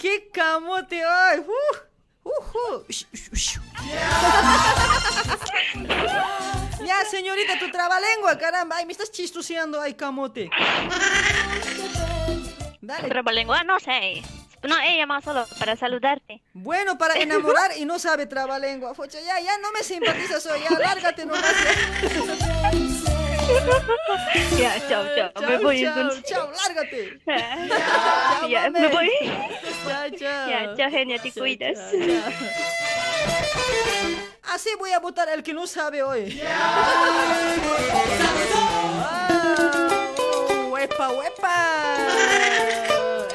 ¡Qué 0.00 0.28
camote! 0.32 1.02
¡Ay! 1.04 1.38
¡Uh! 1.38 1.93
Ya, 6.84 7.02
señorita, 7.10 7.58
tu 7.58 7.70
trabalengua, 7.70 8.36
caramba. 8.36 8.76
Ay, 8.76 8.84
me 8.84 8.92
estás 8.92 9.10
chistoseando, 9.10 9.80
ay, 9.80 9.94
camote. 9.94 10.50
Dale. 12.82 13.08
Trabalengua, 13.08 13.64
no 13.64 13.80
sé. 13.80 14.22
No, 14.62 14.78
he 14.80 14.98
llamado 14.98 15.22
solo 15.22 15.46
para 15.58 15.76
saludarte. 15.76 16.42
Bueno, 16.52 16.98
para 16.98 17.16
enamorar 17.16 17.70
y 17.78 17.86
no 17.86 17.98
sabe 17.98 18.26
trabalengua. 18.26 18.94
Focha, 18.94 19.18
ya, 19.20 19.40
ya 19.40 19.56
no 19.58 19.72
me 19.72 19.82
simpatizas 19.82 20.44
hoy, 20.46 20.60
ya, 20.60 20.78
lárgate 20.78 21.24
nomás. 21.24 21.44
Ya, 24.58 24.78
chao, 24.88 25.04
chao. 25.14 25.30
Me 25.48 25.58
voy 25.58 25.82
chao, 25.82 26.00
entonces. 26.00 26.24
chao, 26.24 26.50
lárgate. 26.50 27.20
Ya, 28.48 28.70
me 28.70 28.80
mames. 28.80 28.92
voy. 28.92 29.10
Chao, 29.88 30.10
chao. 30.18 30.48
Ya, 30.48 30.74
chao, 30.76 30.90
genia, 30.90 31.18
te 31.20 31.32
cuidas. 31.32 31.78
Así 34.42 34.70
voy 34.78 34.92
a 34.92 34.98
votar 35.00 35.28
el 35.30 35.42
que 35.42 35.52
no 35.52 35.66
sabe 35.66 36.02
hoy. 36.02 36.40
¡Wow! 39.64 40.70
¡Huepa, 40.70 41.08
huepa! 41.10 41.96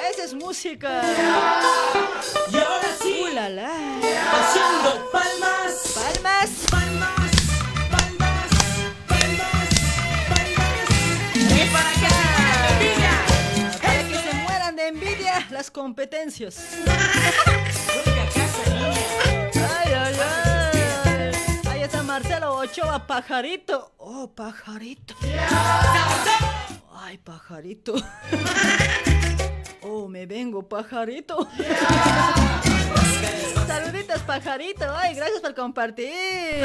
Esa 0.10 0.24
es 0.24 0.34
música. 0.34 1.02
Y 2.52 2.58
ahora 2.58 2.88
sí, 3.02 3.22
¡Uh, 3.24 3.34
la, 3.34 3.50
la! 3.50 3.72
haciendo 4.32 5.10
¡Palmas! 5.12 5.94
palmas, 5.96 6.50
las 15.60 15.72
competencias. 15.72 16.58
¡Ay, 19.54 19.94
ay, 19.94 20.16
ay! 20.26 21.32
Ahí 21.70 21.82
está 21.84 22.02
Marcelo 22.02 22.56
Ochoa, 22.56 23.06
pajarito. 23.06 23.92
¡Oh, 23.98 24.34
pajarito! 24.34 25.16
¡Ay, 26.94 27.18
pajarito! 27.18 27.96
¡Oh, 29.82 30.08
me 30.08 30.26
vengo, 30.26 30.66
pajarito! 30.66 31.46
Saluditos, 33.68 34.22
pajarito. 34.22 34.86
Ay, 34.96 35.14
gracias 35.16 35.42
por 35.42 35.54
compartir. 35.56 36.64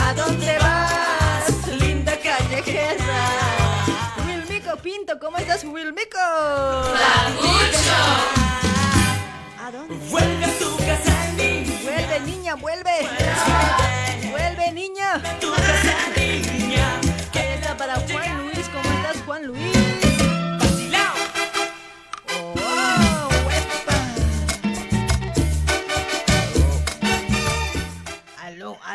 ¿A 0.00 0.14
dónde 0.14 0.58
vas, 0.58 1.68
linda 1.82 2.18
callejera? 2.18 3.47
Pinto, 4.82 5.18
¿cómo 5.18 5.36
estás, 5.38 5.64
Wilmico? 5.64 6.18
¿A 6.18 6.92
dónde? 9.72 9.94
Vuelve 10.08 10.44
a 10.44 10.58
tu 10.58 10.76
casa, 10.76 11.32
niña. 11.36 11.72
Vuelve, 11.82 12.20
niña, 12.20 12.54
vuelve. 12.54 13.08
Vuelve, 14.30 14.72
niña. 14.72 15.20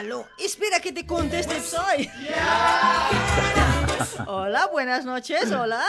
Aló. 0.04 0.26
Espera 0.38 0.82
que 0.82 0.92
te 0.92 1.06
conteste, 1.06 1.62
soy. 1.62 2.10
Hola, 4.28 4.68
buenas 4.70 5.06
noches, 5.06 5.50
hola. 5.50 5.82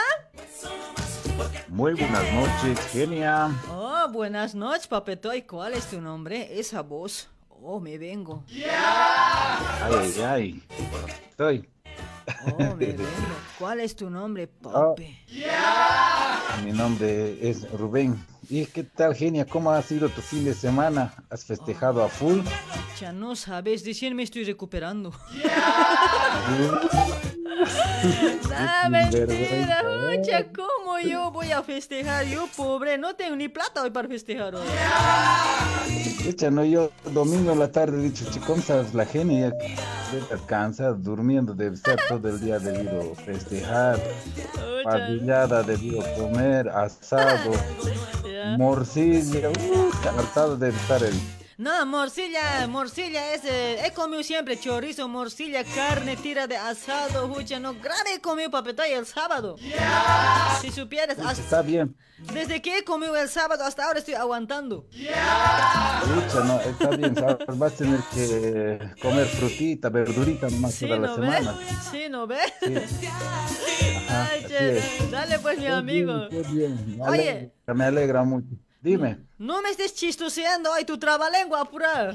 Muy 1.67 1.95
buenas 1.95 2.23
noches, 2.31 2.79
Kenia. 2.93 3.49
Oh, 3.69 4.07
buenas 4.13 4.55
noches, 4.55 4.87
papetoy. 4.87 5.41
¿Cuál 5.41 5.73
es 5.73 5.87
tu 5.87 5.99
nombre? 5.99 6.57
Esa 6.57 6.81
voz. 6.81 7.27
Oh, 7.61 7.81
me 7.81 7.97
vengo. 7.97 8.45
Ay, 8.49 9.93
ay, 9.93 10.23
ay. 10.23 10.63
Estoy. 11.31 11.69
Oh, 12.53 12.57
me 12.75 12.85
vengo. 12.93 13.03
¿Cuál 13.59 13.81
es 13.81 13.97
tu 13.97 14.09
nombre, 14.09 14.49
Ah, 14.63 14.69
papi? 14.95 15.19
mi 16.63 16.71
nombre 16.71 17.37
es 17.49 17.69
Rubén. 17.69 18.25
¿Y 18.49 18.65
qué 18.67 18.83
tal, 18.83 19.15
Genia? 19.15 19.45
¿Cómo 19.45 19.71
ha 19.71 19.81
sido 19.81 20.09
tu 20.09 20.21
fin 20.21 20.45
de 20.45 20.53
semana? 20.53 21.13
¿Has 21.29 21.45
festejado 21.45 22.03
a 22.03 22.09
full? 22.09 22.41
Ya 22.99 23.11
no 23.11 23.35
sabes, 23.35 23.85
recién 23.85 24.15
me 24.15 24.23
estoy 24.23 24.43
recuperando. 24.43 25.13
Ah, 28.57 28.87
mentira, 28.89 29.27
Sinvergüenza, 29.27 29.79
¿eh? 29.81 30.17
mucha, 30.17 30.45
¿cómo 30.53 30.99
yo 30.99 31.31
voy 31.31 31.51
a 31.51 31.61
festejar? 31.61 32.25
Yo, 32.25 32.47
pobre, 32.55 32.97
no 32.97 33.15
tengo 33.15 33.35
ni 33.35 33.49
plata 33.49 33.83
hoy 33.83 33.89
para 33.89 34.07
festejar 34.07 34.55
hoy. 34.55 34.67
Echa, 36.25 36.49
no, 36.49 36.63
yo 36.63 36.91
domingo 37.11 37.51
en 37.51 37.59
la 37.59 37.71
tarde 37.71 37.99
he 37.99 38.03
dicho, 38.03 38.25
che, 38.31 38.39
¿cómo 38.39 38.59
estás 38.59 38.93
la 38.93 39.05
Genia? 39.05 39.51
Ya 40.29 40.37
cansada, 40.45 40.93
durmiendo, 40.93 41.53
debe 41.53 41.75
estar 41.75 41.99
todo 42.07 42.29
el 42.29 42.39
día 42.39 42.59
debido 42.59 43.13
festejar. 43.15 43.99
Pavillada, 44.83 45.63
debido 45.63 46.01
comer, 46.15 46.69
asado, 46.69 47.51
morcilla, 48.57 49.49
uh, 49.49 49.91
cansado 50.03 50.55
debe 50.57 50.77
estar 50.77 51.03
el... 51.03 51.13
No, 51.57 51.85
morcilla, 51.85 52.67
morcilla 52.67 53.33
es, 53.33 53.45
eh, 53.45 53.85
he 53.85 53.91
comido 53.93 54.21
siempre 54.23 54.59
chorizo, 54.59 55.07
morcilla, 55.07 55.63
carne, 55.63 56.17
tira 56.17 56.47
de 56.47 56.57
asado, 56.57 57.27
hucha, 57.27 57.61
no, 57.61 57.73
grave 57.75 58.15
he 58.15 58.19
comido 58.19 58.51
papetoy 58.51 58.91
el 58.91 59.05
sábado. 59.05 59.55
Si 60.61 60.69
supieras, 60.71 61.17
hasta- 61.17 61.41
Está 61.41 61.61
bien. 61.61 61.95
desde 62.33 62.61
que 62.61 62.79
he 62.79 62.83
comido 62.83 63.15
el 63.15 63.29
sábado 63.29 63.63
hasta 63.63 63.85
ahora 63.85 63.99
estoy 63.99 64.15
aguantando. 64.15 64.85
Lucha, 64.91 66.43
no, 66.43 66.59
está 66.59 66.89
bien, 66.89 67.15
sabes, 67.15 67.37
vas 67.57 67.71
a 67.71 67.75
tener 67.77 67.99
que 68.13 68.79
comer 69.01 69.25
frutita, 69.27 69.87
verdurita 69.89 70.49
nomás 70.49 70.73
Sí, 70.73 70.85
toda 70.87 70.99
la 70.99 71.07
¿no 71.07 71.17
ves? 71.17 71.35
semana. 71.37 71.59
Sí, 71.89 72.03
¿no 72.09 72.27
ves? 72.27 72.53
Ajá, 74.09 74.29
Ay, 74.31 74.45
che, 74.45 74.81
dale 75.09 75.39
pues, 75.39 75.57
mi 75.57 75.67
amigo. 75.67 76.27
bien, 76.29 76.53
bien. 76.53 76.97
Me 76.97 77.03
Oye. 77.07 77.29
alegra, 77.29 77.73
me 77.73 77.83
alegra 77.85 78.23
mucho. 78.23 78.47
Dime. 78.85 79.17
No 79.39 79.63
me 79.63 79.71
estés 79.71 79.95
chistoseando, 79.95 80.71
ay, 80.71 80.85
tu 80.85 80.99
trabalengua, 80.99 81.61
apura. 81.61 82.13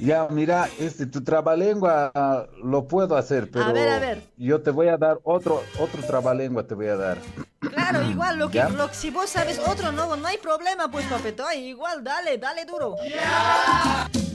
Ya, 0.00 0.26
mira, 0.30 0.66
este, 0.78 1.04
tu 1.04 1.22
trabalengua 1.22 2.10
ah, 2.14 2.46
lo 2.64 2.86
puedo 2.86 3.14
hacer, 3.18 3.50
pero 3.50 3.70
ver, 3.74 3.88
a 3.90 3.98
ver. 3.98 4.22
yo 4.38 4.62
te 4.62 4.70
voy 4.70 4.88
a 4.88 4.96
dar 4.96 5.18
otro, 5.24 5.62
otro 5.78 6.02
trabalengua 6.06 6.66
te 6.66 6.74
voy 6.74 6.86
a 6.86 6.96
dar. 6.96 7.18
Claro, 7.60 8.02
igual, 8.08 8.38
lo 8.38 8.48
que, 8.48 8.64
si 8.92 9.10
vos 9.10 9.28
sabes 9.28 9.58
otro, 9.58 9.92
no, 9.92 10.16
no 10.16 10.26
hay 10.26 10.38
problema, 10.38 10.90
pues, 10.90 11.04
papetoy. 11.06 11.56
Igual, 11.68 12.02
dale, 12.02 12.38
dale 12.38 12.64
duro. 12.64 12.96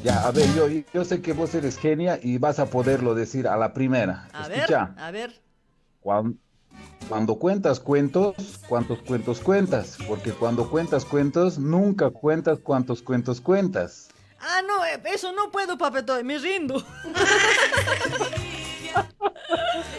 Ya, 0.03 0.21
a 0.27 0.29
ver, 0.31 0.53
yo, 0.53 0.67
yo 0.93 1.03
sé 1.03 1.19
que 1.19 1.33
vos 1.33 1.55
eres 1.55 1.79
genia 1.79 2.19
y 2.21 2.37
vas 2.37 2.59
a 2.59 2.67
poderlo 2.67 3.15
decir 3.15 3.47
a 3.47 3.57
la 3.57 3.73
primera. 3.73 4.27
A 4.33 4.43
Escucha, 4.47 4.91
ver, 4.95 5.03
a 5.03 5.09
ver. 5.11 5.41
cuan- 6.01 6.37
cuando 7.07 7.35
cuentas 7.35 7.79
cuentos, 7.79 8.35
¿cuántos 8.67 8.99
cuentos 8.99 9.39
cuentas? 9.39 9.97
Porque 10.07 10.31
cuando 10.31 10.69
cuentas 10.69 11.05
cuentos, 11.05 11.57
nunca 11.59 12.09
cuentas 12.09 12.59
cuántos 12.59 13.01
cuentos 13.01 13.41
cuentas. 13.41 14.09
Ah, 14.39 14.61
no, 14.67 14.85
eh, 14.85 15.01
eso 15.05 15.31
no 15.31 15.51
puedo, 15.51 15.77
papetoy, 15.77 16.23
me 16.23 16.37
rindo. 16.37 16.75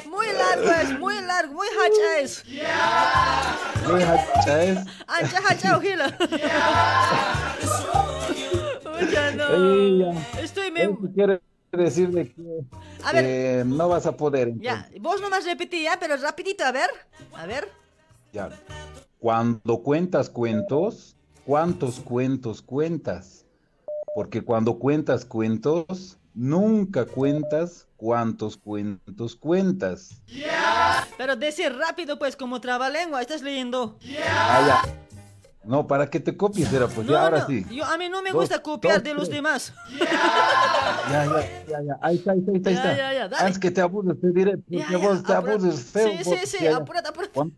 muy 0.06 0.26
largo 0.26 0.70
es, 0.82 0.98
muy 0.98 1.20
largo, 1.22 1.54
muy 1.54 1.66
hacha 1.68 2.18
es. 2.20 2.44
Deja, 2.46 4.42
¿sabes? 4.44 4.78
Ancha 5.06 5.40
hacha 5.48 5.76
ojila. 5.78 6.16
Pucha, 8.82 9.30
no. 9.32 10.14
Estoy 10.38 10.70
me... 10.70 10.90
Decir 11.76 12.10
de 12.10 12.32
que 12.32 12.42
A 13.02 13.12
ver. 13.12 13.24
eh, 13.26 13.64
no 13.66 13.88
vas 13.88 14.06
a 14.06 14.16
poder. 14.16 14.52
Ya, 14.58 14.88
vos 15.00 15.20
nomás 15.20 15.44
repetí 15.44 15.82
ya, 15.82 15.98
pero 15.98 16.16
rapidito, 16.16 16.64
a 16.64 16.72
ver. 16.72 16.90
A 17.34 17.46
ver. 17.46 17.68
Ya. 18.32 18.50
Cuando 19.18 19.78
cuentas 19.78 20.28
cuentos, 20.30 21.16
¿cuántos 21.44 22.00
cuentos 22.00 22.62
cuentas? 22.62 23.44
Porque 24.14 24.42
cuando 24.42 24.78
cuentas 24.78 25.24
cuentos, 25.24 26.18
nunca 26.34 27.06
cuentas 27.06 27.86
cuántos 27.96 28.56
cuentos 28.56 29.34
cuentas. 29.34 30.22
Pero 31.16 31.36
decir 31.36 31.74
rápido, 31.76 32.18
pues, 32.18 32.36
como 32.36 32.60
trabalengua, 32.60 33.20
estás 33.20 33.42
leyendo. 33.42 33.98
Ah, 34.28 34.82
ya. 34.84 35.03
No, 35.66 35.86
para 35.86 36.10
que 36.10 36.20
te 36.20 36.36
copies, 36.36 36.72
era 36.72 36.86
pues 36.88 37.06
ya, 37.06 37.22
ahora 37.24 37.40
no, 37.40 37.46
sí. 37.46 37.64
Yo, 37.70 37.84
a 37.84 37.96
mí 37.96 38.08
no 38.08 38.22
me 38.22 38.30
Dos, 38.30 38.40
gusta 38.42 38.60
copiar 38.62 38.96
dos, 38.96 39.04
de 39.04 39.14
los 39.14 39.28
demás. 39.30 39.72
Ya, 41.10 41.26
ya, 41.26 41.64
ya, 41.68 41.82
ya. 41.82 41.98
Ahí 42.00 42.16
está, 42.16 42.32
ahí 42.32 42.38
está, 42.38 42.52
ahí 42.70 42.74
está. 42.76 42.96
Ya, 42.96 43.28
ya. 43.28 43.38
Antes 43.38 43.58
que 43.58 43.70
te 43.70 43.80
abuses, 43.82 44.18
te 44.20 44.30
diré, 44.30 44.56
porque 44.58 44.96
vos 44.96 45.22
te 45.22 45.32
abuses 45.34 45.84
feo. 45.84 46.08
Sí, 46.10 46.16
vos, 46.24 46.38
sí, 46.40 46.46
sí, 46.58 46.66
apúrate, 46.66 47.08
apúrate. 47.08 47.32
Cuan- 47.32 47.52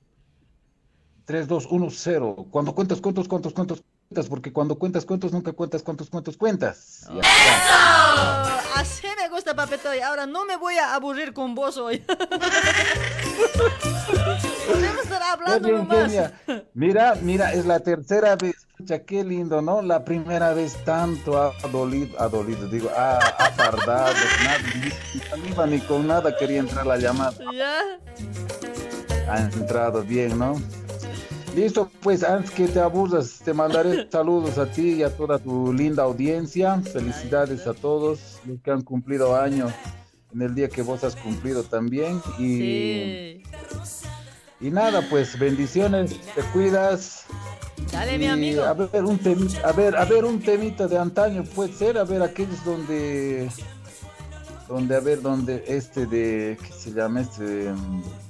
3, 1.24 1.48
2, 1.48 1.66
1, 1.70 1.88
0. 1.90 2.46
Cuando 2.50 2.74
cuentas 2.74 3.00
cuentos, 3.00 3.28
cuántos 3.28 3.52
cuentos 3.52 3.82
cuentas, 4.08 4.28
porque 4.28 4.52
cuando 4.52 4.76
cuentas 4.78 5.04
cuentos, 5.04 5.32
nunca 5.32 5.52
cuentas 5.52 5.82
cuántos 5.82 6.10
cuentos 6.10 6.36
cuentas. 6.36 7.06
Ah, 7.08 8.60
Así 8.76 9.06
me 9.20 9.28
gusta, 9.28 9.54
papetoy. 9.54 10.00
Ahora 10.00 10.26
no 10.26 10.44
me 10.44 10.56
voy 10.56 10.76
a 10.76 10.94
aburrir 10.94 11.32
con 11.32 11.54
vos 11.54 11.76
hoy. 11.78 12.04
Hablando 15.32 15.68
nomás. 15.68 16.12
Mira, 16.74 17.14
mira, 17.22 17.52
es 17.52 17.66
la 17.66 17.80
tercera 17.80 18.36
vez. 18.36 18.66
Pucha, 18.76 18.98
qué 19.04 19.24
lindo, 19.24 19.62
¿no? 19.62 19.80
La 19.80 20.04
primera 20.04 20.52
vez 20.52 20.76
tanto 20.84 21.40
ha 21.40 21.52
dolido, 21.72 22.20
ha 22.20 22.28
dolido, 22.28 22.68
digo, 22.68 22.90
ha, 22.94 23.16
ha 23.16 23.56
tardado, 23.56 24.12
nada, 24.44 24.58
ni 25.14 25.20
saliva 25.20 25.66
ni 25.66 25.80
con 25.80 26.06
nada 26.06 26.36
quería 26.36 26.58
entrar 26.58 26.86
la 26.86 26.98
llamada. 26.98 27.36
¿Ya? 27.54 27.80
Ha 29.30 29.40
entrado 29.40 30.02
bien, 30.02 30.38
¿no? 30.38 30.60
Listo, 31.54 31.90
pues 32.02 32.22
antes 32.22 32.50
que 32.50 32.68
te 32.68 32.78
aburras, 32.80 33.40
te 33.42 33.54
mandaré 33.54 34.06
saludos 34.12 34.58
a 34.58 34.66
ti 34.66 34.96
y 34.96 35.02
a 35.02 35.16
toda 35.16 35.38
tu 35.38 35.72
linda 35.72 36.02
audiencia. 36.02 36.78
Felicidades 36.82 37.66
a 37.66 37.72
todos 37.72 38.40
los 38.44 38.60
que 38.60 38.70
han 38.70 38.82
cumplido 38.82 39.34
años 39.40 39.72
en 40.34 40.42
el 40.42 40.54
día 40.54 40.68
que 40.68 40.82
vos 40.82 41.02
has 41.02 41.16
cumplido 41.16 41.62
también. 41.62 42.20
Y, 42.38 42.58
Sí. 42.58 43.42
Y 44.60 44.70
nada, 44.70 45.02
pues 45.08 45.38
bendiciones, 45.38 46.18
te 46.34 46.42
cuidas. 46.52 47.24
Dale, 47.92 48.18
mi 48.18 48.26
amigo. 48.26 48.64
A 48.64 48.72
ver, 48.72 49.04
un 49.04 49.18
temita, 49.18 49.68
a 49.68 49.72
ver, 49.72 49.96
a 49.96 50.04
ver, 50.04 50.24
un 50.24 50.40
temita 50.40 50.86
de 50.86 50.98
antaño 50.98 51.44
puede 51.44 51.72
ser, 51.72 51.98
a 51.98 52.04
ver, 52.04 52.22
aquellos 52.22 52.64
donde, 52.64 53.50
donde, 54.68 54.96
a 54.96 55.00
ver, 55.00 55.20
donde 55.20 55.64
este 55.66 56.06
de, 56.06 56.58
¿qué 56.60 56.72
se 56.72 56.92
llama? 56.92 57.20
Este 57.20 57.44
de 57.44 57.74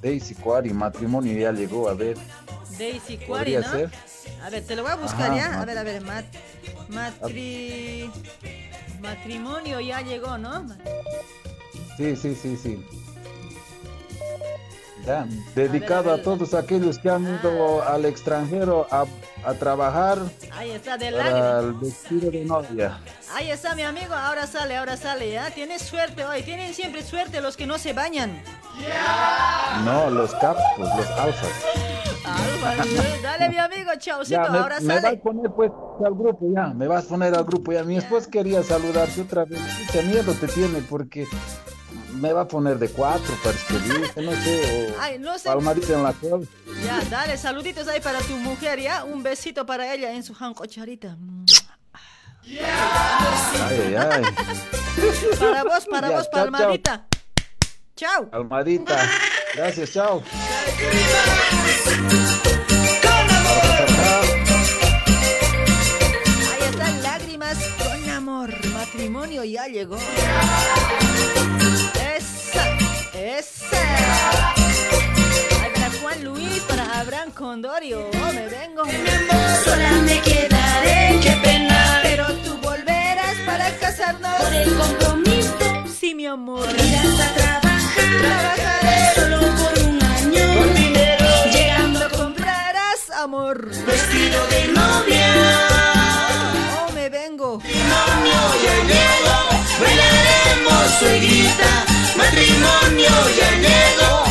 Daisy 0.01 0.35
Quarry, 0.35 0.73
matrimonio 0.73 1.37
ya 1.37 1.51
llegó, 1.51 1.89
a 1.89 1.93
ver, 1.93 2.17
Daisy 2.77 3.17
Quarry, 3.17 3.55
¿no? 3.55 3.63
ser. 3.63 3.89
A 4.43 4.49
ver, 4.49 4.65
te 4.65 4.75
lo 4.75 4.83
voy 4.83 4.91
a 4.91 4.95
buscar 4.95 5.31
Ajá, 5.31 5.35
ya. 5.35 5.61
A 5.61 5.65
ver, 5.65 5.77
a 5.77 5.83
ver, 5.83 6.01
mat, 6.01 6.25
matri, 6.89 8.11
matrimonio 9.01 9.79
ya 9.79 10.01
llegó, 10.01 10.37
¿no? 10.37 10.67
Sí, 11.97 12.15
sí, 12.15 12.35
sí, 12.35 12.57
sí. 12.61 12.85
Ya, 15.07 15.25
dedicado 15.55 16.11
a, 16.11 16.21
todos 16.21 16.53
aquellos 16.53 16.99
que 16.99 17.09
han 17.09 17.23
ido 17.23 17.81
al 17.81 18.03
extranjero 18.03 18.85
a, 18.91 19.05
a 19.45 19.53
trabajar 19.53 20.17
Ahí 20.51 20.71
está, 20.71 20.97
de 20.97 21.13
para 21.13 21.59
el 21.61 21.71
vestido 21.75 22.29
de 22.29 22.43
novia. 22.43 22.99
Ahí 23.33 23.49
está 23.49 23.73
mi 23.73 23.83
amigo, 23.83 24.13
ahora 24.13 24.45
sale, 24.47 24.75
ahora 24.75 24.97
sale, 24.97 25.31
¿ya? 25.31 25.49
Tienes 25.51 25.81
suerte 25.81 26.25
hoy, 26.25 26.43
tienen 26.43 26.73
siempre 26.73 27.03
suerte 27.03 27.39
los 27.39 27.55
que 27.55 27.65
no 27.65 27.77
se 27.77 27.93
bañan. 27.93 28.41
No, 29.85 30.09
los 30.09 30.35
capos, 30.35 30.61
los 30.77 31.07
alfas. 31.11 31.51
Alba, 32.25 32.83
Dale 33.23 33.47
mi 33.47 33.57
amigo, 33.59 33.91
chaucito, 33.97 34.43
Ya, 34.43 34.49
me, 34.51 34.57
ahora 34.57 34.81
me 34.81 34.87
vas 34.87 34.97
a 34.97 35.01
sale. 35.03 35.17
poner 35.19 35.51
pues 35.51 35.71
al 36.05 36.13
grupo, 36.15 36.45
ya, 36.53 36.73
me 36.73 36.85
vas 36.85 37.05
a 37.05 37.07
poner 37.07 37.33
al 37.33 37.45
grupo, 37.45 37.71
ya. 37.71 37.83
Mi 37.83 37.95
esposa 37.95 38.29
quería 38.29 38.61
saludarte 38.61 39.21
otra 39.21 39.45
vez. 39.45 39.61
Mucha 39.79 40.01
miedo 40.05 40.33
te 40.33 40.47
tiene 40.47 40.81
porque 40.89 41.25
me 42.19 42.33
va 42.33 42.41
a 42.41 42.47
poner 42.47 42.77
de 42.79 42.89
cuatro 42.89 43.33
para 43.43 43.55
escribirte, 43.55 44.21
no 44.21 44.31
sé, 44.31 44.93
o 44.97 45.01
Ay, 45.01 45.19
no 45.19 45.37
sé. 45.37 45.49
palmadita 45.49 45.93
en 45.93 46.03
la 46.03 46.13
cola. 46.13 46.45
Ya, 46.83 47.01
dale, 47.09 47.37
saluditos 47.37 47.87
ahí 47.87 47.99
para 48.01 48.19
tu 48.19 48.35
mujer, 48.37 48.79
¿ya? 48.79 49.03
Un 49.03 49.23
besito 49.23 49.65
para 49.65 49.93
ella 49.93 50.11
en 50.13 50.23
su 50.23 50.33
jancocharita. 50.33 51.17
Ay, 52.45 52.59
ay, 53.69 53.95
ay. 53.95 54.23
Para 55.39 55.63
vos, 55.63 55.85
para 55.89 56.09
Ya, 56.09 56.15
vos, 56.17 56.29
chao, 56.31 56.43
chao. 56.43 56.51
palmadita. 56.51 57.07
Chao. 57.95 58.29
Palmadita. 58.29 59.09
Gracias, 59.55 59.91
chao. 59.91 60.23
Ahí 66.51 66.63
están 66.69 67.03
lágrimas 67.03 67.57
con 67.77 68.09
amor. 68.09 68.49
Matrimonio 68.73 69.43
ya 69.43 69.67
llegó. 69.67 69.97
Esa. 73.13 74.53
Ahí 75.61 75.71
para 75.73 75.91
Juan 76.01 76.23
Luis, 76.23 76.59
para 76.67 76.99
Abraham 76.99 77.31
Condorio. 77.31 78.09
Oh, 78.13 78.33
me 78.33 78.47
vengo. 78.47 78.83
sola 79.63 79.91
me 80.05 80.19
quedaré, 80.21 81.19
qué 81.21 81.37
pena. 81.43 81.99
Pero 82.03 82.25
tú 82.43 82.57
volverás 82.61 83.35
para 83.45 83.69
casarnos. 83.77 84.35
Por 84.41 84.53
el 84.53 84.73
compromiso. 84.75 85.57
Sí, 85.99 86.13
mi 86.15 86.25
amor. 86.25 86.67
Irás 86.69 87.19
a 87.19 87.33
trabajar. 87.33 88.07
Trabajaré 88.21 89.15
Solo 89.15 89.39
por 89.39 89.73
un 89.83 90.01
año. 90.03 90.57
Con 90.57 90.75
dinero. 90.75 91.25
Llegando 91.51 92.09
comprarás 92.11 93.09
amor. 93.21 93.69
Vestido 93.69 94.47
de 94.47 94.67
novia. 94.67 95.27
Oh, 96.87 96.91
me 96.93 97.09
vengo. 97.09 97.57
Matrimonio 97.57 98.41
ya 98.63 98.75
llegó. 98.91 99.37
Bailaremos 99.79 100.91
suegrita. 100.99 101.96
Matrimonio 102.17 103.09
ya 103.37 103.51
llegó. 103.61 104.26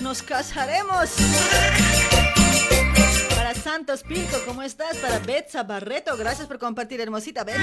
Nos 0.00 0.22
casaremos. 0.22 1.08
Para 3.34 3.54
Santos 3.54 4.02
Pinto, 4.02 4.36
¿cómo 4.44 4.62
estás? 4.62 4.98
Para 4.98 5.18
Betsa 5.18 5.62
Barreto, 5.62 6.14
gracias 6.18 6.46
por 6.46 6.58
compartir, 6.58 7.00
hermosita 7.00 7.42
Betsa. 7.42 7.62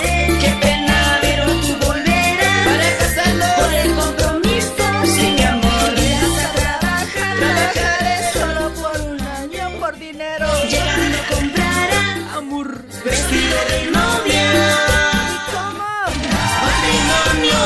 Qué 0.00 0.56
pena, 0.62 1.18
pero 1.20 1.44
tú 1.44 1.86
volverás 1.86 2.66
para 2.66 2.96
casarlo 2.98 3.44
por 3.58 3.74
el 3.74 3.94
compromiso. 3.94 4.74
Sí, 5.14 5.32
mi 5.36 5.42
amor, 5.42 5.94
vas 5.94 6.44
a 6.44 6.52
trabajar. 6.54 7.36
Trabajaré 7.36 8.32
solo 8.32 8.72
por 8.80 8.98
un 9.02 9.20
año, 9.20 9.78
por 9.78 9.98
dinero. 9.98 10.46
Llegando 10.64 11.18
comprará 11.30 12.34
amor, 12.34 12.82
vestido 13.04 13.58
de 13.68 13.90
novia. 13.90 14.52
¿Y 15.20 15.52
cómo? 15.52 15.84
Matrimonio 16.64 17.58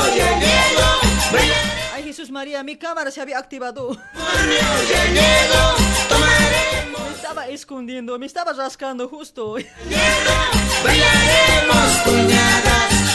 María, 2.43 2.65
mi 2.65 2.75
cámara 2.75 3.09
se 3.13 3.21
había 3.21 3.39
activado. 3.39 3.97
Me 6.99 7.11
estaba 7.15 7.47
escondiendo, 7.47 8.19
me 8.19 8.27
estaba 8.27 8.53
rascando 8.53 9.09
justo. 9.09 9.53
bailaremos. 10.85 12.03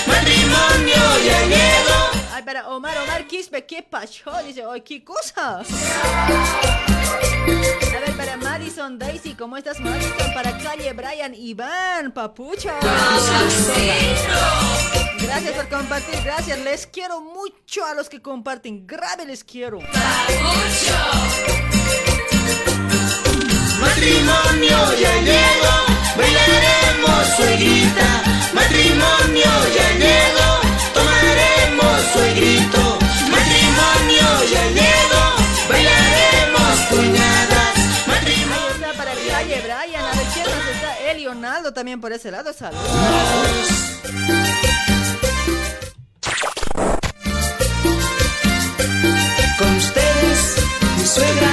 Matrimonio 0.07 0.95
ya 1.25 1.41
llego. 1.45 2.23
Ay, 2.31 2.43
para 2.43 2.69
Omar, 2.69 2.97
Omar 2.99 3.27
Quispe, 3.27 3.65
¿qué 3.65 3.83
pasó? 3.83 4.31
Dice, 4.45 4.63
ay, 4.63 4.79
¿qué 4.79 5.03
cosa? 5.03 5.59
A 5.59 6.29
ver, 7.99 8.15
para 8.15 8.37
Madison 8.37 8.97
Daisy, 8.97 9.33
¿cómo 9.33 9.57
estás, 9.57 9.81
Madison? 9.81 10.33
Para 10.33 10.57
Calle 10.57 10.93
Brian 10.93 11.35
Iván, 11.35 12.13
papucha. 12.13 12.79
Gracias 15.19 15.53
por 15.53 15.67
compartir, 15.69 16.21
gracias. 16.23 16.59
Les 16.59 16.87
quiero 16.87 17.21
mucho 17.21 17.85
a 17.85 17.93
los 17.93 18.09
que 18.09 18.21
comparten. 18.21 18.85
Grave 18.85 19.25
les 19.25 19.43
quiero. 19.43 19.79
Matrimonio 23.79 24.93
ya 24.99 25.15
llego, 25.21 25.73
bailaremos 26.17 27.27
suegrita. 27.35 28.23
Matrimonio 28.53 29.51
ya 29.75 29.91
llego, 29.97 30.47
tomaremos 30.93 32.01
suegrito. 32.13 32.99
Matrimonio 33.29 34.27
ya 34.51 34.63
llego, 34.69 35.21
bailaremos 35.69 36.79
cuñadas. 36.89 37.73
Matrimonio. 38.07 38.65
Ahí 38.65 38.73
está 38.75 38.93
para 38.93 39.11
el 39.13 39.27
Calle 39.27 39.61
Brian. 39.61 40.05
A 40.05 40.11
ver, 40.15 40.27
¿quién 40.33 40.45
más 40.45 40.67
está? 40.75 40.99
El 41.09 41.17
Leonardo 41.17 41.73
también 41.73 42.01
por 42.01 42.11
ese 42.11 42.31
lado. 42.31 42.53
Saludos. 42.53 42.83
Suegra, 51.17 51.51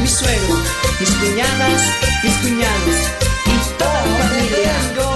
mi 0.00 0.08
suegro, 0.08 0.56
mis 0.98 1.10
cuñadas, 1.10 1.82
mis 2.24 2.34
cuñados 2.38 2.96
y 3.46 3.78
toda 3.78 4.02
mi 4.02 4.16
familia. 4.18 5.15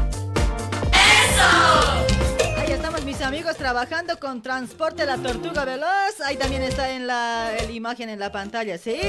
Trabajando 3.61 4.19
con 4.19 4.41
Transporte 4.41 5.05
La 5.05 5.19
Tortuga 5.19 5.63
Veloz. 5.65 6.19
Ahí 6.25 6.35
también 6.35 6.63
está 6.63 6.89
en 6.89 7.05
la, 7.05 7.51
imagen 7.71 8.09
en 8.09 8.17
la 8.17 8.31
pantalla, 8.31 8.79
¿sí? 8.79 8.99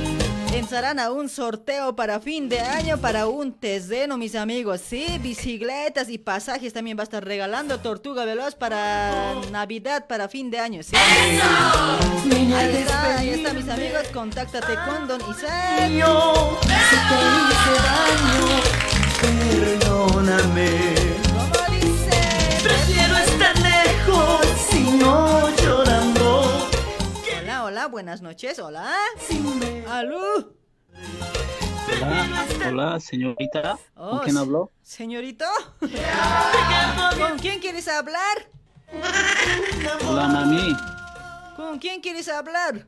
Entrarán 0.55 0.99
a 0.99 1.11
un 1.11 1.27
sorteo 1.27 1.97
para 1.97 2.21
fin 2.21 2.47
de 2.47 2.61
año 2.61 2.97
para 2.97 3.27
un 3.27 3.51
teseno, 3.51 4.17
mis 4.17 4.35
amigos. 4.35 4.79
Sí, 4.79 5.05
bicicletas 5.21 6.07
y 6.07 6.17
pasajes 6.17 6.71
también 6.71 6.97
va 6.97 7.01
a 7.01 7.03
estar 7.03 7.25
regalando 7.25 7.79
Tortuga 7.79 8.23
Veloz 8.23 8.55
para 8.55 9.35
Navidad, 9.51 10.07
para 10.07 10.29
fin 10.29 10.49
de 10.49 10.59
año. 10.59 10.81
¿sí? 10.81 10.95
Ahí 10.95 11.39
está, 12.77 13.17
ahí 13.17 13.29
está, 13.31 13.53
mis 13.53 13.67
amigos. 13.67 14.07
Contáctate 14.13 14.75
con 14.87 15.09
Don 15.09 15.21
Isaac. 15.29 15.91
Buenas 27.95 28.21
noches, 28.21 28.59
hola. 28.59 28.93
¿Aló? 29.89 30.53
Hola, 32.01 32.45
hola, 32.67 32.99
señorita. 32.99 33.77
Oh, 33.95 34.09
¿Con 34.09 34.19
quién 34.19 34.37
habló? 34.37 34.69
Señorito. 34.83 35.45
¿Con 37.17 37.39
quién 37.39 37.61
quieres 37.61 37.87
hablar? 37.87 38.49
Hola, 40.09 40.27
mami. 40.27 40.75
¿Con 41.55 41.79
quién 41.79 42.01
quieres 42.01 42.27
hablar? 42.27 42.85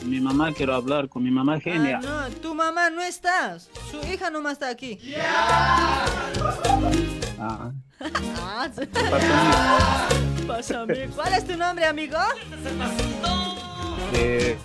Con 0.00 0.10
mi 0.10 0.18
mamá 0.18 0.52
quiero 0.52 0.74
hablar, 0.74 1.08
con 1.08 1.22
mi 1.22 1.30
mamá 1.30 1.60
genia. 1.60 2.00
Ah, 2.02 2.26
no, 2.28 2.36
tu 2.40 2.56
mamá 2.56 2.90
no 2.90 3.02
está. 3.02 3.60
Su 3.60 4.00
hija 4.12 4.30
nomás 4.30 4.54
está 4.54 4.68
aquí. 4.68 4.98
Ah, 7.38 7.70
¿Cuál 10.46 11.32
es 11.34 11.44
tu 11.44 11.56
nombre, 11.56 11.86
amigo? 11.86 12.18
de... 14.12 14.18
de 14.18 14.56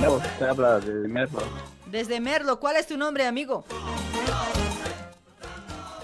Merlo, 0.00 0.20
se 0.38 0.44
habla 0.44 0.80
de 0.80 1.08
Merlo. 1.08 1.40
Desde 1.86 2.20
Merlo. 2.20 2.60
¿Cuál 2.60 2.76
es 2.76 2.86
tu 2.86 2.98
nombre, 2.98 3.26
amigo? 3.26 3.64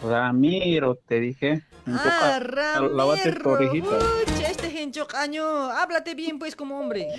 Ramiro, 0.03 0.97
te 1.07 1.21
dije. 1.21 1.63
Ah, 1.87 2.39
ca- 2.45 2.81
Lávate 2.81 3.33
tu 3.33 3.51
Ramiro. 3.51 3.51
orejita. 3.53 3.89
Uy, 3.89 4.45
este 4.45 4.71
genchocaño. 4.71 5.71
Háblate 5.71 6.15
bien, 6.15 6.39
pues, 6.39 6.55
como 6.55 6.79
hombre. 6.79 7.09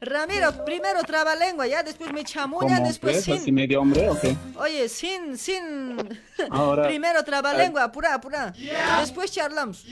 Ramiro, 0.00 0.64
primero 0.64 1.02
traba 1.04 1.36
lengua, 1.36 1.66
ya 1.68 1.82
después 1.84 2.12
me 2.12 2.24
chamulla, 2.24 2.76
¿Cómo? 2.76 2.88
después 2.88 3.22
sin. 3.22 3.34
¿Así 3.34 3.52
medio 3.52 3.80
hombre 3.80 4.08
o 4.10 4.18
qué? 4.20 4.34
Oye, 4.56 4.88
sin, 4.88 5.38
sin. 5.38 5.96
Ahora- 6.50 6.88
Primero 6.88 7.22
traba 7.22 7.50
Ay. 7.50 7.58
lengua, 7.58 7.84
apura, 7.84 8.14
apura. 8.14 8.52
Después 9.00 9.30
charlamos. 9.30 9.84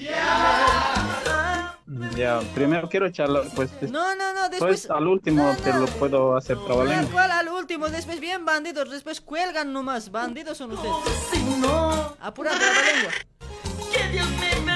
Ya, 2.15 2.39
primero 2.55 2.89
quiero 2.89 3.11
charlar, 3.11 3.45
pues. 3.57 3.71
No, 3.83 4.15
no, 4.15 4.33
no, 4.33 4.41
Pues 4.49 4.51
después... 4.51 4.91
al 4.91 5.09
último 5.09 5.57
te 5.65 5.73
lo 5.73 5.87
puedo 5.87 6.37
hacer 6.37 6.57
¿Cuál, 6.57 6.67
trabalengua. 6.67 7.13
cuál 7.13 7.31
al 7.33 7.49
último? 7.49 7.89
Después 7.89 8.21
bien 8.21 8.45
bandidos, 8.45 8.89
después 8.91 9.21
cuelgan 9.21 9.73
nomás. 9.73 10.11
Bandidos 10.13 10.57
son 10.57 10.71
ustedes. 10.73 10.95
Apura 12.21 12.53
trabalengua. 12.53 13.13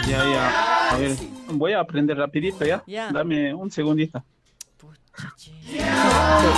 Ya, 0.08 0.24
ya. 0.24 0.90
A 0.90 0.96
ver, 0.96 1.16
voy 1.50 1.72
a 1.72 1.80
aprender 1.80 2.16
rapidito, 2.16 2.64
¿ya? 2.64 2.82
Ya. 2.86 3.10
Dame 3.12 3.54
un 3.54 3.70
segundito. 3.70 4.22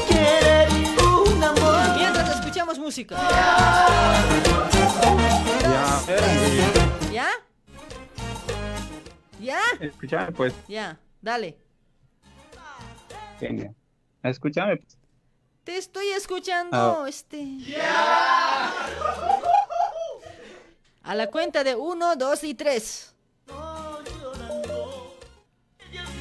quiere 0.10 0.68
un 1.02 1.44
amor. 1.44 1.98
Mientras 1.98 2.40
escuchamos 2.40 2.78
música. 2.78 3.16
Ya, 5.62 6.02
¿Ya? 7.12 7.30
¿Ya? 9.40 9.60
escúchame, 9.80 10.32
pues. 10.32 10.54
Ya, 10.68 11.00
dale. 11.22 11.58
Venga. 13.40 13.72
Escúchame. 14.24 14.78
pues. 14.78 14.98
Te 15.64 15.78
estoy 15.78 16.08
escuchando, 16.10 17.04
Ah. 17.04 17.06
este. 17.08 17.46
A 21.04 21.16
la 21.16 21.28
cuenta 21.28 21.64
de 21.64 21.76
uno, 21.76 22.16
dos 22.16 22.44
y 22.44 22.54
tres. 22.54 23.16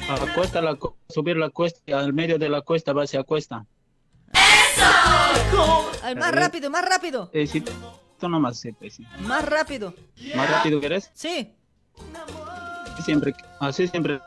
Acuesta 0.09 0.61
la, 0.61 0.77
subir 1.07 1.37
la 1.37 1.49
cuesta, 1.49 1.97
al 1.97 2.11
medio 2.13 2.37
de 2.37 2.49
la 2.49 2.61
cuesta 2.61 2.91
va 2.93 3.03
hacia 3.03 3.23
cuesta. 3.23 3.65
Ay, 6.03 6.15
más 6.15 6.31
rápido, 6.33 6.69
más 6.69 6.83
rápido. 6.83 7.29
Eh, 7.33 7.47
tú 8.23 8.29
nomás, 8.29 8.57
sí, 8.57 8.71
pues, 8.71 8.93
sí. 8.93 9.05
Más 9.19 9.43
rápido. 9.45 9.93
¿Más 10.33 10.49
rápido 10.49 10.79
querés? 10.79 11.11
Sí. 11.13 11.53
Siempre, 13.03 13.35
así 13.59 13.85
siempre. 13.89 14.21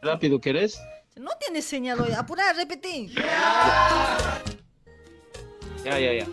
¿Rápido 0.00 0.40
querés? 0.40 0.80
No 1.16 1.30
tienes 1.38 1.66
señal 1.66 2.00
hoy. 2.00 2.12
Apura, 2.12 2.54
repetí. 2.54 3.12
Ya, 5.84 5.98
ya, 5.98 6.12
ya. 6.14 6.26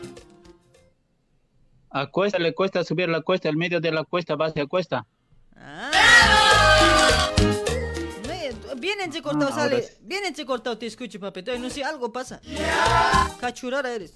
A 1.90 2.08
cuesta 2.08 2.40
le 2.40 2.56
cuesta 2.56 2.82
subir 2.86 3.10
la 3.10 3.20
cuesta, 3.22 3.50
al 3.50 3.58
medio 3.58 3.82
de 3.82 3.92
la 3.92 4.06
cuesta 4.06 4.36
va 4.36 4.46
hacia 4.46 4.66
cuesta. 4.68 5.06
Eh, 8.30 8.54
Bien 8.78 9.02
entrecortado 9.02 9.50
Ah, 9.52 9.56
sale. 9.56 9.82
sí. 9.84 9.96
Bien 10.02 10.24
te 10.78 10.86
escucho, 10.86 11.20
papi. 11.20 11.44
Todavía 11.44 11.62
no 11.68 11.70
sé, 11.70 11.84
algo 11.84 12.10
pasa. 12.14 12.40
Cachurara 13.42 13.92
eres. 13.94 14.14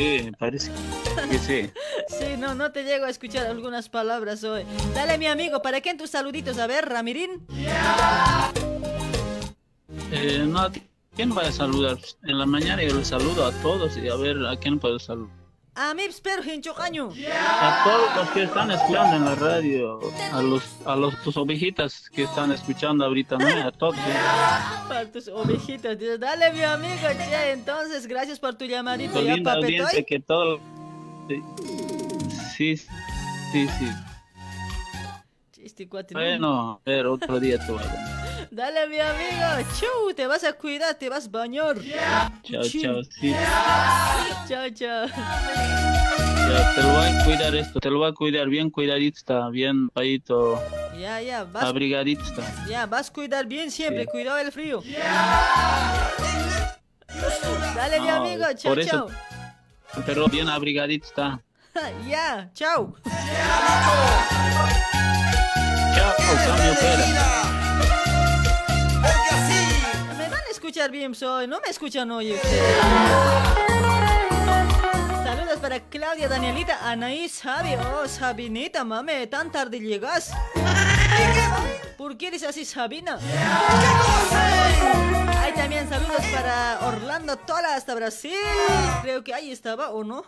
Sí, 0.00 0.32
parece 0.38 0.70
que 1.30 1.38
sí. 1.38 1.70
Sí, 2.08 2.36
no, 2.38 2.54
no 2.54 2.72
te 2.72 2.84
llego 2.84 3.04
a 3.04 3.10
escuchar 3.10 3.46
algunas 3.46 3.88
palabras 3.90 4.42
hoy. 4.44 4.64
Dale, 4.94 5.18
mi 5.18 5.26
amigo, 5.26 5.60
¿para 5.60 5.80
qué 5.80 5.90
en 5.90 5.98
tus 5.98 6.10
saluditos? 6.10 6.58
A 6.58 6.66
ver, 6.66 6.88
Ramirín. 6.88 7.46
Eh, 10.10 10.44
no, 10.46 10.60
¿a 10.60 10.72
quién 11.14 11.34
voy 11.34 11.44
a 11.44 11.52
saludar? 11.52 11.98
En 12.24 12.38
la 12.38 12.46
mañana 12.46 12.82
yo 12.82 12.94
les 12.94 13.08
saludo 13.08 13.44
a 13.44 13.52
todos 13.62 13.96
y 13.98 14.08
a 14.08 14.16
ver 14.16 14.38
a 14.46 14.56
quién 14.56 14.78
puedo 14.78 14.98
saludar. 14.98 15.39
A 15.74 15.94
mí, 15.94 16.02
espero, 16.02 16.42
Hinchocaño. 16.42 17.10
A 17.38 17.84
todos 17.84 18.16
los 18.16 18.30
que 18.30 18.42
están 18.42 18.70
escuchando 18.70 19.16
en 19.16 19.24
la 19.24 19.34
radio, 19.36 20.00
a 20.32 20.42
los 20.42 20.64
a 20.84 20.96
los 20.96 21.16
tus 21.22 21.36
ovejitas 21.36 22.10
que 22.10 22.24
están 22.24 22.50
escuchando 22.52 23.04
ahorita, 23.04 23.38
¿no? 23.38 23.46
A 23.46 23.72
todos. 23.72 23.96
¿eh? 23.96 24.00
Para 24.88 25.10
tus 25.10 25.28
ovejitas. 25.28 25.98
Dios. 25.98 26.18
Dale, 26.18 26.52
mi 26.52 26.62
amigo, 26.62 27.08
che. 27.16 27.52
Entonces, 27.52 28.06
gracias 28.06 28.38
por 28.38 28.54
tu 28.56 28.64
llamadito. 28.64 29.22
Ya, 29.22 29.36
papetoy. 29.42 30.04
que 30.04 30.20
todo... 30.20 30.60
Sí, 32.56 32.76
sí, 32.76 33.68
sí. 33.68 33.90
Chiste, 35.52 35.88
cuate, 35.88 36.14
no. 36.14 36.20
Bueno, 36.20 36.80
a 36.84 36.90
ver, 36.90 37.06
otro 37.06 37.38
día 37.38 37.56
dar. 37.58 38.19
Dale, 38.50 38.88
mi 38.88 38.98
amigo. 38.98 39.70
Chu, 39.78 40.12
te 40.14 40.26
vas 40.26 40.42
a 40.44 40.52
cuidar, 40.54 40.94
te 40.94 41.08
vas 41.08 41.26
a 41.26 41.30
bañar. 41.30 41.76
Chao, 42.42 42.62
chao, 42.64 43.02
sí. 43.04 43.32
Chao, 44.48 44.68
chao. 44.70 45.06
Ya, 45.06 46.74
te 46.74 46.82
lo 46.82 46.88
voy 46.88 47.06
a 47.06 47.24
cuidar 47.24 47.54
esto, 47.54 47.78
te 47.78 47.90
lo 47.90 47.98
voy 47.98 48.10
a 48.10 48.12
cuidar 48.12 48.48
bien 48.48 48.70
cuidadito, 48.70 49.16
está 49.18 49.48
bien 49.50 49.88
paito, 49.90 50.60
Ya, 50.98 51.20
ya, 51.20 51.44
vas, 51.44 51.62
abrigadito 51.62 52.22
está. 52.24 52.42
ya, 52.66 52.86
vas 52.86 53.08
a 53.08 53.12
cuidar 53.12 53.46
bien 53.46 53.70
siempre. 53.70 54.06
Cuidado 54.06 54.38
el 54.38 54.50
frío. 54.50 54.82
Dale, 57.76 58.00
mi 58.00 58.08
amigo. 58.08 58.44
Chao, 58.56 58.70
por 58.72 58.80
eso- 58.80 59.08
chao. 59.08 60.02
Pero 60.06 60.26
bien 60.26 60.48
abrigadito 60.48 61.06
está. 61.06 61.40
ya, 62.08 62.50
chao. 62.52 62.96
Chao, 65.94 66.14
cambio 66.46 66.74
fuera. 66.74 67.59
Escuchar 70.70 70.92
bien, 70.92 71.16
soy. 71.16 71.48
No 71.48 71.60
me 71.60 71.68
escuchan 71.68 72.08
hoy 72.12 72.32
ustedes. 72.32 72.76
Saludos 75.24 75.58
para 75.60 75.80
Claudia, 75.80 76.28
Danielita, 76.28 76.88
Anaís, 76.88 77.40
Javi. 77.42 77.74
Oh, 77.74 78.06
Sabinita, 78.06 78.84
mame, 78.84 79.26
tan 79.26 79.50
tarde 79.50 79.80
llegas. 79.80 80.30
¿Por 81.98 82.16
qué 82.16 82.28
eres 82.28 82.44
así, 82.44 82.64
Sabina? 82.64 83.18
Hay 85.42 85.52
también 85.54 85.88
saludos 85.88 86.24
para 86.32 86.78
Orlando 86.86 87.36
Tola 87.36 87.74
hasta 87.74 87.96
Brasil. 87.96 88.38
Creo 89.02 89.24
que 89.24 89.34
ahí 89.34 89.50
estaba, 89.50 89.90
¿o 89.90 90.04
no? 90.04 90.22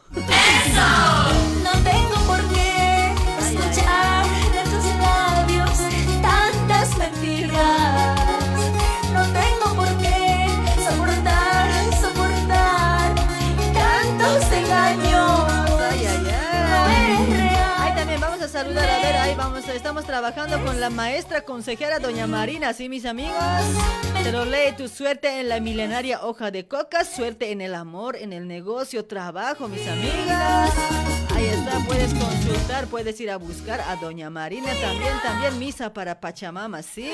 No 1.63 1.73
tengo 1.85 2.17
por 2.27 2.41
qué 2.53 3.15
escuchar 3.39 4.27
de 4.27 4.63
tus 4.65 4.85
labios 4.99 5.79
tantas 6.21 6.99
mentiras. 6.99 8.32
Saludar, 18.63 18.89
a 18.89 18.99
ver, 18.99 19.17
ahí 19.17 19.35
vamos, 19.35 19.67
estamos 19.69 20.05
trabajando 20.05 20.63
con 20.65 20.79
la 20.79 20.89
maestra 20.89 21.41
consejera 21.41 21.99
doña 21.99 22.29
Marina, 22.29 22.73
¿sí, 22.73 22.89
mis 22.89 23.05
amigos? 23.07 23.35
Pero 24.23 24.45
lee 24.45 24.73
tu 24.77 24.87
suerte 24.87 25.41
en 25.41 25.49
la 25.49 25.59
milenaria 25.59 26.23
hoja 26.23 26.53
de 26.53 26.69
coca, 26.69 27.05
suerte 27.05 27.51
en 27.51 27.61
el 27.61 27.75
amor, 27.75 28.15
en 28.15 28.33
el 28.33 28.47
negocio, 28.47 29.05
trabajo, 29.05 29.67
mis 29.67 29.87
amigas. 29.89 31.22
Ahí 31.43 31.49
está, 31.49 31.81
puedes 31.89 32.15
consultar, 32.15 32.87
puedes 32.87 33.21
ir 33.21 33.29
a 33.29 33.37
buscar 33.37 33.81
a 33.81 33.97
doña 33.97 34.31
Marina 34.31 34.73
también, 34.81 35.13
también 35.25 35.59
misa 35.59 35.93
para 35.93 36.21
Pachamama, 36.21 36.85
¿sí? 36.85 37.11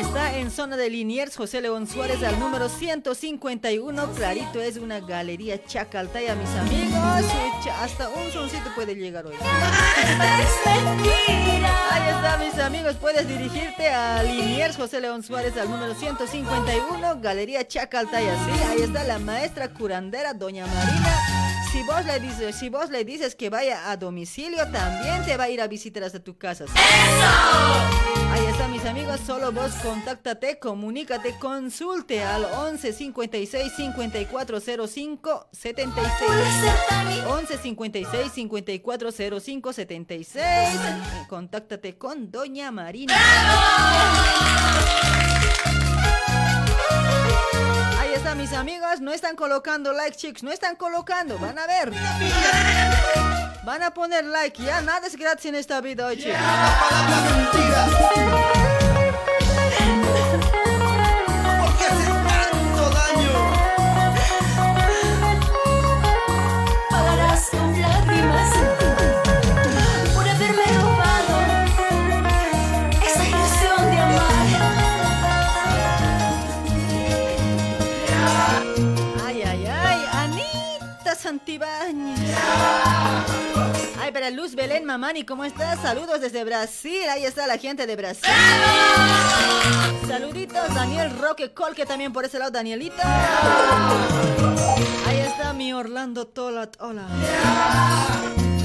Está 0.00 0.36
en 0.36 0.50
zona 0.50 0.76
de 0.76 0.90
Liniers, 0.90 1.36
José 1.36 1.60
León 1.60 1.86
Suárez, 1.86 2.20
al 2.24 2.40
número 2.40 2.68
151. 2.68 4.10
Clarito 4.16 4.60
es 4.60 4.76
una 4.76 4.98
galería 4.98 5.64
Chacaltaya, 5.64 6.34
mis 6.34 6.50
amigos. 6.50 7.32
Hasta 7.80 8.08
un 8.08 8.32
soncito 8.32 8.74
puede 8.74 8.96
llegar 8.96 9.24
hoy. 9.24 9.36
Ahí 11.92 12.08
está, 12.08 12.38
mis 12.38 12.58
amigos. 12.58 12.96
Puedes 12.96 13.28
dirigirte 13.28 13.88
a 13.88 14.20
Liniers, 14.24 14.76
José 14.76 15.00
León 15.00 15.22
Suárez, 15.22 15.56
al 15.56 15.70
número 15.70 15.94
151, 15.94 17.20
Galería 17.20 17.68
Chacaltaya. 17.68 18.34
Sí, 18.34 18.50
ahí 18.68 18.82
está 18.82 19.04
la 19.04 19.20
maestra 19.20 19.68
curandera, 19.68 20.34
doña 20.34 20.66
Marina. 20.66 21.51
Si 21.72 21.82
vos 21.84 22.04
le 22.04 22.20
dices, 22.20 22.54
si 22.54 22.68
vos 22.68 22.90
le 22.90 23.02
dices 23.02 23.34
que 23.34 23.48
vaya 23.48 23.90
a 23.90 23.96
domicilio, 23.96 24.70
también 24.70 25.24
te 25.24 25.38
va 25.38 25.44
a 25.44 25.48
ir 25.48 25.62
a 25.62 25.66
visitar 25.68 26.04
hasta 26.04 26.20
tu 26.20 26.36
casa. 26.36 26.66
¿sí? 26.66 26.72
Ahí 28.30 28.44
está, 28.44 28.68
mis 28.68 28.84
amigos. 28.84 29.18
Solo 29.26 29.52
vos 29.52 29.72
contáctate, 29.82 30.58
comunícate, 30.58 31.38
consulte 31.38 32.22
al 32.22 32.44
11 32.44 32.92
56 32.92 33.72
54 33.74 34.60
05 34.60 35.48
76. 35.50 36.30
11 37.26 37.58
56 37.58 38.32
54 38.32 39.10
05 39.40 39.72
76. 39.72 40.44
Eh, 40.44 40.78
Contáctate 41.26 41.96
con 41.96 42.30
Doña 42.30 42.70
Marina. 42.70 43.14
Ahí 43.16 44.12
mis 48.36 48.52
amigos. 48.52 49.00
No 49.00 49.12
están 49.12 49.36
colocando 49.36 49.92
like, 49.92 50.16
chicos. 50.16 50.42
No 50.42 50.50
están 50.50 50.76
colocando. 50.76 51.38
Van 51.38 51.58
a 51.58 51.66
ver. 51.66 51.92
Van 53.64 53.82
a 53.82 53.92
poner 53.92 54.24
like. 54.24 54.62
Ya 54.62 54.80
nada 54.80 55.06
es 55.06 55.16
gratis 55.16 55.46
en 55.46 55.54
esta 55.56 55.80
vida 55.80 56.06
hoy, 56.06 56.16
chicos. 56.16 56.38
Santibáñez. 81.32 82.20
Ay, 83.98 84.12
para 84.12 84.28
Luz 84.28 84.54
Belén 84.54 84.84
Mamani, 84.84 85.24
¿cómo 85.24 85.46
estás? 85.46 85.80
Saludos 85.80 86.20
desde 86.20 86.44
Brasil. 86.44 87.08
Ahí 87.08 87.24
está 87.24 87.46
la 87.46 87.56
gente 87.56 87.86
de 87.86 87.96
Brasil. 87.96 88.28
Saluditos, 90.06 90.74
Daniel 90.74 91.16
Roque 91.18 91.54
Colque 91.54 91.86
también 91.86 92.12
por 92.12 92.26
ese 92.26 92.38
lado, 92.38 92.50
Danielita. 92.50 93.02
Ahí 95.06 95.20
está 95.20 95.54
mi 95.54 95.72
Orlando 95.72 96.26
Tolat. 96.26 96.76
Hola. 96.80 97.06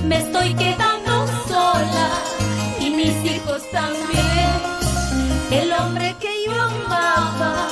Me 0.04 0.18
estoy 0.18 0.54
quedando 0.54 1.26
sola 1.48 2.10
y 2.82 2.90
mis 2.90 3.32
hijos 3.32 3.62
también. 3.72 4.52
El 5.52 5.72
hombre 5.72 6.18
que 6.20 6.34
yo 6.46 6.62
amaba 6.62 7.70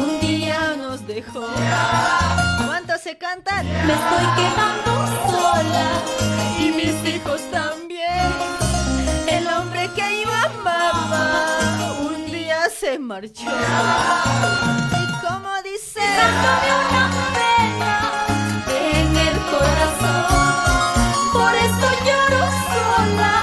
un 0.00 0.18
día 0.18 0.76
nos 0.78 1.06
dejó. 1.06 1.46
¿Cuántos 3.10 3.18
se 3.18 3.18
cantan? 3.18 3.66
Me 3.86 3.92
estoy 3.92 4.26
quedando 4.36 4.92
sola 5.26 5.86
y 6.58 6.70
mis 6.70 7.14
hijos 7.14 7.40
también. 7.50 8.32
El 9.26 9.46
hombre 9.48 9.90
que 9.96 10.22
yo 10.22 10.30
amaba 10.32 11.92
un 12.02 12.30
día 12.30 12.68
se 12.68 12.98
marchó. 12.98 13.50
¿Y 14.92 15.26
cómo 15.26 15.50
dice? 15.64 16.00
Dejándome 16.00 16.70
una 16.88 17.10
pena 17.34 17.96
en 18.68 19.16
el 19.16 19.36
corazón. 19.50 20.94
Por 21.32 21.54
eso 21.54 21.88
lloro 22.06 22.44
sola, 22.70 23.39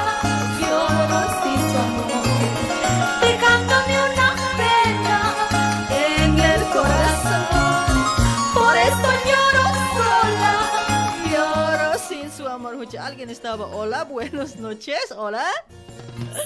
Alguien 13.08 13.30
estaba. 13.30 13.66
Hola, 13.68 14.04
buenas 14.04 14.58
noches. 14.58 15.00
Hola. 15.16 15.46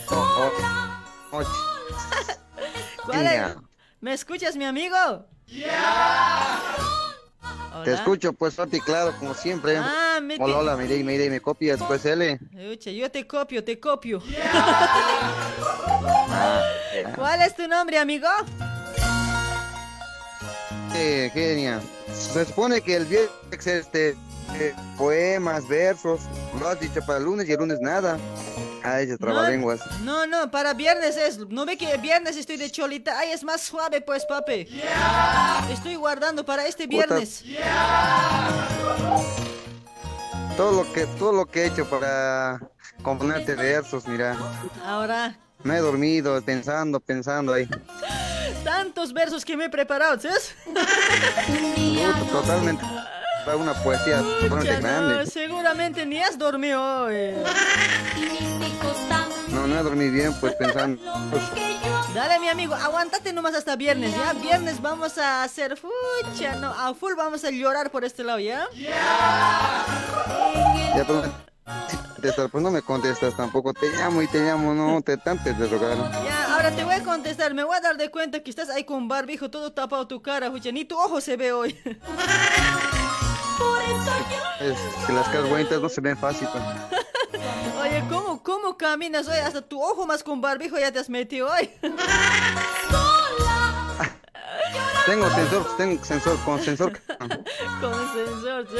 ¿Cuál 3.03 3.25
es? 3.25 3.41
¿Me 3.99 4.13
escuchas, 4.13 4.55
mi 4.55 4.65
amigo? 4.65 5.25
Te 5.47 5.65
Hola. 7.73 7.93
escucho, 7.95 8.31
pues, 8.33 8.53
Fati, 8.53 8.79
claro, 8.79 9.11
como 9.17 9.33
siempre. 9.33 9.75
Ah, 9.77 10.19
me 10.21 10.35
hola, 10.35 10.45
te- 10.45 10.51
hola, 10.59 10.77
mire, 10.77 11.03
mire, 11.03 11.31
me 11.31 11.41
copias, 11.41 11.79
pues, 11.87 12.05
L. 12.05 12.39
Escucha, 12.55 12.91
yo 12.91 13.09
te 13.09 13.25
copio, 13.25 13.63
te 13.63 13.79
copio. 13.79 14.21
Ah, 14.53 15.41
¿Cuál 17.15 17.41
es 17.41 17.55
tu 17.55 17.67
nombre, 17.67 17.97
amigo? 17.97 18.27
eh, 20.93 21.31
genia. 21.33 21.81
Se 22.13 22.45
supone 22.45 22.81
que 22.81 22.97
el 22.97 23.05
viernes 23.05 23.31
es 23.51 23.65
este, 23.65 24.15
eh, 24.55 24.73
poemas, 24.97 25.67
versos, 25.67 26.21
lo 26.59 26.67
has 26.67 26.79
dicho 26.79 27.01
para 27.05 27.19
el 27.19 27.25
lunes 27.25 27.47
y 27.47 27.51
el 27.51 27.59
lunes 27.59 27.79
nada. 27.81 28.17
Ah, 28.83 28.99
ese 28.99 29.15
trabalenguas. 29.17 29.79
No, 30.01 30.25
no, 30.25 30.49
para 30.49 30.73
viernes 30.73 31.15
es. 31.15 31.37
¿No 31.49 31.65
ve 31.67 31.77
que 31.77 31.97
viernes 31.97 32.35
estoy 32.35 32.57
de 32.57 32.71
cholita? 32.71 33.17
Ay, 33.19 33.31
es 33.31 33.43
más 33.43 33.61
suave, 33.61 34.01
pues, 34.01 34.25
papi. 34.25 34.67
Estoy 35.71 35.95
guardando 35.95 36.43
para 36.43 36.65
este 36.65 36.87
viernes. 36.87 37.43
Todo 40.57 40.83
lo 40.83 40.93
que, 40.93 41.05
todo 41.05 41.31
lo 41.31 41.45
que 41.45 41.61
he 41.63 41.65
hecho 41.67 41.87
para 41.89 42.59
componerte 43.03 43.53
versos, 43.55 44.07
mira. 44.07 44.35
Ahora, 44.83 45.37
Me 45.63 45.77
he 45.77 45.79
dormido 45.79 46.41
pensando, 46.41 46.99
pensando 46.99 47.53
ahí. 47.53 47.67
tantos 48.63 49.13
versos 49.13 49.45
que 49.45 49.55
me 49.55 49.65
he 49.65 49.69
preparado, 49.69 50.19
¿sabes? 50.19 50.55
Totalmente. 52.31 52.83
Para 53.45 53.57
una 53.57 53.73
poesía 53.73 54.21
no, 54.21 55.25
seguramente 55.25 56.05
ni 56.05 56.19
has 56.19 56.37
dormido 56.37 56.81
hoy. 56.81 57.31
No, 59.49 59.67
no 59.67 59.79
he 59.79 59.83
dormido 59.83 60.11
bien, 60.11 60.33
pues 60.39 60.53
pensando. 60.55 61.01
Dale, 62.13 62.39
mi 62.39 62.49
amigo, 62.49 62.75
aguántate 62.75 63.33
nomás 63.33 63.55
hasta 63.55 63.75
viernes, 63.75 64.15
¿ya? 64.15 64.33
Viernes 64.33 64.81
vamos 64.81 65.17
a 65.17 65.43
hacer 65.43 65.77
fucha, 65.77 66.55
no, 66.55 66.71
a 66.71 66.93
full 66.93 67.13
vamos 67.15 67.43
a 67.43 67.51
llorar 67.51 67.89
por 67.89 68.05
este 68.05 68.23
lado, 68.23 68.39
¿ya? 68.39 68.67
ya 68.73 69.85
contestas, 72.21 72.51
pues 72.51 72.63
no 72.63 72.69
me 72.69 72.81
contestas 72.81 73.35
tampoco. 73.35 73.73
Te 73.73 73.89
llamo 73.89 74.21
y 74.21 74.27
te 74.27 74.39
llamo, 74.39 74.73
no 74.73 75.01
te 75.01 75.17
tantes 75.17 75.57
de 75.57 75.67
rogar. 75.67 75.97
Ya, 76.23 76.53
ahora 76.53 76.71
te 76.71 76.83
voy 76.83 76.93
a 76.93 77.03
contestar, 77.03 77.53
me 77.53 77.63
voy 77.63 77.75
a 77.75 77.81
dar 77.81 77.97
de 77.97 78.11
cuenta 78.11 78.43
que 78.43 78.51
estás 78.51 78.69
ahí 78.69 78.83
con 78.83 79.07
barbijo, 79.07 79.49
todo 79.49 79.73
tapado 79.73 80.07
tu 80.07 80.21
cara, 80.21 80.51
fucha, 80.51 80.71
ni 80.71 80.85
tu 80.85 80.97
ojo 80.97 81.19
se 81.19 81.35
ve 81.35 81.51
hoy. 81.51 81.75
Es 84.59 84.77
que 85.07 85.13
las 85.13 85.27
caras 85.29 85.49
bonitas 85.49 85.81
no 85.81 85.89
se 85.89 86.01
ven 86.01 86.17
fácil. 86.17 86.47
pues. 86.51 86.63
Oye, 87.81 88.03
¿cómo, 88.09 88.43
cómo 88.43 88.77
caminas 88.77 89.27
hoy? 89.27 89.37
Hasta 89.37 89.61
tu 89.61 89.81
ojo 89.81 90.05
más 90.05 90.23
con 90.23 90.39
barbijo 90.39 90.77
ya 90.77 90.91
te 90.91 90.99
has 90.99 91.09
metido 91.09 91.49
hoy. 91.51 91.69
Tengo 95.05 95.29
sensor, 95.31 95.77
tengo 95.77 96.05
sensor, 96.05 96.37
con 96.45 96.61
sensor. 96.61 96.99
con 97.81 98.13
sensor. 98.13 98.67
¿sí? 98.69 98.77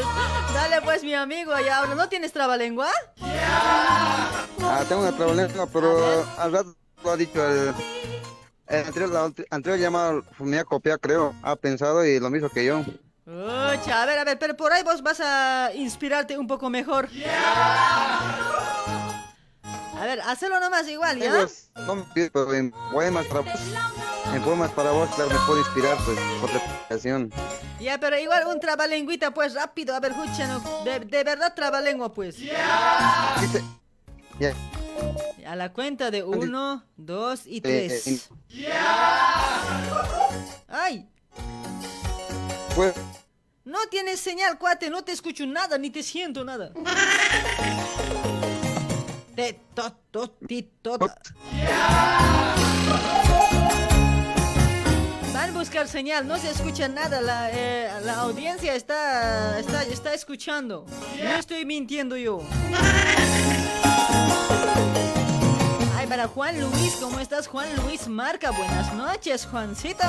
Dale 0.54 0.82
pues, 0.84 1.04
mi 1.04 1.16
amigo, 1.16 1.52
ya 1.60 1.80
ahora, 1.80 1.96
¿no 1.96 2.08
tienes 2.10 2.32
trabalengua? 2.32 2.90
Ah, 3.20 4.84
tengo 4.88 5.02
una 5.02 5.12
trabalengua, 5.18 5.66
pero 5.66 6.24
al 6.38 6.52
rato 6.52 6.76
lo 7.04 7.12
ha 7.12 7.18
dicho 7.18 7.44
el, 7.44 7.74
el 8.68 8.86
anterior, 8.86 9.10
la 9.10 9.32
anterior 9.50 9.80
llamada 9.80 10.22
me 10.40 10.60
ha 10.60 10.64
copiado, 10.64 11.00
creo. 11.00 11.34
Ha 11.42 11.56
pensado 11.56 12.06
y 12.06 12.20
lo 12.20 12.30
mismo 12.30 12.50
que 12.50 12.66
yo. 12.66 12.84
Ucha, 13.34 14.04
a 14.04 14.06
ver, 14.06 14.20
a 14.20 14.26
ver, 14.26 14.38
pero 14.38 14.58
por 14.58 14.74
ahí 14.74 14.84
vos 14.84 15.02
vas 15.02 15.22
a 15.22 15.72
inspirarte 15.74 16.38
un 16.38 16.48
poco 16.48 16.70
mejor. 16.70 17.08
A 19.98 20.06
ver, 20.06 20.20
hazlo 20.22 20.60
nomás 20.60 20.88
igual, 20.90 21.18
¿ya? 21.18 21.32
Tengo, 21.32 21.48
no 21.88 21.96
me 21.96 22.04
pides, 22.14 22.32
pero 22.34 22.54
en 22.54 22.72
poemas 22.92 23.26
para 23.28 23.40
vos, 23.42 23.54
en 24.34 24.42
poemas 24.42 24.72
para 24.72 24.92
vos, 24.92 25.10
claro, 25.16 25.30
me 25.30 25.40
puedo 25.46 25.60
inspirar, 25.60 25.98
pues, 26.04 26.20
por 26.42 26.50
la 26.52 26.58
explicación. 26.58 27.32
Ya, 27.80 27.98
pero 28.00 28.20
igual 28.20 28.48
un 28.48 28.60
trabalengüita, 28.60 29.34
pues, 29.34 29.54
rápido. 29.54 29.96
A 29.96 30.02
ver, 30.02 30.12
escucha, 30.12 30.48
no, 30.48 30.84
de, 30.84 31.00
de 31.00 31.24
verdad 31.24 31.54
trabalengua, 31.56 32.12
pues. 32.12 32.38
Ya, 32.38 33.36
A 35.48 35.56
la 35.56 35.72
cuenta 35.72 36.12
de 36.12 36.24
uno, 36.24 36.84
dos 36.98 37.46
y 37.46 37.58
eh, 37.58 37.62
tres. 37.62 38.08
eh, 38.08 38.20
¡Ay! 40.68 41.08
pues, 42.76 42.94
No 43.72 43.88
tienes 43.90 44.20
señal, 44.20 44.58
cuate, 44.58 44.90
no 44.90 45.02
te 45.02 45.14
escucho 45.14 45.46
nada, 45.46 45.78
ni 45.78 45.90
te 45.90 46.04
siento 46.04 46.44
nada. 46.44 46.74
Te, 49.34 49.62
to. 49.72 49.98
Van 55.34 55.50
a 55.50 55.54
buscar 55.54 55.88
señal, 55.88 56.28
no 56.28 56.38
se 56.38 56.50
escucha 56.50 56.90
nada, 56.90 57.22
la, 57.22 57.50
eh, 57.54 57.90
la 58.04 58.16
audiencia 58.16 58.76
está, 58.76 59.58
está, 59.58 59.84
está 59.84 60.14
escuchando. 60.14 60.86
No 61.24 61.30
estoy 61.30 61.64
mintiendo 61.64 62.18
yo. 62.18 62.42
Ay, 65.96 66.08
para 66.08 66.28
Juan 66.28 66.60
Luis, 66.60 66.98
¿cómo 67.00 67.22
estás? 67.22 67.48
Juan 67.48 67.74
Luis 67.78 68.10
Marca, 68.10 68.52
buenas 68.52 68.94
noches, 68.96 69.48
Juancito. 69.50 70.04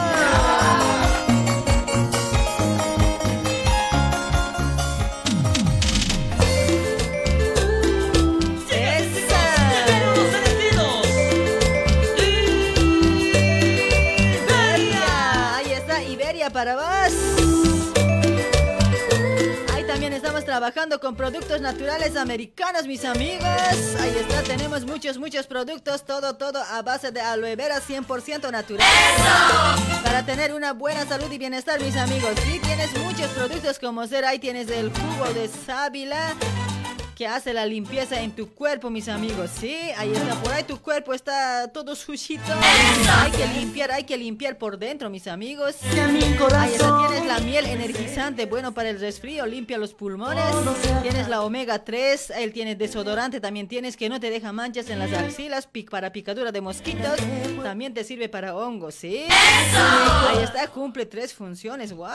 Trabajando 20.52 21.00
con 21.00 21.16
productos 21.16 21.62
naturales 21.62 22.14
americanos, 22.14 22.86
mis 22.86 23.06
amigos. 23.06 23.46
Ahí 23.98 24.14
está, 24.20 24.42
tenemos 24.42 24.84
muchos, 24.84 25.16
muchos 25.16 25.46
productos, 25.46 26.04
todo, 26.04 26.36
todo 26.36 26.62
a 26.62 26.82
base 26.82 27.10
de 27.10 27.22
aloe 27.22 27.56
vera 27.56 27.80
100% 27.80 28.52
natural. 28.52 28.86
Para 30.04 30.26
tener 30.26 30.52
una 30.52 30.74
buena 30.74 31.06
salud 31.06 31.32
y 31.32 31.38
bienestar, 31.38 31.80
mis 31.80 31.96
amigos. 31.96 32.32
Sí, 32.44 32.60
tienes 32.62 32.94
muchos 32.98 33.28
productos 33.28 33.78
como 33.78 34.06
ser, 34.06 34.26
ahí 34.26 34.38
tienes 34.38 34.68
el 34.68 34.90
jugo 34.90 35.32
de 35.32 35.48
sábila. 35.48 36.34
Que 37.14 37.26
hace 37.26 37.52
la 37.52 37.66
limpieza 37.66 38.20
en 38.20 38.32
tu 38.32 38.50
cuerpo, 38.50 38.90
mis 38.90 39.08
amigos. 39.08 39.50
Sí, 39.58 39.76
ahí 39.96 40.12
está, 40.12 40.34
por 40.36 40.52
ahí 40.52 40.64
tu 40.64 40.80
cuerpo 40.80 41.14
está 41.14 41.68
todo 41.68 41.94
sucito. 41.94 42.42
Hay 43.20 43.30
que 43.30 43.46
limpiar, 43.48 43.90
hay 43.92 44.04
que 44.04 44.16
limpiar 44.16 44.58
por 44.58 44.78
dentro, 44.78 45.10
mis 45.10 45.26
amigos. 45.26 45.76
Ahí 46.56 46.72
está, 46.72 47.08
tienes 47.08 47.26
la 47.26 47.38
miel 47.40 47.66
energizante, 47.66 48.46
bueno 48.46 48.72
para 48.72 48.90
el 48.90 49.00
resfrío, 49.00 49.46
limpia 49.46 49.78
los 49.78 49.94
pulmones. 49.94 50.44
Tienes 51.02 51.28
la 51.28 51.42
omega 51.42 51.84
3, 51.84 52.30
él 52.36 52.52
tiene 52.52 52.76
desodorante, 52.76 53.40
también 53.40 53.68
tienes 53.68 53.96
que 53.96 54.08
no 54.08 54.20
te 54.20 54.30
deja 54.30 54.52
manchas 54.52 54.88
en 54.90 54.98
las 54.98 55.12
axilas, 55.12 55.66
pic 55.66 55.90
para 55.90 56.12
picadura 56.12 56.52
de 56.52 56.60
mosquitos. 56.60 57.18
También 57.62 57.94
te 57.94 58.04
sirve 58.04 58.28
para 58.28 58.54
hongos, 58.56 58.94
¿sí? 58.94 59.24
Ahí 59.28 60.42
está, 60.42 60.68
cumple 60.68 61.06
tres 61.06 61.34
funciones, 61.34 61.92
wow. 61.92 62.08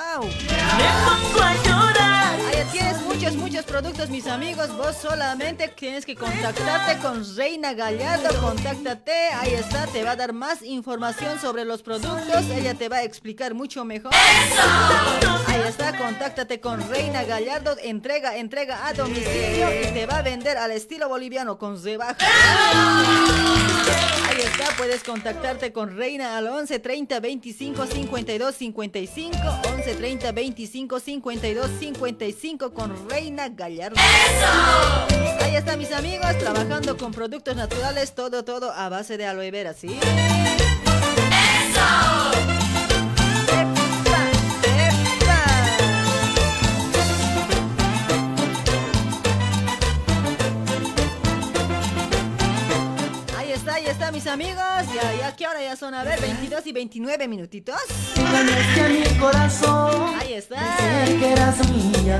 Ahí 1.41 2.63
tienes 2.71 3.01
muchos, 3.01 3.35
muchos 3.35 3.65
productos, 3.65 4.09
mis 4.09 4.27
amigos. 4.27 4.69
Vos 4.87 4.95
solamente 5.01 5.67
tienes 5.67 6.05
que 6.05 6.15
contactarte 6.15 7.01
con 7.01 7.35
Reina 7.35 7.73
Gallardo. 7.73 8.29
Contáctate, 8.39 9.11
ahí 9.33 9.53
está, 9.53 9.85
te 9.87 10.01
va 10.01 10.11
a 10.11 10.15
dar 10.15 10.31
más 10.31 10.61
información 10.61 11.37
sobre 11.41 11.65
los 11.65 11.83
productos. 11.83 12.45
Ella 12.55 12.73
te 12.73 12.87
va 12.87 12.97
a 12.97 13.03
explicar 13.03 13.53
mucho 13.53 13.83
mejor. 13.83 14.13
Ahí 14.15 15.61
está, 15.67 15.97
contáctate 15.97 16.61
con 16.61 16.87
Reina 16.89 17.25
Gallardo. 17.25 17.75
Entrega, 17.83 18.37
entrega 18.37 18.87
a 18.87 18.93
domicilio 18.93 19.67
y 19.81 19.87
te 19.91 20.05
va 20.05 20.19
a 20.19 20.21
vender 20.21 20.57
al 20.57 20.71
estilo 20.71 21.09
boliviano 21.09 21.57
con 21.57 21.83
rebaja. 21.83 22.15
Ahí 24.29 24.41
está, 24.41 24.67
puedes 24.77 25.03
contactarte 25.03 25.73
con 25.73 25.97
Reina 25.97 26.37
al 26.37 26.47
11 26.47 26.79
30 26.79 27.19
25 27.19 27.85
52 27.87 28.55
55. 28.55 29.37
11 29.73 29.95
30 29.95 30.31
25 30.31 30.99
52 30.99 31.71
55 31.79 32.73
con 32.73 33.09
Reina 33.09 33.49
Gallardo. 33.49 33.97
Ahí 35.41 35.55
está, 35.55 35.77
mis 35.77 35.91
amigos, 35.91 36.37
trabajando 36.39 36.97
con 36.97 37.11
productos 37.11 37.55
naturales, 37.55 38.13
todo, 38.13 38.43
todo 38.43 38.71
a 38.71 38.89
base 38.89 39.17
de 39.17 39.25
aloe 39.25 39.51
vera, 39.51 39.73
¿sí? 39.73 39.99
Ahí 53.37 53.51
está, 53.51 53.75
ahí 53.75 53.85
está, 53.87 54.11
mis 54.11 54.27
amigos. 54.27 54.57
Ya, 54.93 55.13
ya, 55.19 55.35
¿qué 55.35 55.47
hora 55.47 55.61
ya 55.61 55.75
son? 55.75 55.93
A 55.93 56.03
ver, 56.03 56.19
22 56.19 56.65
y 56.67 56.71
29 56.71 57.27
minutitos. 57.27 57.75
Engañaste 58.15 58.89
mi 58.89 59.19
corazón. 59.19 60.15
Ahí 60.19 60.33
está. 60.33 60.57
Pensé 60.77 61.17
que 61.17 61.31
eras 61.31 61.69
mía, 61.69 62.19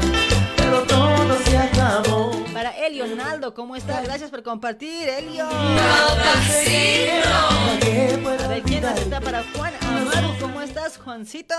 pero 0.56 0.84
todo 0.84 1.37
se 1.50 1.58
acabó. 1.58 2.32
Para 2.54 2.72
Elio 2.78 3.08
Naldo, 3.16 3.54
¿cómo 3.54 3.76
está? 3.76 4.02
Gracias 4.02 4.30
por 4.30 4.44
compartir, 4.44 5.10
Elio. 5.10 5.48
A 8.38 8.48
ver, 8.48 8.64
¿quién 8.64 8.82
más 8.84 9.00
está 9.00 9.20
para 9.22 9.44
Juan 9.56 9.74
Amaro? 9.82 10.36
¿Cómo 10.40 10.62
estás, 10.62 10.98
Juancito? 10.98 11.54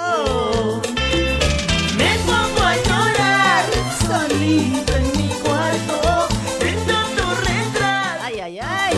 Me 1.97 2.19
pongo 2.27 2.63
a 2.63 2.77
llorar 2.77 3.65
solito 4.07 4.97
en 4.97 5.13
mi 5.17 5.29
cuarto, 5.43 6.29
viendo 6.61 6.95
tu 7.17 7.35
retrato. 7.41 8.23
Ay, 8.23 8.41
ay, 8.41 8.59
ay. 8.61 8.97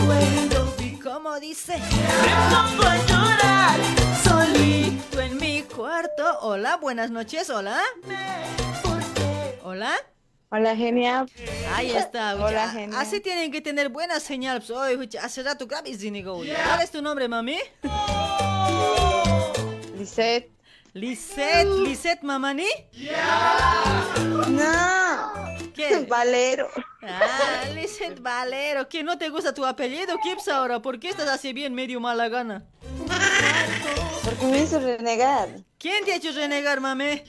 ¿Cómo 1.02 1.40
dice? 1.40 1.78
Me 1.78 2.34
pongo 2.54 2.82
a 2.84 2.96
llorar 3.06 3.78
solito 4.22 5.20
en 5.20 5.36
mi 5.38 5.62
cuarto. 5.62 6.38
Hola, 6.42 6.76
buenas 6.76 7.10
noches, 7.10 7.50
hola. 7.50 7.80
Hola. 9.62 9.92
Hola, 10.52 10.74
genial. 10.74 11.30
Ahí 11.74 11.92
está. 11.92 12.34
Hola, 12.34 12.64
ucha. 12.64 12.70
genial. 12.70 13.00
Así 13.00 13.20
tienen 13.20 13.52
que 13.52 13.60
tener 13.60 13.88
buena 13.88 14.18
señal. 14.18 14.60
ucha, 14.98 15.24
hace 15.24 15.44
rato. 15.44 15.68
¿Cuál 15.68 15.86
es 15.86 16.90
tu 16.90 17.00
nombre, 17.00 17.28
mami? 17.28 17.56
Lisette. 19.96 20.50
Lisette, 20.92 21.68
Lisette 21.84 22.24
Mamani. 22.24 22.66
No. 24.48 25.32
¿Qué? 25.72 26.04
Valero. 26.08 26.68
Ah, 27.02 27.66
Lisette 27.72 28.20
Valero. 28.20 28.88
¿Qué 28.88 29.04
no 29.04 29.16
te 29.16 29.28
gusta 29.28 29.54
tu 29.54 29.64
apellido, 29.64 30.18
Kips, 30.18 30.48
ahora? 30.48 30.82
¿Por 30.82 30.98
qué 30.98 31.10
estás 31.10 31.28
así 31.28 31.52
bien 31.52 31.74
medio 31.74 32.00
mala 32.00 32.28
gana? 32.28 32.64
Porque 34.24 34.46
me 34.46 34.62
hizo 34.62 34.80
renegar. 34.80 35.48
¿Quién 35.78 36.04
te 36.04 36.12
ha 36.12 36.16
hecho 36.16 36.32
renegar, 36.32 36.80
mami? 36.80 37.22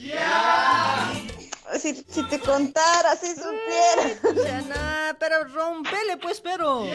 Si, 1.80 2.06
si 2.07 2.23
te 2.23 2.39
contara, 2.39 3.15
si 3.15 3.27
supieras. 3.34 4.18
Ya 4.45 4.61
nah, 4.61 5.14
pero 5.19 5.43
rompele 5.45 6.18
pues, 6.18 6.41
pero. 6.41 6.85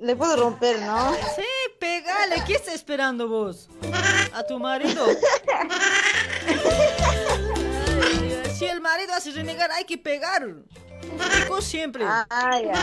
Le 0.00 0.16
puedo 0.16 0.36
romper, 0.36 0.80
¿no? 0.80 1.14
Sí, 1.34 1.44
pegale. 1.78 2.42
¿Qué 2.46 2.54
estás 2.54 2.74
esperando 2.74 3.28
vos? 3.28 3.68
¿A 4.32 4.42
tu 4.44 4.58
marido? 4.58 5.06
Ay, 8.02 8.42
si 8.54 8.66
el 8.66 8.80
marido 8.80 9.14
hace 9.14 9.30
renegar, 9.32 9.70
hay 9.72 9.84
que 9.84 9.96
pegar. 9.96 10.46
Digo 11.40 11.60
siempre. 11.62 12.04
Ah, 12.06 12.26
ya. 12.62 12.74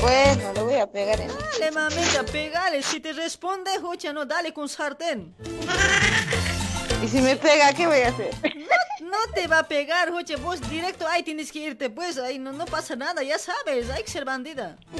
Bueno, 0.00 0.52
le 0.52 0.62
voy 0.62 0.74
a 0.76 0.86
pegar 0.86 1.20
en... 1.20 1.28
Dale, 1.28 1.70
mamita, 1.72 2.24
pegale. 2.24 2.82
Si 2.82 3.00
te 3.00 3.12
responde, 3.12 3.78
jocha, 3.80 4.12
no, 4.12 4.24
dale 4.24 4.52
con 4.52 4.68
sartén. 4.68 5.34
Y 7.02 7.08
si 7.08 7.20
me 7.20 7.36
pega, 7.36 7.72
¿qué 7.72 7.86
voy 7.86 8.00
a 8.00 8.08
hacer? 8.08 8.30
No, 9.00 9.08
no 9.10 9.18
te 9.34 9.46
va 9.46 9.60
a 9.60 9.68
pegar, 9.68 10.10
joche. 10.10 10.36
Vos 10.36 10.60
directo 10.68 11.06
ahí 11.06 11.22
tienes 11.22 11.52
que 11.52 11.60
irte, 11.60 11.88
pues. 11.90 12.18
Ahí 12.18 12.38
no, 12.38 12.52
no 12.52 12.64
pasa 12.66 12.96
nada, 12.96 13.22
ya 13.22 13.38
sabes. 13.38 13.88
Hay 13.90 14.02
que 14.02 14.10
ser 14.10 14.24
bandida. 14.24 14.76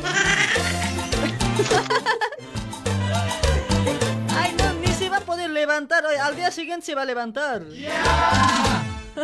Ay, 4.36 4.54
no, 4.58 4.74
ni 4.74 4.86
se 4.88 5.08
va 5.08 5.16
a 5.18 5.20
poder 5.20 5.50
levantar. 5.50 6.04
Al 6.06 6.36
día 6.36 6.50
siguiente 6.50 6.86
se 6.86 6.94
va 6.94 7.02
a 7.02 7.06
levantar. 7.06 7.62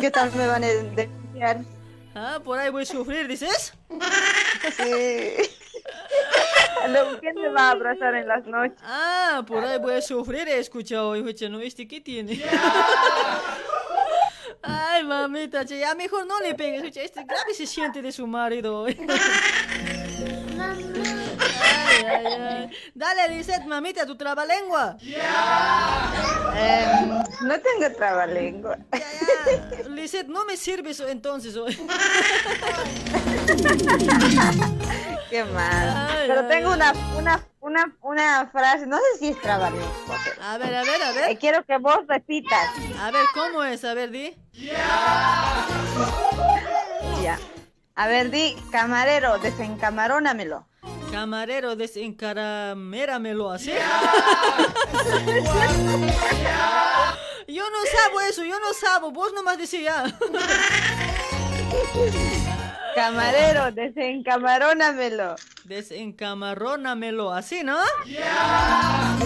¿Qué 0.01 0.11
tal 0.11 0.33
me 0.33 0.47
van 0.47 0.65
a 0.65 0.67
denunciar? 0.67 1.61
Ah, 2.15 2.41
por 2.45 2.59
ahí 2.59 2.71
voy 2.71 2.83
a 2.83 2.87
sufrir, 2.87 3.29
¿dices? 3.29 3.73
Sí. 4.77 5.33
¿Quién 7.21 7.35
me 7.37 7.49
va 7.49 7.69
a 7.69 7.71
abrazar 7.73 8.15
en 8.15 8.29
las 8.29 8.47
noches? 8.47 8.79
Ah, 8.83 9.43
por 9.47 9.65
ahí 9.65 9.79
voy 9.79 9.95
a 9.95 10.03
sufrir, 10.03 10.49
he 10.49 10.59
escuchado, 10.59 11.17
hijo, 11.17 11.29
¿no 11.49 11.59
viste 11.59 11.89
qué 11.89 12.01
tiene? 12.01 12.43
Ay, 14.63 15.05
mamita, 15.05 15.65
che, 15.65 15.79
ya 15.79 15.95
mejor 15.95 16.27
no 16.27 16.41
le 16.41 16.55
pegues, 16.55 16.83
escucha, 16.83 17.03
este 17.03 17.25
grave 17.25 17.53
se 17.55 17.67
siente 17.67 18.01
de 18.01 18.13
su 18.13 18.27
marido. 18.27 18.87
Ay, 22.05 22.27
ay, 22.27 22.43
ay. 22.43 22.71
Dale, 22.95 23.29
Lisette, 23.29 23.67
mamita, 23.67 24.07
tu 24.07 24.17
trabalengua. 24.17 24.97
Em, 26.57 27.23
no 27.43 27.55
tengo 27.61 27.91
trabalengua. 27.97 28.79
Lisette, 29.89 30.29
no 30.29 30.45
me 30.45 30.57
sirves 30.57 31.01
entonces 31.01 31.57
hoy. 31.57 31.75
Qué 35.31 35.45
mal. 35.45 36.09
Pero 36.27 36.47
tengo 36.47 36.73
una, 36.73 36.93
una, 37.17 37.45
una, 37.61 37.97
una 38.03 38.47
frase, 38.53 38.87
no 38.87 38.99
sé 38.99 39.19
si 39.19 39.29
es 39.29 39.41
trabalengua. 39.41 39.91
A 40.43 40.59
ver, 40.59 40.75
a 40.75 40.85
ver, 40.85 41.03
a 41.03 41.13
ver. 41.13 41.31
Eh, 41.31 41.39
quiero 41.39 41.65
que 41.65 41.79
vos 41.79 41.99
repitas. 42.07 42.69
A 43.01 43.11
ver, 43.11 43.25
¿cómo 43.35 43.65
es? 43.65 43.85
A 43.85 43.95
ver, 43.95 44.11
di. 44.11 44.37
Ya. 47.23 47.39
A 47.97 48.07
ver, 48.09 48.31
di, 48.31 48.57
camarero, 48.71 49.39
desencamarónamelo. 49.39 50.67
Camarero, 51.15 51.77
desencaraméramelo 51.77 53.49
así. 53.49 53.71
Yo 57.47 57.71
no 57.71 57.79
sabo 57.87 58.21
eso, 58.29 58.43
yo 58.43 58.59
no 58.59 58.75
sabo. 58.75 59.13
Vos 59.13 59.33
nomás 59.33 59.57
decís 59.57 59.83
ya. 59.85 60.13
Camarero, 62.95 63.73
desencamarónamelo. 63.73 65.35
Desencamarrónamelo, 65.65 67.33
así, 67.33 67.63
¿no? 67.65 67.79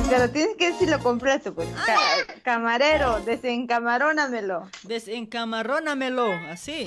Pero 0.09 0.31
tienes 0.31 0.57
que 0.57 0.73
decirlo 0.73 0.99
completo, 1.01 1.55
pues. 1.55 1.69
Ah, 1.77 1.85
Ca- 1.87 2.35
camarero, 2.43 3.21
desencamarónamelo. 3.21 4.69
Desencamarrónamelo, 4.85 6.31
así. 6.51 6.87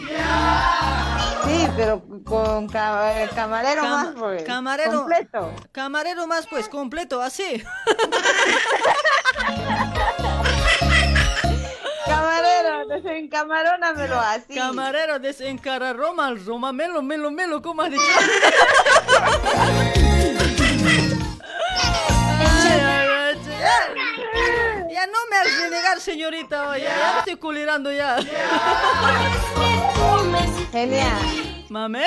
Sí, 1.45 1.67
pero 1.75 2.03
con 2.23 2.67
ca- 2.67 3.27
camarero 3.35 3.83
Cam- 3.83 3.89
más, 3.89 4.07
pues. 4.17 4.43
camarero. 4.43 4.91
Completo. 4.99 5.53
Camarero 5.71 6.27
más, 6.27 6.47
pues, 6.47 6.67
completo, 6.69 7.21
así. 7.21 7.61
Desencamarónamelo 12.87 14.19
así. 14.19 14.55
Camarero, 14.55 15.19
desencararroma, 15.19 16.33
roma, 16.45 16.71
melo, 16.73 17.01
melo, 17.01 17.31
melo, 17.31 17.61
¿cómo 17.61 17.81
has 17.81 17.91
dicho? 17.91 18.03
Ya, 23.61 24.87
ya 24.89 25.07
no 25.07 25.17
me 25.29 25.37
hagas 25.37 25.61
renegar 25.61 25.99
señorita, 25.99 26.69
oye, 26.69 26.83
ya 26.83 27.11
me 27.13 27.19
estoy 27.19 27.35
culirando 27.35 27.91
ya. 27.91 28.17
Genial. 30.71 31.65
¿Mame? 31.69 32.05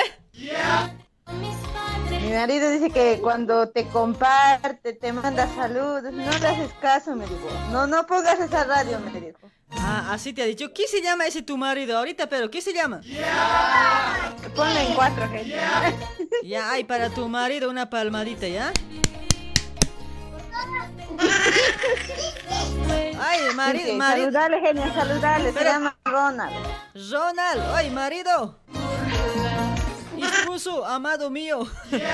Mi 2.09 2.31
marido 2.31 2.69
dice 2.71 2.89
que 2.89 3.19
cuando 3.21 3.69
te 3.69 3.87
comparte, 3.87 4.93
te 4.93 5.13
manda 5.13 5.47
saludos, 5.55 6.03
no 6.11 6.39
le 6.39 6.47
haces 6.47 6.71
caso, 6.81 7.15
me 7.15 7.25
dijo. 7.25 7.47
No, 7.71 7.87
no 7.87 8.05
pongas 8.05 8.39
esa 8.39 8.63
radio, 8.63 8.99
me 8.99 9.19
dijo. 9.19 9.39
Ah, 9.71 10.09
así 10.13 10.33
te 10.33 10.41
ha 10.41 10.45
dicho. 10.45 10.73
¿Qué 10.73 10.87
se 10.87 11.01
llama 11.01 11.25
ese 11.25 11.41
tu 11.41 11.57
marido 11.57 11.97
ahorita, 11.97 12.27
pero 12.27 12.49
qué 12.49 12.61
se 12.61 12.73
llama? 12.73 13.01
Ponle 14.55 14.81
en 14.87 14.93
cuatro, 14.93 15.27
gente. 15.29 15.55
Ya 16.43 16.71
hay 16.71 16.83
para 16.83 17.09
tu 17.09 17.27
marido 17.29 17.69
una 17.69 17.89
palmadita, 17.89 18.47
¿ya? 18.47 18.71
Ay, 23.19 23.39
marido, 23.55 23.85
Sí, 23.85 23.93
marido. 23.93 24.31
Saludale, 24.31 24.59
genia, 24.59 24.93
saludale. 24.93 25.53
Se 25.53 25.63
llama 25.63 25.95
Ronald. 26.05 26.53
Ronald, 27.11 27.61
ay, 27.73 27.89
marido. 27.89 28.59
Esposo, 30.17 30.85
amado 30.85 31.29
mío. 31.29 31.65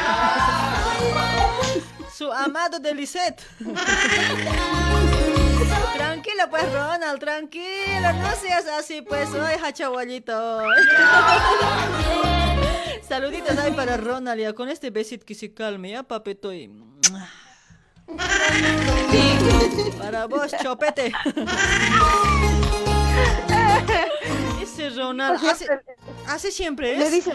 Su 2.14 2.32
amado 2.32 2.80
de 2.80 2.94
Lisette. 2.94 3.42
Tranquilo 5.96 6.44
pues, 6.50 6.64
Ronald, 6.74 7.20
tranquilo. 7.20 8.14
No 8.14 8.32
seas 8.36 8.66
así 8.68 9.02
pues, 9.02 9.30
ay, 9.34 9.58
hachabuelito. 9.64 10.62
Saluditos 13.08 13.58
ahí 13.58 13.72
para 13.74 13.98
Ronald, 13.98 14.40
ya 14.40 14.54
con 14.54 14.70
este 14.70 14.90
besito 14.90 15.26
que 15.26 15.36
se 15.36 15.54
calme, 15.54 15.92
ya, 15.92 16.04
papito. 16.04 16.54
y- 16.54 16.70
Para 19.98 20.26
vos, 20.28 20.52
chopete. 20.62 21.12
Ese 24.62 24.90
Ronald 24.92 25.44
hace, 25.46 25.68
hace 26.28 26.52
siempre 26.52 26.98
Le 26.98 27.06
es. 27.06 27.12
dice, 27.12 27.32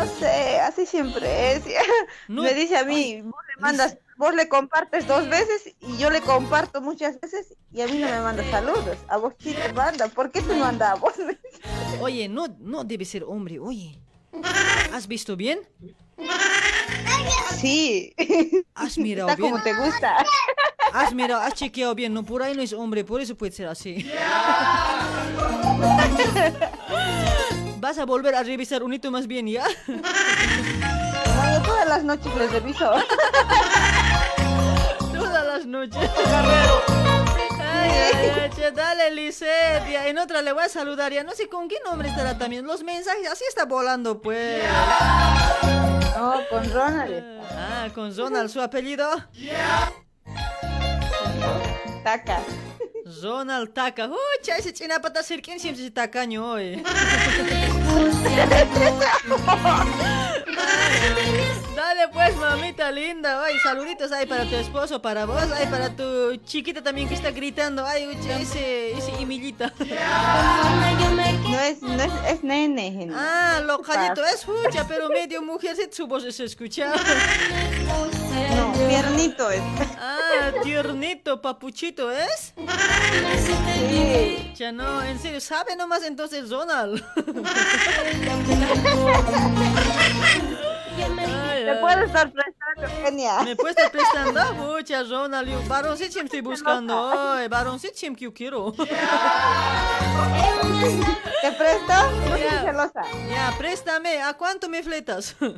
no 0.00 0.06
sé, 0.18 0.60
así 0.60 0.86
siempre 0.86 1.52
es. 1.52 1.62
me 2.28 2.54
dice 2.54 2.76
a 2.78 2.84
mí, 2.84 3.20
vos 3.22 3.42
le 3.54 3.60
mandas, 3.60 3.98
vos 4.16 4.34
le 4.34 4.48
compartes 4.48 5.06
dos 5.06 5.28
veces 5.28 5.74
y 5.80 5.98
yo 5.98 6.10
le 6.10 6.20
comparto 6.22 6.80
muchas 6.80 7.20
veces 7.20 7.54
y 7.72 7.82
a 7.82 7.86
mí 7.86 7.98
no 7.98 8.06
me 8.08 8.20
manda 8.20 8.42
saludos. 8.50 8.96
A 9.08 9.18
vos 9.18 9.34
sí 9.38 9.54
te 9.54 9.72
manda. 9.72 10.08
¿Por 10.08 10.30
qué 10.30 10.40
te 10.40 10.54
manda 10.54 10.92
a 10.92 10.94
vos? 10.94 11.12
Oye, 12.00 12.28
no, 12.28 12.46
no 12.60 12.84
debe 12.84 13.04
ser 13.04 13.24
hombre, 13.24 13.58
oye. 13.58 14.00
¿Has 14.92 15.06
visto 15.06 15.36
bien? 15.36 15.60
Sí. 17.58 18.14
¿Has 18.74 18.96
mirado 18.98 19.28
Está 19.28 19.40
bien? 19.40 19.52
como 19.52 19.62
te 19.62 19.74
gusta. 19.74 20.24
Has 20.92 21.12
mirado, 21.12 21.42
has 21.42 21.54
chequeado 21.54 21.94
bien, 21.94 22.14
no, 22.14 22.24
por 22.24 22.42
ahí 22.42 22.54
no 22.54 22.62
es 22.62 22.72
hombre, 22.72 23.04
por 23.04 23.20
eso 23.20 23.36
puede 23.36 23.52
ser 23.52 23.66
así. 23.68 24.10
¿Vas 27.90 27.98
a 27.98 28.06
volver 28.06 28.36
a 28.36 28.44
revisar 28.44 28.84
un 28.84 28.94
hito 28.94 29.10
más 29.10 29.26
bien 29.26 29.48
ya? 29.48 29.64
No, 29.88 29.96
yo 29.96 31.62
todas 31.64 31.88
las 31.88 32.04
noches 32.04 32.32
les 32.36 32.52
reviso. 32.52 32.88
Todas 35.12 35.44
las 35.44 35.66
noches. 35.66 36.08
Ay, 37.58 37.90
ay, 37.90 38.32
ay, 38.42 38.50
che, 38.54 38.70
dale, 38.70 39.10
Lisette. 39.10 39.90
ya, 39.90 40.06
En 40.06 40.18
otra 40.18 40.40
le 40.40 40.52
voy 40.52 40.62
a 40.62 40.68
saludar. 40.68 41.12
Ya 41.12 41.24
no 41.24 41.32
sé 41.32 41.48
con 41.48 41.66
qué 41.66 41.78
nombre 41.84 42.08
estará 42.08 42.38
también. 42.38 42.64
Los 42.64 42.84
mensajes, 42.84 43.28
así 43.28 43.42
está 43.48 43.64
volando, 43.64 44.20
pues. 44.20 44.62
No, 46.16 46.34
con 46.48 46.72
Ronald. 46.72 47.24
Ah, 47.50 47.88
con 47.92 48.16
Ronald, 48.16 48.50
su 48.50 48.60
apellido. 48.60 49.08
Taca. 52.04 52.40
Ronald 53.22 53.72
Taca. 53.72 54.06
Uy, 54.06 54.16
cha, 54.42 54.56
ese 54.56 54.72
chinapata 54.72 55.20
quién 55.42 55.58
siempre 55.58 55.82
se 55.84 55.90
tacaño 55.90 56.52
hoy. 56.52 56.82
Dale 61.74 62.08
pues, 62.12 62.36
mamita 62.36 62.90
linda. 62.90 63.42
Ay, 63.42 63.54
saluditos 63.62 64.12
ahí 64.12 64.26
para 64.26 64.44
tu 64.44 64.56
esposo, 64.56 65.00
para 65.00 65.24
vos, 65.24 65.44
ay, 65.56 65.66
para 65.66 65.90
tu 65.90 66.36
chiquita 66.44 66.82
también 66.82 67.08
que 67.08 67.14
está 67.14 67.30
gritando. 67.30 67.84
Ay, 67.84 68.06
uy, 68.06 68.16
ese, 68.40 68.92
ese 68.92 69.12
Emilita. 69.20 69.72
No 71.48 71.60
es, 71.60 71.82
no 71.82 72.02
es, 72.02 72.12
es 72.28 72.44
nene. 72.44 73.08
Ah, 73.14 73.60
lo 73.64 73.80
callito 73.80 74.24
es 74.24 74.44
fucha, 74.44 74.86
pero 74.86 75.08
medio 75.08 75.42
mujer 75.42 75.76
su 75.90 76.06
voz 76.06 76.22
se 76.34 76.44
escucha. 76.44 76.92
No, 78.30 78.72
tiernito 78.88 79.50
es. 79.50 79.60
Ah, 79.98 80.52
tiernito, 80.62 81.42
papuchito, 81.42 82.10
¿es? 82.10 82.54
Sí. 83.88 84.52
Ya 84.56 84.72
no, 84.72 85.02
en 85.02 85.18
serio, 85.18 85.40
¿sabe 85.40 85.76
nomás 85.76 86.02
entonces 86.04 86.50
Ronald? 86.50 87.02
Ay. 91.64 91.80
puedo 91.80 92.00
estar 92.04 92.32
prestando, 92.32 92.88
genia. 93.02 93.40
¿Me 93.42 93.56
puedes 93.56 93.76
estar 93.76 93.90
prestando? 93.92 94.54
Mucha 94.54 95.02
Ronald, 95.08 95.68
varoncito 95.68 96.20
estoy 96.20 96.40
buscando. 96.40 97.10
Ay, 97.32 97.48
varoncito 97.48 97.94
que 98.16 98.24
yo 98.24 98.32
quiero. 98.34 98.72
¿Te 98.72 98.88
presto? 101.52 101.92
No 102.28 102.36
Ya. 102.36 102.48
seas 102.50 102.64
celosa. 102.64 103.02
Ya, 103.28 103.54
préstame. 103.58 104.22
¿A 104.22 104.34
cuánto 104.34 104.68
me 104.68 104.82
fletas? 104.82 105.34
Para 105.40 105.50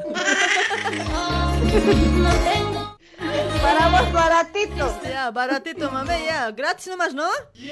vos, 3.91 4.13
baratito. 4.13 5.01
Ya, 5.05 5.31
baratito, 5.31 5.91
mame, 5.91 6.25
ya. 6.27 6.51
Gratis 6.51 6.87
nomás, 6.89 7.15
¿no? 7.15 7.27
Sí, 7.55 7.71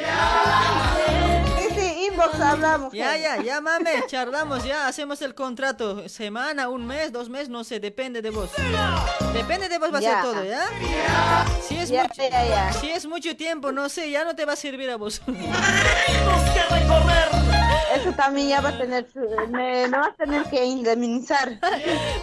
sí, 1.75 2.07
inbox 2.11 2.41
hablamos. 2.41 2.93
Ya, 2.93 3.17
ya, 3.17 3.43
ya, 3.43 3.61
mame, 3.61 4.05
charlamos, 4.07 4.65
ya, 4.65 4.87
hacemos 4.87 5.21
el 5.23 5.35
contrato. 5.35 6.09
Semana, 6.09 6.69
un 6.69 6.87
mes, 6.87 7.13
dos 7.13 7.29
meses, 7.29 7.49
no 7.49 7.65
sé, 7.65 7.81
depende 7.81 8.23
de 8.23 8.31
vos. 8.31 8.51
Depende 9.33 9.69
de 9.69 9.79
vos 9.79 9.93
va 9.93 9.99
a 9.99 10.01
ser 10.01 10.11
Ya. 10.11 10.23
todo, 10.23 10.45
¿ya? 10.45 10.65
Si 11.67 11.77
es, 11.77 11.89
Ya, 11.91 12.03
mucho, 12.05 12.23
ya, 12.31 12.45
ya. 12.45 12.73
si 12.73 12.91
es 12.91 13.07
mucho 13.07 13.37
tiempo, 13.37 13.73
no 13.73 13.89
sé, 13.89 14.11
ya 14.11 14.25
no 14.25 14.35
te 14.35 14.45
va 14.45 14.53
a 14.55 14.57
servir 14.57 14.91
a 14.91 14.97
vos. 14.97 15.21
Eso 18.01 18.13
también 18.13 18.49
ya 18.49 18.61
va 18.61 18.71
a 18.71 18.79
tener. 18.79 19.07
Me, 19.51 19.89
me 19.89 19.99
vas 19.99 20.09
a 20.09 20.15
tener 20.15 20.45
que 20.45 20.65
indemnizar. 20.65 21.59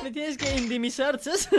Me 0.03 0.11
tienes 0.11 0.37
que 0.37 0.55
indemnizar, 0.55 1.19
¿sabes? 1.19 1.49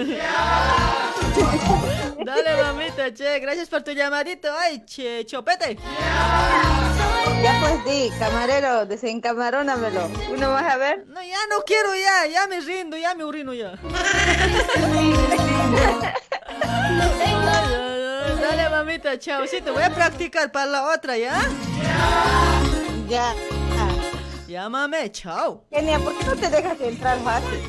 Dale, 2.25 2.63
mamita, 2.63 3.15
che, 3.15 3.39
gracias 3.39 3.69
por 3.69 3.83
tu 3.83 3.93
llamadito. 3.93 4.49
Ay, 4.59 4.85
che, 4.85 5.25
chopete. 5.25 5.79
Ya 7.43 7.61
pues 7.61 7.85
di, 7.85 8.11
camarero, 8.19 8.87
desencamarónamelo. 8.87 10.11
Uno 10.31 10.51
más 10.51 10.65
a 10.65 10.77
ver. 10.77 11.07
No, 11.07 11.23
ya 11.23 11.39
no 11.51 11.63
quiero, 11.65 11.95
ya, 11.95 12.27
ya 12.27 12.47
me 12.49 12.61
rindo, 12.61 12.97
ya 12.97 13.15
me 13.15 13.25
urino 13.25 13.55
ya. 13.55 13.79
Dale, 18.41 18.69
mamita, 18.71 19.19
chao. 19.19 19.47
Sí, 19.47 19.61
te 19.61 19.71
voy 19.71 19.85
a 19.85 19.95
practicar 19.95 20.51
para 20.51 20.67
la 20.67 20.93
otra, 20.93 21.17
¿ya? 21.17 21.41
Ya. 23.09 23.33
Llámame, 24.49 25.13
chao. 25.13 25.67
Genia, 25.71 25.99
¿por 25.99 26.17
qué 26.17 26.25
no 26.25 26.35
te 26.35 26.49
dejas 26.49 26.81
entrar 26.81 27.23
fácil? 27.23 27.61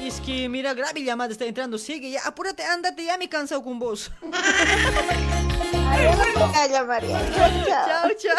Es 0.00 0.22
que, 0.22 0.48
mira, 0.48 0.72
grave 0.72 1.04
llamada 1.04 1.30
está 1.30 1.44
entrando. 1.44 1.76
Sigue, 1.76 2.10
ya, 2.10 2.22
apúrate, 2.24 2.64
ándate, 2.64 3.04
ya 3.04 3.18
me 3.18 3.26
he 3.26 3.28
cansado 3.28 3.62
con 3.62 3.78
vos. 3.78 4.10
Ay, 5.90 6.04
ya 6.04 6.16
no 6.16 6.22
te 6.22 6.52
calla, 6.54 6.84
María. 6.84 7.20
Chao, 7.34 7.50
chao. 7.66 7.86
Chao, 7.88 8.10
chao. 8.16 8.36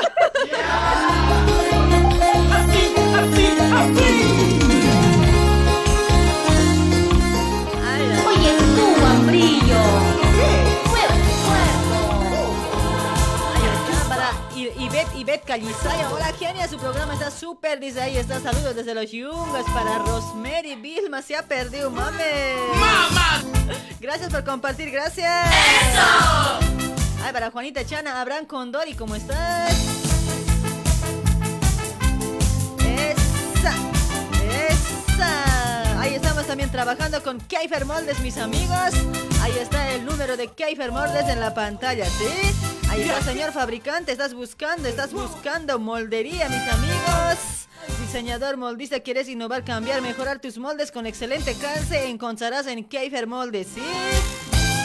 Oye, 8.27 8.57
tú, 8.75 9.05
hambrillo. 9.05 9.98
Ivette, 15.19 15.43
Calizaya. 15.43 16.09
Hola, 16.11 16.31
genia. 16.39 16.65
Su 16.69 16.77
programa 16.77 17.13
está 17.13 17.29
súper. 17.29 17.79
Dice 17.79 17.99
ahí 17.99 18.15
está. 18.15 18.39
Saludos 18.39 18.73
desde 18.73 18.95
los 18.95 19.11
Yungas 19.11 19.65
para 19.73 19.97
Rosemary 19.99 20.75
Vilma. 20.75 21.21
Se 21.21 21.35
ha 21.35 21.43
perdido, 21.43 21.91
mame. 21.91 22.55
¡Mamá! 22.75 23.41
Gracias 23.99 24.31
por 24.31 24.45
compartir. 24.45 24.91
Gracias. 24.91 25.29
¡Eso! 25.51 26.01
Ay, 27.21 27.33
para 27.33 27.51
Juanita 27.51 27.85
Chana. 27.85 28.21
Abraham 28.21 28.45
Condori, 28.45 28.93
¿cómo 28.93 29.15
estás? 29.15 29.73
Esa. 32.79 33.73
Esa. 34.69 35.99
Ahí 36.01 36.15
estamos 36.15 36.47
también 36.47 36.71
trabajando 36.71 37.21
con 37.21 37.41
Keifer 37.41 37.83
Moldes, 37.85 38.19
mis 38.21 38.37
amigos. 38.37 38.93
Ahí 39.41 39.57
está 39.59 39.89
el 39.89 40.05
número 40.05 40.37
de 40.37 40.47
Keifer 40.47 40.93
Moldes 40.93 41.27
en 41.27 41.41
la 41.41 41.53
pantalla, 41.53 42.05
¿sí? 42.05 42.68
Señor 43.23 43.51
fabricante. 43.53 44.11
Estás 44.11 44.33
buscando, 44.33 44.87
estás 44.87 45.13
buscando 45.13 45.79
moldería, 45.79 46.49
mis 46.49 46.67
amigos. 46.67 47.67
Diseñador 48.01 48.57
moldista, 48.57 48.99
¿quieres 48.99 49.29
innovar, 49.29 49.63
cambiar, 49.63 50.01
mejorar 50.01 50.39
tus 50.39 50.57
moldes 50.57 50.91
con 50.91 51.05
excelente 51.05 51.55
calce? 51.55 52.09
Encontrarás 52.09 52.67
en 52.67 52.83
Keifer 52.83 53.27
Moldes, 53.27 53.67
¿sí? 53.73 53.81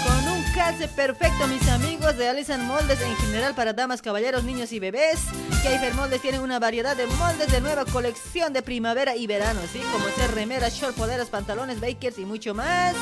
Con 0.07 0.33
un 0.33 0.45
calce 0.55 0.87
perfecto, 0.89 1.47
mis 1.49 1.67
amigos. 1.69 2.17
Realizan 2.17 2.67
moldes 2.67 3.01
en 3.01 3.17
general 3.17 3.55
para 3.55 3.73
damas, 3.73 4.03
caballeros, 4.03 4.45
niños 4.45 4.73
y 4.73 4.79
bebés. 4.79 5.21
Keifer 5.63 5.95
Moldes 5.95 6.21
tienen 6.21 6.43
una 6.43 6.59
variedad 6.59 6.97
de 6.97 7.07
moldes 7.07 7.51
de 7.51 7.61
nueva 7.61 7.85
colección 7.85 8.53
de 8.53 8.63
primavera 8.63 9.17
y 9.17 9.27
verano, 9.27 9.61
¿sí? 9.73 9.81
Como 9.93 10.07
ser 10.11 10.33
remeras, 10.35 10.75
short, 10.75 10.95
poleras, 10.95 11.31
pantalones, 11.31 11.81
bakers 11.81 12.19
y 12.19 12.25
mucho 12.25 12.55
más. 12.55 12.95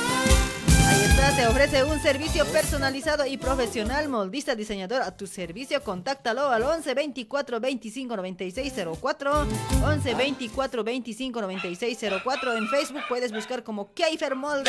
Ahí 0.92 1.04
está, 1.04 1.34
te 1.34 1.46
ofrece 1.46 1.84
un 1.84 1.98
servicio 2.00 2.44
personalizado 2.46 3.24
y 3.24 3.38
profesional, 3.38 4.10
moldista, 4.10 4.54
diseñador 4.54 5.00
a 5.00 5.16
tu 5.16 5.26
servicio. 5.26 5.82
Contáctalo 5.82 6.48
al 6.48 6.62
11 6.62 6.92
24 6.92 7.60
25 7.60 8.16
96 8.16 8.74
04. 9.00 9.46
11 9.84 10.14
24 10.14 10.84
25 10.84 11.40
96 11.40 11.98
04. 12.22 12.56
En 12.58 12.68
Facebook 12.68 13.02
puedes 13.08 13.32
buscar 13.32 13.64
como 13.64 13.94
Keifer 13.94 14.36
está, 14.36 14.64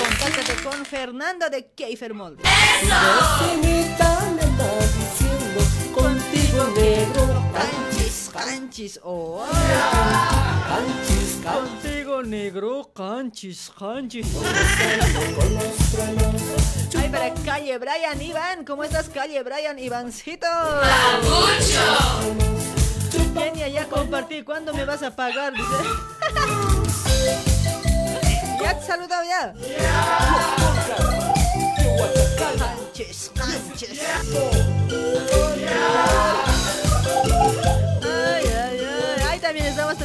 Contáctate 0.00 0.62
con 0.64 0.84
Fernando 0.84 1.48
de 1.48 1.66
Keifer 1.68 2.12
diciendo 4.96 5.60
contigo 5.94 6.66
negro 6.76 7.44
Canchis, 7.52 8.30
canchis, 8.32 9.00
oh. 9.04 9.46
Canchis, 10.68 11.25
Contigo 11.42 12.22
negro, 12.22 12.90
canchis, 12.94 13.70
canchis. 13.78 14.26
Ay, 16.98 17.08
para 17.08 17.32
calle 17.44 17.78
Brian 17.78 18.20
Iván, 18.20 18.64
¿cómo 18.64 18.84
estás 18.84 19.08
calle 19.08 19.42
Brian 19.42 19.78
Ivancito? 19.78 20.46
Kenia, 23.34 23.68
ya 23.68 23.86
compartí, 23.86 24.42
¿cuándo 24.42 24.74
me 24.74 24.84
vas 24.84 25.02
a 25.02 25.14
pagar? 25.14 25.52
Dice. 25.52 25.66
ya 28.62 28.78
te 28.78 28.86
saludado 28.86 29.24
ya. 29.24 29.54
Canches, 32.38 33.30
canches. 33.34 34.00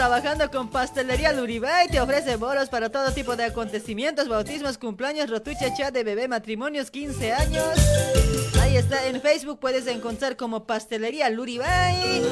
Trabajando 0.01 0.49
con 0.49 0.67
Pastelería 0.67 1.31
Luribay. 1.31 1.87
Te 1.87 2.01
ofrece 2.01 2.35
bolos 2.35 2.69
para 2.69 2.89
todo 2.89 3.13
tipo 3.13 3.35
de 3.35 3.43
acontecimientos, 3.43 4.27
bautismos, 4.27 4.79
cumpleaños, 4.79 5.29
rotucha, 5.29 5.71
chat 5.75 5.93
de 5.93 6.03
bebé, 6.03 6.27
matrimonios, 6.27 6.89
15 6.89 7.31
años. 7.31 7.77
Ahí 8.59 8.77
está, 8.77 9.05
en 9.05 9.21
Facebook 9.21 9.59
puedes 9.59 9.85
encontrar 9.85 10.37
como 10.37 10.65
Pastelería 10.65 11.29
Luribay. 11.29 12.23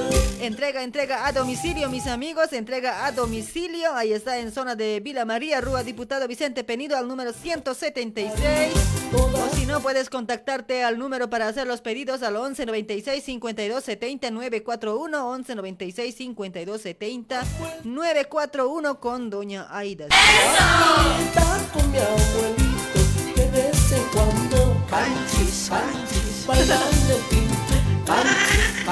Entrega, 0.42 0.82
entrega 0.82 1.28
a 1.28 1.32
domicilio, 1.32 1.90
mis 1.90 2.08
amigos. 2.08 2.54
Entrega 2.54 3.06
a 3.06 3.12
domicilio. 3.12 3.94
Ahí 3.94 4.14
está, 4.14 4.40
en 4.40 4.52
zona 4.52 4.76
de 4.76 5.00
Vila 5.00 5.26
María, 5.26 5.62
Rúa 5.62 5.84
Diputado 5.84 6.28
Vicente 6.28 6.64
Penido, 6.64 6.98
al 6.98 7.08
número 7.08 7.34
176. 7.34 8.74
O 9.14 9.56
si 9.56 9.66
no, 9.66 9.80
puedes 9.82 10.10
contactarte 10.10 10.84
al 10.84 10.98
número 10.98 11.30
para 11.30 11.48
hacer 11.48 11.68
los 11.68 11.82
pedidos 11.82 12.24
al 12.24 12.36
11 12.36 12.66
96 12.66 13.24
52 13.24 13.84
70 13.84 14.32
941. 14.32 15.30
11 15.30 15.56
96 15.56 16.16
52 16.16 16.82
70 16.82 17.44
941 17.84 19.00
con 19.00 19.30
Doña 19.30 19.68
Aida. 19.70 20.06
Está 20.06 21.58
con 21.74 21.92
mi 21.92 21.98
abuelito 21.98 23.00
de 23.36 23.50
vez 23.52 23.92
en 23.92 24.04
cuando 24.14 24.86
Canchis, 24.90 25.70
canchis 25.70 26.46
Bailando 26.48 27.16
pinto 27.30 27.76
canchis 28.06 28.86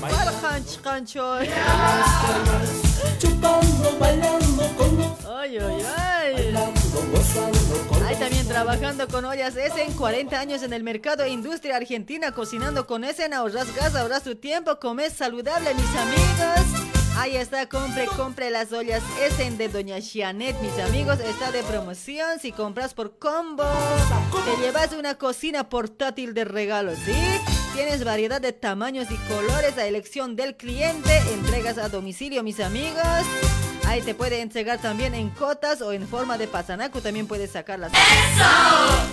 Para 0.00 0.32
canch, 0.40 0.80
cancho. 0.82 1.38
Chupando, 3.18 3.98
bailando 3.98 4.68
con 4.76 4.96
los 4.98 5.24
Ay, 5.26 5.58
ay, 5.58 5.86
ay. 5.96 7.55
Ahí 8.06 8.14
también 8.14 8.46
trabajando 8.46 9.08
con 9.08 9.24
ollas 9.24 9.56
Essen, 9.56 9.92
40 9.94 10.38
años 10.38 10.62
en 10.62 10.72
el 10.72 10.84
mercado 10.84 11.24
e 11.24 11.28
industria 11.28 11.74
argentina, 11.74 12.30
cocinando 12.30 12.86
con 12.86 13.02
Essen, 13.02 13.34
ahorras 13.34 13.74
gas, 13.74 13.96
ahorras 13.96 14.22
tu 14.22 14.36
tiempo, 14.36 14.78
comes 14.78 15.12
saludable, 15.12 15.74
mis 15.74 15.96
amigos. 15.96 16.86
Ahí 17.18 17.36
está, 17.36 17.68
compre, 17.68 18.06
compre 18.06 18.50
las 18.50 18.72
ollas 18.72 19.02
Essen 19.20 19.58
de 19.58 19.68
Doña 19.68 19.96
Janet, 20.00 20.54
mis 20.60 20.78
amigos, 20.78 21.18
está 21.18 21.50
de 21.50 21.64
promoción, 21.64 22.38
si 22.38 22.52
compras 22.52 22.94
por 22.94 23.18
combo, 23.18 23.64
te 24.44 24.62
llevas 24.62 24.92
una 24.92 25.16
cocina 25.16 25.68
portátil 25.68 26.32
de 26.32 26.44
regalo, 26.44 26.94
¿sí? 26.94 27.16
Tienes 27.74 28.04
variedad 28.04 28.40
de 28.40 28.52
tamaños 28.52 29.08
y 29.10 29.16
colores 29.28 29.76
a 29.78 29.86
elección 29.86 30.36
del 30.36 30.56
cliente, 30.56 31.18
entregas 31.32 31.76
a 31.76 31.88
domicilio, 31.88 32.44
mis 32.44 32.60
amigos. 32.60 33.02
Ahí 33.86 34.02
te 34.02 34.14
puede 34.14 34.40
entregar 34.40 34.80
también 34.80 35.14
en 35.14 35.30
cotas 35.30 35.80
o 35.80 35.92
en 35.92 36.08
forma 36.08 36.36
de 36.36 36.48
pasanaco. 36.48 37.00
También 37.00 37.26
puedes 37.26 37.52
sacarlas. 37.52 37.92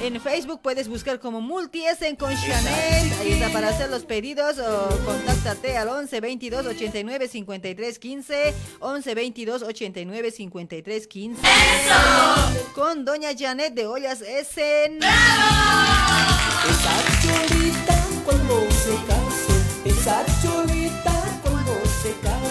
En 0.01 0.19
Facebook 0.19 0.61
puedes 0.61 0.87
buscar 0.87 1.19
como 1.19 1.41
Multi 1.41 1.85
Essen 1.85 2.15
con 2.15 2.35
Chanel. 2.35 3.13
Ahí 3.21 3.33
está 3.33 3.49
para 3.49 3.69
hacer 3.69 3.89
los 3.89 4.03
pedidos 4.03 4.57
o 4.59 4.89
contáctate 5.05 5.77
al 5.77 5.87
11 5.89 6.19
22 6.19 6.65
89 6.65 7.27
53 7.27 7.99
15. 7.99 8.53
11 8.79 9.15
22 9.15 9.61
89 9.61 10.31
53 10.31 11.07
15. 11.07 11.41
Con 12.73 13.05
Doña 13.05 13.29
Janet 13.37 13.73
de 13.75 13.85
Ollas 13.85 14.21
Essen. 14.21 14.99
Esa 16.63 16.95
cholita 17.21 18.03
cuando 18.25 18.61
se 18.71 18.95
case 19.07 19.53
Esa 19.85 20.25
cuando 21.43 21.73
se 22.01 22.11
case 22.21 22.42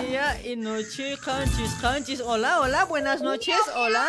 Día 0.00 0.40
y 0.44 0.56
noche, 0.56 1.16
canchis, 1.24 1.72
canchis. 1.80 2.20
Hola, 2.20 2.60
hola, 2.60 2.84
buenas 2.84 3.20
noches. 3.20 3.56
Hola. 3.76 4.06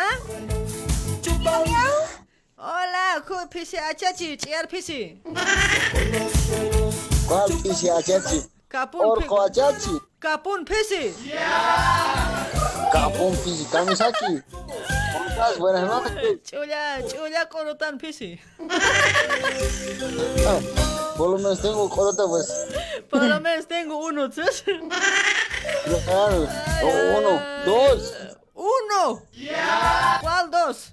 Hola, 2.56 3.24
¿cómo 3.26 3.48
pisi 3.50 3.76
achachi? 3.76 4.36
Chiar 4.36 4.68
pisi. 4.68 5.20
¿Cuál 7.26 7.52
pisi 7.62 7.88
achachi? 7.90 8.42
Orco 8.94 9.42
achachi. 9.42 9.90
Kapun 10.22 10.64
pisi. 10.64 11.12
Capón 12.92 13.36
pisi 13.42 13.64
kamisaki. 13.72 14.40
¿Cómo 14.52 15.28
estás? 15.28 15.58
Buenas 15.58 15.82
noches. 15.82 16.42
Chulla, 16.44 17.02
chulla 17.08 17.48
corotan 17.48 17.98
pisi. 17.98 18.40
Ah, 20.46 20.60
por 21.16 21.30
lo 21.30 21.38
menos 21.38 21.60
tengo 21.60 21.90
corota, 21.90 22.22
pues. 22.28 22.46
Por 23.10 23.24
lo 23.24 23.40
menos 23.40 23.66
tengo 23.66 23.96
uno, 23.96 24.30
¿sí? 24.30 24.42
Claro. 26.04 26.48
Uno, 27.18 27.40
dos. 27.64 28.14
¡Uno! 28.54 29.22
¿Cuál 30.20 30.50
dos? 30.52 30.92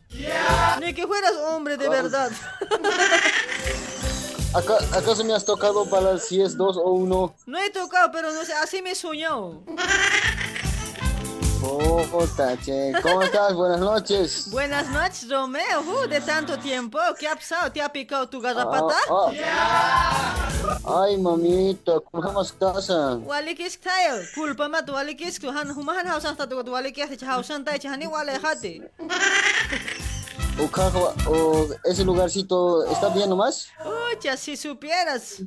Ni 0.80 0.94
que 0.96 1.06
fueras 1.06 1.34
hombre 1.50 1.78
de 1.78 1.88
verdad. 1.88 2.32
Acá, 4.52 4.78
¿Acaso 4.98 5.24
me 5.24 5.34
has 5.34 5.46
tocado 5.46 5.86
para 5.86 6.18
si 6.18 6.42
es 6.42 6.58
dos 6.58 6.76
o 6.76 6.92
uno? 6.92 7.36
No 7.46 7.60
he 7.60 7.70
tocado, 7.70 8.12
pero 8.12 8.34
no 8.34 8.44
sé, 8.44 8.54
así 8.54 8.82
me 8.82 8.96
soñó. 8.96 9.64
Oh, 11.62 12.26
che. 12.64 12.94
¿Cómo 13.04 13.22
estás? 13.22 13.54
Buenas 13.54 13.80
noches. 13.80 14.50
Buenas 14.52 14.90
noches, 14.90 15.30
Romeo. 15.30 15.82
Uh, 15.82 16.08
de 16.08 16.20
tanto 16.22 16.58
tiempo. 16.58 16.98
¿Qué 17.20 17.28
ha 17.28 17.36
pasado? 17.36 17.72
¿Te 17.72 17.80
ha 17.80 17.90
picado 17.90 18.28
tu 18.28 18.42
garrapata? 18.42 18.96
Ah, 19.10 19.32
ah. 19.46 21.02
Ay, 21.04 21.18
mamita, 21.18 22.00
¿cómo 22.12 22.42
estás? 22.42 22.90
Wali 22.90 23.54
kis 23.56 23.80
tayo. 23.80 24.24
Kulpa 24.34 24.68
mat 24.68 24.90
wali 24.90 25.16
kis 25.16 25.40
ku 25.40 25.50
han 25.50 25.70
humahan 25.70 26.08
hausan 26.08 26.36
tatu 26.36 26.64
ku 26.64 26.72
wali 26.72 26.92
kis 26.92 27.22
hausan 27.22 27.64
tay 27.64 27.78
chani 27.78 28.08
wale 28.08 28.34
hati. 28.42 28.82
O 30.60 31.32
o 31.32 31.68
ese 31.86 32.04
lugarcito 32.04 32.84
está 32.86 33.10
bien 33.10 33.30
nomás? 33.30 33.70
Uy, 33.86 34.38
si 34.38 34.58
supieras. 34.58 35.42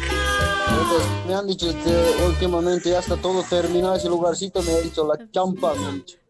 me 1.27 1.35
han 1.35 1.47
dicho 1.47 1.69
que 1.69 2.25
últimamente 2.27 2.91
ya 2.91 3.01
está 3.01 3.17
todo 3.17 3.43
terminado 3.43 3.97
ese 3.97 4.09
lugarcito, 4.09 4.63
me 4.63 4.73
ha 4.73 4.81
dicho 4.81 5.07
la 5.07 5.19
champa. 5.31 5.75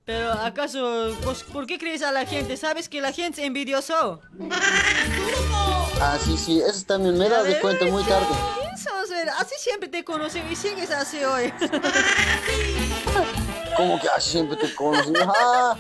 Pero 0.05 0.33
acaso, 0.33 1.15
pues, 1.25 1.45
¿por 1.45 1.67
qué 1.67 1.79
crees 1.79 2.03
a 2.03 2.13
la 2.13 2.27
gente? 2.27 2.57
¿Sabes 2.57 2.89
que 2.89 3.01
la 3.01 3.13
gente 3.13 3.41
es 3.41 3.47
envidioso? 3.47 4.21
Ah, 6.01 6.19
sí, 6.23 6.37
sí, 6.37 6.61
eso 6.61 6.85
también 6.87 7.17
me 7.17 7.29
da 7.29 7.43
de 7.43 7.59
cuenta 7.61 7.87
muy 7.87 8.03
tarde. 8.05 8.27
Así 9.39 9.55
siempre 9.59 9.89
te 9.89 10.05
conocí 10.05 10.41
y 10.51 10.57
sigues 10.57 10.91
así 10.91 11.25
hoy. 11.25 11.53
¿Cómo 13.77 14.01
que 14.01 14.09
así 14.09 14.31
siempre 14.31 14.57
te 14.57 14.75
conocí? 14.75 15.13
¡Ah! 15.27 15.77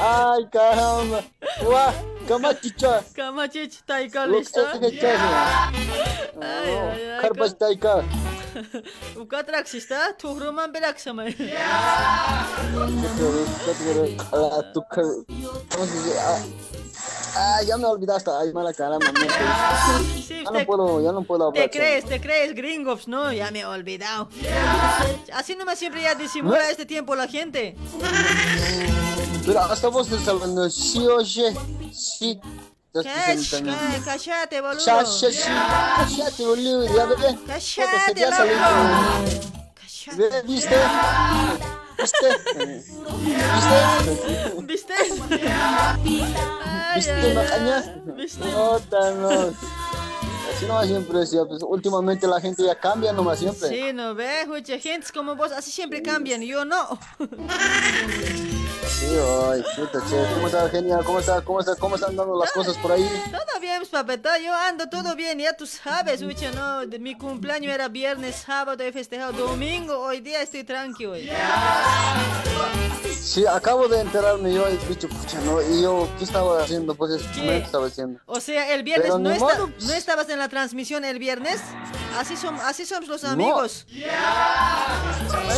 ¡Ay, 0.00 0.46
caramba! 0.50 1.22
¡Guau! 1.62 1.92
¡Kamachicha! 2.28 3.02
Kamachicha, 3.14 3.80
taika, 3.86 4.26
listo. 4.26 4.66
Ay, 4.66 4.80
ay, 6.40 7.02
ay. 7.10 7.20
Karpas 7.20 7.56
taika. 7.58 8.02
Ukatraxista, 9.16 10.16
tuhruman 10.16 10.72
belaksamay. 10.72 11.34
¿Cómo 15.70 15.86
se 15.86 15.92
dice? 15.98 16.14
Ah, 16.20 16.40
Ah, 17.36 17.60
ya 17.66 17.76
me 17.76 17.86
olvidaste. 17.86 18.30
Ay, 18.30 18.52
mala. 18.52 18.72
Sí, 18.72 20.42
ya 20.44 20.50
te- 20.50 20.58
no 20.58 20.66
puedo, 20.66 21.02
ya 21.02 21.12
no 21.12 21.22
puedo 21.22 21.48
hablar. 21.48 21.64
Te 21.64 21.70
crees, 21.78 22.04
te 22.04 22.20
crees, 22.20 22.54
gringos, 22.54 23.08
no, 23.08 23.32
ya 23.32 23.50
me 23.50 23.60
he 23.60 23.66
olvidado. 23.66 24.28
Así 25.32 25.56
nomás 25.56 25.78
siempre 25.78 26.02
ya 26.02 26.14
disimula 26.14 26.70
este 26.70 26.86
tiempo 26.86 27.14
la 27.16 27.26
gente. 27.26 27.76
Pero 29.46 29.60
hasta 29.60 29.88
vos 29.88 30.08
te 30.08 30.30
hablando. 30.30 30.70
Sí, 30.70 31.06
oye. 31.06 31.54
Sí. 31.92 32.40
Cállate, 34.04 34.60
boludo. 34.60 34.84
Cállate, 35.96 36.46
boludo. 36.46 36.96
Ya, 36.96 37.04
bebé. 37.06 37.38
Cállate, 37.46 38.26
loco. 38.30 38.44
Bebé, 40.16 40.42
¿Viste? 41.98 42.26
¿Viste? 44.62 44.94
¿Viste? 46.02 46.34
¿Viste, 46.94 47.34
macaña? 47.34 48.02
No, 48.52 48.78
tan 48.80 49.22
no. 49.22 49.30
Así 50.54 50.66
nomás 50.66 50.86
siempre 50.86 51.18
decía, 51.18 51.44
pues 51.46 51.62
últimamente 51.62 52.26
la 52.26 52.40
gente 52.40 52.64
ya 52.64 52.78
cambia 52.78 53.12
nomás 53.12 53.38
siempre. 53.38 53.68
Sí, 53.68 53.92
no 53.92 54.14
ves, 54.14 54.46
mucha 54.46 54.78
gente 54.78 55.06
como 55.12 55.34
vos, 55.34 55.52
así 55.52 55.70
siempre 55.70 56.02
cambian, 56.02 56.42
yo 56.42 56.64
no. 56.64 56.98
Sí, 58.88 59.06
ay, 59.50 59.62
puta, 59.76 59.98
che. 60.08 60.34
¿Cómo 60.34 60.46
está, 60.46 60.68
genial? 60.68 61.04
¿Cómo 61.04 61.18
está, 61.18 61.40
cómo 61.42 61.60
está, 61.60 61.74
cómo 61.76 61.94
están 61.96 62.16
dando 62.16 62.38
las 62.38 62.52
cosas 62.52 62.76
por 62.78 62.92
ahí? 62.92 63.08
Todo 63.30 63.60
bien, 63.60 63.82
papeta, 63.90 64.38
yo 64.38 64.52
ando 64.54 64.88
todo 64.88 65.14
bien, 65.16 65.38
ya 65.38 65.56
tú 65.56 65.66
sabes, 65.66 66.22
ucha, 66.22 66.50
no, 66.52 66.86
de 66.86 66.98
mi 66.98 67.16
cumpleaños 67.16 67.72
era 67.72 67.88
viernes, 67.88 68.36
sábado 68.36 68.82
he 68.82 68.92
festejado, 68.92 69.32
domingo, 69.32 69.98
hoy 69.98 70.20
día 70.20 70.42
estoy 70.42 70.64
tranquilo. 70.64 71.14
Sí, 73.20 73.46
acabo 73.46 73.88
de 73.88 74.00
enterarme 74.00 74.52
yo, 74.52 74.66
he 74.68 74.76
dicho, 74.86 75.08
pucha, 75.08 75.40
no, 75.40 75.60
y 75.62 75.82
yo, 75.82 76.08
¿qué 76.18 76.24
estaba 76.24 76.62
haciendo? 76.62 76.94
Pues, 76.94 77.12
es 77.12 77.22
¿qué 77.34 77.56
estaba 77.58 77.86
haciendo? 77.86 78.20
O 78.26 78.38
sea, 78.38 78.72
el 78.74 78.82
viernes 78.82 79.06
Pero 79.06 79.18
no, 79.18 79.34
modo. 79.36 79.70
no 79.80 79.92
estabas 79.92 80.28
en 80.28 80.38
la 80.38 80.48
transmisión 80.48 81.04
el 81.04 81.18
viernes, 81.18 81.60
así, 82.18 82.36
son, 82.36 82.56
así 82.60 82.84
somos 82.84 83.08
los 83.08 83.22
No. 83.22 83.30
amigos. 83.30 83.86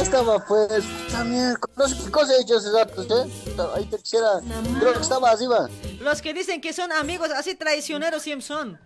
Estaba, 0.01 0.39
pues, 0.47 0.85
también, 1.11 1.55
no 1.77 1.89
sé 1.89 1.97
qué 2.05 2.11
cosa 2.11 2.35
he 2.35 2.41
hecho 2.43 2.57
hace 2.57 2.71
rato, 2.71 3.03
¿eh? 3.17 3.55
Ahí 3.75 3.85
te 3.87 3.99
quisiera, 3.99 4.41
creo 4.79 4.93
que 4.93 5.01
estaba 5.01 5.31
arriba. 5.31 5.69
Los 6.01 6.23
que 6.23 6.35
dicen 6.35 6.61
que 6.61 6.73
son 6.73 6.93
amigos, 6.93 7.31
así 7.31 7.55
traicioneros 7.55 8.23
siempre 8.23 8.47
son. 8.47 8.79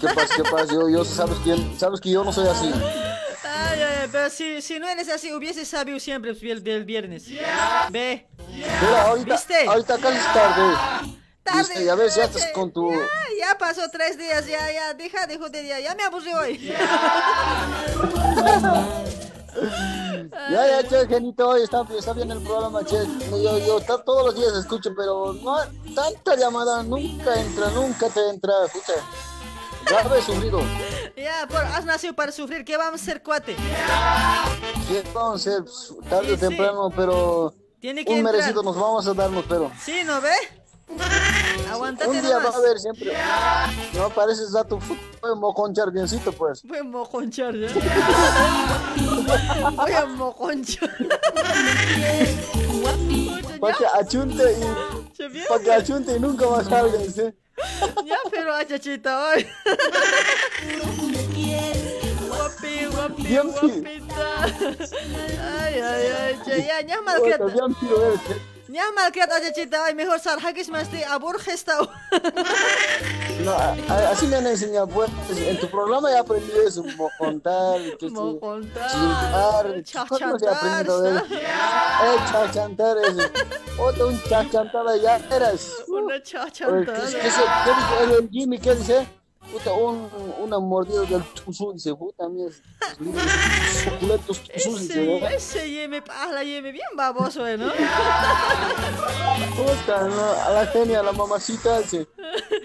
¿Qué 0.00 0.06
pasa, 0.14 0.34
qué 0.36 0.42
pasa? 0.44 0.72
Yo, 0.72 0.88
yo, 0.88 1.04
sabes 1.04 1.38
que, 1.38 1.56
sabes 1.76 2.00
que 2.00 2.10
yo 2.10 2.22
no 2.24 2.32
soy 2.32 2.46
así. 2.48 2.70
Ay, 3.44 3.80
ay, 3.80 4.08
pero 4.12 4.30
si, 4.30 4.62
si 4.62 4.78
no 4.78 4.88
eres 4.88 5.08
así, 5.08 5.32
hubiese 5.32 5.64
sabido 5.64 5.98
siempre 5.98 6.30
el 6.30 6.62
del 6.62 6.84
viernes. 6.84 7.26
Ve. 7.90 8.28
Pero 8.80 8.96
ahorita, 8.96 9.34
¿Viste? 9.34 9.66
ahorita 9.66 9.98
casi 9.98 10.18
es 10.18 10.32
tarde. 10.32 10.76
Tarde. 11.42 11.84
Ya 11.84 11.94
ves, 11.94 12.14
ya 12.14 12.24
estás 12.24 12.46
con 12.52 12.72
tu... 12.72 12.92
Ya, 12.92 12.98
ya 13.40 13.58
pasó 13.58 13.88
tres 13.90 14.18
días, 14.18 14.46
ya, 14.46 14.70
ya, 14.70 14.94
deja 14.94 15.26
de 15.26 15.38
joder, 15.38 15.64
ya, 15.64 15.80
ya 15.80 15.94
me 15.94 16.02
aburrí 16.04 16.32
hoy. 16.32 16.72
Ya, 20.30 20.66
ya, 20.82 20.88
che, 20.88 21.06
genito, 21.06 21.48
hoy 21.48 21.62
está, 21.62 21.84
está 21.96 22.12
bien 22.12 22.30
el 22.30 22.40
programa, 22.42 22.84
che. 22.84 22.96
Yo, 23.30 23.58
yo 23.58 23.80
todos 24.04 24.26
los 24.26 24.34
días 24.34 24.52
escucho, 24.54 24.90
pero 24.96 25.32
no, 25.34 25.56
tanta 25.94 26.36
llamada 26.36 26.82
nunca 26.82 27.40
entra, 27.40 27.70
nunca 27.70 28.08
te 28.08 28.28
entra, 28.28 28.52
escucha. 28.66 28.92
Ya 29.90 30.04
lo 30.04 30.14
he 30.14 30.22
sufrido. 30.22 30.60
Ya, 31.16 31.46
por, 31.48 31.58
has 31.64 31.84
nacido 31.84 32.14
para 32.14 32.30
sufrir, 32.32 32.64
¿qué 32.64 32.76
vamos 32.76 33.00
a 33.00 33.02
hacer, 33.02 33.22
cuate? 33.22 33.56
Sí, 34.86 35.00
vamos 35.14 35.46
a 35.46 35.50
ser 35.50 35.64
tarde 36.08 36.34
o 36.34 36.38
temprano, 36.38 36.90
pero 36.94 37.54
Tiene 37.80 38.04
que 38.04 38.12
un 38.12 38.18
entrar. 38.18 38.34
merecido 38.34 38.62
nos 38.62 38.76
vamos 38.76 39.06
a 39.06 39.14
darnos, 39.14 39.44
pero 39.48 39.70
Sí, 39.82 40.02
¿no 40.04 40.20
ve? 40.20 40.30
Aguantate 41.70 42.10
un 42.10 42.20
día 42.22 42.34
nomás. 42.34 42.52
va 42.52 42.56
a 42.56 42.58
haber 42.58 42.78
siempre. 42.78 43.12
No 43.94 44.08
pareces 44.10 44.52
dato, 44.52 44.78
fue 45.20 45.34
moconchar 45.36 45.90
biencito, 45.90 46.32
pues. 46.32 46.62
Voy 46.64 46.78
a 46.78 46.82
mojonchar, 46.84 47.54
¿ya? 47.54 47.68
Voy 49.76 49.92
a 49.92 50.06
mojonchar. 50.06 50.90
Para 53.60 53.76
que 53.76 53.86
achunte 53.86 54.52
y. 54.52 54.64
Para 55.48 55.60
que 55.62 55.72
achunte 55.72 56.16
y 56.16 56.20
nunca 56.20 56.46
más 56.48 56.66
salga, 56.66 56.98
¿sí? 57.00 57.22
Ya, 58.04 58.18
pero 58.30 58.54
a 58.54 58.64
chachita 58.64 59.28
hoy. 59.28 59.46
Guapi, 62.28 62.86
guapi, 62.86 63.36
guapita. 63.36 64.44
Ay, 65.60 65.74
ay, 65.80 66.06
ay, 66.20 66.34
che, 66.44 66.62
ya, 66.64 66.80
ya 66.80 67.00
malcriat. 67.02 67.40
Ya 68.68 68.84
malcriat 68.94 69.30
a 69.32 69.40
chachita 69.40 69.82
hoy, 69.84 69.94
mejor 69.94 70.20
sal, 70.20 70.38
hackis 70.40 70.68
más 70.68 70.90
de 70.92 71.04
aburgesta. 71.04 71.78
No, 73.44 73.52
así 74.10 74.26
me 74.26 74.36
han 74.36 74.46
enseñado, 74.46 74.86
pues. 74.88 75.10
En 75.36 75.58
tu 75.58 75.68
programa 75.68 76.10
ya 76.10 76.20
aprendí 76.20 76.52
eso, 76.66 76.84
mocontar, 76.96 77.80
¿cuándo 80.08 80.38
se 80.38 80.48
ha 80.48 80.52
aprendido 80.52 81.02
de 81.02 81.16
eso? 81.16 81.24
Eh, 81.34 82.16
chachantar, 82.30 82.96
eso. 82.98 83.22
Otra, 83.78 84.06
un 84.06 84.22
chachantada 84.24 84.96
ya 84.96 85.16
eras. 85.30 85.72
Una 85.86 86.14
¿Qué, 86.14 86.22
chachantada. 86.24 87.06
qué, 87.10 87.16
dice 87.22 88.14
el 88.18 88.28
Jimmy? 88.30 88.58
¿Qué 88.58 88.74
dice? 88.74 89.17
Puta, 89.52 89.72
un, 89.72 90.10
una 90.40 90.58
mordida 90.58 91.02
del 91.02 91.22
tuzu, 91.24 91.72
dice, 91.72 91.94
puta, 91.94 92.28
mía, 92.28 92.48
suculentos 93.82 94.40
tuzuz, 94.42 94.80
dice, 94.82 95.06
¿no? 95.20 95.26
ese 95.28 95.70
yeme, 95.70 96.02
pala 96.02 96.44
yeme, 96.44 96.70
bien 96.70 96.86
baboso, 96.94 97.46
¿eh, 97.46 97.56
¿no? 97.56 97.72
Puta, 99.56 100.06
no, 100.08 100.32
a 100.44 100.50
la 100.50 100.66
genia, 100.66 101.00
a 101.00 101.02
la 101.02 101.12
mamacita, 101.12 101.80
dice, 101.80 102.06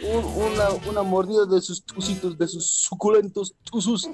un- 0.04 0.26
una, 0.52 0.70
una 0.90 1.04
mordida 1.04 1.46
de 1.46 1.62
sus 1.62 1.84
tucitos, 1.86 2.38
de 2.38 2.48
sus 2.48 2.70
suculentos 2.70 3.56
tuzuz. 3.64 4.08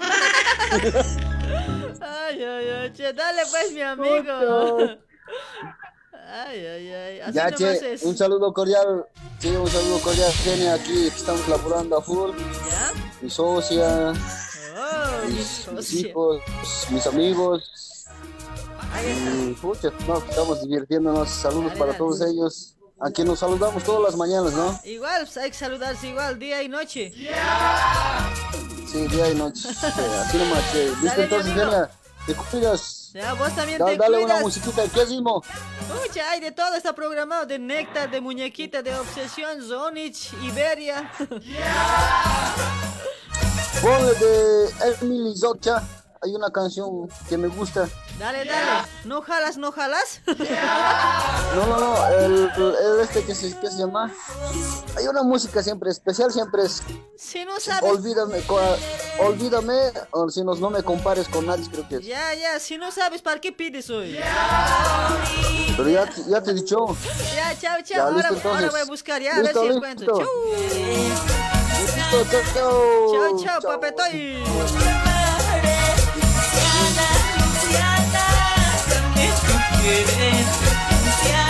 Ay, 2.02 2.42
ay, 2.44 2.68
ay, 2.68 2.92
che, 2.92 3.12
dale 3.12 3.42
pues, 3.50 3.72
mi 3.72 3.82
amigo. 3.82 4.78
Ay, 6.32 6.64
ay, 6.66 6.92
ay, 6.92 7.20
así 7.20 7.32
Ya, 7.34 7.50
che, 7.50 7.94
es. 7.94 8.02
un 8.04 8.16
saludo 8.16 8.52
cordial, 8.52 9.04
sí, 9.40 9.48
un 9.48 9.68
saludo 9.68 9.98
cordial, 10.00 10.30
genia, 10.32 10.74
aquí 10.74 11.08
estamos 11.08 11.46
laburando 11.48 11.98
a 11.98 12.02
full. 12.02 12.30
¿Ya? 12.70 12.92
Mi 13.20 13.28
socia, 13.30 14.12
Oh, 14.12 15.26
mi 15.26 15.34
mis, 15.34 15.38
mis 15.38 15.64
socia. 15.64 16.08
hijos, 16.08 16.42
mis 16.90 17.06
amigos. 17.06 18.06
Y, 19.04 19.52
pucha, 19.54 19.90
no, 20.06 20.18
estamos 20.18 20.62
divirtiéndonos. 20.62 21.28
Saludos 21.30 21.72
para 21.78 21.96
todos 21.96 22.20
ellos. 22.22 22.74
A 23.00 23.10
quien 23.10 23.26
nos 23.28 23.38
saludamos 23.38 23.82
todas 23.82 24.02
las 24.02 24.16
mañanas, 24.16 24.52
¿no? 24.52 24.78
Igual, 24.84 25.22
pues, 25.24 25.36
hay 25.38 25.50
que 25.50 25.56
saludarse 25.56 26.08
igual, 26.08 26.38
día 26.38 26.62
y 26.62 26.68
noche. 26.68 27.12
Sí, 28.90 29.06
día 29.08 29.30
y 29.30 29.34
noche. 29.36 29.60
Sí, 29.62 29.68
así 30.20 30.36
nomás. 30.38 30.72
che. 30.72 30.88
¿Listo 31.02 31.16
mi 31.18 31.22
entonces. 31.24 31.54
Genia? 31.54 31.90
¿Te 32.26 32.34
cuidas? 32.34 33.10
Ya, 33.14 33.32
vos 33.34 33.54
también 33.54 33.78
Da- 33.78 33.86
te 33.86 33.96
dale 33.96 34.16
una 34.18 34.24
cuidas. 34.26 34.42
musiquita. 34.42 34.82
¿Qué 34.92 35.00
hacemos? 35.00 35.46
Pucha, 35.88 36.30
hay 36.30 36.40
de 36.40 36.52
todo, 36.52 36.74
está 36.74 36.94
programado, 36.94 37.46
de 37.46 37.58
Néctar, 37.58 38.10
de 38.10 38.20
Muñequita, 38.20 38.82
de 38.82 38.94
Obsesión, 38.96 39.62
Zonich, 39.66 40.32
Iberia. 40.42 41.10
Ponle 43.82 44.14
de 44.14 44.70
Emily 45.00 45.36
Zocha. 45.36 45.82
Hay 46.22 46.34
una 46.34 46.50
canción 46.50 47.08
que 47.28 47.36
me 47.38 47.48
gusta. 47.48 47.88
Dale, 48.20 48.44
dale. 48.44 48.86
¿No 49.04 49.22
jalas, 49.22 49.56
no 49.56 49.72
jalas? 49.72 50.20
No, 51.56 51.66
no, 51.66 51.80
no. 51.80 52.06
El, 52.16 52.52
el 52.54 53.00
este 53.00 53.24
que 53.24 53.34
se, 53.34 53.58
que 53.58 53.68
se 53.68 53.78
llama. 53.78 54.12
Hay 54.96 55.08
una 55.08 55.24
música 55.24 55.62
siempre 55.64 55.90
especial, 55.90 56.30
siempre 56.30 56.62
es. 56.62 56.80
Si 57.16 57.44
no 57.44 57.58
sabes. 57.58 57.90
Olvídame, 57.90 58.44
olvídame, 59.18 59.92
o 60.12 60.28
si 60.30 60.44
no, 60.44 60.54
no 60.54 60.70
me 60.70 60.84
compares 60.84 61.28
con 61.28 61.46
nadie, 61.46 61.68
creo 61.68 61.88
que 61.88 61.96
es. 61.96 62.04
Ya, 62.06 62.32
ya, 62.34 62.60
si 62.60 62.78
no 62.78 62.92
sabes, 62.92 63.20
¿para 63.22 63.40
qué 63.40 63.50
pides 63.50 63.90
hoy? 63.90 64.16
Pero 65.76 65.88
ya, 65.88 66.08
ya 66.28 66.40
te 66.40 66.52
he 66.52 66.54
dicho. 66.54 66.86
Ya, 67.34 67.58
chao, 67.58 67.78
chao. 67.82 67.84
Ya, 67.84 68.02
ahora, 68.04 68.14
listo, 68.16 68.34
entonces. 68.34 68.52
ahora 68.52 68.70
voy 68.70 68.80
a 68.80 68.84
buscar, 68.84 69.20
ya, 69.20 69.32
a 69.32 69.36
ver 69.36 69.44
Listo, 69.46 69.60
si 69.60 69.66
listo. 69.66 69.76
encuentro. 69.76 70.18
Chau. 70.18 70.28
Listo, 72.12 72.30
chao, 72.30 72.42
chao. 72.54 73.12
Chao, 73.12 73.60
chao, 73.60 73.60
papetoy. 73.62 74.44
Mi 79.78 81.49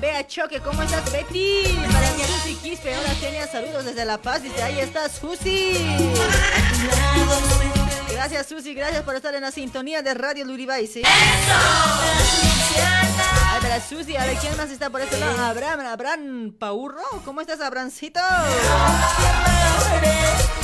Bea 0.00 0.26
Choque, 0.26 0.60
¿cómo 0.60 0.82
estás, 0.82 1.12
Betty? 1.12 1.64
Para 1.92 2.10
mi 2.12 2.22
Susi 2.22 2.54
Quispe, 2.62 2.96
hola, 2.96 3.10
Genia, 3.20 3.46
saludos 3.46 3.84
desde 3.84 4.06
La 4.06 4.16
Paz. 4.16 4.42
Dice, 4.42 4.62
ahí 4.62 4.80
está 4.80 5.08
Susi. 5.08 5.86
Gracias, 8.10 8.46
Susi, 8.46 8.72
gracias 8.74 9.02
por 9.02 9.14
estar 9.14 9.34
en 9.34 9.42
la 9.42 9.50
sintonía 9.50 10.00
de 10.00 10.14
Radio 10.14 10.46
Luribay, 10.46 10.86
¿sí? 10.86 11.02
Ay, 11.04 11.42
para 13.60 13.80
Susi, 13.80 14.16
a 14.16 14.24
ver, 14.24 14.38
¿quién 14.38 14.56
más 14.56 14.70
está 14.70 14.88
por 14.88 15.02
este 15.02 15.18
lado? 15.18 15.44
Abraham, 15.44 15.80
Abraham 15.80 16.54
Paurro, 16.58 17.02
¿cómo 17.26 17.42
estás, 17.42 17.60
Abrancito? 17.60 18.20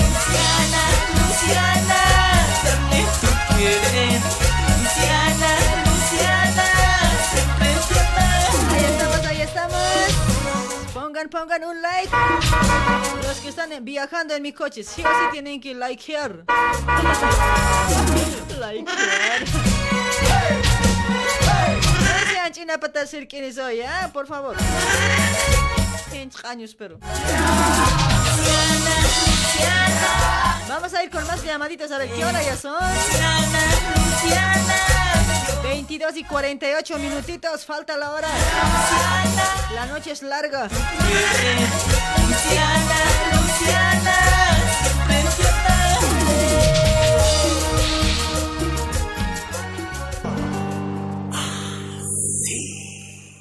Luciana, 0.07 0.83
Luciana, 1.17 2.01
dame 2.65 3.05
tu 3.21 3.29
querer. 3.57 4.21
Luciana, 4.23 5.51
Luciana, 5.77 5.90
Pongan, 11.29 11.65
un 11.65 11.83
like. 11.83 12.09
Los 13.23 13.41
que 13.41 13.49
están 13.51 13.71
viajando 13.85 14.35
en 14.35 14.43
mi 14.43 14.53
coche, 14.53 14.83
sí 14.83 15.03
o 15.03 15.09
sí 15.09 15.25
tienen 15.33 15.61
que 15.61 15.75
likear. 15.75 16.45
likear. 18.49 19.45
No 22.01 22.33
sean 22.33 22.53
china 22.53 22.79
para 22.79 23.01
decir 23.03 23.29
quiénes 23.29 23.57
soy, 23.57 23.83
¿ah? 23.83 24.11
Por 24.13 24.27
favor. 24.27 24.57
20 26.11 26.47
años, 26.47 26.75
pero. 26.75 26.99
Vamos 30.69 30.95
a 30.95 31.05
ir 31.05 31.11
con 31.11 31.27
más 31.27 31.43
llamaditos 31.45 31.91
a 31.93 31.99
ver 31.99 32.09
qué 32.11 32.25
hora 32.25 32.43
ya 32.43 32.57
son. 32.57 32.79
22 35.63 36.17
y 36.17 36.25
48 36.25 36.99
minutitos, 36.99 37.65
falta 37.65 37.97
la 37.97 38.13
hora. 38.13 38.29
La 39.75 39.87
noche 39.87 40.13
es 40.13 40.23
larga. 40.23 40.69
Luciana, 42.29 42.97
Luciana, 43.33 44.17
siempre 44.83 45.21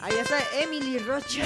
Ahí 0.01 0.17
está 0.19 0.37
Emily 0.61 0.99
Rocha. 0.99 1.43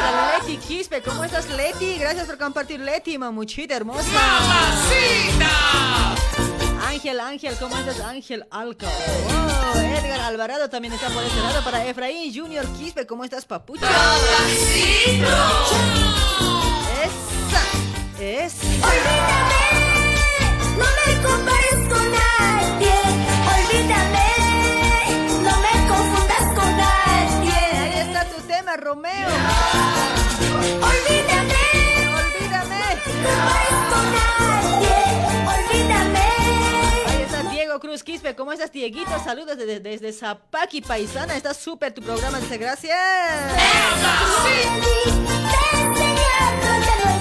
Para 0.00 0.38
Leti 0.38 0.56
Quispe, 0.56 1.02
¿cómo 1.02 1.24
estás, 1.24 1.48
Leti? 1.50 1.98
Gracias 1.98 2.26
por 2.26 2.38
compartir, 2.38 2.80
Leti, 2.80 3.18
mamuchita 3.18 3.76
hermosa. 3.76 4.08
Ángel, 6.84 7.20
Ángel, 7.20 7.56
¿cómo 7.58 7.76
estás, 7.76 8.00
Ángel 8.00 8.44
Alca? 8.50 8.86
Oh, 8.88 9.78
Edgar 9.78 10.20
Alvarado 10.20 10.68
también 10.68 10.92
está 10.94 11.08
por 11.08 11.22
este 11.22 11.40
lado. 11.40 11.62
Para 11.64 11.84
Efraín 11.86 12.34
Junior 12.34 12.66
Quispe, 12.72 13.06
¿cómo 13.06 13.24
estás, 13.24 13.44
papucha? 13.44 13.86
Esa, 17.02 17.62
esa. 18.20 18.66
No 20.76 20.84
me 20.84 21.22
compares 21.22 21.88
con 21.88 22.10
nadie. 22.12 22.94
Olvídame. 23.54 24.28
No 25.42 25.54
me 25.60 25.74
confundas 25.88 26.46
con 26.54 26.76
nadie. 26.76 27.58
Ahí 27.78 27.98
está 28.08 28.24
tu 28.26 28.40
tema, 28.42 28.76
Romeo. 28.76 29.28
Olvídame. 30.80 31.64
Olvídame. 32.20 32.82
No 33.22 33.30
compares 33.30 33.80
con 33.90 34.04
nadie. 34.12 34.61
Diego 37.72 37.80
Cruz 37.80 38.02
Quispe, 38.02 38.36
¿cómo 38.36 38.52
estás, 38.52 38.70
Dieguito? 38.70 39.10
Saludos 39.24 39.56
desde, 39.56 39.80
desde 39.80 40.12
Zapaqui, 40.12 40.82
paisana. 40.82 41.34
Está 41.34 41.54
súper 41.54 41.94
tu 41.94 42.02
programa, 42.02 42.38
dice 42.38 42.58
gracias. 42.58 42.98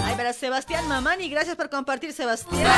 Ay, 0.04 0.14
para 0.18 0.34
Sebastián 0.34 0.90
Mamani, 0.90 1.30
gracias 1.30 1.56
por 1.56 1.70
compartir, 1.70 2.12
Sebastián. 2.12 2.64
No 2.64 2.70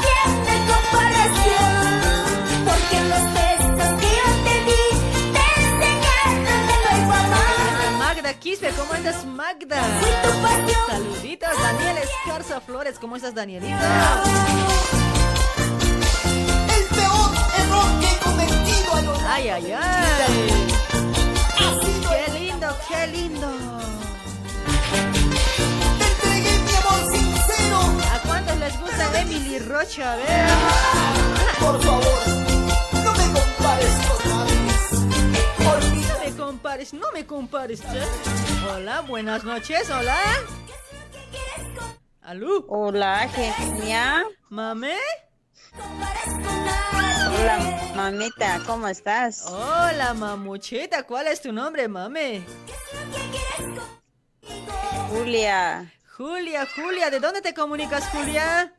tiene 0.00 0.64
comparación. 0.68 1.74
Porque 2.64 3.00
los 3.08 3.24
besos 3.34 3.90
que 4.00 4.10
yo 4.14 4.28
te 4.44 4.56
di 4.64 4.84
te 5.32 5.44
enseñaron 5.60 6.38
de 6.68 6.76
nuevo 6.84 7.12
a 7.12 7.18
amar. 7.18 7.92
Magda 7.98 8.32
Quispe, 8.34 8.70
¿cómo 8.78 8.94
estás, 8.94 9.24
Magda? 9.24 9.82
Saluditos, 10.86 11.50
Daniel 11.60 11.98
Escarza 11.98 12.60
Flores, 12.60 12.96
¿cómo 13.00 13.16
estás, 13.16 13.34
Danielito? 13.34 13.74
Ay, 19.38 19.50
ay, 19.50 19.72
ay. 19.72 20.58
Qué 22.08 22.32
lindo, 22.32 22.76
qué 22.88 23.06
lindo. 23.06 23.48
Te 25.96 26.06
entregué 26.10 26.58
mi 26.58 26.74
amor 26.74 27.00
sincero. 27.12 27.78
¿A 28.12 28.18
cuántos 28.26 28.56
les 28.58 28.80
gusta 28.80 29.20
Emily 29.20 29.60
Rocha? 29.60 30.14
A 30.14 30.16
ver. 30.16 30.48
Por 31.60 31.80
favor, 31.80 32.20
no 33.04 33.12
me 33.12 33.26
compares 33.38 33.94
con 34.08 34.18
nadie. 34.28 34.58
No 36.08 36.18
me 36.24 36.36
compares, 36.36 36.92
no 36.92 37.12
me 37.12 37.24
compares, 37.24 37.80
che. 37.80 38.02
Hola, 38.74 39.02
buenas 39.02 39.44
noches, 39.44 39.88
hola. 39.88 40.18
¿Aló? 42.22 42.66
Hola, 42.66 43.28
genia. 43.28 44.24
¿Mame? 44.48 44.96
Hola, 47.40 47.58
mamita, 47.94 48.60
¿cómo 48.66 48.88
estás? 48.88 49.46
Hola, 49.46 50.14
mamuchita, 50.14 51.04
¿cuál 51.04 51.28
es 51.28 51.40
tu 51.40 51.52
nombre, 51.52 51.88
mame? 51.88 52.42
Julia. 55.10 55.92
Julia, 56.16 56.66
Julia, 56.74 57.10
¿de 57.10 57.20
dónde 57.20 57.40
te 57.40 57.54
comunicas, 57.54 58.08
Julia? 58.08 58.72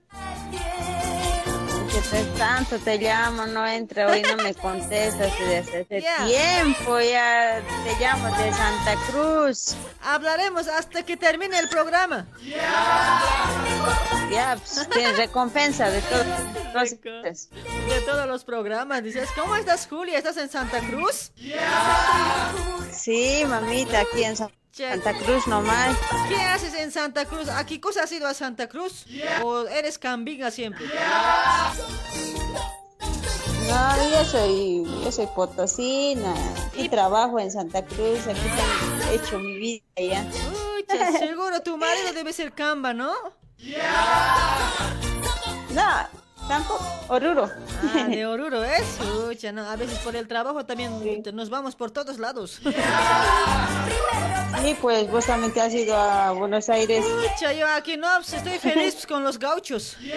Te 2.12 2.24
tanto 2.38 2.80
te 2.80 2.98
llamo, 2.98 3.46
no 3.46 3.68
entra 3.68 4.08
hoy, 4.08 4.22
no 4.24 4.38
me 4.42 4.54
contestas 4.56 5.32
y 5.40 5.44
desde 5.44 5.82
hace 5.82 6.02
tiempo 6.26 7.00
ya 7.00 7.62
te 7.84 7.96
llamo 8.04 8.28
de 8.38 8.52
Santa 8.54 8.96
Cruz. 9.08 9.76
Hablaremos 10.02 10.68
hasta 10.68 11.04
que 11.04 11.18
termine 11.18 11.60
el 11.60 11.68
programa. 11.70 12.26
Ya, 14.32 14.58
pues, 14.58 14.88
tienes 14.90 15.18
recompensa 15.18 15.90
de 15.90 16.02
todo. 16.02 16.24
De 17.90 18.02
todos 18.06 18.28
los 18.28 18.44
programas, 18.44 19.04
dices, 19.04 19.30
¿cómo 19.36 19.56
estás, 19.56 19.86
Julia? 19.88 20.18
¿Estás 20.18 20.38
en 20.38 20.50
Santa 20.50 20.80
Cruz? 20.80 21.32
sí, 22.92 23.44
mamita, 23.48 24.00
aquí 24.02 24.24
en 24.24 24.36
Sa- 24.38 24.50
Santa 24.80 25.14
Cruz 25.14 25.46
nomás. 25.46 25.98
¿Qué 26.30 26.38
haces 26.38 26.74
en 26.74 26.92
Santa 26.92 27.26
Cruz? 27.26 27.50
¿A 27.50 27.66
qué 27.66 27.82
cosa 27.82 28.04
has 28.04 28.12
ido 28.14 28.28
a 28.28 28.34
Santa 28.34 28.70
Cruz? 28.70 29.06
¿O 29.44 29.68
eres 29.68 30.00
cambinga 30.00 30.52
siempre? 30.52 30.86
No, 33.68 34.10
yo 34.10 34.24
soy, 34.26 34.84
yo 35.04 35.12
soy 35.12 35.28
potosina 35.36 36.34
y 36.76 36.88
trabajo 36.88 37.40
en 37.40 37.52
Santa 37.52 37.84
Cruz, 37.84 38.26
aquí 38.26 38.40
he 39.12 39.16
hecho 39.16 39.38
mi 39.38 39.58
vida 39.58 39.84
ya. 39.98 40.26
Uy, 40.76 40.86
che, 40.88 41.18
seguro 41.20 41.62
tu 41.62 41.78
marido 41.78 42.14
debe 42.14 42.32
ser 42.34 42.54
camba, 42.54 42.94
¿no? 42.94 43.12
No, 45.72 45.84
tampoco, 46.50 46.84
Oruro. 47.08 47.50
Ah, 47.96 48.08
de 48.10 48.26
Oruro, 48.26 48.64
¿es? 48.64 48.84
Ucha, 49.30 49.54
no, 49.54 49.70
a 49.70 49.76
veces 49.78 50.00
por 50.00 50.16
el 50.16 50.28
trabajo 50.28 50.66
también 50.66 50.92
nos 51.34 51.50
vamos 51.50 51.76
por 51.76 51.92
todos 51.92 52.20
lados. 52.20 52.60
Y 54.66 54.74
pues 54.76 55.10
vos 55.10 55.26
también 55.26 55.54
te 55.54 55.62
has 55.62 55.74
ido 55.74 55.96
a 55.96 56.32
Buenos 56.32 56.68
Aires. 56.68 57.06
Ucha, 57.06 57.54
yo 57.54 57.66
aquí 57.68 57.96
no, 57.96 58.08
pues, 58.18 58.34
estoy 58.34 58.60
feliz 58.60 59.06
con 59.08 59.24
los 59.24 59.40
gauchos. 59.40 59.96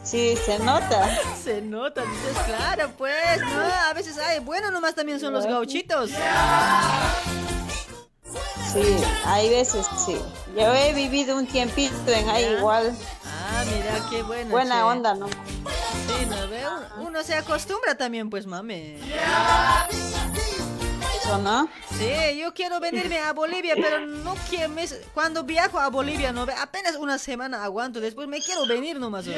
Sí, 0.00 0.38
se 0.46 0.58
nota. 0.60 1.18
Se 1.36 1.60
nota, 1.60 2.00
dices, 2.00 2.38
claro, 2.46 2.90
pues, 2.96 3.40
¿no? 3.42 3.60
A 3.90 3.92
veces, 3.92 4.16
ay, 4.16 4.38
bueno, 4.38 4.70
nomás 4.70 4.94
también 4.94 5.20
son 5.20 5.34
los 5.34 5.44
gauchitos. 5.44 6.12
Sí, 8.72 8.96
hay 9.24 9.48
veces 9.48 9.86
sí. 10.04 10.16
Yo 10.54 10.74
he 10.74 10.92
vivido 10.92 11.36
un 11.36 11.46
tiempito 11.46 12.10
en 12.10 12.28
ahí 12.28 12.44
igual. 12.58 12.96
Ah, 13.24 13.64
mira, 13.64 13.98
qué 14.10 14.22
bueno. 14.22 14.50
Buena 14.50 14.76
che. 14.76 14.82
onda, 14.82 15.14
¿no? 15.14 15.28
Sí, 15.28 16.26
¿no 16.28 16.48
ve? 16.48 16.62
Uno 16.98 17.22
se 17.22 17.34
acostumbra 17.34 17.96
también, 17.96 18.28
pues, 18.28 18.46
mame. 18.46 18.98
Eso, 21.22 21.38
¿no? 21.38 21.68
Sí, 21.98 22.38
yo 22.38 22.52
quiero 22.54 22.80
venirme 22.80 23.18
a 23.18 23.32
Bolivia, 23.32 23.74
pero 23.76 24.00
no 24.00 24.34
quiero... 24.48 24.72
Cuando 25.14 25.44
viajo 25.44 25.78
a 25.78 25.88
Bolivia, 25.88 26.32
no 26.32 26.46
ve, 26.46 26.52
apenas 26.54 26.96
una 26.96 27.18
semana 27.18 27.64
aguanto, 27.64 28.00
después 28.00 28.28
me 28.28 28.40
quiero 28.40 28.66
venir 28.66 28.98
nomás. 29.00 29.26
¿no? 29.26 29.32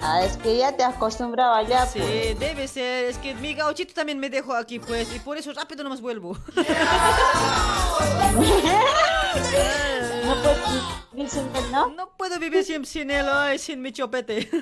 Ah, 0.00 0.22
es 0.24 0.36
que 0.36 0.56
ya 0.58 0.76
te 0.76 0.82
has 0.84 0.94
acostumbrado 0.96 1.54
allá, 1.54 1.86
Sí, 1.86 1.98
pues. 2.00 2.38
debe 2.38 2.68
ser. 2.68 3.04
Es 3.06 3.18
que 3.18 3.34
mi 3.34 3.54
gauchito 3.54 3.94
también 3.94 4.18
me 4.18 4.30
dejó 4.30 4.54
aquí, 4.54 4.78
pues. 4.78 5.14
Y 5.14 5.18
por 5.18 5.36
eso 5.36 5.52
rápido 5.52 5.82
nomás 5.84 6.00
vuelvo. 6.00 6.36
no 10.24 10.36
puedes 10.42 10.60
vivir 11.12 11.28
sin 11.30 11.56
él, 11.56 11.72
¿no? 11.72 11.88
No 11.90 12.08
puedo 12.16 12.38
vivir 12.38 12.64
sin, 12.64 12.84
sin 12.86 13.10
él, 13.10 13.26
ay, 13.28 13.58
sin 13.58 13.80
mi 13.82 13.92
chopete. 13.92 14.48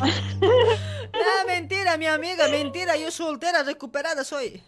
no, 0.00 1.46
mentira, 1.46 1.96
mi 1.96 2.06
amiga, 2.06 2.48
mentira. 2.48 2.96
Yo 2.96 3.10
soltera, 3.10 3.62
recuperada 3.62 4.24
soy. 4.24 4.62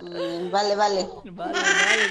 Mm, 0.00 0.50
Vale, 0.50 0.76
vale. 0.76 1.08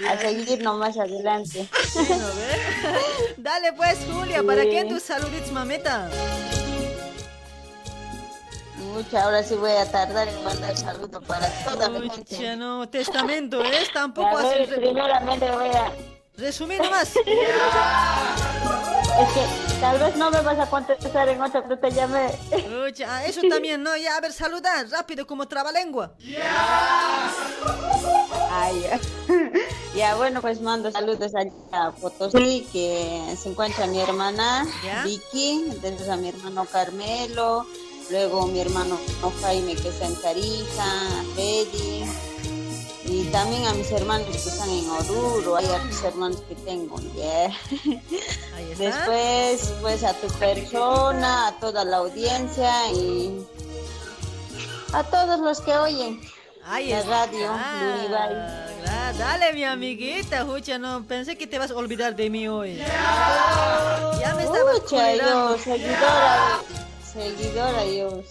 A 0.09 0.17
seguir 0.17 0.61
nomás 0.61 0.97
adelante. 0.97 1.67
Dale 3.37 3.73
pues, 3.73 3.99
Julia, 4.11 4.43
¿para 4.43 4.63
quién 4.63 4.89
tus 4.89 5.03
saluditos, 5.03 5.51
mamita? 5.51 6.09
Mucha, 8.93 9.23
ahora 9.23 9.43
sí 9.43 9.55
voy 9.55 9.71
a 9.71 9.89
tardar 9.89 10.27
en 10.27 10.43
mandar 10.43 10.75
saludos 10.75 11.23
para 11.25 11.47
toda 11.63 11.89
mi 11.89 12.09
gente. 12.09 12.55
No, 12.57 12.89
testamento, 12.89 13.63
¿eh? 13.63 13.87
Tampoco 13.93 14.37
así. 14.37 14.65
primeramente 14.75 15.49
voy 15.51 15.69
a... 15.69 16.10
Resumir 16.41 16.81
nomás. 16.81 17.13
Es 19.11 19.27
que 19.33 19.45
tal 19.81 19.99
vez 19.99 20.15
no 20.15 20.31
me 20.31 20.41
vas 20.41 20.57
a 20.57 20.65
contestar 20.67 21.27
en 21.27 21.41
otra, 21.41 21.61
pero 21.61 21.77
te 21.77 21.91
llamé. 21.91 22.29
Pucha, 22.49 23.05
ah, 23.07 23.25
eso 23.25 23.41
también, 23.49 23.83
¿no? 23.83 23.95
Ya, 23.97 24.15
a 24.15 24.21
ver, 24.21 24.31
saluda, 24.31 24.69
rápido, 24.89 25.27
como 25.27 25.47
trabalengua. 25.47 26.15
Ay, 28.51 28.81
ya. 28.81 28.99
Ya, 29.93 30.15
bueno, 30.15 30.39
pues 30.39 30.61
mando 30.61 30.89
saludos 30.89 31.33
a 31.73 31.91
Potosí, 31.91 32.65
que 32.71 33.35
se 33.37 33.49
encuentra 33.49 33.87
mi 33.87 33.99
hermana 33.99 34.65
Vicky, 35.03 35.65
después 35.81 36.07
a 36.07 36.15
mi 36.15 36.29
hermano 36.29 36.65
Carmelo, 36.65 37.65
luego 38.09 38.47
mi 38.47 38.61
hermano 38.61 38.97
Jaime, 39.41 39.75
que 39.75 39.89
está 39.89 40.05
en 40.05 40.15
Tarija, 40.15 40.85
a 40.85 41.23
Freddy, 41.33 42.05
y 43.11 43.25
también 43.25 43.65
a 43.65 43.73
mis 43.73 43.91
hermanos 43.91 44.27
que 44.27 44.37
están 44.37 44.69
en 44.69 44.89
Oruro, 44.89 45.57
hay 45.57 45.65
a 45.67 45.79
mis 45.79 46.01
hermanos 46.01 46.41
que 46.47 46.55
tengo, 46.55 46.97
ya. 47.15 47.51
Después, 48.77 49.73
pues 49.81 50.03
a 50.05 50.13
tu 50.13 50.27
persona, 50.39 51.47
a 51.47 51.59
toda 51.59 51.83
la 51.83 51.97
audiencia 51.97 52.71
y 52.93 53.45
a 54.93 55.03
todos 55.03 55.39
los 55.41 55.59
que 55.61 55.75
oyen 55.75 56.21
Ahí 56.65 56.89
la 56.89 56.99
está. 56.99 57.25
radio. 57.25 57.51
Ah, 58.87 59.13
dale, 59.17 59.53
mi 59.53 59.65
amiguita, 59.65 60.45
Jucha, 60.45 60.77
no, 60.77 61.03
pensé 61.05 61.37
que 61.37 61.47
te 61.47 61.59
vas 61.59 61.71
a 61.71 61.75
olvidar 61.75 62.15
de 62.15 62.29
mí 62.29 62.47
hoy. 62.47 62.77
Ya 62.77 64.33
me 64.35 64.43
estaba 64.43 64.73
yo, 64.73 65.57
seguidora, 65.57 66.59
seguidora 67.13 67.85
yo. 67.85 68.23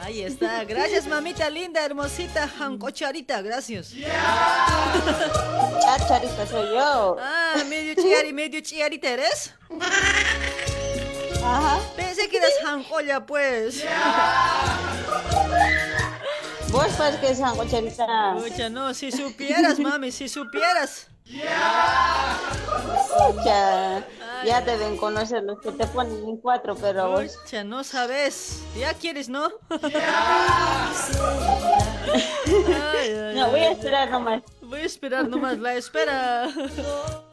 Ahí 0.00 0.22
está, 0.22 0.64
gracias 0.64 1.06
mamita 1.06 1.50
linda, 1.50 1.84
hermosita, 1.84 2.48
jancocharita, 2.48 3.42
gracias. 3.42 3.92
Chacharita 5.82 6.46
soy 6.46 6.68
yo. 6.74 7.16
Ah, 7.20 7.62
medio 7.68 7.94
chiari, 7.94 8.32
medio 8.32 8.60
chiarita 8.60 9.08
eres. 9.08 9.52
Ajá. 11.42 11.80
Pensé 11.96 12.28
que 12.28 12.36
eras 12.38 12.52
jancolla, 12.62 13.26
pues. 13.26 13.84
Vos 16.70 16.86
pues 16.96 17.16
que 17.16 17.30
es 17.30 17.38
Cocharita. 17.40 18.36
Pucha, 18.36 18.68
no, 18.68 18.92
si 18.94 19.10
supieras, 19.10 19.78
mami, 19.78 20.12
si 20.12 20.28
supieras. 20.28 21.08
Pucha, 23.18 24.04
ya 24.44 24.60
deben 24.62 24.96
conocer 24.96 25.42
los 25.42 25.60
que 25.60 25.72
te 25.72 25.86
ponen 25.88 26.26
en 26.28 26.36
cuatro, 26.38 26.74
pero 26.76 27.10
vos. 27.10 27.36
Pucha, 27.42 27.64
no 27.64 27.84
sabes. 27.84 28.62
Ya 28.76 28.94
quieres, 28.94 29.28
¿no? 29.28 29.50
No, 33.34 33.50
voy 33.50 33.60
a 33.60 33.72
esperar 33.72 34.10
nomás. 34.10 34.42
Voy 34.62 34.80
a 34.80 34.84
esperar 34.84 35.28
nomás, 35.28 35.58
la 35.58 35.74
espera. 35.74 36.48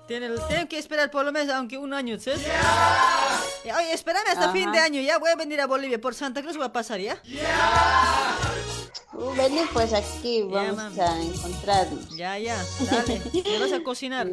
Tiene, 0.08 0.30
tengo 0.48 0.68
que 0.70 0.78
esperar 0.78 1.10
por 1.10 1.26
lo 1.26 1.32
menos, 1.32 1.54
aunque 1.56 1.78
un 1.78 1.94
año. 1.94 2.18
Ya, 2.18 3.78
Oye, 3.78 3.94
espérame 3.94 4.28
hasta 4.28 4.46
Ajá. 4.46 4.54
fin 4.54 4.72
de 4.72 4.80
año, 4.80 5.02
ya 5.02 5.18
voy 5.18 5.32
a 5.32 5.36
venir 5.36 5.60
a 5.62 5.66
Bolivia. 5.68 6.00
Por 6.00 6.14
Santa 6.14 6.42
Cruz 6.42 6.56
voy 6.58 6.66
a 6.66 6.72
pasar, 6.74 7.00
¿ya? 7.00 7.18
Uh, 7.26 8.65
Vení 9.14 9.62
pues 9.74 9.94
aquí, 9.94 10.44
vamos 10.44 10.98
a 11.00 11.22
encontrarnos. 11.22 12.16
Ya, 12.16 12.38
ya, 12.38 12.58
dale. 12.92 13.22
Me 13.34 13.60
vas 13.60 13.72
a 13.72 13.84
cocinar. 13.84 14.28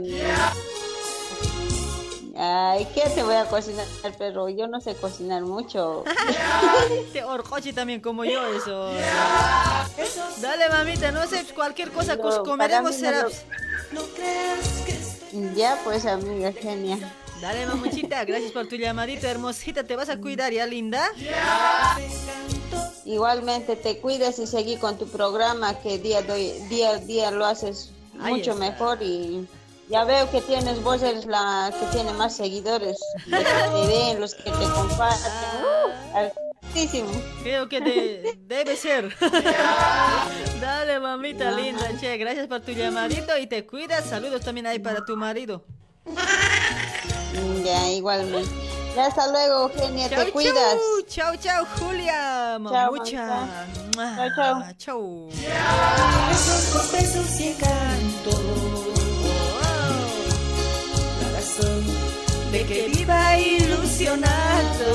Ay, 2.35 2.89
¿qué 2.95 3.03
te 3.15 3.23
voy 3.23 3.37
a 3.37 3.45
cocinar? 3.45 3.87
Pero 4.19 4.49
yo 4.49 4.67
no 4.67 4.81
sé 4.81 4.95
cocinar 4.95 5.43
mucho. 5.43 6.03
Te 7.13 7.23
orcoche 7.23 7.73
también 7.73 8.01
como 8.01 8.25
yo, 8.25 8.45
eso. 8.47 8.91
Dale, 10.41 10.69
mamita, 10.71 11.13
no 11.13 11.27
sé, 11.27 11.45
cualquier 11.55 11.93
cosa 11.93 12.17
No, 12.17 12.43
comeremos 12.43 12.97
mí 12.97 13.03
no 13.03 13.11
lo- 13.13 13.31
Ya 15.55 15.79
pues, 15.85 16.07
amiga 16.07 16.53
genia. 16.53 16.99
Dale, 17.41 17.67
mamuchita, 17.67 18.25
gracias 18.25 18.53
por 18.53 18.67
tu 18.67 18.77
llamadita, 18.77 19.31
hermosita. 19.31 19.85
¿Te 19.85 19.95
vas 19.97 20.09
a 20.09 20.19
cuidar 20.19 20.53
ya, 20.53 20.67
linda? 20.67 21.09
Igualmente 23.05 23.75
te 23.77 23.99
cuidas 23.99 24.39
y 24.39 24.47
seguí 24.47 24.77
con 24.77 24.97
tu 24.99 25.09
programa 25.09 25.79
que 25.81 25.99
día, 25.99 26.23
doy- 26.23 26.53
día 26.69 26.91
a 26.91 26.99
día 26.99 27.31
lo 27.31 27.45
haces 27.45 27.91
Ahí 28.21 28.35
mucho 28.35 28.53
está. 28.53 28.65
mejor 28.65 29.03
y 29.03 29.47
ya 29.89 30.05
veo 30.05 30.31
que 30.31 30.41
tienes, 30.41 30.83
vos 30.83 31.03
eres 31.03 31.27
la 31.27 31.73
que 31.79 31.87
tiene 31.87 32.13
más 32.13 32.37
seguidores, 32.37 32.99
los 33.27 33.41
que 33.43 33.45
te 33.75 33.87
ven, 33.89 34.21
los 34.21 34.35
que 34.35 34.45
te 34.45 34.51
comparten. 34.75 35.33
Uh, 36.15 36.17
altísimo. 36.69 37.11
Creo 37.43 37.69
que 37.69 37.81
de- 37.81 38.39
debe 38.47 38.77
ser. 38.77 39.15
Dale, 40.61 41.01
mamita 41.01 41.51
linda, 41.51 41.91
che, 42.01 42.17
gracias 42.19 42.47
por 42.47 42.61
tu 42.61 42.71
llamadito 42.73 43.37
y 43.37 43.47
te 43.49 43.67
cuidas. 43.67 44.05
Saludos 44.09 44.43
también 44.43 44.67
ahí 44.69 44.79
para 44.79 45.05
tu 45.05 45.17
marido. 45.17 45.65
Ya, 47.65 47.91
igualmente. 47.91 48.49
Ya 48.95 49.07
hasta 49.07 49.27
luego, 49.29 49.71
genia, 49.75 50.09
Chau, 50.11 50.25
te 50.25 50.33
cuidas. 50.33 50.77
Chau, 51.09 51.35
chau, 51.37 51.65
Julia, 51.79 52.13
Chao, 52.13 52.61
mamucha. 52.61 53.49
Chao, 53.95 54.29
chao. 54.37 54.63
Chau. 54.77 55.29
Besos 56.29 56.65
con 56.73 56.93
besos 56.93 57.41
y 57.41 57.49
encanto. 57.49 58.31
La 61.23 61.29
razón 61.39 61.85
De 62.53 62.67
que 62.67 62.89
viva 62.89 63.39
ilusionado. 63.39 64.89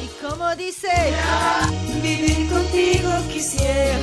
¿Y 0.00 0.06
cómo 0.24 0.54
dice? 0.54 0.88
vivir 2.00 2.48
contigo 2.48 3.10
quisiera. 3.32 3.98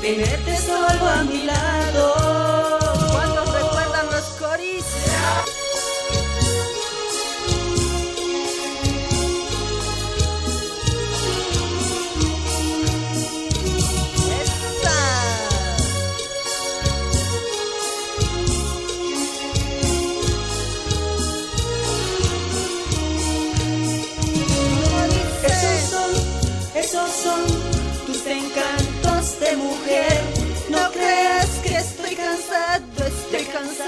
Tenerte 0.00 0.56
solo 0.56 1.06
a 1.06 1.22
mi 1.24 1.42
lado. 1.42 2.29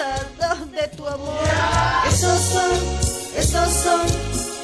De 0.06 0.88
tu 0.96 1.06
amor. 1.06 1.38
Esos 2.08 2.40
son, 2.40 2.70
esos 3.36 3.72
son 3.72 4.00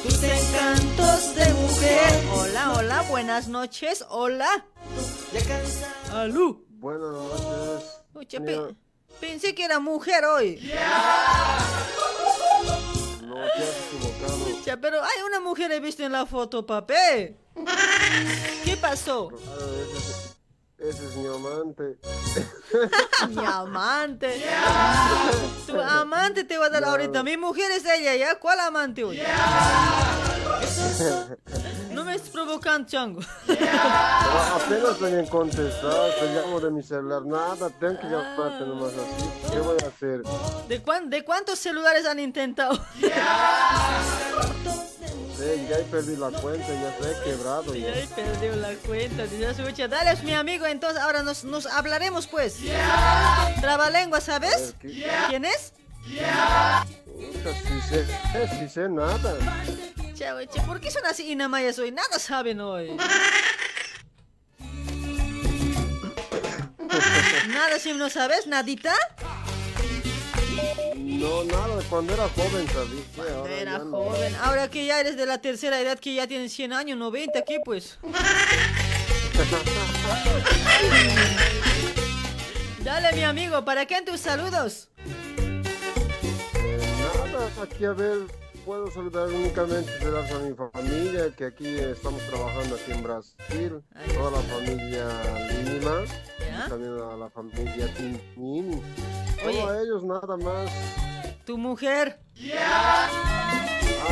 tus 0.03 0.23
encantos 0.23 1.35
de 1.35 1.53
mujer. 1.53 2.23
Hola, 2.33 2.73
hola, 2.77 3.01
buenas 3.03 3.47
noches, 3.47 4.03
hola. 4.09 4.65
Alú. 6.13 6.65
Buenas 6.69 7.11
noches. 8.13 8.39
Mira, 8.41 8.67
pe- 8.67 8.75
pensé 9.19 9.55
que 9.55 9.63
era 9.65 9.79
mujer 9.79 10.25
hoy. 10.25 10.57
No 13.23 13.35
te 13.35 13.63
has 13.63 13.75
equivocado. 13.93 14.81
Pero 14.81 15.01
hay 15.03 15.21
una 15.27 15.39
mujer 15.39 15.71
he 15.71 15.79
visto 15.79 16.03
en 16.03 16.11
la 16.11 16.25
foto, 16.25 16.65
papé. 16.65 17.37
¿Qué 18.65 18.75
pasó? 18.77 19.29
Ese, 20.79 21.05
es- 21.07 21.15
mi 21.15 21.27
amante. 21.27 21.97
Mi 23.29 23.45
amante. 23.45 24.41
Tu 25.67 25.79
amante 25.81 26.43
te 26.45 26.57
va 26.57 26.67
a 26.67 26.69
dar 26.69 26.83
ahorita. 26.85 27.21
Mi 27.23 27.35
mujer 27.37 27.69
es 27.71 27.83
ella, 27.85 28.15
¿ya? 28.15 28.39
¿Cuál 28.39 28.59
amante 28.61 29.03
hoy? 29.03 29.21
No 31.91 32.05
me 32.05 32.15
estés 32.15 32.29
provocando, 32.29 32.87
chango. 32.87 33.19
Apenas 33.45 35.01
en 35.01 35.25
contestar, 35.27 36.11
te 36.19 36.25
llamo 36.33 36.59
de 36.61 36.71
mi 36.71 36.81
celular, 36.83 37.25
nada, 37.25 37.69
tengo 37.79 37.99
que 37.99 38.07
llamarte 38.07 38.65
nomás 38.65 38.93
así. 38.93 39.51
¿Qué 39.51 39.59
voy 39.59 39.77
a 39.83 39.87
hacer? 39.87 40.21
¿De, 40.69 40.81
cuán- 40.81 41.09
de 41.09 41.25
cuántos 41.25 41.59
celulares 41.59 42.05
han 42.05 42.19
intentado? 42.19 42.79
Sí, 45.39 45.67
ya 45.69 45.77
he 45.79 45.83
perdido 45.83 46.29
la 46.29 46.37
cuenta, 46.41 46.67
ya 46.67 46.93
se 47.01 47.11
he 47.11 47.23
quebrado. 47.23 47.73
Ya 47.73 47.87
Ya. 47.93 47.95
he 48.01 48.07
perdido 48.07 48.55
la 48.57 48.73
cuenta. 48.85 49.25
Ya 49.25 49.53
se 49.53 49.61
escucha. 49.63 49.87
Dale, 49.87 50.11
es 50.11 50.21
mi 50.23 50.33
amigo. 50.33 50.65
Entonces, 50.65 51.01
ahora 51.01 51.23
nos, 51.23 51.45
nos 51.45 51.65
hablaremos, 51.65 52.27
pues. 52.27 52.57
Trabalengua, 53.61 54.19
¿sabes? 54.19 54.73
¿Quién 54.81 55.45
es? 55.45 55.71
Puta, 56.03 57.53
Si 57.55 57.81
sé, 57.89 58.05
si 58.59 58.67
sé 58.69 58.89
nada. 58.89 59.37
Chavo, 60.13 60.41
che, 60.43 60.61
¿por 60.63 60.81
qué 60.81 60.91
son 60.91 61.05
así 61.05 61.31
Inamayas 61.31 61.79
hoy? 61.79 61.91
Nada 61.91 62.19
saben 62.19 62.59
hoy. 62.59 62.97
Nada, 67.47 67.79
si 67.79 67.93
no 67.93 68.09
sabes, 68.09 68.45
nadita. 68.47 68.93
No, 71.19 71.43
nada, 71.43 71.81
cuando 71.89 72.13
era 72.13 72.29
joven 72.29 72.65
sabía. 72.69 73.03
Ahora 73.35 73.53
Era 73.55 73.71
ya 73.73 73.79
no. 73.79 73.91
joven. 73.97 74.35
Ahora 74.41 74.69
que 74.69 74.85
ya 74.85 74.99
eres 75.01 75.17
de 75.17 75.25
la 75.25 75.39
tercera 75.41 75.79
edad, 75.81 75.99
que 75.99 76.13
ya 76.15 76.27
tienes 76.27 76.53
100 76.53 76.71
años, 76.73 76.97
90, 76.97 77.41
¿qué 77.43 77.59
pues? 77.63 77.97
Dale, 82.83 83.13
mi 83.13 83.23
amigo, 83.23 83.63
¿para 83.65 83.85
qué 83.85 84.01
tus 84.01 84.19
saludos? 84.21 84.87
Nada, 86.55 87.49
aquí 87.61 87.85
a 87.85 87.91
ver, 87.91 88.19
puedo 88.65 88.89
saludar 88.91 89.27
únicamente 89.27 89.91
a 90.05 90.39
mi 90.39 90.53
familia, 90.55 91.33
que 91.35 91.45
aquí 91.45 91.67
estamos 91.67 92.21
trabajando 92.23 92.75
aquí 92.75 92.91
en 92.91 93.03
Brasil, 93.03 93.81
toda 94.15 94.31
la 94.31 94.41
familia 94.47 95.07
Lima, 95.65 96.03
también 96.69 96.93
a 97.01 97.15
la 97.17 97.29
familia 97.29 97.93
Tintín, 97.95 98.81
Oye. 99.45 99.59
todos 99.61 99.83
ellos 99.83 100.03
nada 100.03 100.37
más. 100.37 100.71
¿Tu 101.45 101.57
mujer? 101.57 102.19
Ah, 102.57 103.07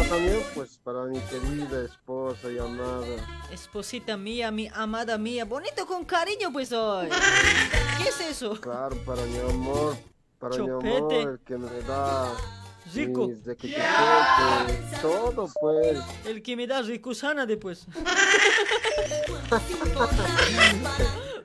también 0.09 0.41
pues 0.53 0.80
para 0.83 1.03
mi 1.06 1.19
querida 1.22 1.85
esposa 1.85 2.49
y 2.51 2.57
amada. 2.57 3.06
Esposita 3.51 4.17
mía, 4.17 4.51
mi 4.51 4.69
amada 4.73 5.17
mía, 5.17 5.45
bonito 5.45 5.85
con 5.85 6.06
cariño 6.06 6.51
pues 6.51 6.72
hoy. 6.72 7.07
¿Qué 8.01 8.09
es 8.09 8.22
eso? 8.22 8.59
Claro, 8.59 8.95
para 9.06 9.22
mi 9.23 9.38
amor, 9.39 9.97
para 10.39 10.57
mi 10.57 10.67
Chopete. 10.67 10.97
amor, 10.97 11.14
el 11.14 11.39
que 11.39 11.57
me 11.57 11.81
da 11.81 12.31
Rico. 12.93 13.27
mis 13.27 13.43
requeteques, 13.45 15.01
todo 15.01 15.49
pues. 15.59 15.99
El 16.25 16.41
que 16.41 16.56
me 16.56 16.67
da 16.67 16.81
ricusana 16.81 17.45
después. 17.45 17.85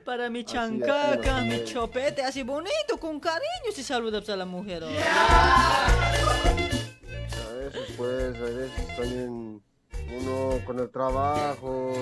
Para 0.05 0.29
mi 0.29 0.43
chancaca, 0.43 1.41
mi 1.41 1.63
chopete, 1.63 2.23
así 2.23 2.43
bonito, 2.43 2.97
con 2.99 3.19
cariño 3.19 3.71
si 3.73 3.83
saludas 3.83 4.27
a 4.29 4.35
la 4.35 4.45
mujer. 4.45 4.83
hoy. 4.83 4.97
A 4.97 4.99
veces 7.53 7.93
pues, 7.95 8.35
a 8.35 8.41
veces 8.41 8.97
también 8.97 9.61
uno 10.19 10.59
con 10.65 10.79
el 10.79 10.89
trabajo 10.89 11.93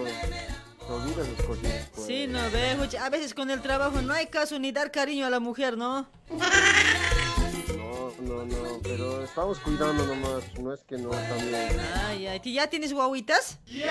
se 0.80 0.92
olvida 0.92 1.24
sus 1.26 1.46
cositas 1.46 1.90
pues. 1.94 2.08
Sí, 2.08 2.26
no 2.28 2.40
veo, 2.50 2.78
a 3.00 3.10
veces 3.10 3.34
con 3.36 3.52
el 3.52 3.62
trabajo 3.62 4.02
no 4.02 4.14
hay 4.14 4.26
caso 4.28 4.58
ni 4.58 4.72
dar 4.72 4.92
cariño 4.92 5.28
a 5.28 5.30
la 5.30 5.40
mujer, 5.40 5.78
¿no? 5.78 6.08
No, 6.30 8.14
no, 8.20 8.46
no, 8.46 8.80
pero 8.82 9.24
estamos 9.24 9.60
cuidando 9.60 10.06
nomás, 10.06 10.44
no 10.60 10.74
es 10.74 10.84
que 10.84 10.98
no 10.98 11.10
también. 11.10 11.80
Ay, 12.08 12.26
ay, 12.28 12.40
¿tú 12.40 12.50
¿ya 12.50 12.68
tienes 12.68 12.94
guaguitas? 12.94 13.60
Eh, 13.68 13.90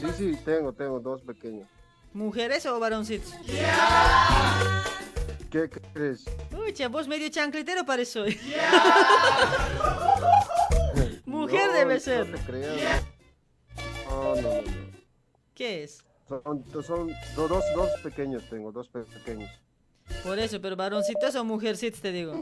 sí, 0.00 0.06
sí, 0.16 0.36
tengo, 0.44 0.72
tengo 0.72 1.00
dos 1.00 1.22
pequeños. 1.22 1.66
¿Mujeres 2.12 2.64
o 2.66 2.78
varoncitos? 2.80 3.32
¿Qué 5.50 5.68
crees? 5.92 6.24
Uy, 6.52 6.74
vos 6.88 7.06
medio 7.08 7.28
chancletero 7.28 7.84
parece 7.84 8.20
hoy. 8.20 8.40
Mujer 11.26 11.66
No, 11.68 11.72
debe 11.74 11.94
no 11.94 12.00
ser. 12.00 12.32
te 12.32 12.38
creas. 12.44 13.02
No, 14.08 14.34
no, 14.36 14.42
no. 14.42 14.62
no. 14.62 14.62
¿Qué 15.54 15.84
es? 15.84 16.02
Son, 16.28 16.42
son 16.84 17.08
do- 17.36 17.48
dos, 17.48 17.64
dos 17.74 17.90
pequeños 18.02 18.42
tengo, 18.50 18.72
dos 18.72 18.88
pe- 18.88 19.04
pequeños. 19.04 19.50
Por 20.22 20.38
eso, 20.38 20.60
pero 20.60 20.76
varoncitos 20.76 21.34
o 21.36 21.44
mujercitos 21.44 22.00
te 22.00 22.12
digo. 22.12 22.40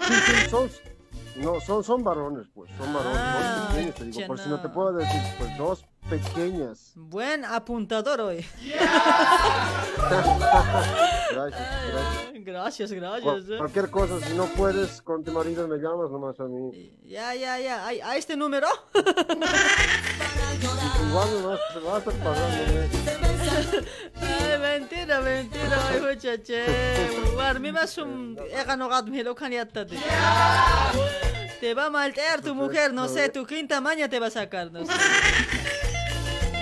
Son, 0.51 0.71
no, 1.37 1.61
son, 1.61 1.83
son 1.83 2.05
varones, 2.05 2.47
pues, 2.55 2.71
son 2.79 2.93
varones, 2.93 3.19
Ah, 3.21 3.67
dos 3.67 3.75
pequeños, 3.75 3.95
te 3.95 4.05
digo, 4.05 4.27
por 4.27 4.39
si 4.39 4.49
no 4.49 4.61
te 4.61 4.69
puedo 4.69 4.93
decir, 4.93 5.21
pues, 5.39 5.59
dos 5.59 5.85
pequeñas. 6.09 6.93
Buen 6.95 7.45
apuntador 7.45 8.21
hoy. 8.21 8.45
Gracias, 11.31 11.59
gracias. 11.93 12.35
Gracias, 12.45 12.93
gracias. 12.93 13.49
Eh. 13.49 13.57
cualquier 13.57 13.91
cosa, 13.91 14.21
si 14.21 14.35
no 14.35 14.45
puedes 14.47 15.01
con 15.01 15.25
tu 15.25 15.33
marido, 15.33 15.67
me 15.67 15.79
llamas 15.79 16.11
nomás 16.11 16.39
a 16.41 16.45
mí. 16.45 16.93
Ya, 17.03 17.35
ya, 17.35 17.59
ya. 17.59 17.87
¿A 17.87 18.17
este 18.17 18.37
número? 18.37 18.69
Igual 21.09 21.29
me 21.31 21.47
vas, 21.47 21.61
a 21.75 21.99
estar 21.99 22.15
pagando. 22.23 23.24
Ay, 24.21 24.59
mentira, 24.59 25.21
mentira. 25.21 25.89
Ay, 25.91 26.01
muchache. 26.01 26.65
Var 27.37 27.61
mi 27.61 27.73
masum. 27.73 28.37
Ega 28.39 28.77
no 28.77 28.89
gad 28.89 29.05
me 29.05 29.23
lo. 29.23 29.35
Te 31.61 31.73
va 31.73 31.87
a 31.87 31.91
maltear 31.91 32.43
tu 32.43 32.55
mujer, 32.55 32.93
no 32.93 33.09
sé, 33.09 33.31
tu 33.31 33.47
quinta 33.47 33.81
maña 33.81 34.07
te 34.09 34.21
va 34.21 34.27
a 34.27 34.31
sacar, 34.31 34.71
no 34.71 34.85
sé. 34.85 34.93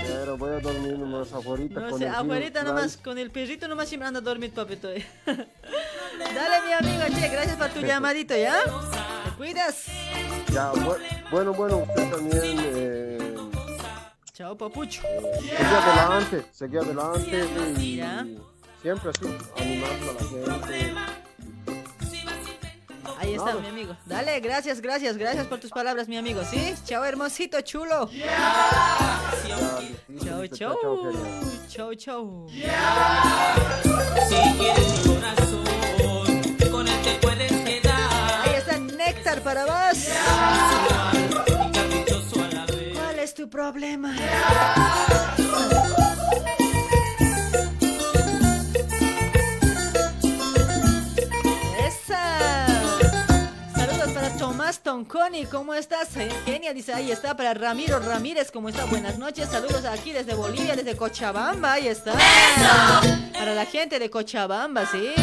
Pero 0.07 0.37
voy 0.37 0.51
a 0.51 0.59
dormir 0.59 0.97
nomás 0.97 1.33
afuera 1.33 1.63
No 1.69 1.97
sé, 1.97 2.05
vino 2.05 2.63
nomás, 2.63 2.95
con 2.95 3.17
el 3.17 3.29
perrito 3.29 3.67
nomás 3.67 3.89
siempre 3.89 4.07
anda 4.07 4.19
a 4.19 4.23
dormir, 4.23 4.53
papito. 4.53 4.87
Dale, 4.87 6.61
mi 6.65 6.71
amigo, 6.71 7.03
che, 7.19 7.27
gracias 7.27 7.57
por 7.57 7.67
tu 7.69 7.81
llamadito, 7.81 8.33
¿ya? 8.37 8.63
Te 8.63 9.31
cuidas. 9.35 9.87
Ya, 10.53 10.71
bueno, 11.29 11.53
bueno, 11.53 11.77
usted 11.79 12.09
también. 12.09 12.59
Eh, 12.63 13.22
Chao, 14.43 14.57
papucho. 14.57 15.01
seguí 15.39 15.55
adelante, 15.55 16.45
seguí 16.51 16.77
adelante 16.77 17.45
y 17.79 18.01
siempre 18.81 19.11
así, 19.11 19.25
animando 19.55 20.09
a 20.09 20.13
la 20.13 20.19
gente. 20.67 20.93
Ahí 23.19 23.35
está, 23.35 23.55
mi 23.55 23.67
amigo. 23.67 23.95
Dale, 24.05 24.41
gracias, 24.41 24.81
gracias, 24.81 25.15
gracias 25.15 25.47
por 25.47 25.61
tus 25.61 25.71
palabras, 25.71 26.09
mi 26.09 26.17
amigo, 26.17 26.43
¿sí? 26.43 26.75
Chao, 26.83 27.05
hermosito, 27.05 27.61
chulo. 27.61 28.09
Chao, 30.21 30.47
chao. 30.47 31.13
Chao, 31.69 31.95
chao. 31.95 32.45
Si 32.49 32.59
quieres 34.57 35.07
mi 35.07 35.15
corazón, 35.15 35.63
con 36.69 36.85
él 36.85 37.01
te 37.01 37.15
puedes 37.21 37.49
quedar. 37.49 38.41
Ahí 38.45 38.55
está 38.55 38.77
Néctar 38.77 39.41
para 39.41 39.65
vos. 39.65 40.02
¿Cuál 43.43 43.49
es 43.49 43.49
tu 43.49 43.49
problema? 43.49 44.15
Esa. 51.77 52.65
Saludos 53.75 54.11
para 54.13 54.29
Tomás 54.37 54.79
Tonconi, 54.79 55.45
¿cómo 55.45 55.73
estás? 55.73 56.15
Eh, 56.17 56.29
Kenia 56.45 56.73
dice, 56.73 56.93
ahí 56.93 57.11
está, 57.11 57.35
para 57.35 57.53
Ramiro 57.53 57.99
Ramírez, 57.99 58.51
¿cómo 58.51 58.69
está? 58.69 58.85
Buenas 58.85 59.17
noches, 59.17 59.49
saludos 59.49 59.83
aquí 59.85 60.13
desde 60.13 60.35
Bolivia, 60.35 60.75
desde 60.75 60.95
Cochabamba, 60.95 61.73
ahí 61.73 61.87
está. 61.87 62.13
Para 63.33 63.53
la 63.53 63.65
gente 63.65 63.99
de 63.99 64.09
Cochabamba, 64.09 64.85
¿sí? 64.85 65.13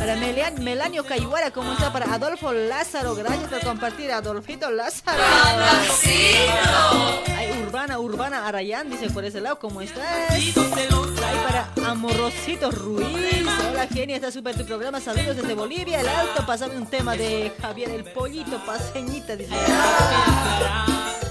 Para 0.00 0.16
Melian- 0.16 0.58
Melanio 0.62 1.04
Cayuara, 1.04 1.50
¿cómo 1.50 1.72
está? 1.74 1.92
Para 1.92 2.06
Adolfo 2.14 2.52
Lázaro, 2.54 3.14
gracias 3.14 3.48
por 3.50 3.60
compartir, 3.60 4.10
Adolfito 4.10 4.70
Lázaro. 4.70 5.22
Ay, 7.36 7.62
Urbana, 7.66 7.98
Urbana 7.98 8.48
Arayán, 8.48 8.88
dice 8.88 9.10
por 9.10 9.26
ese 9.26 9.42
lado, 9.42 9.58
¿cómo 9.58 9.82
estás? 9.82 10.02
Ay, 10.30 10.52
para 11.46 11.68
Amorosito 11.90 12.70
Ruiz. 12.70 13.06
Hola, 13.70 13.86
genia, 13.88 14.16
está 14.16 14.32
súper 14.32 14.56
tu 14.56 14.64
programa. 14.64 15.00
Saludos 15.00 15.36
desde 15.36 15.52
Bolivia, 15.54 16.00
el 16.00 16.08
alto. 16.08 16.46
Pásame 16.46 16.76
un 16.76 16.86
tema 16.86 17.14
de 17.14 17.52
Javier 17.60 17.90
el 17.90 18.04
Pollito, 18.04 18.58
paseñita, 18.64 19.36
dice. 19.36 19.54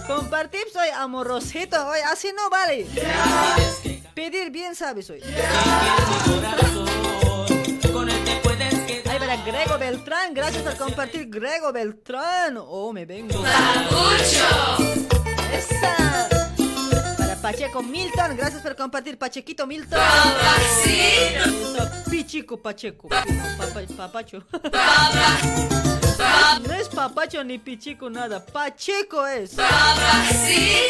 Compartir 0.06 0.61
soy 0.72 0.89
amorosito, 0.89 1.88
hoy 1.88 1.99
así 2.11 2.30
no 2.35 2.49
vale. 2.51 2.85
Pedir 4.14 4.51
bien 4.51 4.75
sabes 4.75 5.09
hoy. 5.09 5.22
Ay, 9.50 9.56
Grego 9.66 9.78
Beltrán, 9.80 10.34
gracias 10.36 10.61
por 10.61 10.76
compartir 10.78 11.28
Grego 11.28 11.72
Beltrán. 11.74 12.58
Oh, 12.60 12.94
me 12.94 13.06
vengo. 13.06 13.44
Esa. 15.52 16.30
Para 17.18 17.36
Pacheco 17.36 17.82
Milton, 17.82 18.38
gracias 18.38 18.61
por 18.61 18.76
compartir 18.76 19.18
Pachequito 19.18 19.66
Milton. 19.66 20.00
Eso, 20.86 21.90
Pichico 22.11 22.61
Pacheco. 22.61 23.08
Papa- 23.10 23.82
papacho. 23.98 24.44
No 26.68 26.74
es 26.76 26.90
papacho 26.90 27.44
ni 27.44 27.58
pichico 27.58 28.10
nada. 28.10 28.45
Pacheco 28.45 29.26
es. 29.26 29.58
Ay, 29.58 29.66
ay, 30.11 30.90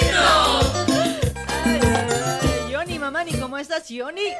ay. 1.65 2.71
Yoni, 2.71 2.97
mamani, 2.99 3.33
¿cómo 3.39 3.57
estás, 3.57 3.87
Yoni? 3.87 4.33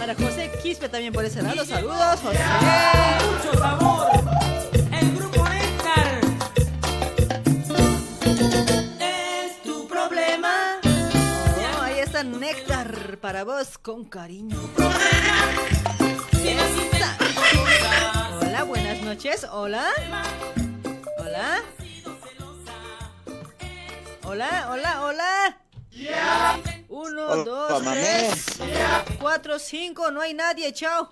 Para 0.00 0.14
José 0.14 0.50
Quispe 0.62 0.88
también 0.88 1.12
por 1.12 1.22
ese 1.26 1.42
lado. 1.42 1.62
Saludos, 1.62 2.20
José. 2.22 2.38
Mucho 3.44 3.58
sabor. 3.58 4.08
El 4.98 5.14
grupo 5.14 5.46
Néctar. 5.46 6.20
Es 8.98 9.62
tu 9.62 9.86
problema. 9.86 10.80
Oh, 10.82 11.82
ahí 11.82 11.98
está 11.98 12.24
Néctar 12.24 13.18
para 13.18 13.44
vos 13.44 13.76
con 13.76 14.06
cariño. 14.06 14.56
Hola, 18.40 18.62
buenas 18.64 19.02
noches. 19.02 19.46
Hola. 19.52 19.84
Hola. 21.18 21.62
Hola, 24.24 24.66
hola, 24.70 25.02
hola. 25.02 25.58
Uno, 26.90 27.26
Hola, 27.28 27.44
dos, 27.44 27.82
mamé. 27.84 28.00
tres, 28.02 28.58
cuatro, 29.20 29.60
cinco, 29.60 30.10
no 30.10 30.20
hay 30.20 30.34
nadie, 30.34 30.72
chao. 30.72 31.08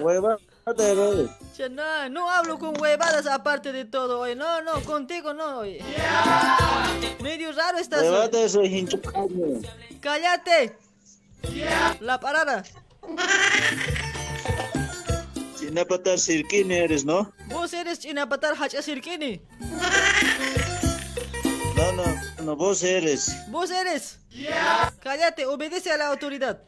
Hueva, 0.00 0.36
de 0.76 1.28
Che, 1.56 1.68
No, 1.68 2.08
no 2.08 2.30
hablo 2.30 2.60
con 2.60 2.80
huevadas 2.80 3.26
aparte 3.26 3.72
de 3.72 3.86
todo, 3.86 4.20
oye. 4.20 4.36
No, 4.36 4.62
no, 4.62 4.80
contigo 4.82 5.34
no, 5.34 5.58
oye. 5.58 5.82
Medio 7.20 7.50
raro 7.50 7.78
estás. 7.78 8.02
oye. 8.02 8.10
Huevada 8.10 8.48
soy. 8.48 8.88
¡Cállate! 10.00 10.78
La 11.98 12.20
parada. 12.20 12.62
Chinapatar 15.58 16.20
Sirkin 16.20 16.70
eres, 16.70 17.04
¿no? 17.04 17.32
Vos 17.48 17.72
eres 17.72 17.98
Chinapatar 17.98 18.54
Hacha 18.60 18.80
Sirkini. 18.80 19.40
No, 21.76 21.92
no, 21.92 22.04
no, 22.46 22.54
vos 22.54 22.82
eres. 22.84 23.32
Vos 23.48 23.70
eres. 23.72 24.20
Cállate, 25.00 25.46
obedece 25.46 25.90
a 25.90 25.96
la 25.96 26.06
autoridad. 26.06 26.62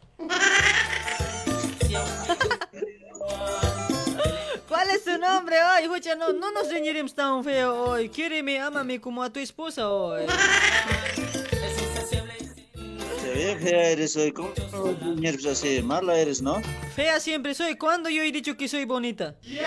¿Cuál 4.69 4.91
es 4.91 5.05
tu 5.05 5.17
nombre 5.19 5.57
hoy? 5.63 5.85
Escucha, 5.85 6.17
no, 6.17 6.33
no 6.33 6.51
nos 6.51 6.69
reñiremos 6.69 7.15
tan 7.15 7.45
feo 7.45 7.85
hoy. 7.85 8.09
Quíreme, 8.09 8.61
ámame 8.61 9.01
como 9.01 9.23
a 9.23 9.33
tu 9.33 9.39
esposa 9.39 9.89
hoy. 9.89 10.27
Se 13.23 13.31
ve 13.31 13.57
fea 13.63 13.91
eres 13.91 14.17
hoy. 14.17 14.33
¿Cómo 14.33 14.53
nervios 15.17 15.47
así? 15.47 15.81
Mala 15.81 16.19
eres, 16.19 16.43
¿no? 16.43 16.61
Fea 16.97 17.21
siempre 17.21 17.55
soy. 17.55 17.77
¿Cuándo 17.77 18.09
yo 18.11 18.23
he 18.23 18.33
dicho 18.33 18.57
que 18.57 18.67
soy 18.67 18.85
bonita? 18.85 19.37
¿Qué, 19.43 19.59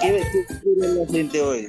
qué, 0.00 0.22
qué 0.32 0.46
quiere 0.62 0.94
la 0.94 1.06
gente 1.12 1.42
hoy? 1.42 1.68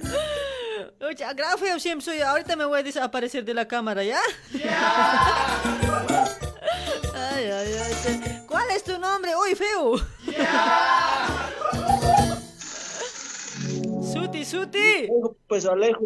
Oye, 1.08 1.26
gran 1.36 1.58
feo 1.58 1.80
siempre 1.80 2.04
soy. 2.04 2.20
Ahorita 2.20 2.58
me 2.58 2.66
voy 2.66 2.80
a 2.80 2.84
desaparecer 2.84 3.46
de 3.46 3.54
la 3.54 3.66
cámara, 3.68 4.04
¿ya? 4.04 4.20
Ay, 7.14 7.46
ay, 7.52 7.74
ay. 7.74 8.44
¿Cuál 8.48 8.70
es 8.72 8.84
tu 8.84 8.98
nombre 8.98 9.34
hoy, 9.36 9.54
feo? 9.54 9.98
Suti, 14.12 14.44
Suti. 14.44 15.08
Pues 15.48 15.66
Alejo. 15.66 16.02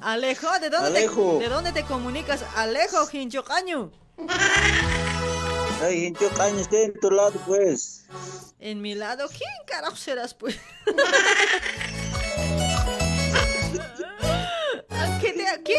Alejo, 0.00 0.58
¿de 0.58 0.70
dónde, 0.70 0.88
Alejo. 0.88 1.38
Te, 1.38 1.44
¿de 1.44 1.48
dónde 1.50 1.72
te 1.72 1.84
comunicas? 1.84 2.44
Alejo, 2.56 3.08
Hincho 3.12 3.44
Caño. 3.44 3.90
Ay, 5.82 6.06
hincho 6.06 6.28
caño, 6.36 6.58
esté 6.58 6.84
en 6.84 7.00
tu 7.00 7.10
lado, 7.10 7.40
pues. 7.46 8.04
En 8.58 8.82
mi 8.82 8.94
lado, 8.94 9.26
¿quién 9.28 9.50
carajo 9.66 9.96
serás, 9.96 10.34
pues? 10.34 10.58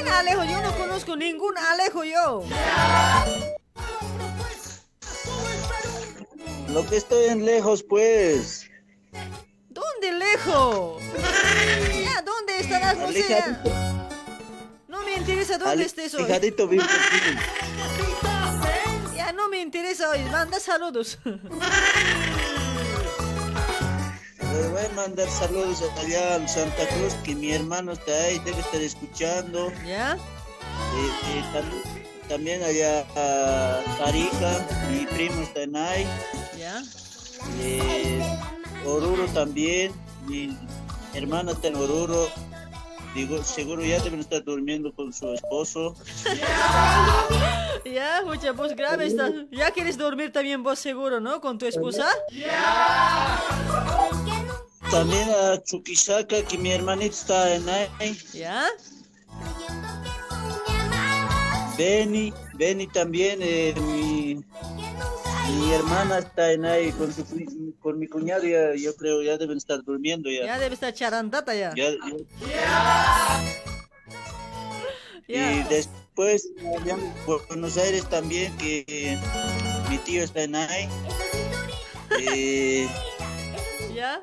¿Quién 0.01 0.13
Alejo? 0.13 0.43
Yo 0.45 0.61
no 0.61 0.75
conozco 0.77 1.15
ningún 1.15 1.55
Alejo 1.57 2.03
yo. 2.03 2.43
Lo 6.69 6.87
que 6.87 6.97
estoy 6.97 7.25
en 7.25 7.45
lejos, 7.45 7.83
pues. 7.83 8.67
¿Dónde 9.69 10.11
lejos? 10.13 11.01
Ya, 12.03 12.21
¿dónde 12.21 12.59
estarás? 12.59 12.97
No 12.97 13.11
sé. 13.11 13.25
ya. 13.29 13.63
No 14.87 15.03
me 15.03 15.17
interesa 15.17 15.57
dónde 15.57 15.83
estés 15.83 16.15
hoy. 16.15 16.25
Vivo. 16.67 16.83
Ya 19.15 19.31
no 19.33 19.49
me 19.49 19.61
interesa 19.61 20.09
hoy. 20.09 20.23
Manda 20.31 20.59
saludos. 20.59 21.19
Le 24.53 24.67
voy 24.69 24.85
a 24.85 24.89
mandar 24.95 25.29
saludos 25.29 25.81
allá 25.97 26.35
al 26.35 26.47
Santa 26.49 26.87
Cruz, 26.89 27.13
que 27.23 27.35
mi 27.35 27.51
hermano 27.51 27.93
está 27.93 28.11
ahí, 28.11 28.39
debe 28.39 28.59
estar 28.59 28.81
escuchando. 28.81 29.71
¿Ya? 29.85 30.13
Eh, 30.15 31.11
eh, 31.35 31.43
tam- 31.53 32.27
también 32.27 32.63
allá 32.63 33.05
a 33.15 33.81
Tarija, 33.97 34.67
mi 34.89 35.05
primo 35.05 35.41
está 35.41 35.63
en 35.63 35.75
ahí. 35.75 36.05
¿Ya? 36.57 36.81
Eh, 37.61 38.21
Oruro 38.85 39.25
también, 39.27 39.93
mi 40.27 40.57
hermana 41.13 41.51
está 41.53 41.67
en 41.69 41.75
Oruro. 41.75 42.27
Digo, 43.15 43.43
seguro 43.43 43.83
ya 43.83 43.99
deben 43.99 44.21
estar 44.21 44.41
durmiendo 44.43 44.93
con 44.93 45.11
su 45.13 45.33
esposo. 45.33 45.95
Ya, 47.83 48.19
escucha, 48.19 48.51
vos 48.53 48.73
grave 48.75 49.07
estás. 49.07 49.31
Ya 49.51 49.71
quieres 49.71 49.97
dormir 49.97 50.31
también 50.31 50.61
vos 50.63 50.77
seguro, 50.79 51.19
¿no? 51.19 51.41
Con 51.41 51.57
tu 51.57 51.65
esposa. 51.65 52.07
También 54.91 55.29
a 55.29 55.61
Chuquisaca, 55.63 56.43
que 56.43 56.57
mi 56.57 56.71
hermanito 56.71 57.13
está 57.15 57.55
en 57.55 57.67
ahí. 57.69 58.17
¿Ya? 58.33 58.67
Benny, 61.77 62.33
Benny 62.55 62.87
también, 62.87 63.39
eh, 63.41 63.73
mi, 63.79 64.35
mi 64.35 65.73
hermana 65.73 66.19
está 66.19 66.51
en 66.51 66.65
ahí 66.65 66.91
con, 66.91 67.11
su, 67.13 67.23
con 67.79 67.97
mi 67.97 68.07
cuñado, 68.07 68.43
ya, 68.43 68.75
yo 68.75 68.93
creo 68.95 69.23
ya 69.23 69.37
deben 69.37 69.57
estar 69.57 69.81
durmiendo 69.83 70.29
ya. 70.29 70.45
Ya 70.45 70.59
debe 70.59 70.75
estar 70.75 70.93
charandata 70.93 71.55
ya. 71.55 71.73
Ya- 71.75 71.91
ya. 75.27 75.53
Y 75.53 75.63
después 75.69 76.49
en 76.85 77.13
Buenos 77.47 77.77
Aires 77.77 78.05
también, 78.09 78.55
que 78.57 78.83
eh, 78.87 79.17
mi 79.89 79.97
tío 79.99 80.23
está 80.23 80.43
en 80.43 80.55
ahí. 80.55 80.89
Eh, 82.19 82.87
¿Ya? 83.95 84.21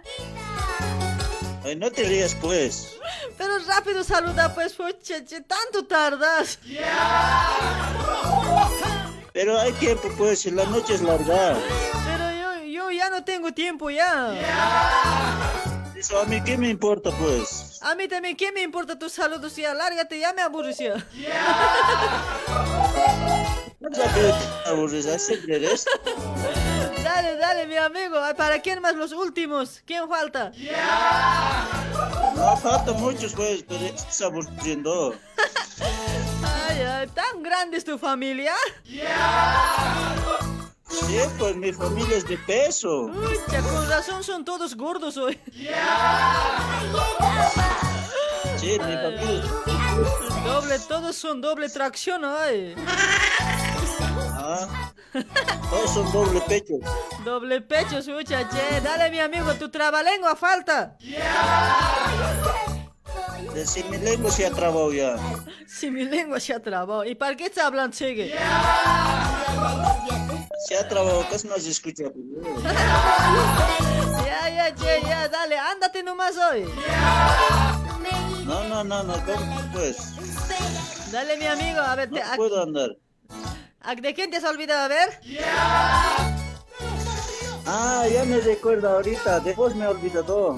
Ay, 1.68 1.76
no 1.76 1.90
te 1.90 2.02
rías 2.04 2.34
pues. 2.34 2.96
Pero 3.36 3.58
rápido 3.66 4.02
saluda, 4.02 4.54
pues, 4.54 4.72
pucha, 4.72 5.24
che, 5.24 5.40
tanto 5.42 5.84
tardas. 5.86 6.58
Pero 9.32 9.58
hay 9.58 9.72
tiempo 9.72 10.08
pues, 10.16 10.46
la 10.46 10.64
noche 10.64 10.94
es 10.94 11.02
larga. 11.02 11.56
Pero 12.04 12.32
yo, 12.32 12.64
yo 12.64 12.90
ya 12.90 13.10
no 13.10 13.24
tengo 13.24 13.52
tiempo 13.52 13.90
ya. 13.90 14.34
Eso 15.96 16.20
a 16.20 16.24
mí 16.24 16.40
qué 16.42 16.56
me 16.56 16.68
importa 16.68 17.10
pues. 17.10 17.78
A 17.82 17.94
mí 17.94 18.08
también, 18.08 18.36
¿qué 18.36 18.52
me 18.52 18.62
importa 18.62 18.98
tus 18.98 19.12
saludos? 19.12 19.56
Ya, 19.56 19.74
lárgate, 19.74 20.18
ya 20.18 20.32
me 20.32 20.42
aburres 20.42 20.78
ya. 20.78 20.94
Ya 23.80 24.12
que 24.12 24.20
te 24.20 24.68
aburres, 24.68 25.06
así 25.06 25.38
eres. 25.48 25.86
Dale, 27.02 27.36
dale, 27.36 27.66
mi 27.66 27.76
amigo. 27.76 28.18
Ay, 28.18 28.34
¿Para 28.34 28.60
quién 28.60 28.80
más 28.80 28.94
los 28.94 29.12
últimos? 29.12 29.82
¿Quién 29.86 30.08
falta? 30.08 30.52
No 32.34 32.56
falta 32.56 32.92
muchos 32.92 33.32
pues, 33.34 33.64
pero 33.66 33.80
ya 33.80 33.88
estás 33.88 34.20
aburriendo. 34.22 35.14
Ay, 36.68 36.80
ay, 36.80 37.06
¿tan 37.08 37.42
grande 37.42 37.76
es 37.76 37.84
tu 37.84 37.98
familia? 37.98 38.54
Sí, 40.88 41.18
pues 41.38 41.56
mi 41.56 41.72
familia 41.72 42.16
es 42.16 42.26
de 42.26 42.38
peso. 42.38 43.10
Pucha, 43.12 43.60
con 43.62 43.88
razón 43.88 44.24
son 44.24 44.44
todos 44.44 44.76
gordos 44.76 45.16
hoy. 45.16 45.38
Sí, 48.56 48.72
mi 48.72 48.78
familia 48.78 49.42
Doble, 50.44 50.78
todos 50.80 51.16
son 51.16 51.40
doble 51.40 51.68
tracción 51.68 52.24
hoy. 52.24 52.74
Ah, 54.50 54.92
todos 55.70 55.90
son 55.92 56.10
doble 56.10 56.40
pecho. 56.48 56.74
Doble 57.22 57.60
pecho, 57.60 58.00
sucha, 58.00 58.48
che. 58.48 58.80
Dale, 58.80 59.10
mi 59.10 59.20
amigo, 59.20 59.52
tu 59.56 59.68
trabalengua 59.68 60.34
falta. 60.36 60.96
De 63.52 63.66
si 63.66 63.82
mi 63.84 63.98
lengua 63.98 64.30
se 64.30 64.46
ha 64.46 64.50
trabado 64.50 64.90
ya. 64.92 65.16
Si 65.66 65.90
mi 65.90 66.04
lengua 66.04 66.40
se 66.40 66.54
ha 66.54 66.60
trabado. 66.62 67.04
¿Y 67.04 67.14
para 67.14 67.36
qué 67.36 67.44
está 67.46 67.66
hablando, 67.66 67.94
sigue? 67.94 68.34
Se 70.66 70.76
ha 70.78 70.88
trabado, 70.88 71.26
casi 71.30 71.46
no 71.46 71.56
se 71.58 71.70
escucha. 71.70 72.04
Ya, 74.24 74.48
ya, 74.50 74.74
che, 74.74 75.00
ya, 75.02 75.28
dale, 75.28 75.58
ándate 75.58 76.02
nomás 76.02 76.34
hoy. 76.36 76.64
No, 78.44 78.64
no, 78.64 78.82
no, 78.84 79.02
no, 79.02 79.14
¿cómo 79.24 79.60
pues? 79.72 79.96
Dale, 81.12 81.36
mi 81.36 81.46
amigo, 81.46 81.80
a 81.80 81.94
ver, 81.96 82.10
te- 82.10 82.20
No 82.20 82.36
puedo 82.36 82.62
andar. 82.62 82.90
¿A- 83.80 83.94
¿de 83.94 84.14
quién 84.14 84.30
te 84.30 84.36
has 84.38 84.44
olvidado? 84.44 84.82
A 84.84 84.88
ver. 84.88 85.20
Ah, 87.66 88.04
ya 88.10 88.24
me 88.24 88.38
recuerdo 88.40 88.88
ahorita, 88.90 89.40
de 89.40 89.52
vos 89.54 89.74
me 89.74 89.84
he 89.84 89.88
olvidado. 89.88 90.56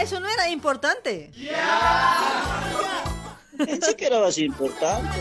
Eso 0.00 0.20
no 0.20 0.28
era 0.28 0.48
importante. 0.50 1.30
Pensé 3.56 3.96
que 3.96 4.06
era 4.06 4.20
más 4.20 4.36
importante. 4.38 5.18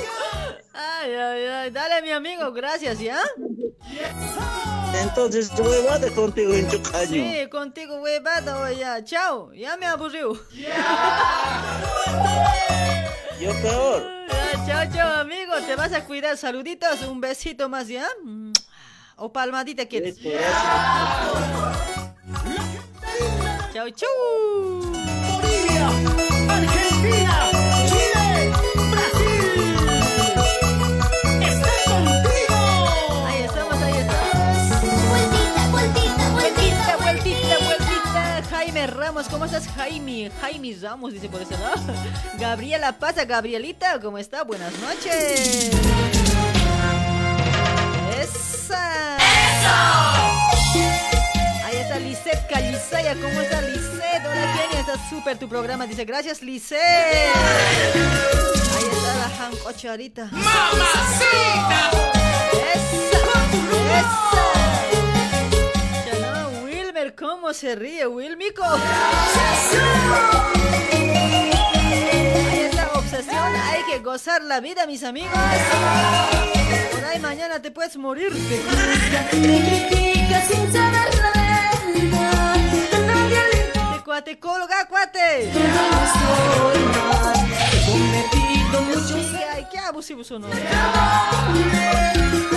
Ay, 0.73 1.13
ay, 1.13 1.45
ay, 1.45 1.69
dale, 1.71 2.01
mi 2.01 2.11
amigo, 2.11 2.51
gracias, 2.53 2.99
¿ya? 2.99 3.19
Entonces, 5.01 5.51
huevada 5.57 6.09
contigo 6.11 6.53
en 6.53 6.67
tu 6.69 6.81
caño. 6.81 7.07
Sí, 7.07 7.49
contigo, 7.49 8.01
huevada, 8.01 8.71
ya. 8.71 9.03
Chao, 9.03 9.53
ya 9.53 9.75
me 9.77 9.85
aburrió. 9.85 10.33
Yo 13.39 13.51
peor. 13.61 14.09
Ya, 14.29 14.65
chao, 14.65 14.93
chao, 14.93 15.19
amigo, 15.19 15.53
te 15.67 15.75
vas 15.75 15.91
a 15.93 16.05
cuidar. 16.05 16.37
Saluditos, 16.37 17.01
un 17.01 17.19
besito 17.19 17.67
más, 17.67 17.87
¿ya? 17.87 18.07
Mm. 18.23 18.51
O 19.17 19.31
palmadita 19.31 19.85
quieres. 19.85 20.17
Chao, 23.73 23.89
chao. 23.89 25.20
¿Cómo 39.41 39.57
estás 39.57 39.73
Jaime? 39.73 40.31
Jaime 40.39 40.77
Ramos 40.79 41.13
dice 41.13 41.27
por 41.27 41.41
ese 41.41 41.57
lado. 41.57 41.81
Gabriela 42.39 42.91
Pasa, 42.99 43.25
Gabrielita, 43.25 43.99
¿cómo 43.99 44.19
está? 44.19 44.43
Buenas 44.43 44.71
noches. 44.77 45.71
¡Esa! 48.21 49.17
¡Eso! 49.17 49.73
Ahí 51.65 51.75
está 51.75 51.97
Lisette 51.97 52.47
Calizaya, 52.47 53.15
¿cómo 53.15 53.41
está 53.41 53.61
Lisette? 53.63 54.27
Hola 54.27 54.57
Kenia, 54.61 54.79
está 54.81 55.09
súper 55.09 55.39
tu 55.39 55.49
programa, 55.49 55.87
dice 55.87 56.05
gracias 56.05 56.43
Lisette. 56.43 56.79
Ahí 58.75 58.85
está 58.91 59.15
la 59.15 59.25
Han 59.43 59.53
Ocharita. 59.65 60.25
¡Mamacita! 60.31 61.89
¡Esa! 62.75 63.17
¡Esa! 63.99 64.60
Wilmer, 67.01 67.15
¿cómo 67.15 67.51
se 67.51 67.75
ríe? 67.75 68.03
Ahí 68.05 68.27
está 72.59 72.91
obsesión, 72.93 73.55
hay 73.55 73.81
que 73.89 73.99
gozar 73.99 74.43
la 74.43 74.59
vida, 74.59 74.85
mis 74.85 75.03
amigos. 75.03 75.31
Por 76.91 77.03
ahí 77.05 77.19
mañana 77.19 77.59
te 77.59 77.71
puedes 77.71 77.97
morir. 77.97 78.31
Te 78.31 78.61
cuate, 84.03 84.39
colga, 84.39 84.85
cuate. 84.87 85.49
Ay, 89.53 89.67
qué 89.71 89.77
abusivo 89.79 90.23
son. 90.23 90.45
Ahí 90.45 90.51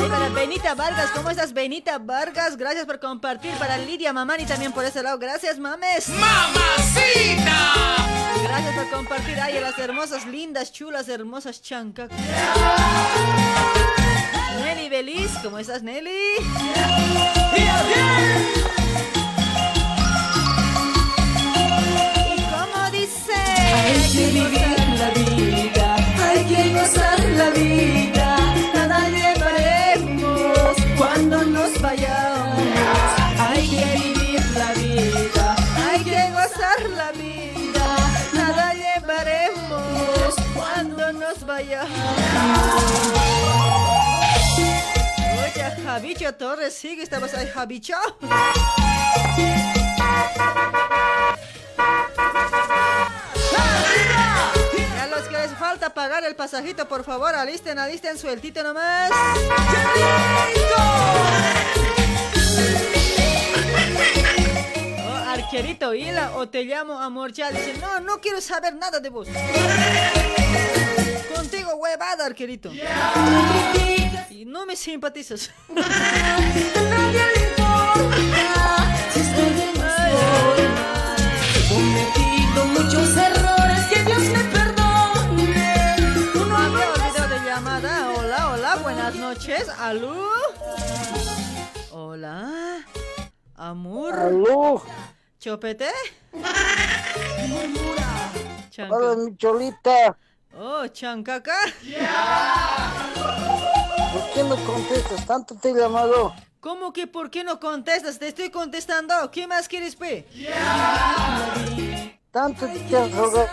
para 0.08 0.28
Benita 0.28 0.74
Vargas, 0.74 1.10
¿cómo 1.14 1.30
estás, 1.30 1.52
Benita 1.52 1.98
Vargas? 1.98 2.56
Gracias 2.56 2.86
por 2.86 3.00
compartir. 3.00 3.52
Para 3.54 3.78
Lidia 3.78 4.12
Mamani 4.12 4.44
también 4.44 4.72
por 4.72 4.84
ese 4.84 5.02
lado. 5.02 5.18
Gracias, 5.18 5.58
mames. 5.58 6.08
¡Mamacita! 6.08 7.58
Gracias 8.44 8.74
por 8.76 8.90
compartir. 8.90 9.40
Ay, 9.40 9.56
a 9.56 9.60
las 9.60 9.78
hermosas, 9.78 10.26
lindas, 10.26 10.72
chulas, 10.72 11.08
hermosas 11.08 11.60
chancas. 11.62 12.10
Nelly 14.64 14.88
Beliz, 14.88 15.32
¿cómo 15.42 15.58
estás, 15.58 15.82
Nelly? 15.82 16.10
¿Y 22.36 22.42
cómo 22.50 22.90
dice? 22.92 23.34
Hay 23.34 24.12
que 24.12 24.26
vivir 24.30 24.88
la 24.98 25.10
vida, 25.10 25.96
hay 26.34 26.44
que 26.46 26.72
gozar 26.74 27.20
la 27.36 27.50
vida, 27.50 28.36
nada 28.74 29.08
llevaremos 29.08 30.76
cuando 30.96 31.44
nos 31.44 31.80
vayamos. 31.80 32.64
Hay 33.38 33.68
que 33.68 33.84
vivir 33.98 34.44
la 34.56 34.72
vida, 34.72 35.56
Hay 35.88 36.02
que 36.02 36.30
gozar 36.32 36.90
la 36.96 37.12
vida, 37.12 37.96
nada 38.32 38.74
llevaremos 38.74 40.34
cuando 40.54 41.12
nos 41.12 41.46
vayamos. 41.46 41.90
Oye, 45.44 45.82
Javicho 45.84 46.34
Torres, 46.34 46.74
sigue, 46.74 47.02
estabas 47.02 47.34
ahí, 47.34 47.46
Javicho. 47.46 47.96
Pagar 55.94 56.24
el 56.24 56.34
pasajito, 56.34 56.88
por 56.88 57.04
favor, 57.04 57.34
alisten, 57.34 57.78
alisten, 57.78 58.18
sueltito 58.18 58.62
nomás. 58.62 59.10
Oh, 65.06 65.14
arquerito 65.28 65.94
Hila, 65.94 66.36
o 66.36 66.48
te 66.48 66.64
llamo 66.64 66.98
amor 66.98 67.32
ya. 67.32 67.50
Dice, 67.50 67.74
no, 67.80 68.00
no 68.00 68.20
quiero 68.20 68.40
saber 68.40 68.74
nada 68.74 69.00
de 69.00 69.08
vos. 69.08 69.28
Contigo, 71.34 71.74
huevada, 71.76 72.26
arquerito. 72.26 72.70
Y 74.30 74.44
no 74.44 74.66
me 74.66 74.76
simpatizas. 74.76 75.50
noches. 89.66 89.80
¿Aló? 89.80 90.14
Hola. 91.90 92.84
Amor. 93.56 94.14
Aló. 94.14 94.82
¿Chopete? 95.38 95.88
Chanca. 98.70 98.96
Hola, 98.96 99.16
mi 99.16 99.36
cholita. 99.36 100.16
Oh, 100.56 100.86
chancaca. 100.88 101.56
¿Por 104.12 104.32
qué 104.32 104.42
no 104.44 104.56
contestas? 104.64 105.26
Tanto 105.26 105.54
te 105.56 105.70
he 105.70 105.74
llamado. 105.74 106.34
¿Cómo 106.60 106.92
que 106.92 107.06
por 107.06 107.30
qué 107.30 107.44
no 107.44 107.60
contestas? 107.60 108.18
Te 108.18 108.28
estoy 108.28 108.50
contestando. 108.50 109.30
¿Qué 109.30 109.46
más 109.46 109.68
quieres, 109.68 109.96
pe? 109.96 110.26
Tanto 112.34 112.66
te 112.66 112.84
quieres 112.86 113.14
rogar. 113.14 113.48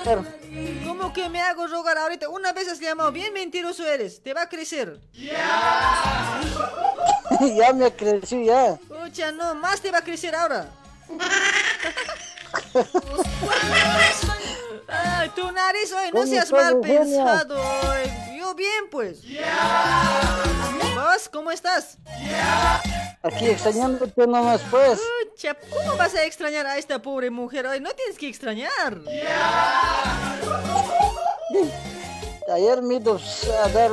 ¿Cómo 0.84 1.14
que 1.14 1.30
me 1.30 1.40
hago 1.40 1.68
rogar 1.68 2.00
ahorita? 2.00 2.30
Una 2.30 2.52
vez 2.52 2.68
has 2.68 2.80
llamado. 2.80 3.12
Bien 3.12 3.32
mentiroso 3.32 3.86
eres. 3.86 4.24
Te 4.24 4.34
va 4.34 4.42
a 4.42 4.50
crecer. 4.50 5.00
ya 7.56 7.74
me 7.74 7.96
crecí, 7.96 8.46
ya. 8.46 8.80
Pucha, 8.88 9.32
no. 9.32 9.54
Más 9.54 9.80
te 9.82 9.92
va 9.92 10.00
a 10.00 10.04
crecer 10.04 10.34
ahora. 10.34 10.68
Ay, 14.88 15.30
tu 15.36 15.52
nariz 15.52 15.94
hoy, 15.94 16.08
no 16.08 16.12
¿Cómo 16.12 16.26
seas 16.26 16.52
mal 16.52 16.80
pensado. 16.82 17.62
hoy. 17.62 18.21
Bien, 18.56 18.90
pues. 18.90 19.22
¿Vos 20.96 21.30
cómo 21.32 21.52
estás? 21.52 21.98
Aquí 23.24 23.48
extrañándote 23.48 24.28
nomás, 24.28 24.62
pues. 24.70 25.00
Pucha, 25.00 25.56
¿cómo 25.70 25.96
vas 25.96 26.14
a 26.16 26.24
extrañar 26.26 26.66
a 26.66 26.78
esta 26.78 27.02
pobre 27.02 27.30
mujer 27.30 27.66
hoy? 27.68 27.80
No 27.80 27.92
tienes 27.92 28.18
que 28.18 28.28
extrañar. 28.28 29.00
Ayer 32.54 32.82
me 32.82 32.96
ido 32.96 33.20
a 33.64 33.70
dar 33.70 33.92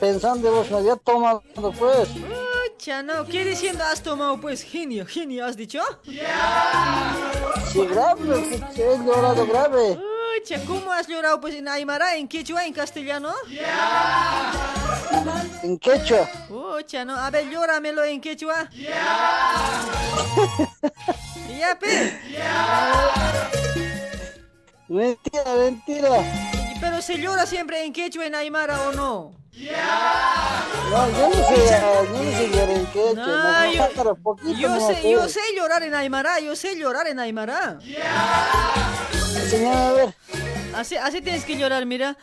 pensando 0.00 0.50
vos 0.50 0.70
me 0.70 0.78
había 0.78 0.96
tomado, 0.96 1.42
pues. 1.78 2.08
Pucha, 2.08 3.02
no. 3.02 3.24
¿Qué 3.26 3.44
diciendo 3.44 3.84
has 3.84 4.02
tomado, 4.02 4.40
pues? 4.40 4.62
Genio, 4.62 5.06
genio, 5.06 5.44
¿has 5.46 5.56
dicho? 5.56 5.80
Sí, 7.72 7.86
grave, 7.86 8.60
he 8.76 8.98
llorado 9.04 9.46
grave. 9.46 10.11
Pucha, 10.38 10.64
¿cómo 10.64 10.92
has 10.92 11.06
llorado, 11.08 11.40
pues? 11.40 11.54
¿En 11.54 11.68
Aymara, 11.68 12.16
en 12.16 12.26
quechua, 12.28 12.64
en 12.64 12.72
castellano? 12.72 13.32
En 15.62 15.78
quechua. 15.78 16.26
Pucha, 16.48 17.04
no. 17.04 17.16
A 17.16 17.28
ver, 17.30 17.48
llóramelo 17.50 18.02
en 18.04 18.20
quechua. 18.20 18.68
Ya, 21.58 21.78
pe. 21.78 22.18
Mentira, 24.88 25.54
mentira. 25.56 26.08
Pero 26.80 27.02
se 27.02 27.18
llora 27.18 27.46
siempre 27.46 27.84
en 27.84 27.92
quechua, 27.92 28.26
en 28.26 28.34
Aymara, 28.34 28.80
¿o 28.88 28.92
no? 28.92 29.34
No, 29.52 31.10
yo 31.10 31.28
no 31.28 31.34
sé, 31.34 31.80
yo 31.80 32.24
no 32.24 32.30
sé 32.32 32.48
llorar 32.48 32.70
en 32.70 32.86
quechua. 32.86 33.12
No, 33.14 33.60
me 33.60 33.74
yo- 33.76 34.16
poquito 34.22 34.80
sé, 34.80 35.10
yo 35.10 35.28
sé 35.28 35.40
llorar 35.56 35.82
en 35.82 35.94
Aymara, 35.94 36.40
yo 36.40 36.56
sé 36.56 36.74
llorar 36.76 37.06
en 37.06 37.20
Aymara. 37.20 37.78
Enséñame 39.36 39.76
a 39.76 39.92
ver. 39.92 40.14
Así, 40.74 40.96
así 40.96 41.20
tienes 41.20 41.44
que 41.44 41.56
llorar, 41.56 41.84
mira. 41.86 42.16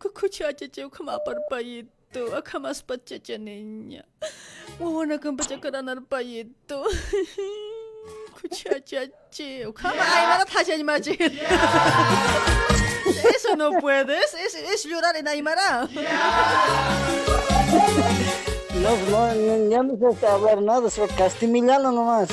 Kukuchachacha, 0.00 0.88
kama 0.90 1.18
parpayito, 1.24 2.34
akamas 2.36 2.82
pachacha 2.82 3.38
niña. 3.38 4.04
Wawana 4.78 5.18
kang 5.18 5.36
pachakaran 5.36 5.88
arpayito. 5.88 6.84
Kuchachache, 8.40 9.72
kama 9.74 10.02
Aymara 10.02 10.44
tachañmache. 10.44 11.16
Eso 13.34 13.56
no 13.56 13.70
puedes, 13.80 14.34
es, 14.34 14.54
es 14.54 14.84
llorar 14.84 15.16
en 15.16 15.28
Aymara. 15.28 15.88
No, 18.74 18.96
no, 19.10 19.70
ya 19.70 19.82
no 19.82 19.96
sé 19.96 20.26
hablar 20.26 20.60
nada, 20.60 20.90
soy 20.90 21.08
castimiliano 21.16 21.90
nomás. 21.92 22.28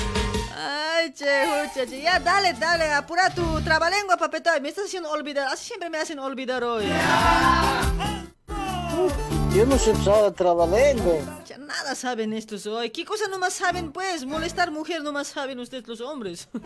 Ay, 1.03 1.11
che, 1.14 1.25
jucha, 1.45 1.85
che. 1.85 2.01
Ya, 2.01 2.17
dale, 2.19 2.53
dale, 2.53 2.93
apura 2.93 3.30
tu 3.30 3.61
trabalengua, 3.61 4.15
papetoy. 4.15 4.61
Me 4.61 4.69
estás 4.69 4.85
haciendo 4.85 5.09
olvidar. 5.11 5.48
Así 5.51 5.65
siempre 5.65 5.90
me 5.90 5.98
hacen 5.98 6.17
olvidar 6.19 6.64
hoy. 6.64 6.85
Yo 9.53 9.65
no 9.65 9.77
sé 9.77 9.91
usar 9.91 10.32
trabalengua. 10.32 11.15
Ya 11.45 11.57
nada 11.57 11.93
saben 11.95 12.32
estos 12.32 12.65
hoy. 12.67 12.90
¿Qué 12.90 13.03
cosa 13.03 13.27
nomás 13.27 13.53
saben, 13.53 13.91
pues? 13.91 14.23
Molestar 14.25 14.72
mujer 14.72 15.03
nomás 15.03 15.27
saben 15.27 15.59
ustedes 15.59 15.85
los 15.88 15.99
hombres. 15.99 16.48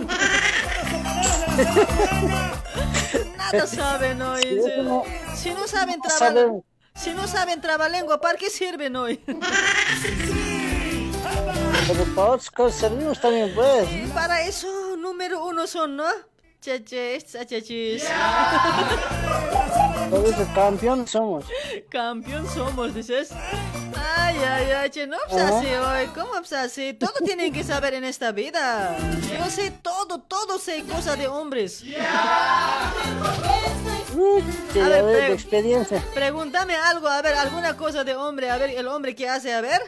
nada 3.38 3.66
saben 3.66 4.22
hoy. 4.22 4.43
Sí, 4.43 4.61
serio. 4.61 4.83
no- 4.83 5.03
Si 5.35 5.49
no 5.51 5.67
saben 5.67 5.99
trabalengua. 6.01 6.61
Si 6.95 7.11
no 7.11 7.27
saben 7.27 7.59
trabalengua, 7.61 8.19
¿para 8.22 8.38
qué 8.38 8.49
sirven 8.51 8.95
hoy? 8.95 9.19
Pero 11.88 12.06
cosas 12.51 12.80
servimos 12.80 13.22
también, 13.22 13.53
pues. 13.56 13.88
Para 14.14 14.41
eso, 14.41 14.67
número 14.98 15.45
uno 15.45 15.66
son, 15.67 15.95
¿no? 15.95 16.06
Chaches, 16.59 17.32
chachachis. 17.32 18.03
Por 18.03 19.56
eso 20.11 20.47
campeón 20.55 21.07
somos. 21.07 21.45
Campeón 21.89 22.47
somos, 22.53 22.93
dices. 22.93 23.29
Ay, 23.95 24.35
ay, 24.37 24.71
ay, 24.71 24.89
che, 24.89 25.07
no 25.07 25.17
pues 25.29 25.41
así 25.41 25.67
hoy, 25.67 26.05
¿cómo 26.15 26.33
así? 26.51 26.93
Todo 26.93 27.13
tienen 27.25 27.51
que 27.53 27.63
saber 27.63 27.93
en 27.93 28.03
esta 28.03 28.31
vida. 28.31 28.97
Yo 29.37 29.49
sé 29.49 29.71
todo, 29.81 30.19
todo 30.21 30.59
sé 30.59 30.83
cosas 30.83 31.17
de 31.17 31.27
hombres. 31.27 31.79
Sí, 31.79 31.95
A 34.79 34.85
a 34.85 34.89
ver, 34.89 35.03
pre- 35.03 35.13
de 35.27 35.33
experiencia. 35.33 36.03
Pregúntame 36.13 36.75
algo, 36.75 37.07
a 37.07 37.21
ver, 37.21 37.35
alguna 37.35 37.75
cosa 37.77 38.03
de 38.03 38.15
hombre, 38.15 38.49
a 38.49 38.57
ver, 38.57 38.71
el 38.71 38.87
hombre 38.87 39.15
que 39.15 39.27
hace, 39.29 39.53
a 39.53 39.61
ver. 39.61 39.81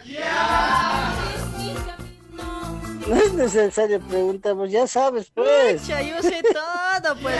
No 3.09 3.15
es 3.15 3.33
necesario 3.33 3.99
preguntar, 4.01 4.55
pues 4.55 4.71
ya 4.71 4.85
sabes, 4.85 5.31
pues. 5.33 5.81
Pucha, 5.81 6.01
yo 6.03 6.21
sé 6.21 6.43
todo, 6.43 7.15
pues. 7.21 7.35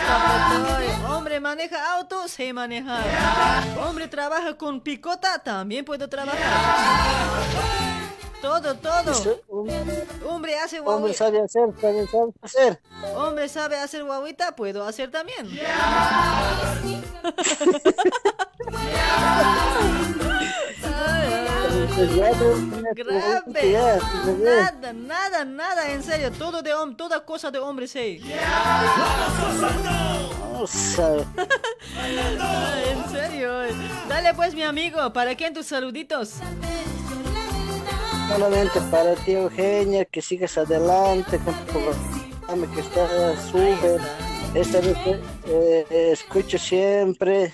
Hombre 1.07 1.39
maneja 1.39 1.95
auto, 1.95 2.27
sé 2.27 2.51
manejar. 2.53 3.03
Hombre 3.87 4.07
trabaja 4.07 4.57
con 4.57 4.81
picota, 4.81 5.37
también 5.39 5.85
puedo 5.85 6.09
trabajar. 6.09 6.39
Todo, 8.41 8.73
todo. 8.75 9.11
Hombre 10.27 10.57
hace 10.57 10.79
Hombre 10.79 11.13
guaguita. 11.13 11.17
sabe 11.17 11.41
hacer, 11.43 11.69
sabe, 11.79 12.07
sabe 12.07 12.31
hacer. 12.41 12.81
Hombre 13.15 13.47
sabe 13.49 13.77
hacer 13.77 14.03
guaguita, 14.03 14.55
puedo 14.55 14.83
hacer 14.85 15.11
también. 15.11 15.47
Grave. 22.07 23.99
Nada, 24.43 24.93
nada, 24.93 25.45
nada, 25.45 25.91
en 25.91 26.03
serio. 26.03 26.31
Todo 26.31 26.61
de 26.61 26.73
hombre, 26.73 26.95
toda 26.95 27.25
cosa 27.25 27.51
de 27.51 27.59
hombre 27.59 27.87
sé. 27.87 28.19
No 30.53 30.65
sabe. 30.67 31.25
Ay, 32.01 32.83
en 32.91 33.11
serio. 33.11 33.51
Dale 34.07 34.33
pues, 34.33 34.53
mi 34.53 34.63
amigo, 34.63 35.11
¿para 35.11 35.35
quién 35.35 35.53
tus 35.53 35.65
saluditos? 35.65 36.35
Solamente 38.29 38.79
para 38.91 39.15
ti, 39.15 39.31
Eugenia, 39.31 40.05
que 40.05 40.21
sigas 40.21 40.57
adelante 40.57 41.39
con 41.39 41.53
tu 41.53 41.73
programa 41.73 42.73
que 42.73 42.81
está 42.81 43.41
súper. 43.51 44.01
Esta 44.53 44.79
vez 44.79 44.97
eh, 45.05 45.85
eh, 45.89 46.09
escucho 46.13 46.57
siempre. 46.57 47.53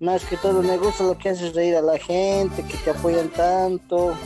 Más 0.00 0.24
que 0.24 0.38
todo, 0.38 0.62
me 0.62 0.78
gusta 0.78 1.04
lo 1.04 1.18
que 1.18 1.28
haces 1.28 1.54
reír 1.54 1.76
a 1.76 1.82
la 1.82 1.98
gente, 1.98 2.64
que 2.64 2.78
te 2.78 2.90
apoyan 2.90 3.28
tanto. 3.28 4.16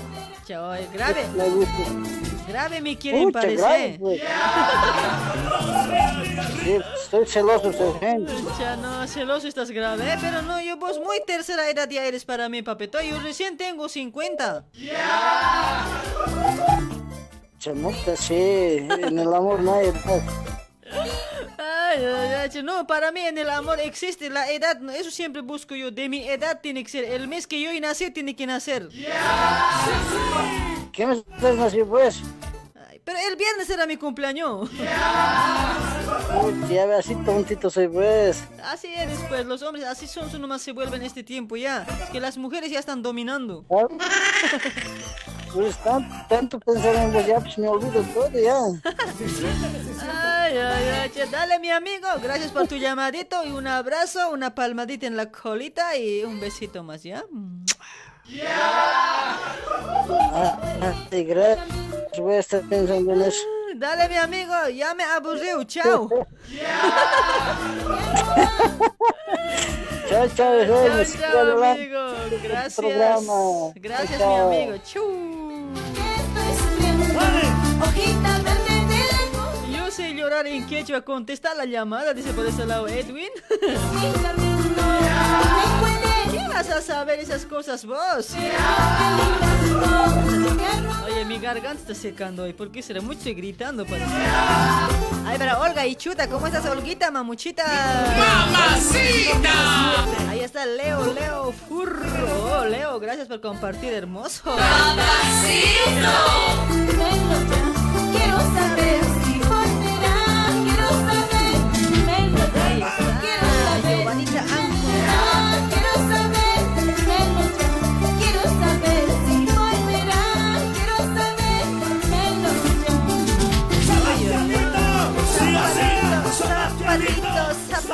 Chao, 0.47 0.73
eh, 0.73 0.87
grave. 0.93 1.27
Me 1.37 1.49
gusta. 1.49 1.83
Grave 2.47 2.81
me 2.81 2.97
quieren 2.97 3.25
Pucha, 3.25 3.41
parecer. 3.41 4.01
Sí, 6.63 6.79
estoy 7.03 7.27
celoso, 7.27 7.71
Eugenia. 7.73 8.35
Ya 8.59 8.77
no, 8.77 9.07
celoso 9.07 9.49
estás 9.49 9.71
grave, 9.71 10.11
¿eh? 10.11 10.17
pero 10.19 10.41
no, 10.41 10.59
yo 10.63 10.79
vos 10.79 10.99
muy 10.99 11.21
tercera 11.27 11.69
edad 11.69 11.91
ya 11.91 12.07
eres 12.07 12.25
para 12.25 12.49
mí, 12.49 12.63
papito. 12.63 13.03
Yo 13.03 13.19
recién 13.21 13.59
tengo 13.59 13.87
50. 13.89 14.65
Chamuca, 17.59 18.17
sí, 18.17 18.35
en 18.35 19.19
el 19.19 19.35
amor 19.35 19.61
no 19.61 19.75
hay 19.75 19.89
edad. 19.89 20.23
Ay, 21.59 22.05
ay, 22.05 22.63
no, 22.63 22.87
para 22.87 23.13
mí 23.13 23.21
en 23.21 23.39
el 23.39 23.51
amor 23.51 23.79
existe 23.81 24.31
la 24.31 24.51
edad, 24.51 24.79
eso 24.91 25.11
siempre 25.11 25.43
busco 25.43 25.75
yo, 25.75 25.91
de 25.91 26.09
mi 26.09 26.29
edad 26.29 26.61
tiene 26.61 26.83
que 26.83 26.91
ser, 26.91 27.05
el 27.05 27.29
mes 27.29 27.47
que 27.47 27.61
yo 27.61 27.71
nací 27.81 28.11
tiene 28.11 28.35
que 28.35 28.47
nacer. 28.47 28.89
¿Qué 30.93 31.07
me 31.07 31.15
estás 31.15 31.75
pues? 31.89 32.23
Pero 33.05 33.19
el 33.31 33.37
viernes 33.37 33.69
era 33.69 33.87
mi 33.87 33.97
cumpleaños. 33.99 34.71
Ya 36.71 36.87
ve, 36.87 36.95
así 36.97 37.15
tontito 37.17 37.69
soy, 37.71 37.89
pues. 37.89 38.43
Así 38.65 38.89
eres, 38.95 39.19
pues, 39.29 39.45
los 39.45 39.63
hombres 39.63 39.85
así 39.85 40.07
son, 40.07 40.31
son 40.31 40.41
nomás 40.41 40.63
se 40.63 40.73
vuelven 40.73 41.03
este 41.03 41.23
tiempo 41.23 41.57
ya, 41.57 41.87
es 42.03 42.11
que 42.11 42.19
las 42.21 42.37
mujeres 42.39 42.71
ya 42.71 42.79
están 42.79 43.03
dominando. 43.03 43.65
Pues 45.53 45.77
tan- 45.85 46.27
tanto 46.29 46.59
pensar 46.59 46.95
en 46.97 47.13
vos, 47.13 47.27
ya 47.27 47.39
pues 47.41 47.57
me 47.59 47.69
olvido 47.69 48.03
todo, 48.15 48.31
ya. 48.33 48.59
Ay, 50.03 50.57
ay, 50.57 51.11
ay, 51.15 51.29
dale 51.31 51.59
mi 51.61 51.71
amigo, 51.71 52.09
gracias 52.23 52.51
por 52.51 52.67
tu 52.67 52.75
llamadito 52.77 53.45
y 53.45 53.51
un 53.53 53.67
abrazo, 53.67 54.31
una 54.31 54.55
palmadita 54.55 55.07
en 55.07 55.17
la 55.17 55.31
colita 55.31 55.97
y 55.97 56.25
un 56.25 56.41
besito 56.41 56.83
más, 56.83 57.03
¿ya? 57.05 57.23
Voy 62.19 62.35
a 62.35 62.39
estar 62.39 62.63
pensando 62.63 63.13
en 63.13 63.23
eso. 63.23 63.43
Dale 63.77 64.09
mi 64.09 64.17
amigo, 64.17 64.53
ya 64.75 64.95
me 64.95 65.05
aburrió, 65.05 65.63
chao. 65.65 66.09
Chao, 70.09 70.29
chao, 70.29 70.37
Chao, 70.37 71.05
chao, 71.05 71.39
adelante 71.39 71.83
amigo. 71.83 72.01
Gracias. 72.43 72.75
programa. 72.77 73.73
Gracias, 73.75 74.19
Chao, 74.19 74.29
mi 74.29 74.37
chao. 74.37 74.53
amigo. 74.53 74.77
Chu. 74.85 75.01
Yo 79.77 79.91
sé 79.91 80.15
llorar 80.15 80.47
en 80.47 80.67
quechua, 80.67 81.03
contesta 81.03 81.55
la 81.55 81.65
llamada, 81.65 82.15
dice 82.15 82.33
por 82.33 82.47
ese 82.47 82.65
lado 82.65 82.87
Edwin. 82.89 83.29
¿Qué 86.55 86.59
vas 86.59 86.71
a 86.71 86.81
saber 86.83 87.19
esas 87.19 87.45
cosas 87.47 87.85
vos? 87.85 88.29
Oye, 91.05 91.25
mi 91.25 91.41
garganta 91.41 91.81
está 91.81 91.95
secando 91.97 92.45
hoy. 92.45 92.53
¿Por 92.53 92.71
qué 92.71 92.81
será? 92.81 93.01
Mucho 93.01 93.19
estoy 93.19 93.35
gritando. 93.35 93.85
Parece. 93.85 94.13
Ay, 95.27 95.35
pero 95.37 95.59
Olga 95.59 95.85
y 95.85 95.97
Chuta, 95.97 96.29
¿cómo 96.29 96.47
estás, 96.47 96.65
Olguita, 96.67 97.11
mamuchita? 97.11 97.65
¡Mamacita! 98.17 99.51
Ahí 100.31 100.41
está 100.43 100.65
Leo, 100.65 101.13
Leo 101.13 101.51
Furro. 101.51 102.61
Oh, 102.61 102.65
Leo, 102.67 103.01
gracias 103.01 103.27
por 103.27 103.41
compartir, 103.41 103.93
hermoso. 103.93 104.55
Quiero 108.13 108.39
saber 108.55 109.24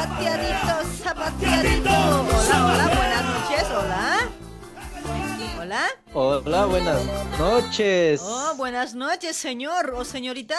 Zapatito, 0.00 0.80
zapateadito, 1.04 1.90
zapateadito. 1.90 1.90
Hola, 1.90 2.56
hola, 2.64 2.86
buenas 2.96 3.24
noches, 3.24 3.64
hola. 3.70 4.28
Hola. 5.60 5.84
Hola, 6.14 6.64
buenas 6.64 7.02
noches. 7.38 8.20
Oh, 8.24 8.54
buenas 8.56 8.94
noches, 8.94 9.36
señor 9.36 9.92
o 9.94 10.02
señorita. 10.06 10.56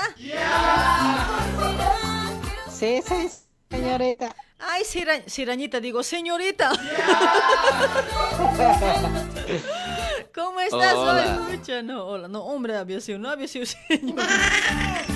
Sí, 2.72 3.02
sí, 3.08 3.30
señorita. 3.72 4.36
Ay, 4.60 4.84
sira- 4.86 5.24
sirañita, 5.26 5.80
digo, 5.80 6.04
señorita. 6.04 6.70
¿Cómo 10.36 10.60
estás 10.60 10.94
Hola. 10.94 11.40
hoy? 11.50 11.58
Pucha, 11.58 11.82
no, 11.82 12.06
hola, 12.06 12.28
no, 12.28 12.44
hombre, 12.44 12.78
había 12.78 13.02
sido, 13.02 13.18
no 13.18 13.28
había 13.32 13.48
sido 13.48 13.66
señor. 13.66 14.20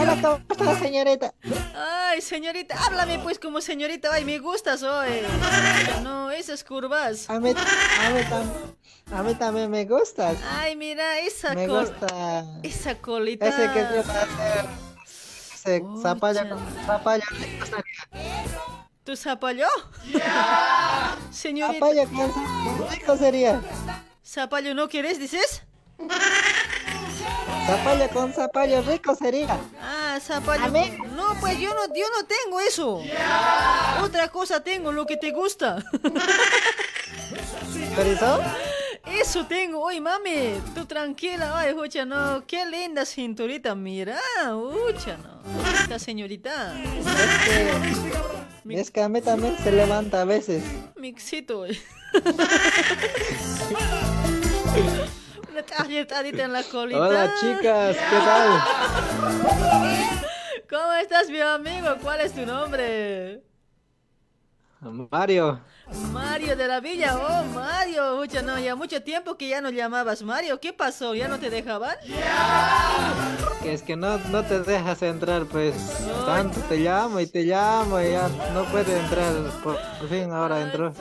Hola, 0.00 0.18
¿cómo 0.20 0.72
está, 0.72 0.78
señorita? 0.78 1.34
Ay, 1.74 2.20
señorita, 2.20 2.76
háblame 2.84 3.18
pues 3.20 3.38
como 3.38 3.60
señorita. 3.60 4.12
Ay, 4.12 4.24
me 4.24 4.38
gustas 4.38 4.82
hoy. 4.82 5.22
No, 6.02 6.30
esas 6.30 6.64
curvas. 6.64 7.28
A 7.30 7.38
mí, 7.40 7.50
a 7.50 8.10
mí, 8.10 8.20
tam- 8.30 8.74
a 9.16 9.22
mí 9.22 9.34
también 9.34 9.70
me 9.70 9.84
gustas. 9.84 10.36
Ay, 10.58 10.76
mira, 10.76 11.18
esa 11.20 11.54
Me 11.54 11.66
col- 11.66 11.86
gusta 11.86 12.44
Esa 12.62 12.94
colita. 12.96 13.46
ese 13.48 13.72
que 13.72 13.80
se 13.80 13.98
hacer. 13.98 14.66
Ese 15.54 15.82
zapalla 16.02 16.48
con 16.48 16.60
zapalla. 16.86 17.24
¿Tu 19.04 19.16
zapallo? 19.16 19.66
Señorita. 21.30 21.74
Zapalla 21.86 22.06
con 22.06 22.32
zapallo 22.32 23.18
sería. 23.18 23.60
¿Zapallo 24.24 24.74
no 24.74 24.88
quieres, 24.88 25.18
dices? 25.18 25.62
Zapalla 27.66 28.08
con 28.08 28.32
zapallo 28.32 28.82
rico 28.82 29.14
sería. 29.14 29.56
Ah, 29.80 30.18
zapallo. 30.20 30.66
No, 31.16 31.34
pues 31.40 31.58
yo 31.58 31.70
no, 31.70 31.86
yo 31.94 32.04
no 32.16 32.26
tengo 32.26 32.60
eso. 32.60 33.02
Otra 34.02 34.28
cosa 34.28 34.62
tengo, 34.62 34.92
lo 34.92 35.06
que 35.06 35.16
te 35.16 35.30
gusta. 35.30 35.82
¿Chorizo? 37.96 38.40
Eso 39.06 39.46
tengo, 39.46 39.82
oye 39.82 40.00
mami, 40.00 40.54
tú 40.74 40.86
tranquila, 40.86 41.58
ay, 41.58 41.74
ucha, 41.74 42.06
no, 42.06 42.42
qué 42.46 42.64
linda 42.64 43.04
cinturita, 43.04 43.74
mira, 43.74 44.18
ucha, 44.56 45.18
no, 45.18 45.42
esta 45.82 45.98
señorita, 45.98 46.74
Es 48.68 48.90
que 48.90 49.02
a 49.02 49.08
mí 49.10 49.20
también 49.20 49.58
se 49.62 49.72
levanta 49.72 50.22
a 50.22 50.24
veces. 50.24 50.62
mixito, 50.96 51.66
Una 55.54 55.62
en 56.44 56.52
la 56.52 56.64
colita. 56.64 57.00
Hola 57.00 57.32
chicas, 57.40 57.96
¿qué 57.96 58.16
tal? 58.16 58.60
¿Cómo 60.68 60.92
estás, 60.94 61.30
mi 61.30 61.40
amigo? 61.40 61.96
¿Cuál 62.02 62.22
es 62.22 62.32
tu 62.32 62.44
nombre? 62.44 63.40
Mario. 65.12 65.60
Mario 66.12 66.56
de 66.56 66.66
la 66.66 66.80
Villa, 66.80 67.16
oh 67.18 67.44
Mario, 67.54 68.16
mucha 68.16 68.42
no, 68.42 68.58
ya 68.58 68.74
mucho 68.74 69.02
tiempo 69.02 69.36
que 69.36 69.48
ya 69.48 69.60
no 69.60 69.70
llamabas 69.70 70.22
Mario, 70.22 70.58
¿qué 70.58 70.72
pasó? 70.72 71.14
¿Ya 71.14 71.28
no 71.28 71.38
te 71.38 71.50
dejaban? 71.50 71.96
Es 73.64 73.82
que 73.82 73.94
no, 73.96 74.18
no 74.30 74.42
te 74.44 74.60
dejas 74.60 75.02
entrar, 75.02 75.44
pues 75.44 75.74
tanto 76.24 76.60
te 76.62 76.78
llamo 76.78 77.20
y 77.20 77.26
te 77.26 77.42
llamo 77.44 78.00
y 78.00 78.12
ya 78.12 78.28
no 78.54 78.64
puede 78.64 78.98
entrar, 78.98 79.34
por, 79.62 79.78
fin 80.08 80.32
ahora 80.32 80.62
entró. 80.62 80.92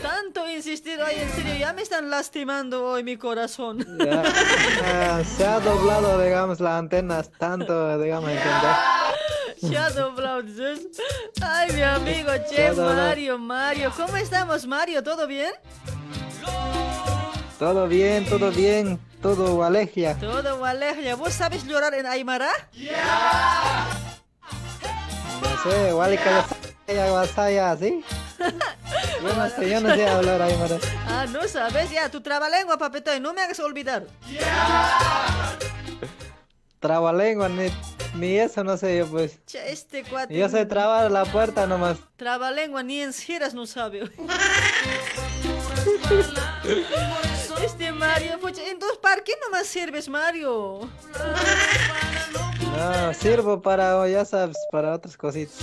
Tanto 0.00 0.48
insistir, 0.48 1.00
hoy 1.00 1.14
en 1.16 1.30
serio, 1.30 1.54
ya 1.56 1.72
me 1.72 1.82
están 1.82 2.10
lastimando 2.10 2.84
hoy 2.84 3.04
mi 3.04 3.16
corazón. 3.16 3.86
se 5.36 5.46
ha 5.46 5.60
doblado, 5.60 6.20
digamos, 6.20 6.60
las 6.60 6.74
antenas, 6.74 7.30
tanto, 7.38 7.98
digamos, 7.98 8.30
entender. 8.30 8.76
Shadow. 9.62 10.12
Ay, 11.42 11.72
mi 11.72 11.82
amigo 11.82 12.30
Che, 12.50 12.72
Mario, 12.72 13.38
Mario. 13.38 13.92
¿Cómo 13.96 14.16
estamos, 14.16 14.66
Mario? 14.66 15.02
¿Todo 15.02 15.26
bien? 15.26 15.52
Todo 17.58 17.86
bien, 17.86 18.26
todo 18.26 18.50
bien. 18.50 18.98
Todo 19.22 19.62
alegría. 19.62 20.16
Todo 20.18 20.64
alegría. 20.64 21.14
¿Vos 21.14 21.32
sabes 21.32 21.64
llorar 21.64 21.94
en 21.94 22.06
Aymara? 22.06 22.50
No 25.40 25.70
sé, 25.70 25.94
Walika 25.94 26.44
Vasaya, 26.88 27.76
¿sí? 27.76 28.04
Yo 29.22 29.34
no 29.34 29.48
sé, 29.48 29.70
yo 29.70 29.80
no 29.80 29.94
sé 29.94 30.08
hablar 30.08 30.42
Aymara. 30.42 30.78
Ah, 31.06 31.26
no 31.30 31.46
sabes, 31.46 31.88
ya, 31.92 32.10
tu 32.10 32.20
trabalengua, 32.20 32.76
papetoy, 32.78 33.20
no 33.20 33.32
me 33.32 33.42
hagas 33.42 33.60
olvidar. 33.60 34.06
Trabalengua, 36.82 37.48
ni, 37.48 37.70
ni 38.16 38.38
eso 38.40 38.64
no 38.64 38.76
sé 38.76 38.98
yo, 38.98 39.06
pues. 39.06 39.38
Che, 39.46 39.70
este 39.70 40.02
cuate. 40.02 40.34
Yo 40.36 40.48
sé 40.48 40.66
trabar 40.66 41.08
la 41.12 41.24
puerta 41.24 41.64
nomás. 41.64 41.98
Trabalengua, 42.16 42.82
ni 42.82 43.00
en 43.00 43.12
giras 43.12 43.54
no 43.54 43.66
sabe. 43.66 44.10
este 47.64 47.92
Mario, 47.92 48.36
pues, 48.40 48.58
entonces, 48.58 48.98
¿para 48.98 49.22
qué 49.22 49.32
nomás 49.44 49.68
sirves, 49.68 50.08
Mario? 50.08 50.80
No, 52.76 53.14
sirvo 53.14 53.62
para, 53.62 54.08
ya 54.08 54.24
sabes, 54.24 54.56
para 54.72 54.94
otras 54.94 55.16
cositas. 55.16 55.54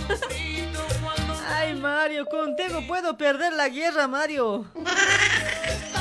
Ay, 1.49 1.75
Mario, 1.75 2.27
contigo 2.27 2.79
puedo 2.87 3.17
perder 3.17 3.51
la 3.51 3.67
guerra, 3.67 4.07
Mario. 4.07 4.65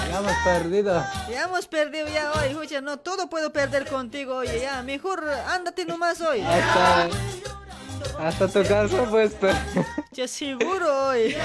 Ya 0.09 0.19
hemos 0.19 0.37
perdido. 0.45 1.07
Ya 1.31 1.45
hemos 1.45 1.67
perdido 1.67 2.09
ya 2.09 2.33
hoy, 2.33 2.49
escucha, 2.49 2.81
no, 2.81 2.99
todo 2.99 3.29
puedo 3.29 3.53
perder 3.53 3.87
contigo, 3.87 4.37
oye, 4.37 4.61
ya, 4.61 4.83
mejor 4.83 5.29
ándate 5.49 5.85
nomás 5.85 6.21
hoy. 6.21 6.41
Hasta, 6.41 7.09
hasta 8.19 8.49
tu 8.49 8.63
casa, 8.67 9.05
pues. 9.11 9.33
Ya 10.13 10.27
seguro 10.27 11.09
hoy. 11.09 11.37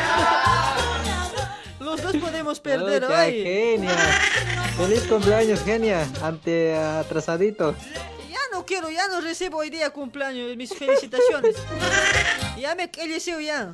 Los 1.80 2.02
dos 2.02 2.16
podemos 2.16 2.60
perder 2.60 3.04
oh, 3.04 3.14
hoy. 3.14 3.44
Genia. 3.44 3.96
Feliz 4.78 5.04
cumpleaños, 5.04 5.64
genia. 5.64 6.08
Ante 6.22 6.76
atrasadito. 6.76 7.76
Ya 8.32 8.40
no 8.52 8.66
quiero, 8.66 8.90
ya 8.90 9.08
no 9.10 9.22
recibo 9.22 9.58
hoy 9.58 9.70
día 9.70 9.90
cumpleaños. 9.90 10.56
Mis 10.56 10.74
felicitaciones. 10.74 11.56
ya 12.58 12.74
me 12.76 12.88
deseo 12.88 13.40
ya. 13.40 13.74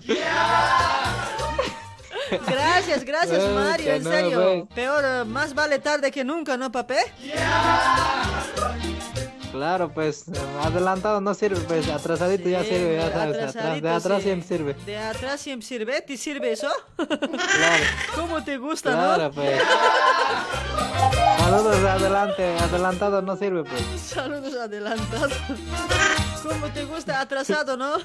Gracias, 2.47 3.05
gracias 3.05 3.43
Mario, 3.53 3.93
en 3.93 4.03
serio. 4.03 4.67
Peor, 4.73 5.25
más 5.25 5.53
vale 5.53 5.79
tarde 5.79 6.11
que 6.11 6.23
nunca, 6.23 6.57
¿no, 6.57 6.71
papé? 6.71 6.97
Claro, 9.51 9.91
pues 9.91 10.25
adelantado 10.61 11.21
no 11.21 11.33
sirve, 11.33 11.59
pues 11.61 11.89
atrasadito 11.89 12.49
ya 12.49 12.63
sirve, 12.63 12.97
ya 12.97 13.11
sabes, 13.11 13.55
atrás, 13.55 13.81
de 13.81 13.89
atrás 13.89 14.23
siempre 14.23 14.47
sirve. 14.47 14.73
De 14.85 14.97
atrás 14.97 15.41
siempre 15.41 15.67
sirve, 15.67 16.01
¿te 16.01 16.17
sirve 16.17 16.51
eso? 16.51 16.69
Claro. 16.95 17.83
¿Cómo 18.15 18.43
te 18.43 18.57
gusta, 18.57 18.91
claro, 18.91 19.23
no? 19.23 19.31
pues. 19.31 19.61
Saludos 21.39 21.77
adelante, 21.77 22.57
adelantado 22.59 23.21
no 23.23 23.35
sirve, 23.37 23.63
pues. 23.63 23.81
Saludos 23.99 24.53
adelantados. 24.55 25.33
¿Cómo 26.43 26.67
te 26.67 26.85
gusta? 26.85 27.19
Atrasado, 27.19 27.75
¿no? 27.75 27.97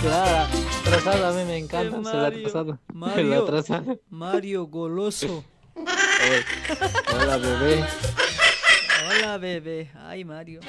Claro, 0.00 0.46
atrasado 0.84 1.26
a 1.26 1.32
mí 1.32 1.44
me 1.44 1.58
encanta, 1.58 2.12
el 2.12 2.24
atrasado. 2.24 2.78
Mario, 2.92 3.34
el 3.34 3.42
atrasado. 3.42 3.98
Mario 4.10 4.66
Goloso. 4.66 5.44
Hola, 7.12 7.36
bebé. 7.36 7.84
Hola, 9.16 9.38
bebé. 9.38 9.90
Ay, 10.06 10.24
Mario. 10.24 10.60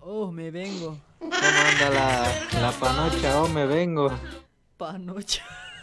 Oh, 0.00 0.30
me 0.30 0.50
vengo. 0.50 0.98
¿Cómo 1.18 1.32
anda 1.32 1.90
la, 1.90 2.60
la 2.60 2.72
panocha? 2.72 3.40
Oh, 3.40 3.48
me 3.48 3.66
vengo. 3.66 4.10
Panocha. 4.76 5.42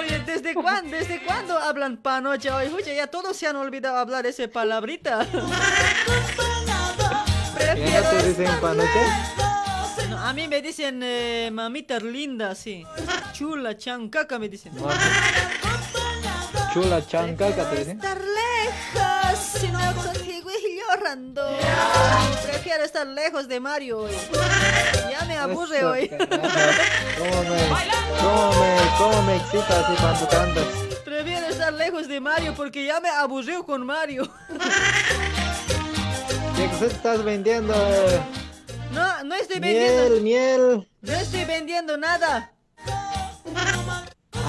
Oye, 0.00 0.22
¿desde 0.26 0.54
cuándo, 0.54 0.96
¿desde 0.96 1.22
cuándo 1.24 1.56
hablan 1.58 1.98
panocha? 1.98 2.56
Oye, 2.56 2.70
oye, 2.72 2.96
ya 2.96 3.06
todos 3.06 3.36
se 3.36 3.46
han 3.46 3.56
olvidado 3.56 3.98
hablar 3.98 4.26
esa 4.26 4.48
palabrita. 4.48 5.24
¿Ya 7.56 8.00
no 8.00 8.10
te 8.10 8.28
dicen 8.28 8.60
panocha? 8.60 9.34
No, 10.08 10.18
a 10.18 10.32
mí 10.32 10.48
me 10.48 10.60
dicen 10.62 11.00
eh, 11.02 11.50
mamita 11.52 11.98
linda, 12.00 12.54
sí. 12.54 12.84
Chula, 13.32 13.76
chancaca 13.76 14.38
me 14.38 14.48
dicen. 14.48 14.72
Chula, 16.72 17.06
chancaca 17.06 17.70
te 17.70 17.76
dicen. 17.76 17.96
Estar 17.98 18.18
lejos, 18.20 19.27
si 19.60 19.68
no 19.68 19.78
contigo 19.94 20.50
y 20.50 20.78
llorando. 20.78 21.56
Prefiero 22.44 22.84
estar 22.84 23.06
lejos 23.06 23.48
de 23.48 23.60
Mario 23.60 24.00
hoy. 24.00 24.12
Ya 25.10 25.24
me 25.26 25.36
aburre 25.36 25.84
hoy. 25.84 26.08
¿Cómo 26.08 27.42
me, 27.42 27.58
cómo 28.20 28.52
me, 28.60 28.76
cómo 28.98 29.22
me 29.22 29.36
excita 29.36 29.80
así 29.80 29.94
cuando 30.00 30.28
cantas? 30.28 30.64
Prefiero 31.04 31.46
estar 31.46 31.72
lejos 31.72 32.08
de 32.08 32.20
Mario 32.20 32.54
porque 32.54 32.84
ya 32.86 33.00
me 33.00 33.08
aburrió 33.08 33.64
con 33.64 33.84
Mario. 33.84 34.28
¿Qué 36.56 36.86
estás 36.86 37.24
vendiendo? 37.24 37.74
No, 38.92 39.24
no 39.24 39.34
estoy 39.34 39.60
Miel, 39.60 39.74
vendiendo. 39.74 40.20
miel. 40.22 40.88
No 41.02 41.12
estoy 41.12 41.44
vendiendo 41.44 41.96
nada. 41.96 42.52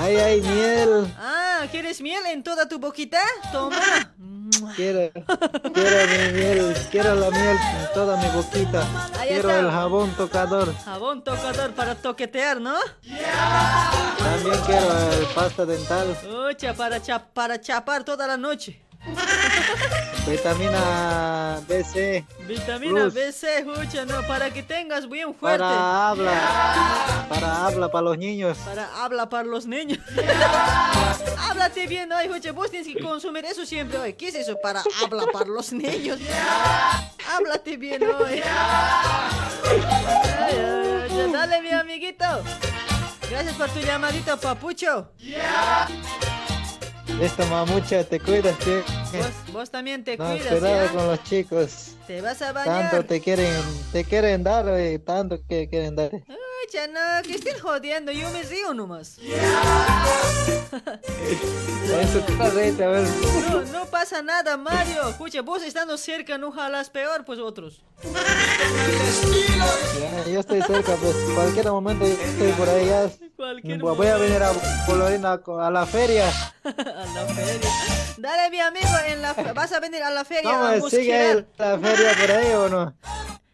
Ay, 0.02 0.16
ay, 0.16 0.42
miel. 0.42 1.14
Ah, 1.20 1.66
¿quieres 1.72 2.02
miel 2.02 2.26
en 2.28 2.42
toda 2.44 2.68
tu 2.68 2.80
boquita? 2.80 3.20
Toma. 3.52 3.78
Quiero, 4.76 5.12
quiero 5.74 6.08
mi 6.08 6.34
miel, 6.34 6.76
quiero 6.92 7.16
la 7.16 7.30
miel 7.32 7.58
en 7.58 7.94
toda 7.94 8.18
mi 8.18 8.28
boquita. 8.30 8.84
Quiero 9.28 9.50
el 9.52 9.70
jabón 9.70 10.12
tocador. 10.16 10.74
Jabón 10.86 11.24
tocador 11.24 11.72
para 11.74 11.96
toquetear, 11.96 12.60
¿no? 12.62 12.76
También 14.18 14.60
quiero 14.66 15.12
el 15.12 15.26
pasta 15.36 15.66
dental. 15.66 16.18
Ocha, 16.50 16.74
para, 16.74 17.02
cha- 17.02 17.26
para 17.34 17.60
chapar 17.62 18.04
toda 18.04 18.26
la 18.28 18.38
noche. 18.38 18.82
Vitamina 20.28 21.60
BC. 21.68 22.26
Vitamina 22.48 23.10
Plus. 23.10 23.14
BC, 23.14 23.44
escucha, 23.60 24.06
no, 24.06 24.22
para 24.28 24.52
que 24.52 24.62
tengas 24.62 25.10
bien 25.10 25.34
fuerte. 25.34 25.60
Para 25.60 26.10
habla. 26.10 27.26
Para 27.30 27.66
habla 27.66 27.92
para 27.92 28.04
los 28.04 28.18
niños. 28.18 28.58
Para 28.60 29.04
habla 29.04 29.30
para 29.30 29.44
los 29.44 29.66
niños. 29.66 30.00
Háblate 31.50 31.88
bien, 31.88 32.12
hoy, 32.12 32.26
escucha, 32.26 32.52
vos 32.52 32.70
tienes 32.70 32.88
que 32.94 33.02
consumir 33.02 33.46
eso 33.46 33.66
siempre 33.66 33.98
hoy. 33.98 34.14
¿Qué 34.14 34.30
es 34.30 34.36
eso? 34.36 34.58
Para 34.62 34.84
habla 35.04 35.26
para 35.32 35.46
los 35.46 35.74
niños. 35.74 36.20
Háblate 37.28 37.78
bien 37.78 38.04
hoy. 38.04 38.42
Dale, 41.32 41.62
mi 41.62 41.72
amiguito. 41.72 42.26
Gracias 43.30 43.56
por 43.56 43.70
tu 43.70 43.80
llamadito, 43.80 44.38
papucho. 44.38 45.12
Listo, 47.18 47.46
mamucha, 47.48 48.04
te 48.04 48.20
cuidas, 48.20 48.58
che. 48.60 48.82
Vos, 49.18 49.54
vos 49.54 49.70
también 49.72 50.04
te 50.04 50.16
No, 50.18 50.26
cuidas, 50.30 50.48
cuidado 50.48 50.86
¿ya? 50.86 50.92
con 50.92 51.08
los 51.08 51.24
chicos. 51.24 51.92
Te 52.08 52.22
vas 52.22 52.42
a 52.42 52.52
bañar. 52.54 52.92
Tanto 52.92 53.06
te 53.08 53.22
quieren, 53.22 53.54
te 53.92 54.04
quieren 54.04 54.44
dar, 54.44 54.66
eh, 54.70 55.00
tanto 55.00 55.40
que 55.48 55.68
quieren 55.70 55.96
dar. 55.96 56.12
Escucha, 56.14 56.88
no, 56.88 57.22
que 57.24 57.36
estén 57.36 57.60
jodiendo, 57.60 58.12
yo 58.12 58.30
me 58.30 58.44
río 58.44 58.74
nomás. 58.74 59.18
Eso 62.02 62.20
te 62.20 62.50
reíte, 62.52 62.84
a 62.84 62.88
ver. 62.88 63.08
No, 63.50 63.62
no 63.66 63.86
pasa 63.88 64.22
nada, 64.22 64.56
Mario. 64.58 65.10
Escucha, 65.10 65.42
vos 65.42 65.64
estando 65.64 65.98
cerca 65.98 66.38
no 66.38 66.52
jalas 66.52 66.90
peor, 66.90 67.26
pues 67.26 67.40
otros. 67.40 67.82
Ya, 70.00 70.26
yo 70.32 70.40
estoy 70.40 70.62
cerca, 70.62 70.94
pues 70.96 71.16
cualquier 71.36 71.68
momento 71.72 72.06
yo 72.08 72.14
estoy 72.14 72.52
por 72.54 72.70
ahí 72.70 72.86
ya. 72.86 73.10
Voy 73.80 74.08
a 74.08 74.18
venir 74.18 74.42
a 74.44 74.52
Colorina 74.86 75.40
a 75.60 75.72
la 75.72 75.86
feria. 75.86 76.32
a 77.00 77.06
la 77.06 77.26
feria. 77.34 77.70
Dale, 78.18 78.50
mi 78.50 78.60
amigo, 78.60 78.88
en 79.08 79.22
la 79.22 79.34
fe- 79.34 79.52
vas 79.54 79.72
a 79.72 79.80
venir 79.80 80.04
a 80.04 80.10
la 80.10 80.26
feria 80.26 80.52
a 80.52 80.74
¿Cómo 80.76 80.90
sigue 80.90 81.14
ahí 81.16 81.46
la 81.58 81.78
feria 81.80 82.14
por 82.20 82.32
ahí 82.32 82.52
o 82.54 82.70
no? 82.70 82.94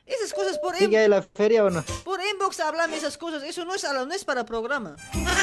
Esas 0.05 0.33
cosas 0.33 0.57
por, 0.59 0.75
¿Sigue 0.75 0.97
ahí 0.99 1.07
la 1.07 1.21
feria 1.21 1.63
o 1.65 1.69
no? 1.69 1.83
por 2.03 2.19
inbox 2.23 2.59
hablan 2.59 2.93
esas 2.93 3.17
cosas. 3.17 3.43
Eso 3.43 3.65
no 3.65 3.73
es, 3.75 3.83
a 3.85 3.93
la- 3.93 4.05
no 4.05 4.13
es 4.13 4.23
para 4.25 4.45
programa. 4.45 4.95
Ah. 5.13 5.35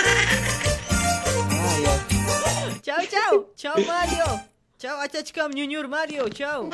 Chao, 2.83 2.99
chao. 3.11 3.51
Chao, 3.57 3.75
Mario. 3.87 4.25
Chao, 4.79 5.01
achachkam, 5.01 5.53
ñuñur 5.53 5.87
Mario, 5.89 6.29
chao. 6.29 6.69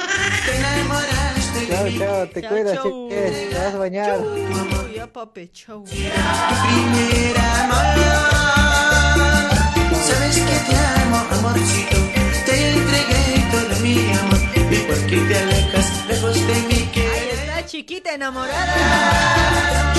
Chao, 1.69 1.89
chao, 1.99 2.27
te 2.29 2.41
Chao, 2.41 2.51
cuidas, 2.51 2.75
chao. 2.75 3.09
te 3.11 3.51
vas 3.55 3.75
a 3.75 3.79
bañar. 3.79 4.19
Chau, 4.19 4.89
ya 4.95 5.07
papi, 5.13 5.49
chao. 5.53 5.85
Te 12.47 12.71
entregué 12.71 13.47
todo 13.51 13.81
mi 13.81 14.11
amor. 14.13 14.39
Y 14.55 14.77
porque 14.87 15.17
te 15.17 15.39
alejas 15.39 16.07
lejos 16.07 16.35
de 16.35 16.55
mi 16.69 16.87
que. 16.93 17.01
Ahí 17.01 17.29
está, 17.33 17.67
chiquita 17.67 18.15
enamorada. 18.15 19.98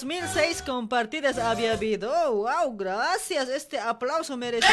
2006 0.00 0.62
compartidas 0.62 1.38
había 1.38 1.72
habido. 1.72 2.10
Oh, 2.10 2.36
wow, 2.36 2.74
gracias. 2.74 3.50
Este 3.50 3.78
aplauso 3.78 4.34
merece. 4.34 4.66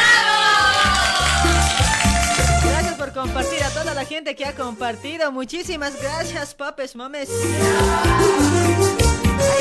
Gracias 2.64 2.96
por 2.96 3.12
compartir 3.12 3.62
a 3.62 3.70
toda 3.72 3.94
la 3.94 4.06
gente 4.06 4.38
que 4.38 4.46
ha 4.46 4.56
compartido. 4.56 5.30
Muchísimas 5.34 6.02
gracias, 6.02 6.56
papes, 6.56 6.96
mames. 6.96 7.30
Ahí 7.30 7.36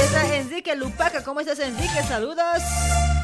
está 0.05 0.37
Enrique 0.37 0.77
Lupaca. 0.77 1.25
¿Cómo 1.25 1.41
estás, 1.41 1.59
Enrique? 1.59 2.01
Saludos. 2.07 2.63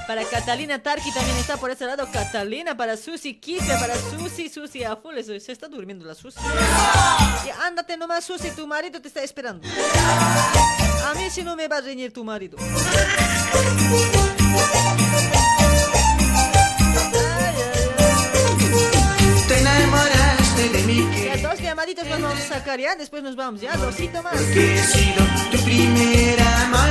Para 0.08 0.24
Catalina 0.24 0.82
Tarki 0.82 1.12
también 1.12 1.36
está 1.36 1.58
por 1.58 1.70
ese 1.70 1.86
lado. 1.86 2.08
Catalina, 2.12 2.76
para 2.76 2.96
Susi 2.96 3.38
Kipe, 3.38 3.72
para 3.78 3.94
Susi, 3.94 4.48
Susi 4.48 4.82
a 4.82 4.96
full. 4.96 5.14
Se 5.20 5.52
está 5.52 5.68
durmiendo 5.68 6.04
la 6.04 6.16
Susi. 6.16 6.40
Y 7.46 7.50
ándate 7.64 7.96
nomás, 7.96 8.24
Susi, 8.24 8.50
tu 8.50 8.66
marido 8.66 9.00
te 9.00 9.06
está 9.06 9.22
esperando. 9.22 9.64
A 11.04 11.14
mí 11.14 11.30
si 11.30 11.42
no 11.42 11.56
me 11.56 11.68
va 11.68 11.78
a 11.78 11.80
reñir 11.80 12.12
tu 12.12 12.24
marido. 12.24 12.56
Te 19.48 19.58
enamoraste 19.58 20.68
de 20.68 20.82
mí 20.84 21.08
Ya 21.24 21.48
dos 21.48 21.60
llamaditos 21.60 22.06
nos 22.06 22.20
vamos 22.20 22.38
a 22.40 22.48
sacar 22.54 22.78
ya, 22.78 22.94
después 22.94 23.22
nos 23.22 23.36
vamos 23.36 23.60
ya, 23.60 23.76
dosito 23.76 24.22
más. 24.22 24.34
que 24.40 24.74
he 24.74 24.82
sido 24.84 25.24
tu 25.50 25.58
primer 25.64 26.40
amor. 26.40 26.88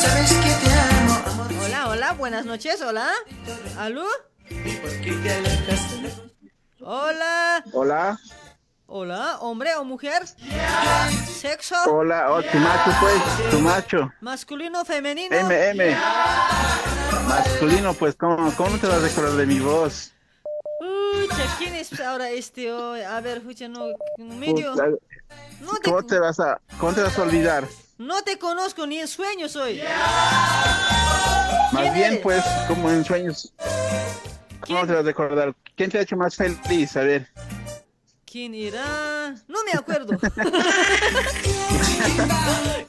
Sabes 0.00 0.32
que 0.32 0.66
te 0.66 0.72
amo, 1.00 1.22
amor. 1.26 1.46
Hola, 1.64 1.88
hola, 1.88 2.12
buenas 2.12 2.44
noches, 2.44 2.80
hola. 2.82 3.08
¿Aló? 3.78 4.04
Hola. 6.80 7.64
Hola, 7.72 8.20
Hola, 8.86 9.38
hombre 9.40 9.74
o 9.76 9.84
mujer. 9.84 10.26
Sexo. 11.26 11.74
hola, 11.86 12.30
oh, 12.30 12.42
tu 12.42 12.58
macho 12.58 12.90
pues, 13.00 13.50
tu 13.50 13.60
macho. 13.60 14.12
Masculino, 14.20 14.84
femenino. 14.84 15.34
M, 15.34 15.70
M. 15.70 15.96
Masculino, 17.26 17.94
pues, 17.94 18.14
¿cómo, 18.14 18.52
cómo 18.56 18.76
te 18.76 18.86
vas 18.86 18.98
a 18.98 19.00
recordar 19.00 19.32
de 19.32 19.46
mi 19.46 19.58
voz? 19.58 20.12
Uy, 20.80 21.28
cha, 21.28 21.56
¿quién 21.56 21.74
es 21.74 21.98
ahora 21.98 22.28
este 22.30 22.70
hoy? 22.70 23.00
A 23.00 23.20
ver, 23.20 23.38
escucha, 23.38 23.68
no, 23.68 23.86
medio. 24.18 24.74
No 24.74 25.78
te, 25.80 25.88
¿Cómo 25.88 26.02
te 26.02 26.18
vas 26.18 26.38
a, 26.38 26.60
cómo 26.78 26.92
te 26.92 27.02
vas 27.02 27.18
a 27.18 27.22
olvidar? 27.22 27.64
no 27.96 28.22
te 28.22 28.38
conozco 28.38 28.86
ni 28.86 28.98
en 28.98 29.08
sueños 29.08 29.56
hoy. 29.56 29.80
Más 31.72 31.94
bien, 31.94 32.12
eres? 32.12 32.20
pues, 32.20 32.44
como 32.68 32.90
en 32.90 33.02
sueños. 33.04 33.52
¿Cómo 34.66 34.86
te 34.86 34.92
vas 34.92 35.00
a 35.00 35.02
recordar? 35.02 35.54
¿Quién 35.74 35.90
te 35.90 35.98
ha 35.98 36.02
hecho 36.02 36.16
más 36.16 36.36
feliz? 36.36 36.96
A 36.96 37.00
ver. 37.00 37.28
¿Quién 38.34 38.50
irá? 38.52 39.32
No 39.46 39.62
me 39.62 39.70
acuerdo. 39.78 40.18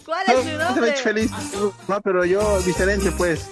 ¿Cuál 0.03 0.25
es 0.25 0.43
su 0.43 0.57
nombre? 0.57 0.91
feliz. 0.93 1.29
No, 1.87 2.01
pero 2.01 2.25
yo 2.25 2.59
diferente, 2.61 3.11
pues. 3.11 3.47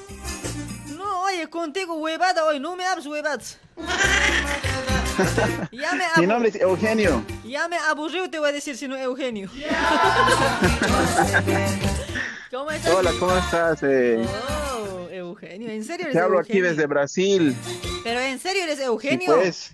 No, 0.88 1.22
oye, 1.26 1.48
contigo 1.52 1.94
huevada 1.98 2.46
hoy, 2.46 2.60
no 2.60 2.76
me 2.76 2.84
hables 2.88 3.06
huevadas. 3.06 3.60
Ya 5.72 5.94
me, 5.94 6.06
Mi 6.18 6.26
nombre 6.26 6.50
es 6.50 6.56
Eugenio. 6.56 7.24
ya 7.46 7.68
me 7.68 7.78
aburrió, 7.78 8.28
te 8.28 8.40
voy 8.40 8.50
a 8.50 8.54
decir, 8.54 8.76
si 8.76 8.88
no 8.88 8.98
Eugenio. 8.98 9.48
¿Cómo 12.50 12.72
estás? 12.72 12.92
Hola, 12.96 13.12
¿cómo 13.20 13.38
estás? 13.38 13.84
Eh, 13.84 14.26
Oh, 14.74 15.03
Eugenio, 15.14 15.70
¿en 15.70 15.84
serio 15.84 16.06
eres 16.06 16.14
te 16.16 16.20
hablo 16.20 16.40
aquí 16.40 16.60
desde 16.62 16.86
Brasil. 16.88 17.56
Pero 18.04 18.20
¿en 18.20 18.40
serio 18.40 18.64
eres 18.64 18.78
Sí, 18.80 18.84
Eugenio? 18.84 19.36
pues. 19.36 19.72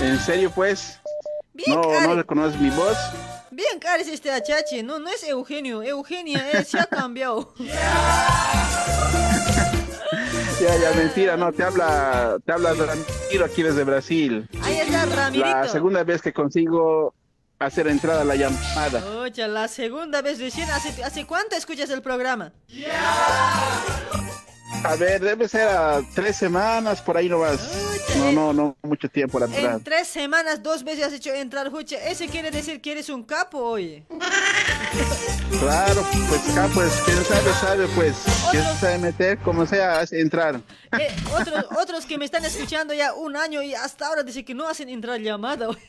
¿En 0.00 0.18
serio, 0.20 0.50
pues? 0.54 0.98
Bien, 1.52 1.74
¿No, 1.74 1.82
Karen. 1.82 2.08
¿No 2.10 2.14
reconoces 2.16 2.60
mi 2.60 2.70
voz? 2.70 2.96
Bien, 3.50 3.78
cares 3.80 4.06
este 4.08 4.30
achache. 4.30 4.82
No, 4.82 4.98
no 5.00 5.08
es 5.10 5.22
Eugenio. 5.24 5.82
Eugenia 5.82 6.50
es, 6.52 6.68
se 6.68 6.78
ha 6.78 6.86
cambiado. 6.86 7.52
Ya, 10.60 10.76
ya, 10.76 10.90
mentira, 10.96 11.36
no, 11.36 11.52
te 11.52 11.62
habla, 11.62 12.36
te 12.44 12.50
habla 12.50 12.72
Ramiro 12.74 13.44
aquí 13.44 13.62
desde 13.62 13.84
Brasil. 13.84 14.48
Ahí 14.62 14.78
está 14.78 15.06
Ramirito. 15.06 15.46
La 15.48 15.68
segunda 15.68 16.02
vez 16.02 16.20
que 16.20 16.32
consigo 16.32 17.14
hacer 17.58 17.88
entrada 17.88 18.22
a 18.22 18.24
la 18.24 18.36
llamada. 18.36 19.04
Ocha, 19.20 19.48
la 19.48 19.68
segunda 19.68 20.22
vez 20.22 20.38
recién. 20.38 20.70
¿Hace, 20.70 21.02
¿Hace 21.02 21.26
cuánto 21.26 21.56
escuchas 21.56 21.90
el 21.90 22.02
programa? 22.02 22.52
A 24.84 24.94
ver, 24.96 25.20
debe 25.20 25.48
ser 25.48 25.68
a 25.68 26.00
tres 26.14 26.36
semanas, 26.36 27.00
por 27.02 27.16
ahí 27.16 27.28
nomás. 27.28 27.58
No, 28.16 28.32
no, 28.32 28.52
no, 28.52 28.76
mucho 28.82 29.08
tiempo, 29.08 29.38
la 29.38 29.46
verdad. 29.46 29.76
En 29.76 29.84
tres 29.84 30.08
semanas, 30.08 30.62
dos 30.62 30.84
veces 30.84 31.06
has 31.06 31.12
hecho 31.12 31.32
entrar, 31.32 31.70
Jucha. 31.70 31.96
Ese 31.96 32.28
quiere 32.28 32.50
decir 32.50 32.80
que 32.80 32.92
eres 32.92 33.08
un 33.08 33.24
capo, 33.24 33.58
oye. 33.58 34.04
Claro, 35.60 36.04
pues 36.28 36.48
acá, 36.50 36.68
pues, 36.74 36.92
quien 37.04 37.24
sabe, 37.24 37.52
sabe, 37.54 37.88
pues. 37.94 38.16
Quien 38.50 38.64
sabe 38.78 38.98
meter, 38.98 39.38
como 39.38 39.66
sea, 39.66 40.00
hace 40.00 40.20
entrar. 40.20 40.60
Eh, 40.98 41.14
otros, 41.38 41.64
otros 41.80 42.06
que 42.06 42.16
me 42.18 42.24
están 42.24 42.44
escuchando 42.44 42.94
ya 42.94 43.14
un 43.14 43.36
año 43.36 43.62
y 43.62 43.74
hasta 43.74 44.06
ahora 44.06 44.22
dicen 44.22 44.44
que 44.44 44.54
no 44.54 44.68
hacen 44.68 44.88
entrar 44.88 45.18
llamada. 45.20 45.68
oye. 45.68 45.80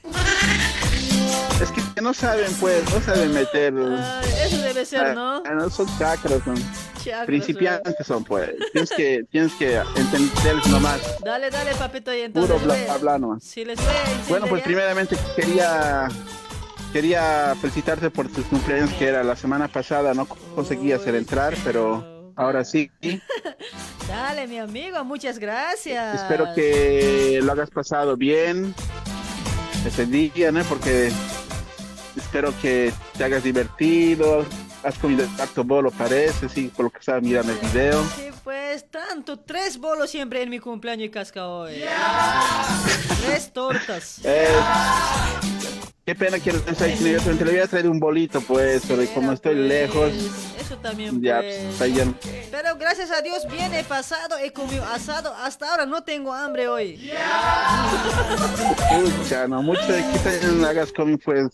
Es 1.62 1.72
que 1.72 2.02
no 2.02 2.14
saben, 2.14 2.52
pues, 2.60 2.84
no 2.94 3.02
saben 3.02 3.34
meter. 3.34 3.74
Ah, 3.78 4.22
eso 4.44 4.58
debe 4.62 4.86
ser, 4.86 5.14
¿no? 5.14 5.44
Ah, 5.46 5.54
no 5.54 5.70
son 5.70 5.88
chacras, 5.98 6.42
son 6.44 6.56
principiantes, 7.26 7.96
son, 8.06 8.24
pues. 8.24 8.52
Tienes 8.72 8.90
que, 8.92 9.24
tienes 9.30 9.54
que 9.54 9.76
entenderles 9.96 10.68
nomás. 10.68 11.02
Dale, 11.24 11.50
dale, 11.50 11.76
papito, 11.76 12.14
y 12.14 12.22
entonces. 12.22 12.52
Puro 12.52 12.66
bla, 12.66 12.98
bla, 12.98 13.20
nomás. 13.20 13.44
Si 13.44 13.66
les 13.66 13.78
voy 13.78 13.88
a 13.88 14.30
Bueno, 14.30 14.48
pues 14.48 14.64
primeramente 14.64 15.18
quería 15.36 16.08
quería 16.94 17.56
felicitarte 17.62 18.10
por 18.10 18.28
tus 18.30 18.46
cumpleaños 18.46 18.92
que 18.94 19.08
era 19.08 19.24
la 19.24 19.36
semana 19.36 19.68
pasada, 19.68 20.14
no 20.14 20.26
conseguí 20.26 20.92
hacer 20.92 21.16
entrar, 21.16 21.56
pero 21.64 22.32
ahora 22.36 22.66
sí. 22.66 22.90
Dale, 24.08 24.48
mi 24.48 24.58
amigo, 24.58 25.04
muchas 25.04 25.38
gracias. 25.38 26.22
Espero 26.22 26.54
que 26.56 27.40
lo 27.44 27.52
hagas 27.52 27.70
pasado 27.70 28.18
bien 28.18 28.74
ese 29.90 30.06
día, 30.06 30.52
¿no? 30.52 30.64
Porque 30.64 31.12
espero 32.16 32.54
que 32.62 32.94
te 33.18 33.24
hagas 33.24 33.44
divertido. 33.44 34.46
Has 34.84 34.98
comido 34.98 35.28
harto 35.38 35.64
bolo, 35.64 35.92
parece, 35.92 36.48
sí, 36.48 36.72
por 36.74 36.86
lo 36.86 36.90
que 36.92 37.00
estaba 37.00 37.20
mirando 37.20 37.52
el 37.52 37.58
video. 37.60 38.02
Sí, 38.16 38.30
pues 38.44 38.90
tanto, 38.90 39.38
tres 39.38 39.78
bolos 39.78 40.10
siempre 40.10 40.42
en 40.42 40.50
mi 40.50 40.60
cumpleaños 40.60 41.08
y 41.08 41.10
casca 41.10 41.48
hoy. 41.48 41.84
tres 43.26 43.52
tortas. 43.52 44.22
Eh, 44.24 44.48
qué 46.06 46.16
pena 46.16 46.40
que 46.40 46.54
no 46.54 46.60
estés 46.60 46.82
aquí, 46.82 47.12
yo 47.12 47.20
te 47.22 47.46
le 47.46 47.52
voy 47.52 47.60
a 47.60 47.68
traer 47.68 47.90
un 47.90 48.00
bolito, 48.00 48.40
pues, 48.40 48.84
pero 48.88 49.06
como 49.14 49.34
estoy 49.34 49.56
lejos, 49.56 50.14
Eso 50.58 50.78
también 50.78 51.22
ya, 51.22 51.40
pues. 51.42 51.58
pues, 51.66 51.82
ahí 51.82 51.94
ya 51.96 52.06
no- 52.06 52.16
Pero 52.50 52.76
gracias 52.78 53.12
a 53.12 53.22
Dios 53.22 53.46
viene 53.52 53.84
pasado, 53.84 54.38
he 54.38 54.54
comido 54.54 54.86
asado, 54.86 55.36
hasta 55.36 55.70
ahora 55.72 55.86
no 55.86 56.04
tengo 56.04 56.34
hambre 56.34 56.70
hoy. 56.70 57.12
Pucha, 59.20 59.46
no, 59.48 59.62
mucho 59.62 59.86
de 59.92 60.04
que 60.10 60.20
te 60.20 60.66
hagas 60.66 60.92
coming 60.94 61.18
pues. 61.18 61.48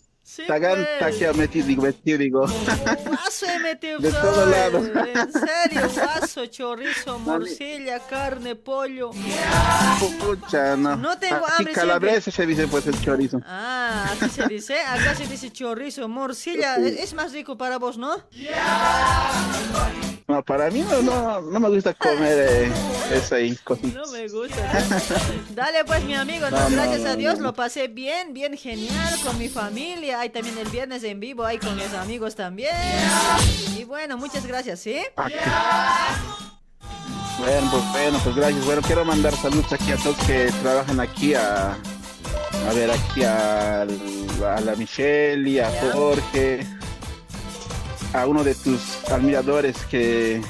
Tagan, 0.46 0.74
pues. 0.74 0.98
taquea 0.98 1.32
metido, 1.32 1.80
metido, 1.80 2.18
digo. 2.18 2.40
Guaso 2.40 3.46
he 3.46 3.58
metido 3.60 4.00
De 4.00 4.10
soy, 4.10 4.20
todo 4.22 4.46
lado. 4.46 4.78
En 4.78 5.32
serio, 5.32 5.88
guaso, 5.94 6.46
chorizo, 6.46 7.18
morcilla, 7.20 8.00
carne, 8.00 8.56
pollo. 8.56 9.12
Pucha, 10.18 10.76
no. 10.76 10.96
No 10.96 11.16
tengo 11.16 11.36
Aquí 11.36 11.54
hambre 11.58 11.72
calabresa 11.72 12.30
se 12.32 12.44
dice 12.44 12.66
pues 12.66 12.86
el 12.88 13.00
chorizo. 13.00 13.40
Ah, 13.46 14.10
así 14.12 14.28
se 14.28 14.48
dice, 14.48 14.80
acá 14.80 15.14
se 15.14 15.26
dice 15.26 15.52
chorizo, 15.52 16.08
morcilla, 16.08 16.76
es, 16.76 17.14
más 17.14 17.32
rico 17.32 17.56
para 17.56 17.78
vos, 17.78 17.96
¿no? 17.96 18.16
no, 20.26 20.44
para 20.44 20.70
mí 20.70 20.80
no, 20.80 21.02
no, 21.02 21.40
no 21.40 21.60
me 21.60 21.68
gusta 21.68 21.94
comer 21.94 22.66
eh, 22.66 22.72
esa. 23.12 23.36
No 23.94 24.06
me 24.10 24.28
gusta. 24.28 24.56
Dale 25.54 25.84
pues 25.84 26.02
mi 26.04 26.14
amigo, 26.14 26.50
no, 26.50 26.68
gracias 26.68 27.04
a 27.04 27.14
Dios 27.14 27.38
lo 27.38 27.54
pasé 27.54 27.86
bien, 27.86 28.34
bien 28.34 28.56
genial 28.56 29.14
con 29.22 29.38
mi 29.38 29.48
familia. 29.48 30.15
Hay 30.18 30.30
también 30.30 30.56
el 30.58 30.68
viernes 30.68 31.04
en 31.04 31.20
vivo, 31.20 31.44
ahí 31.44 31.58
con 31.58 31.76
los 31.76 31.92
amigos 31.94 32.34
también. 32.34 32.74
Y 33.76 33.84
bueno, 33.84 34.16
muchas 34.16 34.46
gracias, 34.46 34.80
¿sí? 34.80 34.98
Bueno, 37.38 37.68
pues 37.70 37.82
bueno, 37.92 38.18
pues 38.24 38.34
gracias. 38.36 38.64
Bueno, 38.64 38.82
quiero 38.82 39.04
mandar 39.04 39.34
saludos 39.36 39.72
aquí 39.72 39.92
a 39.92 39.96
todos 39.96 40.16
que 40.26 40.50
trabajan 40.62 41.00
aquí 41.00 41.34
a, 41.34 41.72
a 41.72 42.72
ver, 42.74 42.90
aquí 42.90 43.24
a, 43.24 43.82
a 43.82 44.60
la 44.64 44.74
Michelle 44.76 45.48
y 45.48 45.58
a 45.58 45.70
Jorge, 45.92 46.66
a 48.14 48.26
uno 48.26 48.42
de 48.42 48.54
tus 48.54 49.04
admiradores 49.10 49.76
que 49.90 50.40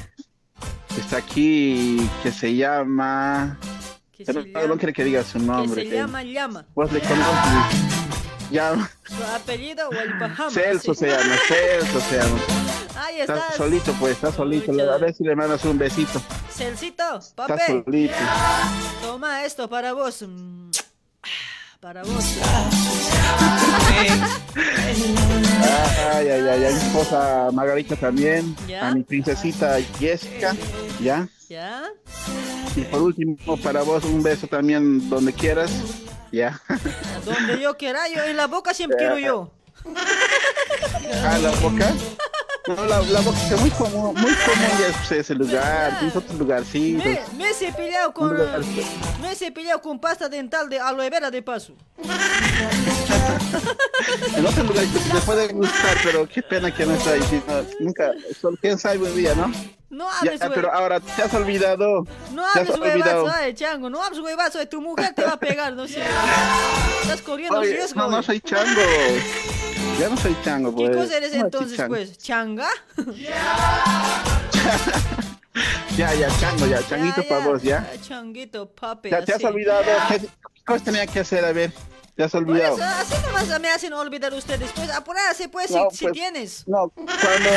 está 0.97 1.17
aquí, 1.17 2.09
que 2.23 2.31
se 2.31 2.55
llama... 2.55 3.59
Pero 4.25 4.43
no, 4.67 4.77
quiere 4.77 4.93
que 4.93 5.03
diga 5.03 5.23
su 5.23 5.37
Que 5.37 5.45
nombre. 5.45 5.83
se 5.83 5.89
que 5.89 5.95
llama 5.95 6.23
Llama. 6.23 6.65
Vos 6.73 6.91
le 6.91 6.99
conoces. 7.01 7.86
Ya, 8.51 8.73
Su 9.05 9.23
apellido 9.35 9.89
o 9.89 9.91
el 9.93 10.13
Bahama. 10.13 10.49
Celso 10.51 10.93
sí. 10.93 11.01
se 11.01 11.07
llama, 11.07 11.35
Celso 11.47 11.99
se 12.01 12.17
llama. 12.17 12.39
Ahí 12.95 13.19
Está 13.21 13.35
estás. 13.35 13.55
solito, 13.55 13.93
pues, 13.99 14.13
está 14.13 14.31
solito. 14.31 14.71
A 14.91 14.97
ver 14.97 15.13
si 15.13 15.23
le 15.23 15.35
mandas 15.35 15.63
un 15.65 15.77
besito. 15.77 16.21
Celcito, 16.49 17.17
Está 17.19 17.47
papi. 17.47 17.83
solito. 17.83 18.13
Toma 19.01 19.43
esto 19.45 19.69
para 19.69 19.93
vos. 19.93 20.21
Mm, 20.27 20.71
Para 21.81 22.03
vos. 22.03 22.23
Ay, 26.13 26.27
ay, 26.29 26.41
ay, 26.41 26.65
a 26.65 26.69
mi 26.69 26.75
esposa 26.77 27.49
Margarita 27.53 27.95
también, 27.95 28.55
¿Ya? 28.67 28.87
a 28.87 28.93
mi 28.95 29.03
princesita 29.03 29.77
Jessica, 29.99 30.55
¿ya? 31.01 31.27
¿Ya? 31.49 31.83
Y 32.75 32.81
por 32.81 33.01
último, 33.03 33.37
para 33.63 33.83
vos 33.83 34.03
un 34.05 34.23
beso 34.23 34.47
también 34.47 35.07
donde 35.09 35.33
quieras, 35.33 35.71
¿ya? 36.37 36.61
Donde 37.25 37.59
yo 37.59 37.75
quiera, 37.77 38.07
yo 38.07 38.23
en 38.23 38.37
la 38.37 38.47
boca 38.47 38.73
siempre 38.73 38.97
quiero 38.97 39.17
yo. 39.17 39.51
Ah, 41.23 41.37
la 41.39 41.51
boca. 41.61 41.91
No, 42.67 42.75
la, 42.85 42.99
la 43.01 43.21
boca 43.21 43.37
es 43.49 43.61
muy 43.61 43.69
común, 43.71 44.13
muy 44.15 44.33
común 44.33 44.67
ya 44.77 44.87
es 44.87 45.11
ese 45.11 45.33
lugar, 45.35 45.99
tienes 45.99 46.15
otros 46.17 46.37
lugarcitos. 46.37 47.05
Me, 47.05 47.21
me 47.37 47.49
he 47.49 47.53
cepillado 47.53 48.13
con, 48.13 48.29
lugar- 48.35 48.59
me 49.21 49.31
he 49.31 49.35
cepillado 49.35 49.81
con 49.81 49.99
pasta 50.01 50.27
dental 50.27 50.67
de 50.67 50.77
aloe 50.77 51.09
vera 51.09 51.31
de 51.31 51.41
paso. 51.41 51.73
En 54.35 54.45
otros 54.45 54.65
lugares 54.67 54.89
te 54.93 55.19
puede 55.21 55.47
gustar, 55.53 55.97
pero 56.03 56.27
qué 56.27 56.41
pena 56.41 56.73
que 56.73 56.85
no 56.85 56.93
está 56.93 57.11
ahí. 57.11 57.43
no, 57.47 57.63
nunca, 57.79 58.11
solo 58.39 58.57
quién 58.61 58.77
sabe 58.77 58.97
un 58.99 59.15
día, 59.15 59.33
¿no? 59.35 59.51
No 59.89 60.05
Ya, 60.23 60.31
hables, 60.33 60.41
pero 60.53 60.73
ahora 60.73 60.99
te 60.99 61.21
has 61.21 61.33
olvidado. 61.33 62.05
no 62.33 62.45
hables 62.45 62.77
huevazo, 62.77 63.31
ay, 63.33 63.53
chango, 63.53 63.89
no 63.89 64.03
hables 64.03 64.19
huevazo, 64.19 64.67
tu 64.67 64.81
mujer 64.81 65.13
te 65.15 65.23
va 65.23 65.33
a 65.33 65.37
pegar, 65.39 65.73
no 65.73 65.87
sé. 65.87 66.03
Estás 67.03 67.21
corriendo 67.21 67.59
Oye, 67.59 67.73
riesgo. 67.73 68.01
no, 68.01 68.09
no 68.09 68.21
soy 68.23 68.41
chango. 68.41 68.81
Ya 69.97 70.09
no 70.09 70.17
soy 70.17 70.35
chango, 70.43 70.75
¿Qué 70.75 70.85
pues. 70.87 70.97
cosa 70.97 71.17
eres 71.17 71.33
No, 71.33 71.45
entonces, 71.45 71.77
chango. 71.77 71.95
pues? 71.95 72.17
¿Changa? 72.17 72.69
Ya, 75.97 76.13
ya, 76.13 76.27
chango, 76.39 76.67
ya, 76.67 76.85
changuito 76.87 77.23
para 77.27 77.43
vos, 77.47 77.63
¿ya? 77.63 77.89
Ah, 77.91 77.97
Changuito, 77.99 78.69
papi. 78.69 79.09
Ya 79.09 79.25
te 79.25 79.33
has 79.33 79.43
olvidado. 79.43 79.81
¿Qué 80.07 80.19
qué 80.19 80.29
cosa 80.63 80.83
tenía 80.85 81.07
que 81.07 81.21
hacer? 81.21 81.43
A 81.43 81.51
ver, 81.51 81.71
te 82.17 82.23
has 82.23 82.31
Por 82.31 82.41
olvidado. 82.41 82.75
eso, 82.75 82.83
así 82.83 83.13
nomás 83.25 83.61
me 83.61 83.69
hacen 83.69 83.93
olvidar 83.93 84.33
ustedes. 84.33 84.71
Pues 84.73 84.89
apurarse, 84.89 85.47
pues, 85.49 85.69
No, 85.69 85.89
si, 85.91 85.97
si 85.97 86.05
pues, 86.05 86.13
tienes. 86.13 86.67
No, 86.67 86.89
cuando, 86.89 87.49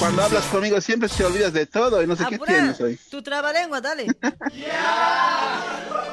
cuando 0.00 0.22
hablas 0.24 0.44
conmigo 0.46 0.80
siempre 0.80 1.08
te 1.08 1.24
olvidas 1.24 1.52
de 1.52 1.66
todo 1.66 2.02
y 2.02 2.06
no 2.08 2.16
sé 2.16 2.24
qué 2.28 2.38
tienes 2.38 2.80
hoy. 2.80 2.98
tu 3.10 3.22
trabalengua, 3.22 3.80
dale. 3.80 4.06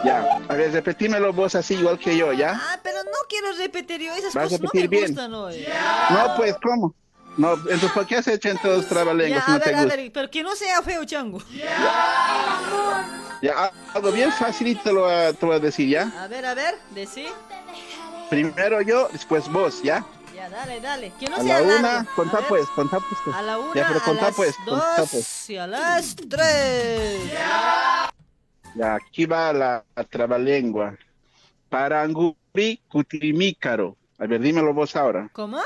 Ya, 0.05 0.39
a 0.47 0.53
ver, 0.53 0.71
repetímelo 0.71 1.33
vos 1.33 1.55
así 1.55 1.73
igual 1.73 1.99
que 1.99 2.15
yo, 2.15 2.31
¿ya? 2.31 2.53
Ah, 2.55 2.79
pero 2.81 3.03
no 3.03 3.11
quiero 3.27 3.51
repetir 3.57 3.99
yo, 3.99 4.13
esas 4.13 4.33
Vas 4.33 4.45
a 4.45 4.57
cosas 4.57 4.61
no 4.61 4.69
me 4.73 4.87
bien. 4.87 5.07
gustan 5.07 5.33
hoy. 5.33 5.65
No, 6.09 6.35
pues, 6.37 6.55
¿cómo? 6.63 6.95
No, 7.39 7.53
entonces, 7.53 7.91
¿por 7.93 8.05
qué 8.05 8.17
has 8.17 8.27
hecho 8.27 8.49
entonces 8.49 8.87
trabalenguas 8.89 9.45
Ya, 9.47 9.53
a 9.53 9.57
no 9.57 9.63
ver, 9.65 9.75
a 9.75 9.81
gusta? 9.83 9.95
ver, 9.95 10.11
pero 10.11 10.29
que 10.29 10.43
no 10.43 10.55
sea 10.57 10.81
feo, 10.81 11.05
chango. 11.05 11.41
Ya, 13.41 13.53
ah, 13.55 13.71
algo 13.93 14.11
bien 14.11 14.29
facilito 14.33 14.81
te 14.83 14.91
lo 14.91 15.01
voy 15.03 15.13
a, 15.13 15.31
te 15.31 15.45
voy 15.45 15.55
a 15.55 15.59
decir, 15.59 15.87
¿ya? 15.87 16.11
A 16.21 16.27
ver, 16.27 16.45
a 16.45 16.53
ver, 16.53 16.75
decí. 16.91 17.27
Primero 18.29 18.81
yo, 18.81 19.07
después 19.13 19.47
vos, 19.49 19.81
¿ya? 19.81 20.05
Ya, 20.35 20.49
dale, 20.49 20.81
dale. 20.81 21.13
Que 21.17 21.29
no 21.29 21.37
a 21.37 21.41
sea 21.43 21.61
la 21.61 21.77
una, 21.77 21.81
largo. 21.93 22.11
contá 22.15 22.37
A 22.39 22.47
pues, 22.49 22.67
contá 22.75 22.99
pues. 22.99 23.35
A 23.35 23.41
la 23.41 23.57
una, 23.57 23.73
Ya, 23.73 23.87
pero 23.87 23.99
a 23.99 24.03
contá 24.03 24.25
las 24.25 24.35
pues, 24.35 24.55
contá 24.65 24.93
dos 24.97 25.09
pues. 25.11 25.49
y 25.49 25.57
a 25.57 25.67
las 25.67 26.15
tres. 26.17 27.31
Ya, 28.75 28.95
aquí 28.95 29.25
va 29.25 29.53
la, 29.53 29.83
la 29.95 30.03
trabalengua. 30.03 30.97
Paranguri 31.69 32.81
cutirimícaro. 32.89 33.95
A 34.17 34.25
ver, 34.27 34.41
dímelo 34.41 34.73
vos 34.73 34.95
ahora. 34.97 35.29
¿Cómo? 35.31 35.61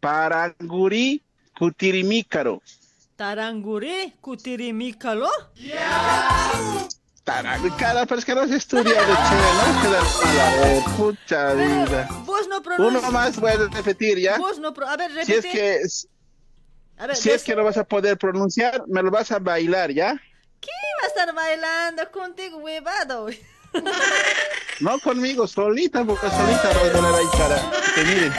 Paranguri 0.00 1.22
cutirimícaro. 1.58 2.62
Taranguri. 3.16 4.14
Taranguri, 7.24 7.70
cara, 7.76 8.06
pero 8.06 8.18
es 8.20 8.24
que 8.24 8.34
no 8.34 8.40
has 8.42 8.50
estudiado, 8.50 9.14
che, 9.28 9.36
no 9.36 10.82
a 10.82 10.96
pucha 10.96 11.52
vida. 11.54 12.08
Vos 12.24 12.48
no 12.48 12.62
pronuncias. 12.62 13.02
Uno 13.02 13.12
más 13.12 13.36
puedes 13.38 13.70
repetir, 13.70 14.18
¿ya? 14.18 14.38
Vos 14.38 14.58
no 14.58 14.72
A 14.86 14.96
ver, 14.96 15.10
Si 15.26 15.32
es 15.34 15.42
repite. 15.44 15.50
que, 15.52 15.80
A 16.96 17.06
ver, 17.08 17.16
si 17.16 17.30
es 17.30 17.42
que 17.44 17.54
no 17.54 17.64
vas 17.64 17.76
a 17.76 17.84
poder 17.84 18.16
pronunciar, 18.16 18.84
me 18.86 19.02
lo 19.02 19.10
vas 19.10 19.30
a 19.32 19.38
bailar, 19.40 19.90
¿ya? 19.92 20.14
¿Qué 20.60 20.70
va 21.00 21.04
a 21.04 21.08
estar 21.08 21.34
bailando 21.34 22.10
contigo, 22.10 22.58
huevado? 22.58 23.28
No 24.80 24.98
conmigo, 25.00 25.48
solita, 25.48 26.04
porque 26.04 26.30
solita 26.30 26.68
vas 26.68 26.76
a 26.76 26.82
bailar 27.00 27.14
ahí 27.14 27.26
para 27.36 27.70
que 27.94 28.04
miren 28.04 28.32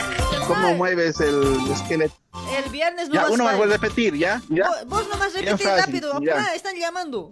cómo 0.54 0.74
mueves 0.74 1.20
el 1.20 1.42
esqueleto. 1.70 2.14
El 2.56 2.70
viernes 2.70 3.08
no 3.08 3.14
Ya, 3.14 3.28
uno 3.28 3.44
más 3.44 3.56
vuelve 3.56 3.74
a 3.74 3.76
repetir, 3.78 4.14
¿ya? 4.16 4.40
¿Ya? 4.48 4.68
Vos, 4.86 5.08
nomás 5.08 5.32
fácil, 5.32 5.46
rápido. 5.46 6.12
apura, 6.14 6.54
están 6.54 6.76
llamando. 6.76 7.30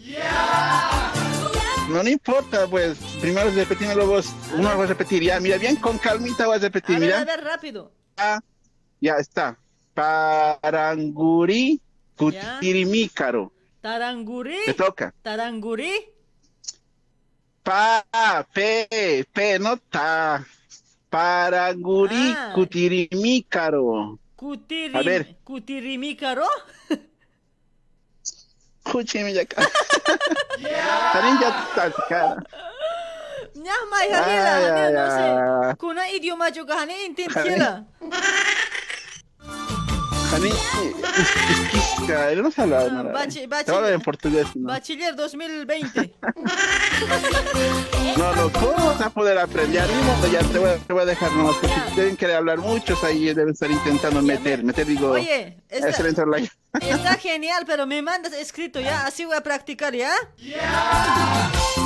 No, 1.89 2.03
no 2.03 2.09
importa, 2.09 2.67
pues, 2.67 2.97
primero 3.19 3.49
repetímelo 3.51 4.05
vos, 4.05 4.27
uno 4.55 4.69
vas 4.77 4.85
a 4.85 4.85
repetir, 4.87 5.23
ya, 5.23 5.39
mira, 5.39 5.57
bien 5.57 5.75
con 5.75 5.97
calmita 5.97 6.45
vas 6.47 6.57
a 6.57 6.65
repetir, 6.65 6.97
A 6.97 6.99
ver, 6.99 7.07
mira. 7.07 7.21
a 7.21 7.25
ver, 7.25 7.43
rápido. 7.43 7.91
Ya, 8.17 8.39
ya 9.01 9.13
está. 9.15 9.57
Paranguri 9.93 11.81
cutirimícaro. 12.15 13.51
Tarangurí. 13.81 14.57
Te 14.65 14.73
toca. 14.73 15.13
Tarangurí. 15.21 15.91
Pa, 17.63 18.05
pe, 18.53 19.25
pe, 19.33 19.57
no 19.59 19.77
ta. 19.77 20.45
Paranguri 21.09 22.33
Ah. 22.37 22.51
cutirimícaro. 22.53 24.19
Cutiri, 24.35 24.95
A 24.95 25.01
ver. 25.01 25.35
Cutirimícaro. 25.43 26.45
Escúcheme 28.85 29.33
ya 29.33 29.41
acá. 29.41 29.61
También 31.13 31.39
ya 31.41 31.49
está, 31.49 31.91
Janela, 34.09 34.55
ay, 34.55 34.63
Janela, 34.63 34.91
no 34.91 35.69
sé. 35.71 35.77
Kuna 35.77 36.09
idioma 36.09 36.49
hani 36.79 36.93
intin 37.05 37.29
Isquisca, 40.37 42.31
él 42.31 42.43
no 42.43 42.51
se 42.51 42.61
habla 42.61 42.87
nada. 42.89 43.11
bachi- 43.13 43.47
bachi- 43.47 43.65
Te 43.65 43.71
habla 43.71 43.89
en 43.91 44.01
portugués, 44.01 44.47
¿no? 44.55 44.67
Bachiller 44.69 45.15
2020. 45.15 46.13
No, 48.17 48.35
no, 48.35 48.51
¿cómo 48.51 48.73
vas 48.87 49.01
a 49.01 49.09
poder 49.09 49.37
aprender? 49.37 49.83
Ni 49.89 50.03
modo, 50.03 50.27
ya 50.27 50.39
te 50.39 50.59
voy, 50.59 50.69
te 50.85 50.93
voy 50.93 51.01
a 51.01 51.05
dejar 51.05 51.31
nomás, 51.33 51.55
porque 51.57 51.75
deben 51.95 52.15
querer 52.17 52.35
hablar 52.37 52.57
muchos 52.59 53.03
ahí, 53.03 53.25
deben 53.33 53.53
estar 53.53 53.69
intentando 53.71 54.21
meter, 54.21 54.63
meter, 54.63 54.85
digo, 54.85 55.11
Oye, 55.11 55.57
esta- 55.69 56.25
la... 56.25 56.37
Está 56.73 57.15
genial, 57.15 57.63
pero 57.65 57.87
me 57.87 58.01
mandas 58.01 58.33
escrito 58.33 58.79
ya, 58.79 59.05
así 59.05 59.25
voy 59.25 59.35
a 59.35 59.41
practicar, 59.41 59.95
¿ya? 59.95 60.13
Ya, 60.37 60.69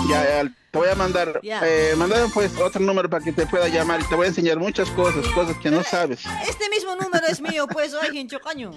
ya, 0.09 0.43
te 0.71 0.77
voy 0.77 0.89
a 0.89 0.95
mandar, 0.95 1.39
eh, 1.43 1.93
mandar 1.95 2.27
pues 2.33 2.57
otro 2.59 2.81
número 2.81 3.09
para 3.09 3.23
que 3.23 3.31
te 3.31 3.45
pueda 3.45 3.67
llamar 3.69 4.01
y 4.01 4.03
te 4.03 4.15
voy 4.15 4.25
a 4.25 4.29
enseñar 4.29 4.57
muchas 4.57 4.89
cosas, 4.89 5.25
cosas 5.29 5.55
que 5.57 5.71
no 5.71 5.83
sabes. 5.83 6.19
Este 6.47 6.69
mismo 6.69 6.95
número 6.95 7.25
es 7.27 7.39
mío, 7.39 7.65
pues, 7.67 7.93
oye, 7.93 8.19
hincho 8.19 8.39
caño. 8.39 8.71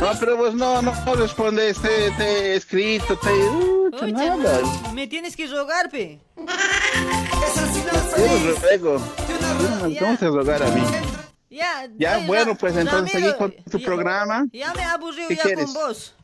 No, 0.00 0.12
pero 0.20 0.36
vos 0.36 0.54
no, 0.54 0.82
no, 0.82 0.94
no 1.04 1.14
respondes, 1.14 1.80
te, 1.80 2.10
te 2.12 2.52
he 2.52 2.56
escrito, 2.56 3.18
te... 3.18 3.32
Uh, 3.32 3.90
Oye, 4.02 4.12
nada. 4.12 4.60
me 4.92 5.06
tienes 5.06 5.34
que 5.36 5.46
rogar, 5.46 5.90
pe. 5.90 6.20
Yo 6.36 6.44
no 8.44 8.60
ruego. 8.60 9.00
¿Cómo 9.98 10.16
te 10.18 10.26
rogar 10.26 10.62
a 10.62 10.66
mí? 10.66 10.82
Ya, 11.54 11.88
Ya, 11.98 12.18
bueno, 12.26 12.52
Ra- 12.52 12.58
pues 12.58 12.76
entonces 12.76 13.12
seguí 13.12 13.32
con 13.38 13.54
tu 13.70 13.80
programa. 13.82 14.46
Ya 14.52 14.72
me 14.74 14.82
aburrió 14.84 15.28
¿Qué 15.28 15.36
ya 15.36 15.42
quieres? 15.44 15.66
con 15.66 15.74
vos. 15.74 16.14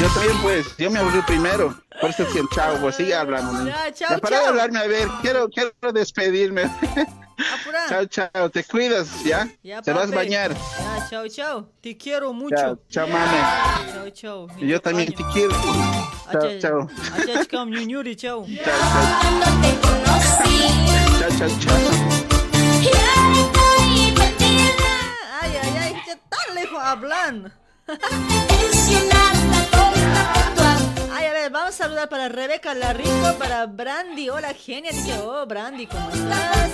Yo 0.00 0.06
también, 0.08 0.36
pues, 0.42 0.76
yo 0.76 0.90
me 0.90 0.98
aburrí 1.00 1.20
primero. 1.22 1.74
Por 2.00 2.10
eso 2.10 2.24
decía, 2.24 2.42
chao, 2.54 2.76
pues 2.80 2.94
sigue 2.96 3.14
hablando. 3.14 3.52
¿no? 3.52 3.66
Ya, 3.66 3.92
chao, 3.92 4.10
Ya 4.10 4.18
para 4.18 4.36
de 4.36 4.42
chao. 4.42 4.50
hablarme, 4.50 4.78
a 4.78 4.86
ver, 4.86 5.08
quiero, 5.22 5.48
quiero 5.48 5.72
despedirme. 5.92 6.62
Apura. 6.62 7.84
Chao, 7.88 8.04
chao, 8.06 8.48
te 8.48 8.62
cuidas, 8.62 9.08
¿ya? 9.24 9.48
Ya, 9.64 9.82
Te 9.82 9.92
vas 9.92 10.12
a 10.12 10.14
bañar. 10.14 10.52
Ya, 10.54 11.06
chao, 11.10 11.26
chao. 11.28 11.68
Te 11.80 11.96
quiero 11.96 12.32
mucho. 12.32 12.54
Chao, 12.54 12.78
chao, 12.88 13.08
mame. 13.08 13.38
Chao, 13.92 14.10
chao. 14.10 14.46
Y 14.60 14.68
yo 14.68 14.80
también 14.80 15.12
te 15.12 15.24
quiero. 15.32 15.50
Chao, 16.30 16.58
chao. 16.60 17.66
Ñuñuri, 17.66 18.14
chao. 18.14 18.46
Chao, 21.18 21.30
chao, 21.38 21.48
chao. 21.58 21.76
Ay, 22.52 22.86
ay, 22.86 23.50
ay, 23.56 23.60
lejos 26.54 26.78
hablan. 26.82 27.52
Ay, 31.12 31.26
a 31.26 31.32
ver, 31.32 31.50
vamos 31.50 31.70
a 31.70 31.72
saludar 31.72 32.08
para 32.08 32.28
Rebeca 32.28 32.74
Larrico, 32.74 33.34
para 33.38 33.66
Brandy. 33.66 34.30
Hola, 34.30 34.54
genia. 34.54 34.92
Dice, 34.92 35.18
oh, 35.18 35.44
Brandy, 35.46 35.86
¿cómo 35.86 36.08
estás? 36.10 36.70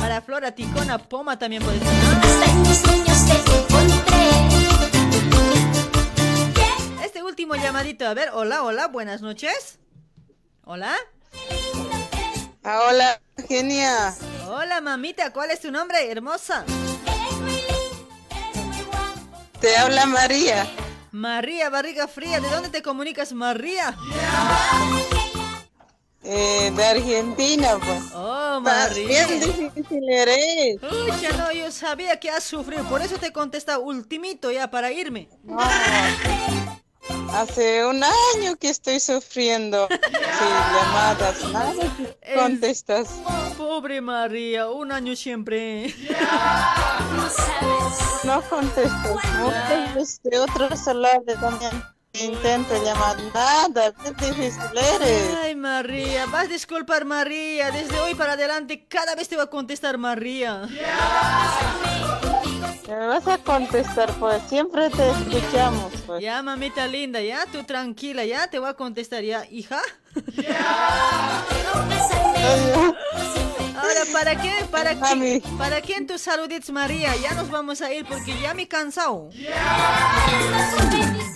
Para 0.00 0.20
Flora 0.20 0.52
Ticona 0.52 0.98
Poma 0.98 1.38
también 1.38 1.62
puede 1.62 1.78
Este 7.02 7.22
último 7.22 7.54
llamadito, 7.54 8.06
a 8.06 8.14
ver, 8.14 8.30
hola, 8.32 8.62
hola, 8.62 8.88
buenas 8.88 9.22
noches. 9.22 9.78
Hola. 10.64 10.94
Ah, 12.62 12.80
hola, 12.88 13.20
genia. 13.48 14.14
Hola, 14.48 14.80
mamita, 14.80 15.32
¿cuál 15.32 15.50
es 15.50 15.60
tu 15.60 15.70
nombre, 15.70 16.10
hermosa? 16.10 16.64
Te 19.64 19.74
habla 19.78 20.04
María. 20.04 20.70
María, 21.10 21.70
barriga 21.70 22.06
fría, 22.06 22.38
¿de 22.38 22.50
dónde 22.50 22.68
te 22.68 22.82
comunicas, 22.82 23.32
María? 23.32 23.96
Eh, 26.22 26.70
de 26.76 26.84
Argentina, 26.84 27.78
pues. 27.82 28.02
Oh, 28.14 28.60
María. 28.60 29.26
Bien 29.26 29.40
difícil 29.40 30.06
eres. 30.06 30.78
Pucha, 30.80 31.34
no, 31.38 31.50
yo 31.50 31.72
sabía 31.72 32.20
que 32.20 32.28
has 32.28 32.44
sufrido, 32.44 32.84
por 32.90 33.00
eso 33.00 33.16
te 33.16 33.32
contesta 33.32 33.78
ultimito 33.78 34.52
ya 34.52 34.70
para 34.70 34.92
irme. 34.92 35.30
No, 35.44 35.56
hace 37.32 37.84
un 37.86 38.02
año 38.02 38.56
que 38.56 38.68
estoy 38.70 39.00
sufriendo. 39.00 39.88
Sí, 40.34 40.44
llamadas, 40.74 41.44
nada 41.52 41.96
que 41.96 42.34
contestas. 42.34 43.08
Pobre 43.56 44.00
María, 44.00 44.68
un 44.68 44.90
año 44.90 45.14
siempre. 45.14 45.94
No 48.24 48.42
contestas. 48.42 49.16
Muchas 49.38 49.94
veces 49.94 50.20
de 50.24 50.38
otro 50.38 50.76
celular 50.76 51.22
de 51.24 51.36
también 51.36 51.82
intento 52.14 52.82
llamar. 52.82 53.16
Nada, 53.34 53.92
qué 53.92 54.26
difícil 54.26 54.62
eres. 54.74 55.34
Ay, 55.36 55.54
María, 55.54 56.26
vas 56.26 56.44
a 56.44 56.48
disculpar, 56.48 57.04
María. 57.04 57.70
Desde 57.70 57.98
hoy 58.00 58.14
para 58.14 58.32
adelante, 58.32 58.86
cada 58.88 59.14
vez 59.14 59.28
te 59.28 59.36
va 59.36 59.44
a 59.44 59.50
contestar 59.50 59.98
María. 59.98 60.68
Me 62.88 63.06
vas 63.06 63.26
a 63.26 63.38
contestar, 63.38 64.12
pues 64.20 64.42
siempre 64.48 64.90
te 64.90 65.10
escuchamos. 65.10 65.90
Pues. 66.06 66.22
Ya, 66.22 66.42
mamita 66.42 66.86
linda, 66.86 67.20
ya, 67.22 67.46
tú 67.50 67.64
tranquila, 67.64 68.24
ya, 68.24 68.46
te 68.48 68.58
voy 68.58 68.68
a 68.68 68.74
contestar, 68.74 69.22
ya, 69.22 69.46
hija. 69.50 69.80
Ahora, 73.76 74.00
¿para 74.12 74.40
qué? 74.40 74.52
¿Para 74.70 74.94
qué? 74.94 75.42
¿Para 75.58 75.80
quién 75.80 76.06
tus 76.06 76.20
saluditos, 76.20 76.70
María? 76.70 77.16
Ya 77.16 77.32
nos 77.34 77.50
vamos 77.50 77.80
a 77.80 77.92
ir 77.92 78.04
porque 78.06 78.38
ya 78.40 78.52
me 78.54 78.62
he 78.62 78.68
cansado. 78.68 79.30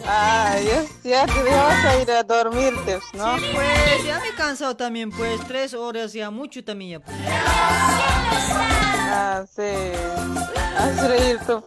Ah, 0.07 0.57
ya, 0.61 0.85
ya 1.05 1.27
te 1.27 1.43
vas 1.43 1.85
a 1.85 2.01
ir 2.01 2.11
a 2.11 2.23
dormirte, 2.23 2.99
¿no? 3.15 3.39
Sí, 3.39 3.45
pues, 3.55 4.05
ya 4.05 4.21
me 4.21 4.29
he 4.29 4.35
cansado 4.35 4.77
también, 4.77 5.11
pues, 5.11 5.41
tres 5.47 5.75
horas 5.75 6.13
ya, 6.13 6.31
mucho 6.31 6.63
también 6.63 7.01
ya. 7.01 7.01
pues. 7.01 7.17
Ah, 9.11 9.45
sí. 9.55 10.68
Haz 10.79 11.09
reír 11.09 11.39
tú. 11.47 11.63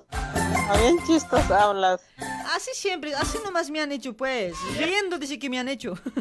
Bien 0.80 0.98
chistos 1.06 1.52
hablas. 1.52 2.00
Así 2.56 2.72
siempre, 2.74 3.14
así 3.16 3.38
nomás 3.44 3.70
me 3.70 3.82
han 3.82 3.92
hecho, 3.92 4.14
pues. 4.16 4.56
Riendo 4.78 5.18
dice 5.18 5.38
que 5.38 5.50
me 5.50 5.60
han 5.60 5.68
hecho. 5.70 5.96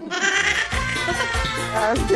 Sí, 2.09 2.15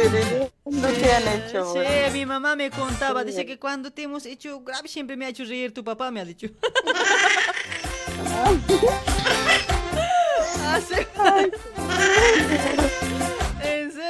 no 0.66 0.88
te 0.88 1.12
han 1.12 1.28
hecho. 1.28 1.72
Sí, 1.72 1.78
mi 2.12 2.26
mamá 2.26 2.56
me 2.56 2.70
contaba, 2.70 3.20
Sí. 3.20 3.26
dice 3.28 3.46
que 3.46 3.58
cuando 3.58 3.92
te 3.92 4.02
hemos 4.02 4.26
hecho 4.26 4.60
grave 4.60 4.88
siempre 4.88 5.16
me 5.16 5.26
ha 5.26 5.28
hecho 5.28 5.44
reír, 5.44 5.72
tu 5.72 5.84
papá 5.84 6.10
me 6.10 6.20
ha 6.20 6.24
dicho. 6.24 6.48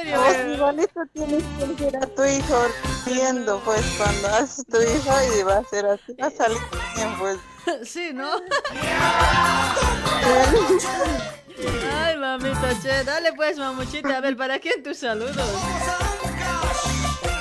Serio. 0.05 0.25
Eh. 0.27 0.55
igualito 0.55 1.01
tienes 1.13 1.43
que 1.59 1.67
decir 1.67 1.97
a 1.97 2.07
tu 2.07 2.25
hijo 2.25 2.67
riendo, 3.07 3.61
pues 3.65 3.83
cuando 3.97 4.29
haces 4.29 4.65
tu 4.67 4.77
hijo 4.81 5.13
y 5.39 5.43
va 5.43 5.57
a 5.59 5.65
ser 5.65 5.87
así, 5.87 6.15
va 6.21 6.27
a 6.27 6.31
salir 6.31 6.59
bien, 6.95 7.19
pues. 7.19 7.39
Sí, 7.85 8.13
¿no? 8.13 8.31
Ay, 11.97 12.17
mamita, 12.17 12.79
che, 12.83 13.05
dale 13.05 13.33
pues, 13.33 13.57
mamuchita, 13.59 14.19
a 14.19 14.21
ver, 14.21 14.37
¿para 14.37 14.59
quién 14.59 14.83
tus 14.83 14.99
saludos? 14.99 15.37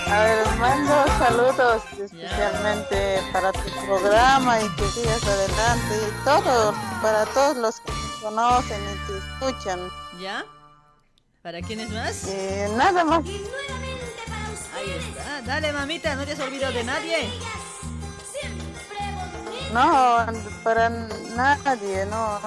A 0.08 0.24
ver, 0.24 0.46
mando 0.60 1.06
saludos 1.18 1.82
especialmente 2.00 3.20
para 3.34 3.52
tu 3.52 3.70
programa 3.86 4.62
y 4.62 4.70
que 4.76 4.88
sigas 4.90 5.24
adelante 5.24 5.96
y 6.08 6.24
todo, 6.24 6.74
para 7.02 7.26
todos 7.34 7.58
los 7.58 7.80
que 7.80 7.92
te 7.92 8.22
conocen 8.22 8.82
y 8.84 8.96
te 9.08 9.18
escuchan. 9.18 9.80
¿Ya? 10.22 10.46
¿Para 11.44 11.62
quiénes 11.62 11.90
más? 11.90 12.24
Eh, 12.30 12.70
nada 12.78 13.04
más. 13.04 13.20
Ahí 13.28 14.92
está, 14.98 15.42
dale, 15.42 15.74
mamita, 15.74 16.16
no 16.16 16.24
te 16.24 16.32
has 16.32 16.40
olvidado 16.40 16.72
de 16.72 16.86
nadie. 16.86 17.18
No, 19.74 20.26
para 20.64 20.88
nadie, 21.36 22.06
no. 22.06 22.40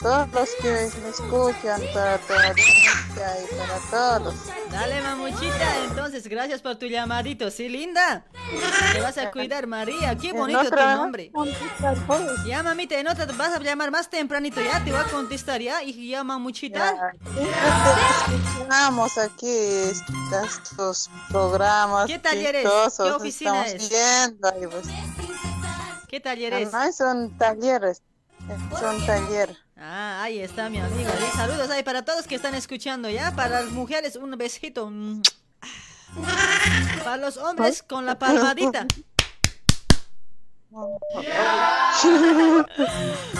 Todos 0.00 0.32
los 0.32 0.48
que 0.62 0.90
me 1.02 1.10
escuchan, 1.10 1.80
para 1.92 2.14
audiencia 2.14 3.36
y 3.42 3.54
para 3.54 3.78
todos. 3.90 4.34
Dale, 4.70 5.02
mamuchita, 5.02 5.84
entonces, 5.84 6.26
gracias 6.26 6.62
por 6.62 6.76
tu 6.76 6.86
llamadito, 6.86 7.50
¿sí, 7.50 7.68
linda? 7.68 8.24
Te 8.92 9.00
vas 9.02 9.18
a 9.18 9.30
cuidar, 9.30 9.66
María, 9.66 10.16
qué 10.16 10.32
bonito 10.32 10.70
tu 10.70 10.76
nombre. 10.76 11.30
Ya, 12.46 12.62
mamita, 12.62 12.98
en 12.98 13.08
otra 13.08 13.26
vas 13.26 13.52
a 13.52 13.58
llamar 13.58 13.90
más 13.90 14.08
tempranito, 14.08 14.62
ya, 14.62 14.82
te 14.82 14.90
voy 14.90 15.00
a 15.00 15.04
contestar, 15.04 15.60
ya, 15.60 15.82
y 15.82 16.08
ya, 16.08 16.24
mamuchita. 16.24 17.12
Escuchamos 18.32 19.18
aquí 19.18 19.54
estos 20.46 21.10
programas. 21.28 22.06
¿Qué 22.06 22.18
talleres? 22.18 22.66
¿Qué 22.96 23.10
oficina 23.10 23.66
es? 23.66 23.90
viendo 23.90 24.48
ahí, 24.48 24.66
pues. 24.66 24.86
¿Qué 26.08 26.20
talleres? 26.20 26.72
No, 26.72 26.92
son 26.92 27.36
talleres. 27.36 28.02
Son 28.80 29.04
talleres. 29.04 29.58
Ah, 29.82 30.22
ahí 30.22 30.40
está 30.40 30.68
mi 30.68 30.78
amigo. 30.78 31.10
Saludos 31.34 31.70
ahí 31.70 31.82
para 31.82 32.04
todos 32.04 32.26
que 32.26 32.34
están 32.34 32.54
escuchando, 32.54 33.08
¿ya? 33.08 33.34
Para 33.34 33.62
las 33.62 33.72
mujeres, 33.72 34.16
un 34.16 34.30
besito. 34.36 34.90
Mm. 34.90 35.22
Para 37.02 37.16
los 37.16 37.38
hombres, 37.38 37.82
con 37.82 38.04
la 38.04 38.18
palmadita. 38.18 38.86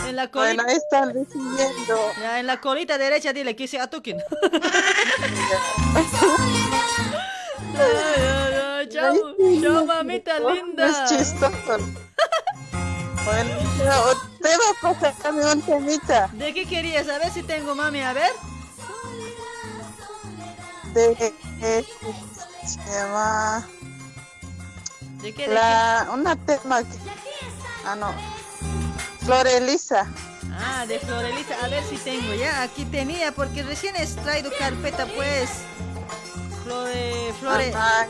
En 0.07 0.17
la 0.17 0.29
colita. 0.29 0.65
Bueno, 0.65 0.65
están 0.67 1.15
recibiendo. 1.15 2.13
Ya, 2.21 2.41
en 2.41 2.47
la 2.47 2.61
colita 2.61 2.99
derecha 2.99 3.33
dile 3.33 3.55
que 3.55 3.69
se 3.69 3.79
atoquen. 3.79 4.19
Ay, 7.73 7.87
ay, 8.19 8.55
ay, 8.55 8.89
chao, 8.89 9.15
chao, 9.63 9.87
mamita 9.87 10.41
linda. 10.41 10.89
Es 10.89 11.05
chistoso. 11.09 11.79
Bueno, 13.25 13.55
un 15.53 15.63
temita. 15.63 16.29
¿De 16.33 16.55
qué 16.55 16.67
querías? 16.67 17.09
A 17.09 17.19
ver 17.19 17.31
si 17.31 17.43
tengo 17.43 17.75
mami, 17.75 18.03
a 18.03 18.13
ver. 18.13 18.33
De, 20.95 21.35
eh, 21.63 21.87
se 22.67 22.91
llama 22.91 23.67
¿De 25.23 25.33
qué? 25.33 25.49
¿De 25.49 25.55
la, 25.55 26.09
una 26.13 26.35
tema 26.35 26.83
que, 26.83 26.99
ah 27.85 27.95
no 27.95 28.13
Florelisa 29.25 30.09
Ah, 30.63 30.85
de 30.87 30.99
Florelisa, 30.99 31.55
a 31.65 31.69
ver 31.69 31.83
si 31.85 31.97
tengo 31.97 32.35
ya. 32.35 32.63
Aquí 32.63 32.85
tenía, 32.85 33.33
porque 33.33 33.63
recién 33.63 33.97
he 33.97 34.07
traído 34.07 34.51
carpeta, 34.59 35.07
pues. 35.07 35.49
Flore, 36.71 37.35
Flore. 37.41 37.75
Ajá, 37.75 38.07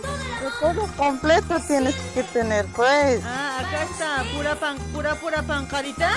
todo 0.61 0.87
completo 0.99 1.59
tienes 1.67 1.95
que 2.13 2.23
tener 2.25 2.67
pues 2.77 3.23
Ah, 3.25 3.61
acá 3.61 3.85
está, 3.85 4.25
pura 4.37 4.55
pan, 4.55 4.77
pura, 4.93 5.15
pura 5.15 5.43
pancadita. 5.43 6.11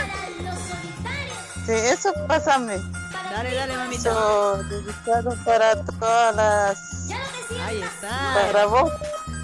sí 1.65 1.71
eso 1.71 2.11
pásame 2.27 2.81
Dale, 3.31 3.55
dale, 3.55 3.77
mamita. 3.77 4.09
eso 4.09 4.63
dedicado 4.69 5.35
para 5.45 5.75
todas 5.85 6.35
las 6.35 6.77
Ahí 7.65 7.81
está. 7.81 8.33
para 8.51 8.65
vos 8.65 8.91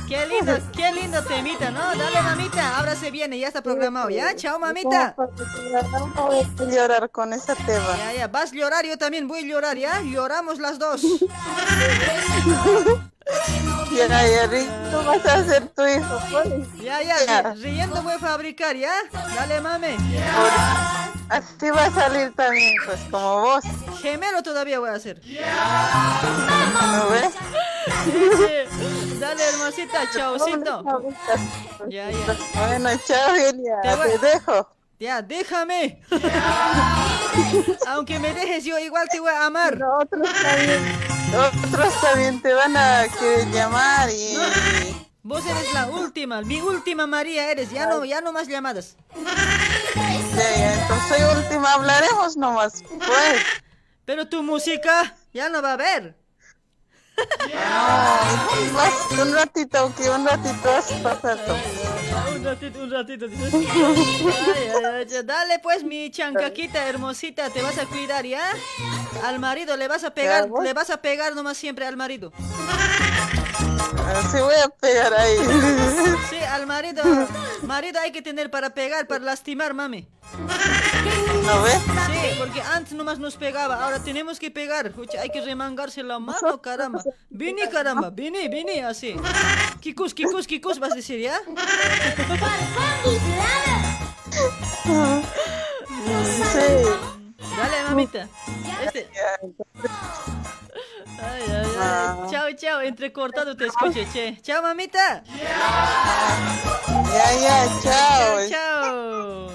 Qué 0.10 0.26
lindo, 0.26 0.58
qué 0.76 0.92
lindo 0.92 1.24
temita, 1.24 1.70
¿no? 1.70 1.96
Dale, 1.96 2.20
mamita. 2.24 2.78
Ahora 2.78 2.96
se 2.96 3.12
viene, 3.12 3.38
ya 3.38 3.48
está 3.48 3.62
programado, 3.62 4.10
¿ya? 4.10 4.36
Chao, 4.36 4.58
mamita. 4.58 5.14
no 5.16 6.26
voy 6.26 6.40
a 6.40 6.64
llorar 6.64 7.12
con 7.12 7.32
ese 7.32 7.56
tema 7.56 7.96
Ya, 7.96 8.14
ya, 8.14 8.28
vas 8.28 8.52
a 8.52 8.56
llorar, 8.56 8.88
yo 8.88 8.98
también 8.98 9.28
voy 9.28 9.44
a 9.44 9.48
llorar, 9.48 9.78
¿ya? 9.78 10.02
Lloramos 10.02 10.58
las 10.58 10.80
dos. 10.80 11.04
Ya, 13.92 14.08
ya, 14.08 14.48
riendo 14.48 15.04
vas 15.04 15.26
a 15.26 15.44
ser 15.44 15.68
tu 15.70 15.86
hijo. 15.86 16.20
pues. 16.32 16.48
Ya, 16.82 17.02
ya, 17.02 17.16
ri- 17.54 17.62
riendo 17.62 18.02
voy 18.02 18.14
a 18.14 18.20
fabricar, 18.20 18.76
¿ya? 18.76 18.92
Dale, 19.36 19.62
mame. 19.62 19.98
Así 21.30 21.70
va 21.70 21.86
a 21.86 21.92
salir 21.92 22.34
también, 22.36 22.76
pues, 22.86 23.00
como 23.12 23.42
vos. 23.42 23.64
Gemelo 24.02 24.42
todavía 24.42 24.80
voy 24.80 24.90
a 24.90 24.94
hacer. 24.94 25.22
¿No 25.26 27.10
ves? 27.10 27.34
Dale, 29.20 29.44
hermosita, 29.50 30.10
chaucito. 30.16 30.84
Ya, 31.90 32.10
ya. 32.10 32.38
Bueno, 32.68 32.90
chao, 33.06 33.36
Elia. 33.36 33.82
Te 33.84 33.96
voy- 33.96 34.10
Te 34.20 34.26
dejo. 34.28 34.70
Ya, 35.00 35.22
déjame. 35.22 36.02
Aunque 37.88 38.20
me 38.20 38.34
dejes, 38.34 38.64
yo 38.66 38.78
igual 38.80 39.08
te 39.10 39.20
voy 39.20 39.32
a 39.32 39.46
amar. 39.46 39.78
Otros 40.02 40.30
también, 40.42 40.98
otros 41.36 42.02
también 42.02 42.42
te 42.42 42.54
van 42.54 42.76
a 42.76 43.08
querer 43.20 43.50
llamar 43.52 44.10
y... 44.10 44.38
Vos 45.22 45.46
eres 45.46 45.74
la 45.74 45.88
última, 45.88 46.42
mi 46.42 46.62
última 46.62 47.06
María 47.06 47.52
eres. 47.52 47.70
Ya 47.72 47.86
no, 47.86 48.06
ya 48.06 48.22
no 48.22 48.32
más 48.32 48.48
llamadas. 48.48 48.96
Ya, 49.16 50.58
ya, 50.58 50.82
entonces 50.82 51.08
soy 51.10 51.38
última, 51.38 51.74
hablaremos 51.74 52.38
nomás. 52.38 52.84
Pues. 52.88 53.42
Pero 54.06 54.28
tu 54.28 54.42
música 54.42 55.16
ya 55.34 55.50
no 55.50 55.62
va 55.62 55.72
a 55.72 55.74
haber. 55.74 56.16
No, 57.18 58.74
vas 58.74 59.12
un 59.20 59.34
ratito, 59.34 59.94
que 59.96 60.10
un 60.10 60.26
ratito 60.26 60.64
vas 60.64 60.92
a 60.92 61.04
pasar. 61.04 61.40
Un 62.36 62.44
ratito, 62.44 62.80
un 62.84 62.92
ratito. 62.92 63.26
Ay, 64.56 64.72
ay. 64.86 65.24
Dale 65.24 65.60
pues 65.60 65.84
mi 65.84 66.10
chancaquita 66.10 66.88
hermosita, 66.88 67.50
te 67.50 67.62
vas 67.62 67.78
a 67.78 67.86
cuidar, 67.86 68.26
¿ya? 68.26 68.42
Al 69.24 69.40
marido 69.40 69.78
le 69.78 69.88
vas 69.88 70.04
a 70.04 70.14
pegar, 70.14 70.50
le 70.64 70.74
vas 70.74 70.90
a 70.90 71.02
pegar 71.02 71.36
nomás 71.36 71.58
siempre 71.58 71.86
al 71.86 71.98
marido. 71.98 72.32
Sí 74.32 74.38
voy 74.40 74.56
a 74.56 74.70
pegar 74.70 75.14
ahí. 75.14 75.38
Sí, 76.30 76.38
al 76.38 76.68
marido, 76.68 77.04
marido 77.64 78.00
hay 78.00 78.12
que 78.12 78.22
tener 78.22 78.52
para 78.52 78.72
pegar, 78.72 79.08
para 79.08 79.24
lastimar, 79.24 79.74
mami. 79.74 80.08
¿No 81.46 81.64
ves? 81.64 81.74
Sí, 81.74 82.36
porque 82.38 82.62
antes 82.62 82.94
nomás 82.94 83.18
nos 83.18 83.36
pegaba, 83.36 83.84
ahora 83.84 84.00
tenemos 84.00 84.40
que 84.40 84.52
pegar. 84.52 84.94
Hay 85.20 85.30
que 85.30 85.42
remangarse 85.42 86.04
la 86.04 86.20
mano, 86.20 86.62
caramba. 86.62 87.02
Vini, 87.30 87.62
caramba, 87.72 88.10
vini, 88.10 88.48
vini, 88.48 88.80
así. 88.80 89.16
Kikus, 89.80 90.14
kikus, 90.14 90.46
kikus, 90.46 90.80
vas 90.80 90.92
a 90.92 90.96
decir, 90.96 91.20
¿ya? 91.20 91.40
Sí. 96.54 96.68
Dale, 97.58 97.84
mamita. 97.88 98.28
Este. 98.86 99.10
Ay, 101.22 101.44
ay, 101.44 101.72
ay. 101.80 102.30
Chao, 102.32 102.52
chao, 102.56 102.82
entrecortado 102.82 103.56
te 103.56 103.66
escuché, 103.68 104.08
che. 104.14 104.38
Chao, 104.42 104.62
mamita. 104.62 105.24
Ya, 107.14 107.34
ya, 107.42 107.68
chao. 107.84 108.50
Chao. 108.50 109.50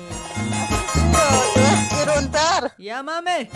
No, 1.12 1.24
te 1.54 1.60
vas 1.60 1.72
a 1.72 1.94
quiero 1.94 2.18
untar. 2.18 2.74
Ya, 2.78 3.02
mame. 3.02 3.48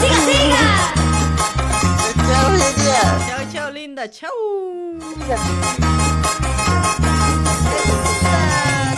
¡Siga, 0.00 0.16
siga! 0.26 0.64
Chao, 2.26 2.50
Lidia. 2.52 3.02
Chao, 3.28 3.42
chao, 3.52 3.70
linda. 3.70 4.10
Chao. 4.10 4.32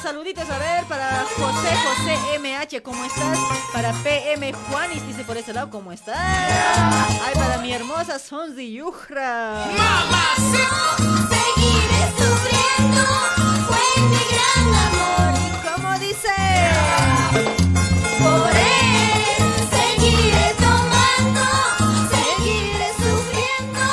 saluditos. 0.05 0.47
A 0.51 0.59
ver, 0.59 0.83
para 0.85 1.25
José, 1.35 1.69
José 1.83 2.37
MH, 2.37 2.83
¿cómo 2.83 3.03
estás? 3.05 3.39
Para 3.73 3.91
PM 4.03 4.53
Juanis, 4.53 5.05
dice 5.07 5.23
por 5.23 5.35
ese 5.35 5.51
lado, 5.51 5.71
¿cómo 5.71 5.91
estás? 5.91 6.15
Ay, 6.19 7.33
para 7.33 7.57
mi 7.57 7.73
hermosa 7.73 8.19
Sonzi 8.19 8.71
Yujra. 8.71 9.65
Seguiré 11.33 12.03
sufriendo, 12.19 13.03
fue 13.67 13.83
mi 14.11 14.23
gran 14.29 14.67
amor. 14.85 15.33
¿Cómo 15.73 15.97
dice? 15.97 16.35
Por 18.19 18.51
él 18.55 19.33
seguiré 19.73 20.53
tomando, 20.59 21.47
seguiré 22.13 22.89
sufriendo, 22.93 23.83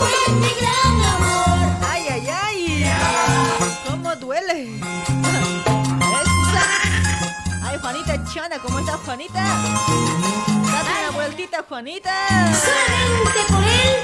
fue 0.00 0.34
mi 0.34 0.50
gran 0.60 0.96
amor. 1.14 1.73
Chana, 8.34 8.58
¿cómo 8.58 8.80
estás, 8.80 8.96
Juanita? 9.04 9.40
Date 9.44 10.90
una 11.02 11.10
vueltita, 11.14 11.64
Juanita. 11.68 12.12
Solamente 12.52 13.40
por 13.48 13.62
él 13.62 13.96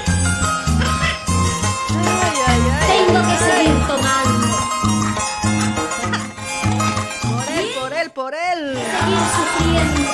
Ay, 2.23 2.37
ay, 2.47 2.61
ay. 2.79 3.05
tengo 3.07 3.21
que 3.27 3.37
seguir 3.37 3.77
tomando, 3.87 4.47
Por 7.21 7.47
él, 7.51 7.67
por 7.77 7.91
él, 7.93 8.11
por 8.11 8.33
él. 8.33 8.59
seguir 8.77 9.23
sufriendo. 9.35 10.11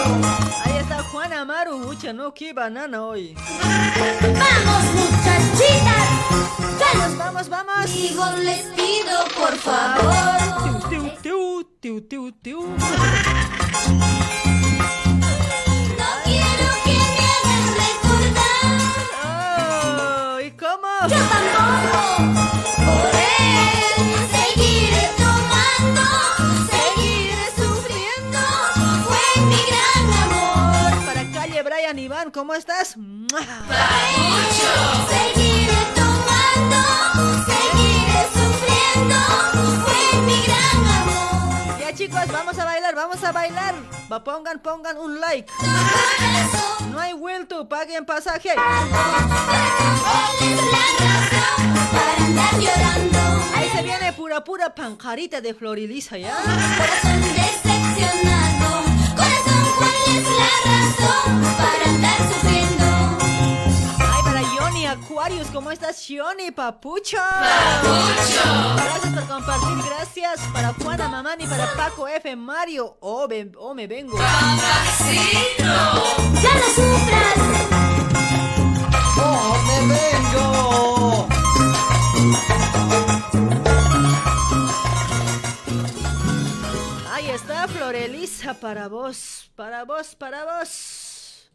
Ahí 0.65 0.77
está 0.77 0.86
Juan 1.37 1.49
Amaru. 1.51 1.89
Ucha, 1.89 2.11
no, 2.13 2.33
qué 2.33 2.51
banana 2.51 3.03
hoy. 3.03 3.35
Vamos 3.35 4.83
muchachitas, 4.95 6.09
Vamos, 6.79 7.17
vamos, 7.17 7.49
vamos. 7.49 7.75
amigos 7.83 8.39
les 8.39 8.61
pido 8.75 9.23
por 9.37 9.55
favor. 9.57 10.89
Tiu, 10.89 11.11
tiu, 11.21 11.63
tiu, 11.79 12.01
tiu, 12.01 12.31
tiu. 12.41 12.61
No 12.61 12.75
quiero 16.25 16.67
que 16.85 16.97
me 17.13 17.23
hagan 17.29 17.65
recordar. 17.83 18.81
Oh, 19.23 20.39
¿Y 20.39 20.49
cómo? 20.51 20.89
Yo 21.07 21.19
tampoco. 21.33 22.01
Por 22.77 23.09
él 23.13 24.36
Brian 31.97 32.05
Iván, 32.05 32.29
¿cómo 32.31 32.53
estás? 32.53 32.89
Seguiré 32.89 33.07
tomando, 35.95 36.81
seguiré 37.43 38.21
sufriendo. 38.33 39.17
Fue 39.83 40.21
mi 40.21 40.37
gran 40.43 40.85
amor. 41.01 41.79
Ya 41.79 41.89
chicos, 41.95 42.27
vamos 42.31 42.59
a 42.59 42.65
bailar, 42.65 42.93
vamos 42.93 43.23
a 43.23 43.31
bailar. 43.31 43.73
Va, 44.11 44.23
pongan, 44.23 44.59
pongan 44.59 44.97
un 44.97 45.19
like. 45.19 45.51
No 46.91 46.99
hay 46.99 47.13
vuelto, 47.13 47.67
paguen 47.67 48.05
pasaje. 48.05 48.51
¿Cuál 48.53 48.67
es 50.41 50.61
la 50.71 50.85
razón 50.99 51.73
para 51.91 52.25
andar 52.25 52.59
llorando? 52.59 53.19
Ahí 53.55 53.69
se 53.75 53.81
viene 53.81 54.13
pura, 54.13 54.43
pura 54.43 54.75
panjarita 54.75 55.41
de 55.41 55.55
Florilisa, 55.55 56.15
¿ya? 56.19 56.35
Corazón 56.43 57.21
decepcionado, 57.21 58.83
corazón, 59.15 59.65
¿cuál 59.79 59.95
es 60.15 60.23
la 60.23 60.53
razón 60.63 60.86
para 61.57 61.85
andar 61.89 62.17
sufriendo? 62.17 62.85
Ay, 63.99 64.21
para 64.23 64.41
Johnny 64.55 64.85
Aquarius, 64.85 65.47
¿cómo 65.53 65.71
estás, 65.71 66.05
Johnny 66.07 66.51
Papucho? 66.51 67.17
Papucho. 67.17 68.75
Gracias 68.75 69.13
por 69.13 69.27
compartir, 69.27 69.77
gracias 69.85 70.39
para 70.53 70.73
Juana 70.73 71.07
Mamani, 71.09 71.45
para 71.47 71.73
Paco 71.73 72.07
F, 72.07 72.35
Mario. 72.35 72.97
Oh, 73.01 73.27
ven- 73.27 73.53
oh, 73.59 73.73
me 73.73 73.87
vengo. 73.87 74.17
Ya 74.17 74.23
no 76.53 76.67
sufras, 76.75 77.37
¡Oh, 79.19 79.57
me 79.67 79.79
vengo! 79.93 81.27
Está 87.47 87.65
Florelisa 87.69 88.53
para 88.53 88.89
vos, 88.89 89.49
para 89.55 89.85
vos, 89.85 90.15
para 90.15 90.43
vos. 90.43 91.47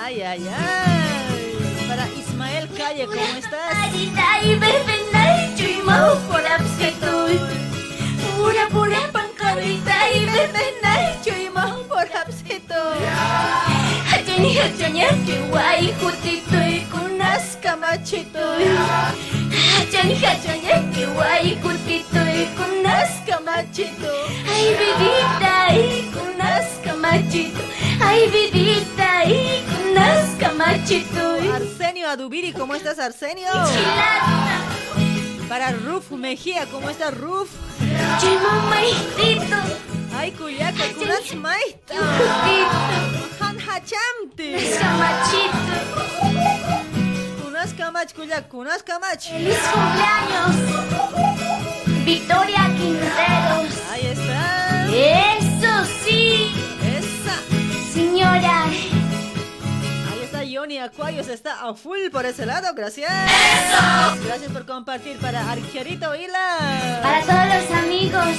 Ay, 0.00 0.22
ay, 0.22 0.48
ay. 0.48 1.86
Para 1.88 2.08
Ismael 2.08 2.68
Calle, 2.76 3.06
¿cómo 3.06 3.38
estás? 3.38 3.92
Pura 8.36 8.68
pura 8.68 9.12
pangkarita, 9.12 10.10
y. 10.10 10.32
Hachani 14.58 15.02
cuy 15.24 15.40
wai 15.52 15.92
kutitoy, 16.00 16.80
kunas 16.90 17.11
kamachitoy. 17.11 17.11
Hachani 19.82 20.14
Hachan, 20.14 20.60
hachan, 20.60 20.92
que 20.92 21.06
guay, 21.06 21.58
juntito 21.62 22.18
y 22.18 22.46
con 22.56 22.82
nazca 22.82 23.40
machito. 23.40 24.12
Ay, 24.52 24.76
vidita, 24.80 25.74
y 25.74 26.10
con 26.12 26.36
nazca 26.36 26.94
machito. 26.94 27.60
Ay, 28.00 28.28
vidita, 28.28 29.24
y 29.24 29.64
con 29.64 29.94
nazca 29.94 30.52
machito. 30.52 31.38
Arsenio 31.54 32.10
Adubiri, 32.10 32.52
¿cómo 32.52 32.74
estás, 32.74 32.98
Arsenio? 32.98 33.50
Para 35.48 35.72
Ruf 35.72 36.10
Mejía, 36.10 36.66
¿cómo 36.66 36.90
estás, 36.90 37.16
Ruf? 37.16 37.48
Chimo 38.20 38.50
maestito. 38.68 39.56
Ay, 40.14 40.32
cuyaca, 40.32 40.84
kunas 40.98 41.34
maista. 41.34 41.94
Han 43.40 43.58
hachamti. 43.58 44.52
Machito. 44.98 46.31
Kamach, 47.70 48.12
kuyak, 48.12 48.48
kunas 48.48 48.82
kamach. 48.82 49.22
¡Feliz 49.22 49.56
cumpleaños! 49.72 50.56
Victoria 52.04 52.66
Quinteros. 52.76 53.70
Ahí 53.90 54.06
está. 54.06 54.86
Eso 54.90 55.84
sí. 56.04 56.52
Esa. 56.82 57.36
Señora. 57.92 58.64
Ahí 58.64 60.20
está 60.24 60.40
Johnny 60.52 60.78
Acuarios, 60.78 61.28
está 61.28 61.68
a 61.68 61.74
full 61.74 62.10
por 62.10 62.26
ese 62.26 62.46
lado, 62.46 62.74
gracias. 62.74 63.12
Gracias 64.24 64.50
por 64.52 64.66
compartir 64.66 65.18
para 65.18 65.48
Arquerito 65.50 66.14
Hila. 66.16 67.00
Para 67.00 67.20
todos 67.22 67.46
los 67.54 67.78
amigos 67.78 68.36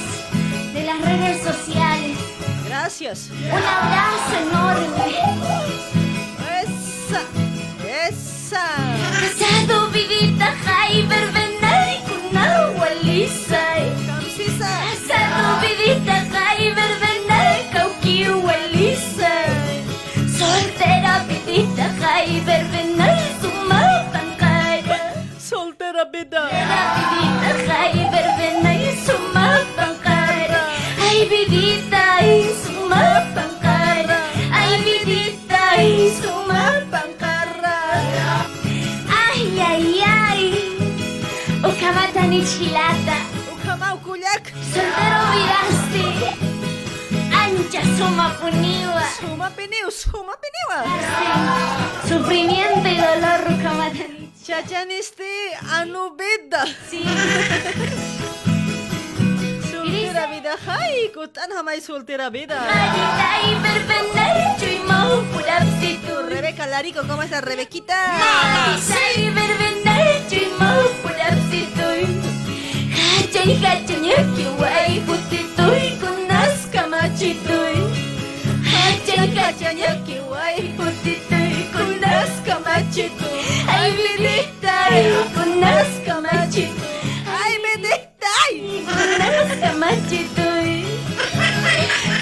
de 0.74 0.82
las 0.84 1.00
redes 1.00 1.42
sociales. 1.42 2.18
Gracias. 2.68 3.30
Un 3.30 3.62
abrazo 3.62 4.36
enorme. 4.42 5.16
Esa. 6.62 7.22
Esa. 8.08 8.93
Casado, 10.24 10.40
vidita, 10.40 10.54
jai, 10.64 11.02
verbena 11.02 11.92
y 11.92 11.98
con 12.08 12.38
agua 12.38 12.88
lisa. 13.02 13.60
Camsisa. 14.06 14.70
Casado, 14.88 15.60
vidita, 15.60 16.14
jai, 16.32 16.72
verbena 16.72 17.36
y 17.58 17.72
cauqui, 17.74 18.24
lisa. 18.72 19.34
Soltera, 20.38 21.24
vidita, 21.28 21.92
jai, 22.00 22.40
verbena 22.40 23.06
y 23.12 23.42
suma 23.42 23.82
pancara. 24.12 25.12
Soltera 25.38 26.04
vida. 26.06 26.40
Soltera, 26.40 26.80
vidita, 26.96 27.50
jai, 27.66 27.94
verbena 28.10 28.74
y 28.74 28.84
Ukamata 42.34 42.40
ni 42.40 42.44
chilata. 42.44 43.16
Ukamau 43.52 43.98
kuyak. 43.98 44.52
Soltero 44.72 45.20
viraste. 45.32 46.04
Ancha 47.32 47.82
suma 47.96 48.30
puniwa. 48.40 49.02
Suma 49.20 49.50
peniu, 49.50 49.90
suma 49.90 50.34
peniwa. 50.42 50.78
Sufrimiento 52.08 52.88
y 52.88 52.96
dolor, 52.96 53.58
Ukamata 53.58 54.08
ni 54.08 54.30
Chachanisti 54.44 55.54
anubida. 55.72 56.66
Sí. 56.90 57.04
Soltera 60.14 60.30
vida, 60.30 60.54
hai, 60.68 61.10
kutan 61.10 61.50
hamay 61.58 61.80
soltera 61.80 62.30
vida. 62.30 62.54
Rebeca 66.30 66.66
Larico, 66.68 67.02
¿cómo 67.08 67.24
estás, 67.24 67.42
Rebequita? 67.42 67.96
Ay, 83.66 83.90
vidita 83.96 84.78
machito. 86.20 87.03
Ay, 88.46 88.60
vedita, 88.60 88.92
ay. 88.92 88.94
Con 88.94 89.08
nazca 89.18 89.72
machito. 89.74 90.48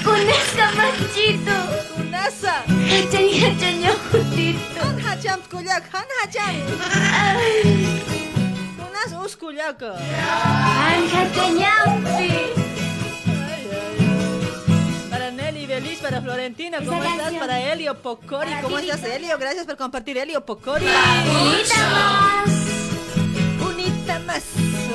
Con 0.05 0.21
nazca 0.27 0.67
machito. 0.77 1.57
Kunasa. 1.97 2.55
Hachan, 2.91 3.27
hachan, 3.41 3.81
yo 3.81 3.93
jutito. 4.11 4.81
Han 4.83 5.01
hacham 5.01 5.41
kuyak, 5.51 5.85
han 5.93 6.09
hacham. 6.21 6.55
Kunas 8.77 9.13
us 9.25 9.37
kuyaka. 9.37 9.95
Para 15.11 15.31
Nelly 15.31 15.67
Belis, 15.67 15.99
para 15.99 16.21
Florentina, 16.21 16.79
¿cómo 16.85 17.03
estás? 17.03 17.33
Para 17.35 17.61
Elio 17.73 17.95
Pocori, 18.01 18.51
¿cómo 18.63 18.79
estás, 18.79 19.03
Elio? 19.05 19.39
Gracias 19.39 19.67
por 19.67 19.77
compartir, 19.77 20.19
Elio 20.19 20.45
Pocori. 20.45 20.85
Más. 20.85 22.82
Unita 24.03 24.19
más, 24.27 24.43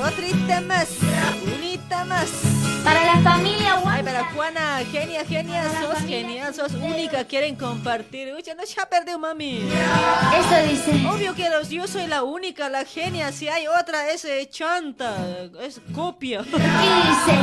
otrita 0.06 0.60
más, 0.61 0.88
unita 1.58 2.03
más. 2.03 2.27
Para 2.84 3.06
la 3.06 3.22
familia 3.22 3.82
Ay, 3.86 4.03
para 4.03 4.26
Juana, 4.34 4.80
genia, 4.92 5.24
genia, 5.24 5.64
sos 5.82 6.00
genial, 6.06 6.53
sos 6.53 6.74
única, 6.74 7.24
quieren 7.24 7.56
compartir. 7.56 8.34
Uy, 8.36 8.44
no 8.58 8.66
se 8.66 8.82
ha 8.82 8.86
perdido, 8.90 9.18
mami. 9.18 9.60
Eso 9.61 10.68
dice. 10.68 11.08
Obvio 11.08 11.34
que 11.36 11.50
los, 11.50 11.69
yo 11.69 11.88
soy 11.88 12.08
la 12.08 12.24
única, 12.24 12.68
la 12.68 12.84
genia. 12.84 13.32
Si 13.32 13.48
hay 13.48 13.68
otra, 13.68 14.10
es 14.11 14.26
eh, 14.26 14.45
chanta, 14.52 15.16
es 15.61 15.80
copia. 15.95 16.44
¿Qué 16.44 16.58
dice? 16.58 17.40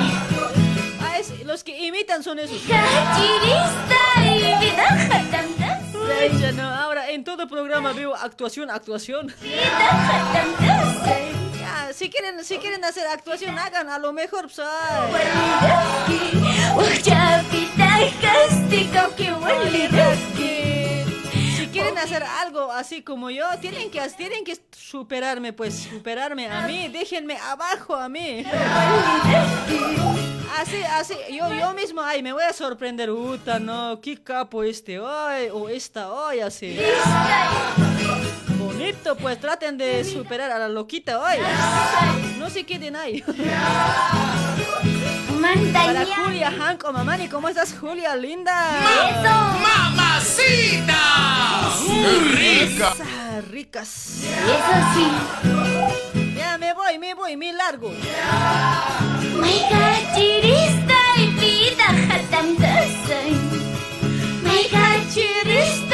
Ah, 1.01 1.18
es- 1.18 1.44
los 1.47 1.65
que 1.65 1.86
imitan 1.86 2.23
son 2.23 2.39
esos. 2.41 2.60
Ay, 6.20 6.31
ya 6.39 6.52
no, 6.52 6.68
ahora 6.68 7.10
en 7.10 7.25
todo 7.25 7.49
programa 7.49 7.93
veo 7.93 8.15
actuación, 8.15 8.70
actuación. 8.70 9.34
Ya, 11.65 11.93
si 11.94 12.10
quieren, 12.10 12.44
si 12.44 12.59
quieren 12.59 12.84
hacer 12.84 13.07
actuación, 13.07 13.59
hagan 13.59 13.89
a 13.89 13.99
lo 13.99 14.12
mejor, 14.12 14.43
pues, 14.43 14.55
si 21.57 21.67
quieren 21.68 21.97
hacer 21.97 22.23
algo 22.23 22.70
así 22.70 23.01
como 23.02 23.31
yo, 23.31 23.47
tienen 23.62 23.91
que, 23.91 24.01
tienen 24.10 24.44
que 24.44 24.59
superarme, 24.76 25.55
pues 25.55 25.75
superarme 25.91 26.49
a 26.49 26.67
mí, 26.67 26.89
déjenme 26.89 27.39
abajo 27.39 27.97
a 27.97 28.10
mí. 28.10 28.44
Así, 30.60 30.83
así, 30.83 31.15
yo, 31.31 31.52
yo 31.52 31.73
mismo, 31.73 32.02
ay, 32.02 32.23
me 32.23 32.33
voy 32.34 32.44
a 32.44 32.52
sorprender, 32.52 33.10
Uta, 33.10 33.59
no, 33.59 34.01
qué 34.02 34.23
capo 34.23 34.62
este 34.62 35.01
hoy, 35.01 35.49
o 35.52 35.68
esta 35.70 36.12
hoy, 36.12 36.41
así. 36.41 36.78
Bonito, 38.65 39.17
pues 39.17 39.39
traten 39.39 39.76
de 39.76 40.05
superar 40.05 40.51
a 40.51 40.59
la 40.59 40.68
loquita 40.68 41.20
hoy. 41.20 41.36
No 42.39 42.49
se 42.49 42.65
queden 42.65 42.97
ahí. 42.97 43.23
Para 45.73 46.07
Julia 46.07 46.51
Hank 46.51 46.84
o 46.84 46.93
Mamani, 46.93 47.28
¿cómo 47.28 47.49
estás, 47.49 47.75
Julia, 47.78 48.17
linda? 48.17 48.81
¡Mamacita! 49.60 50.94
¡Rica! 52.33 52.94
Ricas. 53.51 54.23
Eso 54.23 54.76
sí. 54.94 55.07
Ya 56.36 56.57
me 56.57 56.73
voy, 56.73 56.99
me 56.99 57.15
voy, 57.15 57.36
me 57.36 57.52
largo. 57.52 57.93
May 59.39 59.60
cachirista 59.68 60.97
y 61.18 61.26
vida 61.26 61.86
jatanda. 62.09 62.84
May 64.43 64.65
cachirista 64.68 65.93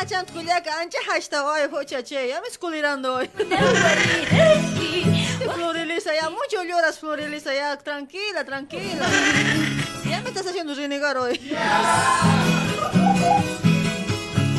Hachan 0.00 0.24
kuliaka 0.32 0.80
ancha 0.80 0.98
hasta 1.14 1.44
hoy, 1.44 1.68
hochache, 1.70 2.28
ya 2.28 2.40
me 2.40 2.48
esculirando 2.48 3.16
hoy. 3.16 3.28
Florelisa, 5.54 6.14
ya 6.14 6.30
mucho 6.30 6.64
lloras, 6.64 6.98
Florelisa, 6.98 7.52
ya 7.54 7.76
tranquila, 7.76 8.42
tranquila. 8.42 9.06
Ya 10.08 10.22
me 10.22 10.30
estás 10.30 10.46
haciendo 10.46 10.74
renegar 10.74 11.18
hoy. 11.18 11.38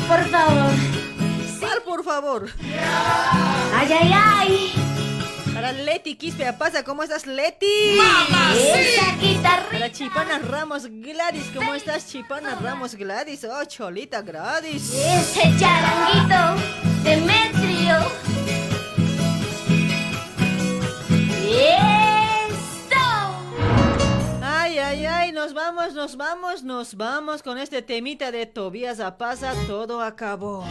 Por 0.06 0.24
favor. 0.30 0.70
Sal, 1.58 1.82
por 1.84 2.04
favor. 2.04 2.48
Ay, 3.74 3.92
ay, 3.92 4.12
ay. 4.14 4.81
Para 5.62 5.74
Leti 5.74 6.16
Quispe 6.16 6.52
pasa, 6.54 6.82
¿cómo 6.82 7.04
estás, 7.04 7.24
Leti? 7.24 7.96
Mamacita. 7.96 9.64
Para 9.70 9.92
Chipana 9.92 10.40
Ramos 10.40 10.88
Gladys, 10.90 11.52
¿cómo 11.54 11.72
estás, 11.72 12.08
Chipana 12.08 12.56
Ramos 12.56 12.96
Gladys? 12.96 13.44
Oh, 13.44 13.64
Cholita 13.64 14.22
Gladys. 14.22 14.92
Ese 14.92 15.42
charanguito, 15.60 16.60
Demetrio. 17.04 17.96
¡Eso! 21.48 21.91
Ay, 24.92 25.06
ay, 25.06 25.32
nos 25.32 25.54
vamos, 25.54 25.94
nos 25.94 26.18
vamos, 26.18 26.62
nos 26.62 26.94
vamos 26.96 27.42
con 27.42 27.56
este 27.56 27.80
temita 27.80 28.30
de 28.30 28.44
Tobías 28.44 29.00
Apaza. 29.00 29.54
Todo 29.66 30.02
acabó. 30.02 30.66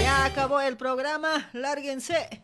Ya 0.00 0.24
acabó 0.24 0.60
el 0.60 0.76
programa, 0.76 1.48
lárguense. 1.52 2.42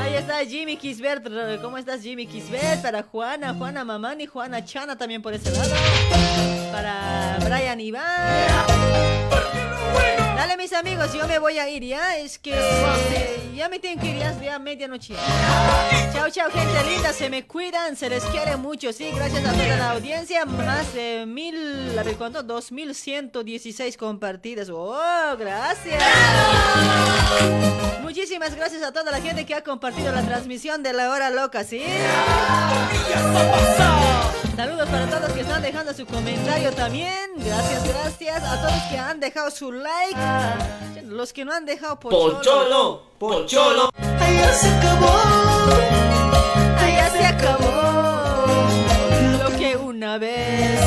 Ahí 0.00 0.14
está 0.16 0.44
Jimmy 0.44 0.76
Kisbert. 0.76 1.24
¿Cómo 1.62 1.78
estás, 1.78 2.02
Jimmy 2.02 2.26
Kisbert? 2.26 2.82
Para 2.82 3.04
Juana, 3.04 3.54
Juana 3.54 3.84
Mamani, 3.84 4.26
Juana 4.26 4.64
Chana 4.64 4.98
también 4.98 5.22
por 5.22 5.32
ese 5.32 5.52
lado. 5.52 5.72
Para 6.72 7.38
Brian 7.40 7.80
Iván. 7.80 8.02
Dale, 10.44 10.58
mis 10.58 10.74
amigos, 10.74 11.10
yo 11.14 11.26
me 11.26 11.38
voy 11.38 11.58
a 11.58 11.70
ir 11.70 11.82
ya. 11.84 12.18
Es 12.18 12.38
que 12.38 12.52
eh, 12.52 13.52
ya 13.56 13.70
me 13.70 13.78
tienen 13.78 13.98
que 13.98 14.10
ir, 14.10 14.18
ya 14.18 14.30
es 14.30 14.38
ya 14.42 14.58
medianoche. 14.58 15.14
Chao, 16.12 16.28
chao, 16.28 16.50
gente 16.50 16.84
linda. 16.84 17.14
Se 17.14 17.30
me 17.30 17.46
cuidan, 17.46 17.96
se 17.96 18.10
les 18.10 18.22
quiere 18.24 18.58
mucho. 18.58 18.92
Sí, 18.92 19.10
gracias 19.14 19.42
a 19.42 19.52
toda 19.52 19.76
la 19.78 19.92
audiencia. 19.92 20.44
Más 20.44 20.92
de 20.92 21.24
mil, 21.26 21.98
a 21.98 22.02
ver 22.02 22.16
cuánto, 22.16 22.42
2116 22.42 23.96
compartidas. 23.96 24.68
Oh, 24.68 25.34
gracias. 25.38 26.02
Muchísimas 28.02 28.54
gracias 28.54 28.82
a 28.82 28.92
toda 28.92 29.10
la 29.10 29.22
gente 29.22 29.46
que 29.46 29.54
ha 29.54 29.64
compartido 29.64 30.12
la 30.12 30.20
transmisión 30.26 30.82
de 30.82 30.92
la 30.92 31.08
hora 31.08 31.30
loca, 31.30 31.64
¿sí? 31.64 31.82
Saludos 34.56 34.88
para 34.88 35.06
todos 35.06 35.32
que 35.32 35.40
están 35.40 35.62
dejando 35.62 35.92
su 35.92 36.06
comentario 36.06 36.72
también. 36.72 37.30
Gracias, 37.38 37.88
gracias. 37.88 38.42
A 38.44 38.62
todos 38.62 38.82
que 38.88 38.96
han 38.96 39.18
dejado 39.18 39.50
su 39.50 39.72
like. 39.72 40.16
Los 41.06 41.32
que 41.32 41.44
no 41.44 41.52
han 41.52 41.64
dejado 41.64 41.98
pocholo. 41.98 42.36
Pocholo, 42.38 43.02
pocholo. 43.18 43.90
Allá 44.20 44.52
se 44.52 44.68
acabó. 44.68 45.12
Allá 46.78 47.10
se 47.10 47.26
acabó. 47.26 47.72
Lo 49.42 49.58
que 49.58 49.76
una 49.76 50.18
vez 50.18 50.80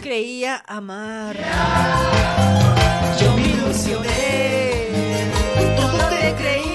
creía 0.00 0.62
amar. 0.68 1.36
Yo 3.20 3.34
me 3.34 3.42
ilusioné. 3.42 4.86
Todo 5.76 6.08
te 6.08 6.34
creí. 6.36 6.69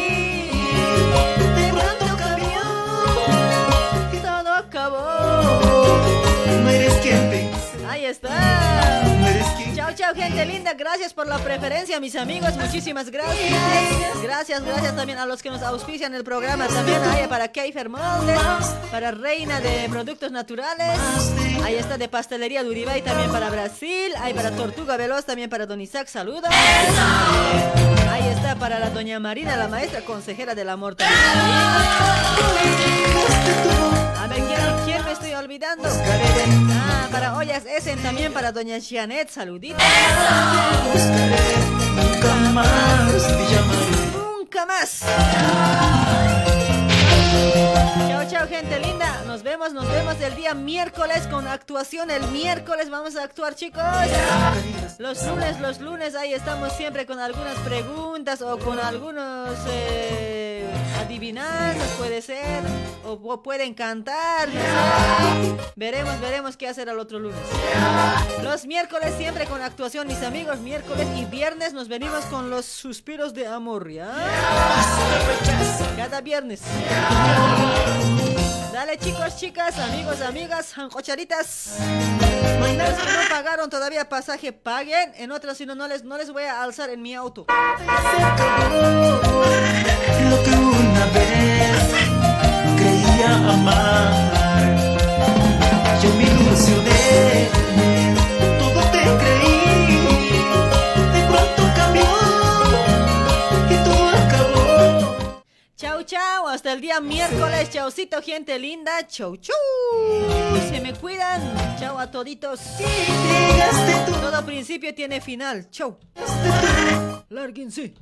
Ahí 8.06 8.11
está. 8.11 8.30
Chao, 9.75 9.92
chao, 9.95 10.14
gente 10.14 10.45
linda. 10.45 10.74
Gracias 10.74 11.11
por 11.11 11.25
la 11.25 11.40
preferencia, 11.40 12.00
mis 12.00 12.16
amigos. 12.16 12.56
Muchísimas 12.56 13.09
gracias. 13.09 14.22
Gracias, 14.22 14.64
gracias 14.64 14.95
también 14.95 15.17
a 15.17 15.25
los 15.25 15.42
que 15.42 15.50
nos 15.50 15.64
auspician 15.64 16.14
el 16.14 16.24
programa. 16.24 16.67
También 16.67 17.01
hay 17.03 17.27
para 17.27 17.48
Keifer 17.48 17.90
Moldes, 17.90 18.38
para 18.92 19.09
Reina 19.09 19.59
de 19.59 19.90
Productos 19.90 20.32
Naturales. 20.32 21.00
Ahí 21.64 21.75
está 21.75 21.98
de 21.98 22.08
Pastelería 22.08 22.61
de 22.64 22.69
Uribay 22.69 23.01
también 23.01 23.32
para 23.32 23.50
Brasil. 23.50 24.11
Hay 24.22 24.35
para 24.35 24.51
Tortuga 24.51 24.98
Veloz 24.98 25.25
también 25.25 25.50
para 25.50 25.66
Don 25.66 25.82
Isaac. 25.82 26.08
Saludos. 26.08 26.51
Ahí 28.11 28.27
está 28.27 28.56
para 28.56 28.77
la 28.77 28.92
Doña 28.92 29.19
Marina, 29.19 29.58
la 29.58 29.67
maestra 29.67 30.01
consejera 30.01 30.53
del 30.53 30.69
amor. 30.69 30.93
también. 30.95 31.19
A 34.19 34.27
ver, 34.27 34.43
¿quién, 34.43 34.59
quién 34.85 35.06
me 35.06 35.11
estoy 35.11 35.34
olvidando? 35.34 35.90
Para 37.11 37.35
Ollas 37.38 37.66
Essen 37.66 38.01
también 38.01 38.34
para 38.34 38.51
Doña 38.51 38.77
Janet. 38.82 39.30
Saluditos. 39.30 39.82
Nunca 41.95 42.35
más 42.53 43.27
te 43.27 43.56
llamaré. 43.56 43.85
Nunca 44.14 44.66
más. 44.66 45.03
Chao, 48.08 48.25
chao, 48.30 48.48
gente 48.48 48.80
linda. 48.80 49.24
Nos 49.27 49.43
vemos, 49.43 49.74
nos 49.74 49.88
vemos 49.90 50.16
el 50.22 50.35
día 50.35 50.53
miércoles 50.53 51.27
con 51.27 51.48
actuación. 51.48 52.09
El 52.09 52.27
miércoles 52.30 52.90
vamos 52.90 53.16
a 53.16 53.24
actuar, 53.24 53.56
chicos. 53.56 53.84
Los 54.98 55.25
lunes, 55.27 55.59
los 55.59 55.80
lunes, 55.82 56.16
ahí 56.16 56.34
estamos 56.34 56.74
siempre 56.74 57.06
con 57.06 57.19
algunas 57.19 57.58
preguntas 57.59 58.42
o 58.42 58.58
con 58.58 58.80
algunos 58.80 59.58
eh, 59.67 60.34
adivinanzas, 61.06 61.90
puede 61.98 62.22
ser. 62.22 62.64
O, 63.06 63.14
o 63.14 63.43
pueden 63.43 63.74
cantar. 63.74 64.50
Veremos, 65.75 66.19
veremos 66.19 66.58
qué 66.58 66.67
hacer 66.67 66.90
al 66.90 67.00
otro 67.00 67.19
lunes. 67.19 67.38
Los 68.42 68.66
miércoles 68.66 69.14
siempre 69.17 69.45
con 69.45 69.61
actuación, 69.61 70.08
mis 70.08 70.22
amigos. 70.24 70.59
Miércoles 70.59 71.08
y 71.16 71.25
viernes 71.25 71.74
nos 71.74 71.88
venimos 71.88 72.25
con 72.25 72.50
los 72.50 72.66
suspiros 72.66 73.34
de 73.34 73.48
amor, 73.48 73.92
¿ya? 73.92 74.11
Cada 75.95 76.22
viernes. 76.22 76.61
Dale 78.74 78.98
chicos, 78.98 79.38
chicas, 79.38 79.77
amigos, 79.80 80.22
amigas, 80.22 80.74
jancocharitas. 80.74 81.77
Los 82.59 82.69
que 82.69 83.14
no 83.14 83.30
pagaron 83.30 83.69
todavía 83.69 84.09
pasaje, 84.09 84.51
paguen. 84.51 85.14
En 85.16 85.32
otras, 85.32 85.58
si 85.58 85.66
no, 85.66 85.75
no 85.75 85.88
les, 85.88 86.03
no 86.03 86.17
les 86.17 86.32
voy 86.32 86.43
a 86.43 86.64
alzar 86.64 86.90
en 86.90 87.01
mi 87.01 87.14
auto. 87.14 87.45
Una 91.06 91.19
vez 91.19 91.84
creía 92.77 93.35
amar. 93.35 94.09
Yo 96.01 96.09
me 96.16 96.24
ilusioné, 96.24 97.50
todo 98.58 98.82
te 98.92 99.01
creí. 99.22 100.00
De 101.14 101.22
pronto 101.27 101.61
cambió 101.75 102.11
y 103.69 103.75
todo 103.84 104.09
acabó. 104.09 105.43
Chau, 105.75 106.03
chau. 106.03 106.48
Hasta 106.48 106.74
el 106.74 106.82
día 106.82 107.00
miércoles. 107.00 107.69
Chaucito, 107.69 108.22
gente 108.22 108.58
linda. 108.58 109.06
Chau, 109.08 109.38
chau. 109.38 109.56
Se 110.69 110.82
me 110.82 110.93
cuidan. 110.93 111.42
Chau 111.80 112.00
a 112.00 112.09
toditos. 112.09 112.61
Todo 114.22 114.45
principio 114.45 114.93
tiene 114.95 115.22
final. 115.22 115.69
Chau. 115.69 116.00
Lárguense 117.30 117.93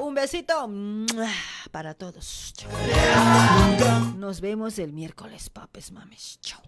un 0.00 0.14
besito 0.14 0.68
para 1.70 1.94
todos. 1.94 2.54
Nos 4.16 4.40
vemos 4.40 4.78
el 4.78 4.92
miércoles, 4.92 5.50
papes 5.50 5.92
mames. 5.92 6.38
Chao. 6.40 6.60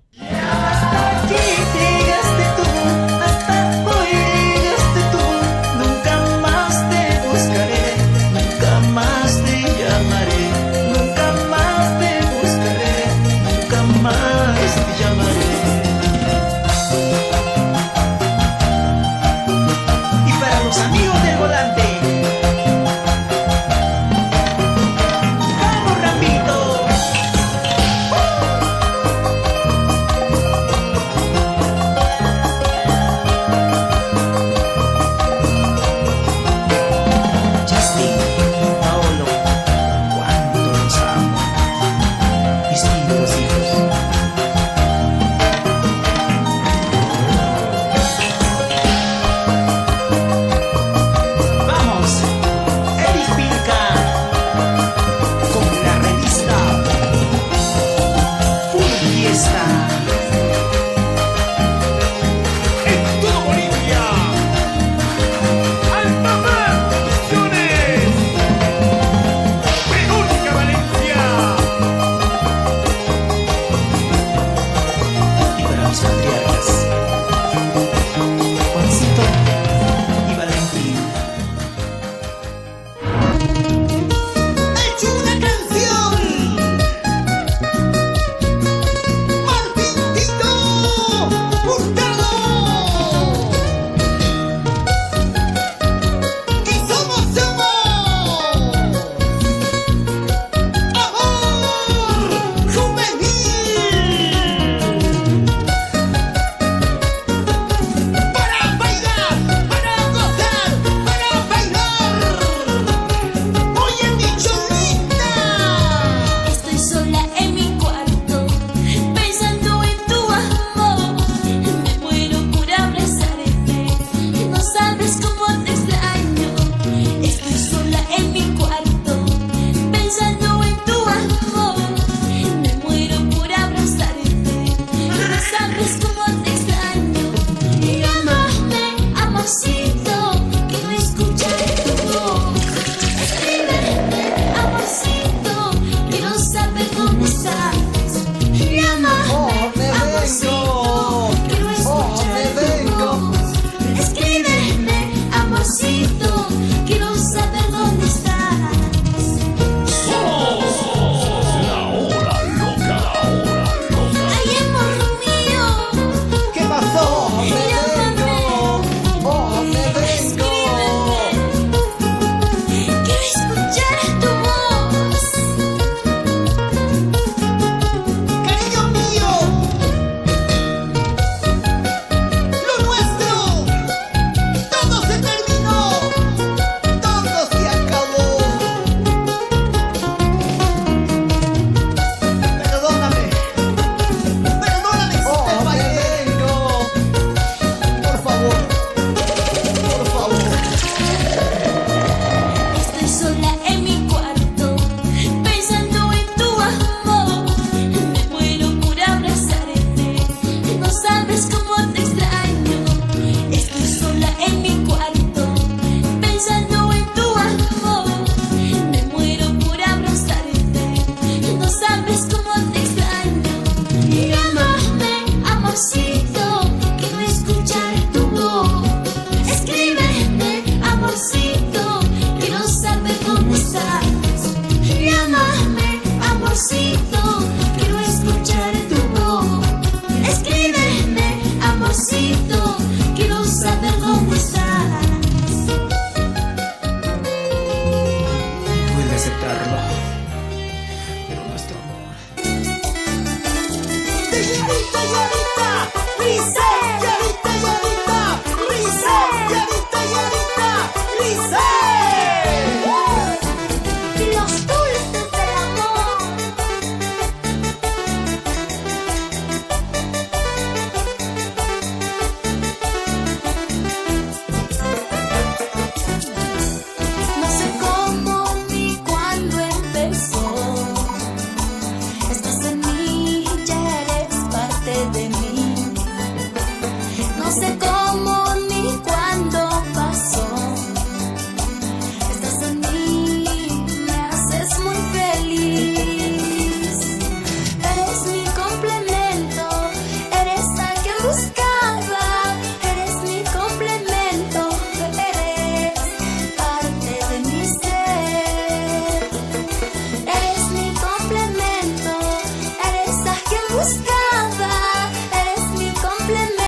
Nunca 5.78 6.16
más 6.42 6.90
te 6.90 7.28
buscaré, 7.28 7.96
nunca 8.32 8.80
más. 8.94 9.25